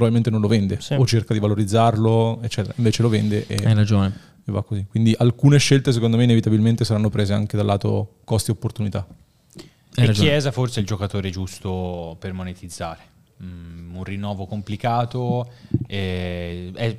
probabilmente 0.00 0.30
non 0.30 0.40
lo 0.40 0.48
vende 0.48 0.80
Sì. 0.80 0.94
o 0.94 1.06
cerca 1.06 1.34
di 1.34 1.40
valorizzarlo, 1.40 2.40
eccetera. 2.42 2.72
Invece 2.78 3.02
lo 3.02 3.08
vende 3.10 3.44
e, 3.46 3.56
Hai 3.66 3.74
ragione. 3.74 4.12
e 4.46 4.50
va 4.50 4.62
così. 4.62 4.86
Quindi 4.88 5.14
alcune 5.18 5.58
scelte 5.58 5.92
secondo 5.92 6.16
me 6.16 6.24
inevitabilmente 6.24 6.84
saranno 6.84 7.10
prese 7.10 7.34
anche 7.34 7.56
dal 7.56 7.66
lato 7.66 8.16
costi-opportunità. 8.24 9.06
Hai 9.06 10.04
E 10.04 10.06
ragione. 10.06 10.28
Chiesa 10.28 10.50
forse 10.52 10.78
è 10.78 10.80
il 10.80 10.86
giocatore 10.86 11.28
giusto 11.30 12.16
per 12.18 12.32
monetizzare. 12.32 13.08
Mm, 13.42 13.94
un 13.94 14.04
rinnovo 14.04 14.46
complicato, 14.46 15.50
eh, 15.86 16.70
è 16.74 16.96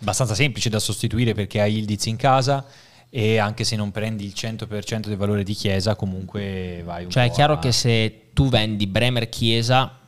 abbastanza 0.00 0.34
semplice 0.34 0.68
da 0.70 0.78
sostituire 0.78 1.32
perché 1.34 1.60
hai 1.60 1.78
Ildiz 1.78 2.06
in 2.06 2.16
casa 2.16 2.64
e 3.08 3.38
anche 3.38 3.64
se 3.64 3.74
non 3.76 3.90
prendi 3.90 4.24
il 4.24 4.32
100% 4.34 5.08
del 5.08 5.16
valore 5.16 5.44
di 5.44 5.54
Chiesa 5.54 5.94
comunque 5.94 6.82
vai 6.84 7.04
un 7.04 7.10
Cioè 7.10 7.24
è 7.26 7.30
chiaro 7.30 7.54
a- 7.54 7.58
che 7.58 7.70
se 7.72 8.30
tu 8.32 8.48
vendi 8.48 8.86
Bremer 8.88 9.28
Chiesa, 9.28 9.98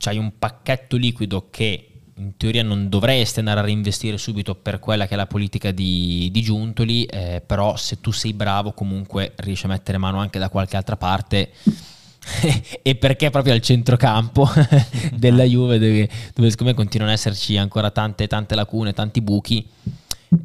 c'hai 0.00 0.16
un 0.16 0.38
pacchetto 0.38 0.96
liquido 0.96 1.48
che 1.50 1.90
in 2.16 2.36
teoria 2.38 2.62
non 2.62 2.88
dovresti 2.88 3.38
andare 3.38 3.60
a 3.60 3.62
reinvestire 3.64 4.16
subito 4.16 4.54
per 4.54 4.78
quella 4.78 5.06
che 5.06 5.12
è 5.12 5.16
la 5.16 5.26
politica 5.26 5.70
di, 5.72 6.30
di 6.32 6.40
Giuntoli, 6.42 7.04
eh, 7.04 7.42
però 7.44 7.76
se 7.76 8.00
tu 8.00 8.10
sei 8.10 8.32
bravo 8.32 8.72
comunque 8.72 9.34
riesci 9.36 9.66
a 9.66 9.68
mettere 9.68 9.98
mano 9.98 10.18
anche 10.18 10.38
da 10.38 10.48
qualche 10.48 10.76
altra 10.76 10.96
parte. 10.96 11.50
e 12.82 12.94
perché 12.96 13.30
proprio 13.30 13.52
al 13.52 13.60
centrocampo 13.60 14.48
della 15.12 15.44
Juve 15.44 15.78
dove, 15.78 16.08
dove 16.34 16.50
secondo 16.50 16.72
me 16.72 16.74
continuano 16.74 17.12
ad 17.12 17.18
esserci 17.18 17.56
ancora 17.56 17.90
tante, 17.90 18.26
tante 18.26 18.54
lacune, 18.54 18.92
tanti 18.92 19.20
buchi 19.20 19.66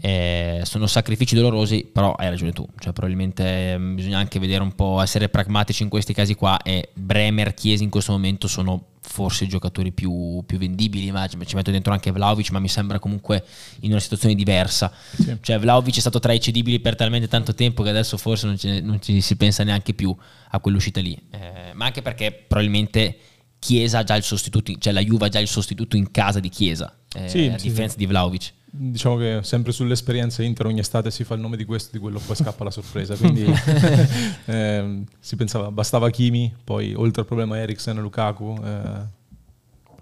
eh, 0.02 0.62
sono 0.64 0.88
sacrifici 0.88 1.36
dolorosi, 1.36 1.88
però 1.91 2.14
hai 2.14 2.30
ragione 2.30 2.52
tu. 2.52 2.68
Cioè, 2.80 2.94
probabilmente 2.94 3.78
mm, 3.78 3.95
bisogna 3.95 4.18
anche 4.18 4.40
vedere 4.40 4.64
un 4.64 4.74
po', 4.74 4.99
essere 5.02 5.30
pragmatici 5.30 5.84
in 5.84 5.90
questi 5.90 6.14
casi 6.14 6.36
qua. 6.36 6.62
E 6.62 6.90
Bremer, 6.94 7.53
Chiesi 7.53 7.84
in 7.84 7.90
questo 7.90 8.12
momento 8.12 8.48
sono 8.48 8.88
forse 9.02 9.44
i 9.44 9.48
giocatori 9.48 9.91
più, 9.91 10.44
più 10.45 10.57
vendibili. 10.57 11.12
Ma 11.12 11.28
ci 11.28 11.56
metto 11.56 11.72
dentro 11.72 11.94
anche 11.94 12.12
Vlaovic, 12.12 12.49
ma 12.49 12.60
mi 12.60 12.68
sembra 12.68 12.98
comunque 12.98 13.44
in 13.82 13.91
una 13.91 13.99
situazione 13.99 14.34
diversa. 14.34 14.91
Sì. 15.14 15.38
Cioè, 15.40 15.60
Vlaovic 15.60 15.98
è 15.98 15.99
stato 15.99 16.20
tra 16.20 16.34
i 16.34 16.40
cedibili 16.40 16.80
per 16.80 16.95
talmente 16.95 17.28
tanto 17.28 17.53
tempo 17.53 17.84
che 17.84 17.90
adesso 17.90 18.18
forse 18.18 18.48
non, 18.48 18.57
ce- 18.57 18.82
non 18.82 18.99
ci 19.02 19.22
si 19.22 19.36
pensa 19.36 19.64
neanche 19.64 19.94
più 19.94 20.16
a 20.49 20.60
quell'uscita 20.60 20.99
lì. 20.99 21.16
Eh, 21.30 21.74
ma 21.74 21.86
anche 21.86 22.02
perché 22.02 22.32
probabilmente 22.32 23.18
Chiesa 23.60 23.99
ha 23.99 24.03
già 24.03 24.16
il 24.16 24.24
sostituto, 24.24 24.74
cioè 24.78 24.94
la 24.94 25.02
Juve 25.02 25.26
ha 25.26 25.30
già 25.30 25.40
il 25.40 25.48
sostituto 25.48 25.95
in 25.95 26.12
casa 26.12 26.40
di 26.40 26.49
Chiesa, 26.49 26.95
eh, 27.14 27.30
Sì, 27.30 27.45
a 27.48 27.57
sì, 27.57 27.68
differenza 27.68 27.98
di 27.98 28.06
Vlaovic. 28.06 28.53
Diciamo 28.77 29.15
che 29.15 29.39
sempre 29.43 29.72
sull'esperienza 29.72 30.43
Inter 30.43 30.65
ogni 30.65 30.80
estate 30.80 31.10
si 31.10 31.23
fa 31.23 31.35
il 31.35 31.39
nome 31.39 31.56
di 31.56 31.64
questo 31.64 31.91
di 31.93 31.99
quello, 31.99 32.19
poi 32.19 32.35
scappa 32.35 32.65
la 32.65 32.72
sorpresa. 32.72 33.15
Quindi 33.18 33.45
ehm, 34.45 35.06
si 35.19 35.35
pensava 35.38 35.72
bastava 35.72 36.10
Kimi, 36.10 36.53
poi 36.64 36.93
oltre 36.93 37.22
al 37.22 37.27
problema 37.27 37.57
Eriksen 37.57 37.97
e 37.97 38.02
Lukaku, 38.02 38.60
eh, 38.64 38.81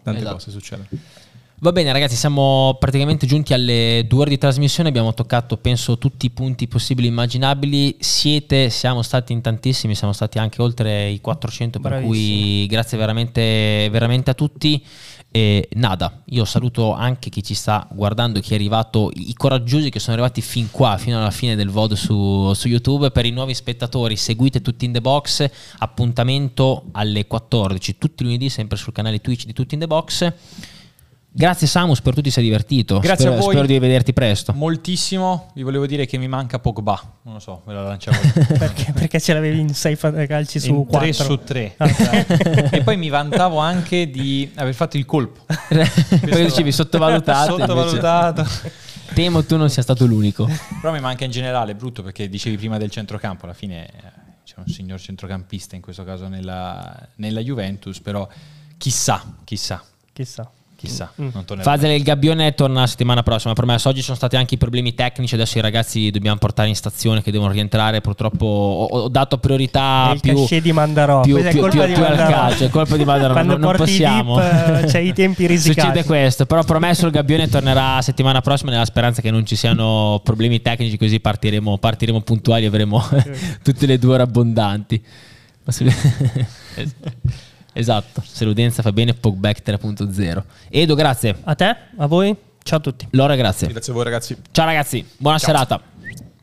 tante 0.02 0.20
Esatto. 0.20 0.34
cose 0.34 0.52
succedono. 0.52 0.88
Va 1.64 1.72
bene 1.72 1.94
ragazzi, 1.94 2.18
siamo 2.18 2.76
praticamente 2.78 3.26
giunti 3.26 3.54
alle 3.54 4.04
due 4.06 4.20
ore 4.22 4.32
di 4.32 4.38
trasmissione, 4.38 4.90
abbiamo 4.90 5.14
toccato 5.14 5.56
penso 5.56 5.98
tutti 5.98 6.26
i 6.26 6.30
punti 6.30 6.68
possibili 6.68 7.08
e 7.08 7.10
immaginabili, 7.10 7.96
siete, 8.00 8.70
siamo 8.70 9.02
stati 9.02 9.32
in 9.32 9.40
tantissimi, 9.40 9.96
siamo 9.96 10.12
stati 10.12 10.40
anche 10.40 10.62
oltre 10.62 11.08
i 11.08 11.22
400, 11.22 11.80
per 11.80 12.02
cui 12.02 12.66
grazie 12.66 12.98
veramente, 12.98 13.88
veramente 13.92 14.30
a 14.30 14.34
tutti. 14.34 14.84
E 15.36 15.68
nada, 15.74 16.22
io 16.26 16.46
saluto 16.46 16.94
anche 16.94 17.32
chi 17.32 17.42
ci 17.42 17.56
sta 17.56 17.88
guardando, 17.92 18.40
chi 18.40 18.52
è 18.52 18.54
arrivato, 18.54 19.10
i 19.16 19.34
coraggiosi 19.34 19.90
che 19.90 19.98
sono 19.98 20.14
arrivati 20.14 20.42
fin 20.42 20.70
qua, 20.70 21.00
fino 21.00 21.18
alla 21.18 21.32
fine 21.32 21.56
del 21.56 21.72
VOD 21.72 21.94
su, 21.94 22.54
su 22.54 22.68
YouTube. 22.68 23.10
Per 23.10 23.26
i 23.26 23.32
nuovi 23.32 23.56
spettatori, 23.56 24.16
seguite 24.16 24.62
tutti 24.62 24.86
in 24.86 24.92
the 24.92 25.02
box. 25.02 25.50
Appuntamento 25.80 26.84
alle 26.92 27.26
14, 27.26 27.98
tutti 27.98 28.24
lunedì, 28.24 28.48
sempre 28.50 28.78
sul 28.78 28.94
canale 28.94 29.22
Twitch 29.22 29.46
di 29.46 29.54
Tutti 29.54 29.74
in 29.74 29.80
the 29.80 29.88
Box. 29.88 30.32
Grazie 31.36 31.66
Samus, 31.66 32.00
per 32.00 32.14
tutti 32.14 32.30
sei 32.30 32.44
divertito. 32.44 33.00
Grazie 33.00 33.26
spero, 33.26 33.34
a 33.34 33.42
voi. 33.42 33.54
spero 33.54 33.66
di 33.66 33.80
vederti 33.80 34.14
presto. 34.14 34.54
moltissimo. 34.54 35.50
Vi 35.56 35.64
volevo 35.64 35.88
dire 35.88 36.06
che 36.06 36.20
mi 36.20 36.28
manca 36.28 36.60
Pogba. 36.60 37.02
Non 37.24 37.34
lo 37.34 37.40
so, 37.40 37.64
ve 37.66 37.74
la 37.74 37.82
lanciavo. 37.82 38.18
perché, 38.60 38.92
perché 38.94 39.20
ce 39.20 39.34
l'avevi 39.34 39.60
in 39.60 39.74
6 39.74 39.98
calci 40.28 40.60
su 40.60 40.70
in 40.70 40.88
3 40.88 41.00
4. 41.00 41.24
su 41.24 41.40
3. 41.44 41.74
Ah. 41.78 41.88
e 42.70 42.84
poi 42.84 42.98
mi 42.98 43.10
vantavo 43.10 43.58
anche 43.58 44.12
di 44.12 44.52
aver 44.56 44.76
fatto 44.76 44.98
il 44.98 45.06
colpo. 45.06 45.46
Poi 45.50 46.46
dicevi 46.46 46.72
sottovalutato. 46.72 47.58
Sottovalutato. 47.58 48.42
invece 48.42 48.72
Temo 49.14 49.44
tu 49.44 49.58
non 49.58 49.70
sia 49.70 49.82
stato 49.82 50.06
l'unico. 50.06 50.48
Però 50.82 50.94
mi 50.94 51.00
manca 51.00 51.24
in 51.26 51.32
generale, 51.32 51.76
brutto 51.76 52.04
perché 52.04 52.30
dicevi 52.30 52.58
prima 52.58 52.78
del 52.78 52.90
centrocampo, 52.90 53.46
alla 53.46 53.54
fine 53.54 53.86
eh, 53.86 53.92
c'è 54.44 54.56
un 54.58 54.68
signor 54.68 55.00
centrocampista 55.00 55.76
in 55.76 55.82
questo 55.82 56.04
caso 56.04 56.28
nella, 56.28 57.08
nella 57.16 57.42
Juventus, 57.42 58.00
però 58.00 58.28
chissà, 58.78 59.36
chissà. 59.44 59.84
Chissà. 60.14 60.50
Chissà. 60.84 61.12
Mm. 61.22 61.30
Fazel 61.62 61.92
il 61.92 62.04
Gabbione 62.04 62.54
torna 62.54 62.82
la 62.82 62.88
settimana 62.88 63.24
prossima. 63.24 63.54
Promesso, 63.54 63.88
oggi 63.88 64.02
sono 64.02 64.18
stati 64.18 64.36
anche 64.36 64.56
i 64.56 64.58
problemi 64.58 64.94
tecnici. 64.94 65.36
Adesso 65.36 65.58
i 65.58 65.62
ragazzi 65.62 66.12
dobbiamo 66.12 66.38
portare 66.38 66.68
in 66.68 66.76
stazione 66.76 67.22
che 67.24 67.32
devono 67.32 67.52
rientrare. 67.52 68.02
Purtroppo 68.02 68.46
ho, 68.46 68.86
ho 68.86 69.08
dato 69.08 69.38
priorità 69.38 70.12
il 70.14 70.20
più, 70.20 70.46
di 70.62 70.72
Mandarò. 70.74 71.22
più, 71.22 71.34
Questa 71.34 71.50
è 71.50 71.52
più, 71.54 71.62
colpa 71.62 71.78
più- 71.78 71.88
di 71.88 71.94
più 71.94 72.04
al 72.04 72.10
Mandarò. 72.18 72.32
calcio. 72.32 72.66
È 72.66 72.70
colpa 72.70 72.98
di 72.98 73.06
Mandarò. 73.06 73.32
Quando 73.34 73.54
Non, 73.58 73.62
non 73.62 73.76
possiamo. 73.78 74.36
dip, 74.40 74.84
eh, 74.84 74.86
c'hai 74.92 75.08
i 75.08 75.14
tempi 75.14 75.46
risicati. 75.48 75.80
Succede 75.88 76.04
questo. 76.06 76.46
Però 76.46 76.64
promesso 76.64 77.06
il 77.06 77.12
Gabbione 77.14 77.48
tornerà 77.48 78.02
settimana 78.02 78.42
prossima 78.42 78.72
nella 78.72 78.86
speranza 78.86 79.22
che 79.22 79.32
non 79.32 79.46
ci 79.46 79.56
siano 79.56 80.20
problemi 80.24 80.62
tecnici. 80.62 80.98
Così 80.98 81.20
partiremo, 81.20 81.78
partiremo 81.78 82.22
puntuali 82.22 82.66
e 82.66 82.68
avremo 82.68 83.02
tutte 83.64 83.86
le 83.86 83.98
due 83.98 84.14
ore 84.16 84.24
abbondanti. 84.24 85.02
Esatto. 87.74 88.22
Se 88.26 88.46
l'udienza 88.46 88.82
fa 88.82 88.92
bene, 88.92 89.14
Pogback 89.14 89.62
3.0. 89.68 90.44
Edo, 90.70 90.96
grazie. 90.96 91.36
A 91.44 91.56
te, 91.56 91.76
a 91.98 92.06
voi, 92.06 92.36
ciao 92.64 92.78
a 92.78 92.82
tutti. 92.82 93.08
Lora, 93.12 93.36
grazie. 93.36 93.68
Grazie 93.68 93.92
a 93.92 93.96
voi 93.96 94.04
ragazzi. 94.06 94.38
Ciao 94.52 94.66
ragazzi, 94.66 95.06
buona 95.18 95.40
serata. 95.40 95.93